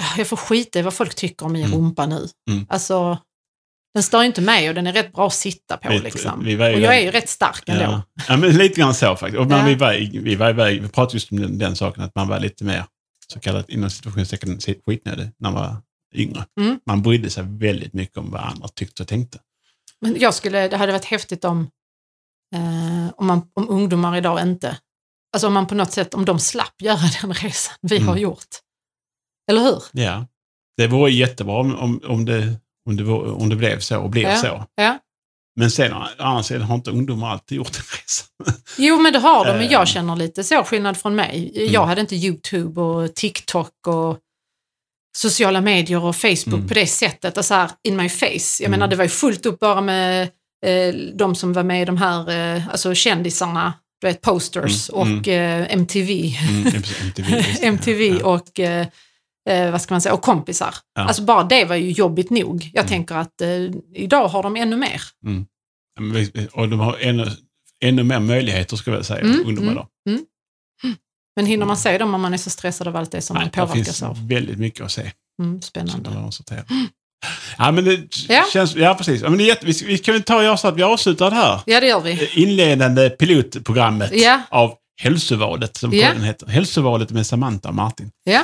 ah, 0.02 0.18
jag 0.18 0.28
får 0.28 0.38
skita 0.38 0.80
i 0.80 0.82
vad 0.82 0.94
folk 0.94 1.16
tycker 1.16 1.46
om 1.46 1.52
min 1.54 1.66
Mm. 1.66 1.78
rumpa 1.78 2.06
nu. 2.06 2.28
Mm. 2.52 2.66
Alltså, 2.70 3.18
den 3.94 4.04
stör 4.04 4.24
inte 4.24 4.42
mig 4.42 4.70
och 4.70 4.76
den 4.76 4.88
är 4.88 4.94
rätt 4.94 5.14
bra 5.14 5.28
att 5.28 5.34
sitta 5.34 5.78
på. 5.78 5.90
Vi- 5.90 6.00
liksom. 6.00 6.44
vi 6.44 6.56
och 6.56 6.60
jag 6.62 6.82
där- 6.82 6.92
är 6.92 7.00
ju 7.02 7.12
rätt 7.12 7.30
stark 7.30 7.70
ändå. 7.70 7.84
ja. 7.84 8.02
ja, 8.28 8.38
men 8.38 8.58
lite 8.58 8.80
grann 8.82 8.94
så 8.96 9.16
faktiskt. 9.16 9.40
Och 9.46 9.52
Ja. 9.52 9.64
vi, 9.66 9.76
var, 9.76 9.94
vi, 10.22 10.36
var, 10.36 10.50
iväg- 10.50 10.82
vi 10.82 10.88
pratade 10.90 11.16
just 11.16 11.32
om 11.32 11.40
den, 11.42 11.58
den 11.58 11.76
saken, 11.76 12.04
att 12.04 12.16
man 12.16 12.28
var 12.28 12.40
lite 12.40 12.64
mer, 12.64 12.86
så 13.34 13.40
kallat 13.40 13.70
inom 13.70 13.90
situationstecken, 13.90 14.60
skitnödig 14.86 15.30
när 15.38 15.52
man 15.52 15.54
var 15.62 15.76
yngre. 16.16 16.46
Mm. 16.60 16.80
Man 16.86 17.02
brydde 17.02 17.30
sig 17.30 17.44
väldigt 17.48 17.94
mycket 17.94 18.18
om 18.18 18.32
vad 18.32 18.42
andra 18.42 18.68
tyckte 18.68 19.04
och 19.04 19.08
tänkte. 19.08 19.40
Men 20.02 20.20
jag 20.20 20.34
skulle, 20.34 20.68
det 20.68 20.78
hade 20.78 20.92
varit 20.92 21.06
häftigt 21.06 21.46
om, 21.46 21.70
eh, 22.56 23.14
om, 23.18 23.28
man, 23.28 23.42
om 23.54 23.70
ungdomar 23.70 24.18
idag 24.18 24.42
inte, 24.42 24.78
alltså 25.34 25.48
om 25.48 25.54
man 25.54 25.68
på 25.68 25.76
något 25.76 25.92
sätt, 25.92 26.14
om 26.14 26.26
de 26.26 26.40
slapp 26.40 26.82
göra 26.82 27.00
den 27.22 27.34
resan 27.34 27.76
vi 27.82 27.96
Mm. 27.98 28.08
har 28.08 28.18
gjort. 28.18 28.48
Eller 29.50 29.62
hur? 29.62 29.84
Ja. 29.92 30.28
Det 30.78 30.88
vore 30.88 31.12
jättebra 31.12 31.56
om, 31.60 31.76
om, 31.76 32.02
om, 32.08 32.26
det, 32.26 32.56
om, 32.90 32.96
det, 32.98 33.04
var, 33.04 33.42
om 33.42 33.50
det 33.50 33.56
blev 33.56 33.80
så 33.80 34.00
och 34.00 34.10
blev 34.10 34.30
Ja. 34.30 34.38
så. 34.38 34.66
Ja. 34.76 34.98
Men 35.56 35.72
sen 35.72 35.94
sidan 36.44 36.62
har 36.62 36.76
inte 36.76 36.92
ungdomar 36.92 37.30
alltid 37.32 37.56
gjort 37.58 37.76
en 37.78 37.84
resa. 37.84 38.26
Jo, 38.78 39.00
men 39.00 39.14
det 39.14 39.20
har 39.20 39.46
de, 39.46 39.52
men 39.52 39.62
Eh. 39.66 39.72
jag 39.72 39.88
känner 39.88 40.16
lite 40.16 40.44
så 40.44 40.64
skillnad 40.64 40.98
från 40.98 41.16
mig. 41.16 41.52
Jag 41.56 41.68
Mm. 41.76 41.88
hade 41.90 42.02
inte 42.02 42.16
YouTube 42.16 42.82
och 42.82 43.16
TikTok 43.16 43.88
och 43.88 44.18
sociala 45.18 45.62
medier 45.62 46.04
och 46.04 46.16
Facebook 46.16 46.48
Mm. 46.54 46.68
på 46.68 46.74
det 46.74 46.88
sättet, 46.88 47.38
alltså 47.38 47.54
här 47.54 47.72
in 47.84 47.96
my 47.96 48.10
face. 48.10 48.28
Jag 48.60 48.68
Mm. 48.68 48.72
menar, 48.72 48.88
det 48.88 48.96
var 48.96 49.04
ju 49.04 49.10
fullt 49.10 49.46
upp 49.46 49.60
bara 49.60 49.82
med 49.82 50.30
eh, 50.66 50.96
de 51.16 51.36
som 51.36 51.54
var 51.54 51.64
med 51.64 51.82
i 51.82 51.86
de 51.86 51.98
här, 51.98 52.30
eh, 52.56 52.68
alltså 52.70 52.94
kändisarna, 52.96 53.74
du 54.02 54.08
vet, 54.08 54.22
posters 54.22 54.90
Mm, 54.90 55.18
och 55.20 55.28
eh, 55.28 55.68
MTV. 55.74 56.36
Mm, 56.50 56.68
MTV. 57.04 57.46
MTV 57.62 58.22
och, 58.22 58.60
eh, 59.50 59.72
vad 59.72 59.82
ska 59.82 59.94
man 59.94 60.02
säga, 60.02 60.14
och 60.14 60.22
kompisar. 60.22 60.76
Ja. 60.96 61.02
Alltså 61.02 61.22
bara 61.22 61.44
det 61.44 61.66
var 61.66 61.76
ju 61.76 61.92
jobbigt 61.92 62.30
nog. 62.30 62.70
Jag 62.74 62.82
Mm. 62.82 62.90
tänker 62.90 63.16
att 63.16 63.42
eh, 63.42 63.50
idag 63.96 64.28
har 64.28 64.44
de 64.44 64.56
ännu 64.56 64.76
mer. 64.78 65.02
Vi- 66.14 66.48
Och 66.54 66.70
de 66.70 66.80
har 66.80 66.98
ännu, 67.02 67.28
ännu 67.84 68.04
mer 68.04 68.20
möjligheter, 68.20 68.76
skulle 68.78 68.96
jag 68.96 69.06
säga, 69.06 69.20
Mm, 69.20 69.40
ungdomar 69.46 69.72
mm. 69.72 69.74
idag. 69.74 69.88
Men 71.36 71.46
hinner 71.46 71.66
man 71.66 71.78
se 71.78 71.98
dem 71.98 72.14
om 72.16 72.22
man 72.22 72.34
är 72.34 72.38
så 72.38 72.50
stressad 72.50 72.88
av 72.88 72.96
allt 72.96 73.12
det 73.12 73.22
som 73.22 73.34
Nej, 73.34 73.42
man 73.46 73.52
det 73.54 73.60
påverkas 73.60 73.86
finns 73.88 74.04
av? 74.04 74.28
väldigt 74.28 74.58
mycket 74.60 74.82
att 74.82 74.92
se. 74.92 75.12
Mm, 75.42 75.62
spännande. 75.62 76.10
det. 76.50 76.66
Ja, 77.58 77.72
men 77.72 77.86
det 77.86 78.00
Ja. 78.30 78.44
känns... 78.54 78.76
Ja, 78.76 78.96
precis. 78.96 79.22
Ja, 79.22 79.30
men 79.30 79.38
det 79.38 79.44
är 79.44 79.48
jätte, 79.48 79.66
vi, 79.66 79.74
vi 79.86 79.98
kan 79.98 80.14
väl 80.14 80.24
ta 80.24 80.36
och 80.38 80.44
göra 80.44 80.58
så 80.58 80.68
att 80.68 80.76
vi 80.76 80.84
avslutar 80.84 81.30
det 81.30 81.36
här 81.36 81.60
Ja, 81.66 81.80
det 81.80 81.88
gör 81.88 82.00
vi. 82.02 82.30
inledande 82.44 83.10
pilotprogrammet 83.10 84.12
Ja. 84.14 84.42
av 84.50 84.74
Hälsovalet, 85.02 85.78
som 85.78 85.94
Ja. 85.94 86.12
heter. 86.14 86.48
Hälsovalet 86.48 87.12
med 87.12 87.28
Samantha 87.28 87.70
och 87.70 87.76
Martin. 87.76 88.12
Ja, 88.24 88.42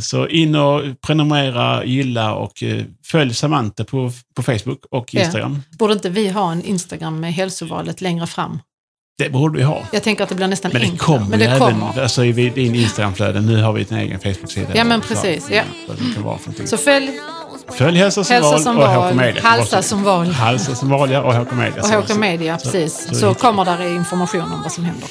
Så 0.00 0.26
in 0.28 0.54
och 0.54 0.82
prenumerera, 1.06 1.84
gilla 1.84 2.34
och 2.34 2.62
eh, 2.62 2.82
följ 3.06 3.34
Samantha 3.34 3.84
på, 3.84 4.12
på 4.36 4.42
Facebook 4.42 4.84
och 4.90 5.14
Ja. 5.14 5.20
Instagram. 5.20 5.62
borde 5.78 5.92
inte 5.92 6.08
vi 6.10 6.28
ha 6.28 6.52
en 6.52 6.62
Instagram 6.64 7.20
med 7.20 7.34
hälsovalet 7.34 8.00
längre 8.00 8.26
fram? 8.26 8.58
Det 9.18 9.30
borde 9.30 9.58
vi 9.58 9.64
ha. 9.64 9.82
Jag 9.92 10.02
tänker 10.02 10.22
att 10.22 10.28
det 10.28 10.34
blir 10.34 10.46
nästan 10.48 10.70
Men 10.72 10.80
det 10.82 10.86
enklare. 10.88 11.06
kommer 11.18 11.30
Men 11.30 11.38
det 11.38 11.44
även 11.44 11.58
kommer. 11.80 12.02
alltså, 12.02 12.24
i 12.24 12.32
din 12.32 12.74
Instagramflöde. 12.74 13.40
Nu 13.40 13.62
har 13.62 13.72
vi 13.72 13.86
en 13.88 13.96
egen 13.98 14.20
Facebook-sida. 14.20 14.68
Ja, 14.74 14.84
men 14.84 15.02
Så- 15.02 15.08
precis, 15.08 15.48
ja. 15.50 15.62
vara 16.18 16.38
för 16.38 16.46
någonting. 16.46 16.66
Så 16.66 16.76
följ 16.76 17.10
Följ 17.78 17.98
Hälsa 17.98 18.24
som 18.24 18.34
Hälsa 18.34 18.50
val 18.50 18.60
som 18.60 18.78
och 18.78 18.88
HK 18.88 18.96
val, 18.96 19.14
Media. 19.14 19.42
Halsa 19.42 19.82
som 19.82 20.02
val 20.02 20.26
Halsa 20.26 20.74
som 20.74 20.88
val, 20.88 21.10
ja, 21.10 21.22
och 21.22 21.34
HK 21.34 21.52
Media. 21.54 21.80
och 21.80 21.86
Så- 21.86 22.00
HK 22.14 22.18
Media, 22.18 22.58
så- 22.58 22.70
precis. 22.70 23.08
så- 23.08 23.14
Så 23.14 23.34
kommer 23.34 23.64
där 23.64 23.96
information 23.96 24.42
om 24.52 24.62
vad 24.62 24.72
som 24.72 24.84
händer. 24.84 25.08